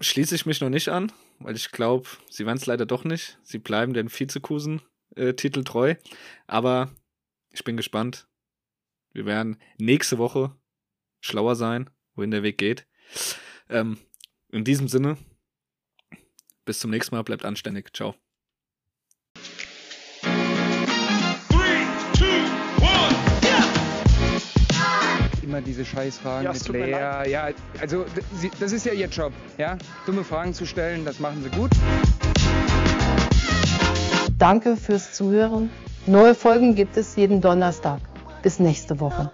schließe 0.00 0.34
ich 0.34 0.46
mich 0.46 0.60
noch 0.60 0.70
nicht 0.70 0.88
an, 0.88 1.12
weil 1.38 1.56
ich 1.56 1.70
glaube, 1.70 2.08
sie 2.30 2.46
werden 2.46 2.58
es 2.58 2.66
leider 2.66 2.86
doch 2.86 3.04
nicht. 3.04 3.38
Sie 3.42 3.58
bleiben 3.58 3.92
den 3.92 4.08
Vizekusen-Titel 4.08 5.64
treu. 5.64 5.94
Aber 6.46 6.90
ich 7.50 7.64
bin 7.64 7.76
gespannt. 7.76 8.28
Wir 9.12 9.26
werden 9.26 9.58
nächste 9.78 10.18
Woche 10.18 10.56
schlauer 11.20 11.54
sein, 11.54 11.90
wohin 12.14 12.30
der 12.30 12.42
Weg 12.42 12.58
geht. 12.58 12.86
Ähm, 13.68 13.98
in 14.50 14.64
diesem 14.64 14.88
Sinne, 14.88 15.18
bis 16.64 16.80
zum 16.80 16.90
nächsten 16.90 17.14
Mal, 17.14 17.22
bleibt 17.22 17.44
anständig. 17.44 17.94
Ciao. 17.94 18.14
Immer 25.52 25.60
diese 25.60 25.84
Scheißfragen 25.84 26.44
Ja, 26.44 26.52
mit 26.52 26.68
Lea. 26.68 27.30
Ja, 27.30 27.48
also 27.80 28.06
das 28.58 28.72
ist 28.72 28.86
ja 28.86 28.92
ihr 28.94 29.08
Job, 29.08 29.32
ja? 29.58 29.76
Dumme 30.06 30.24
Fragen 30.24 30.54
zu 30.54 30.64
stellen, 30.64 31.04
das 31.04 31.20
machen 31.20 31.42
sie 31.42 31.50
gut. 31.50 31.70
Danke 34.38 34.76
fürs 34.76 35.12
Zuhören. 35.12 35.70
Neue 36.06 36.34
Folgen 36.34 36.74
gibt 36.74 36.96
es 36.96 37.16
jeden 37.16 37.40
Donnerstag. 37.42 38.00
Bis 38.42 38.58
nächste 38.58 38.98
Woche. 38.98 39.30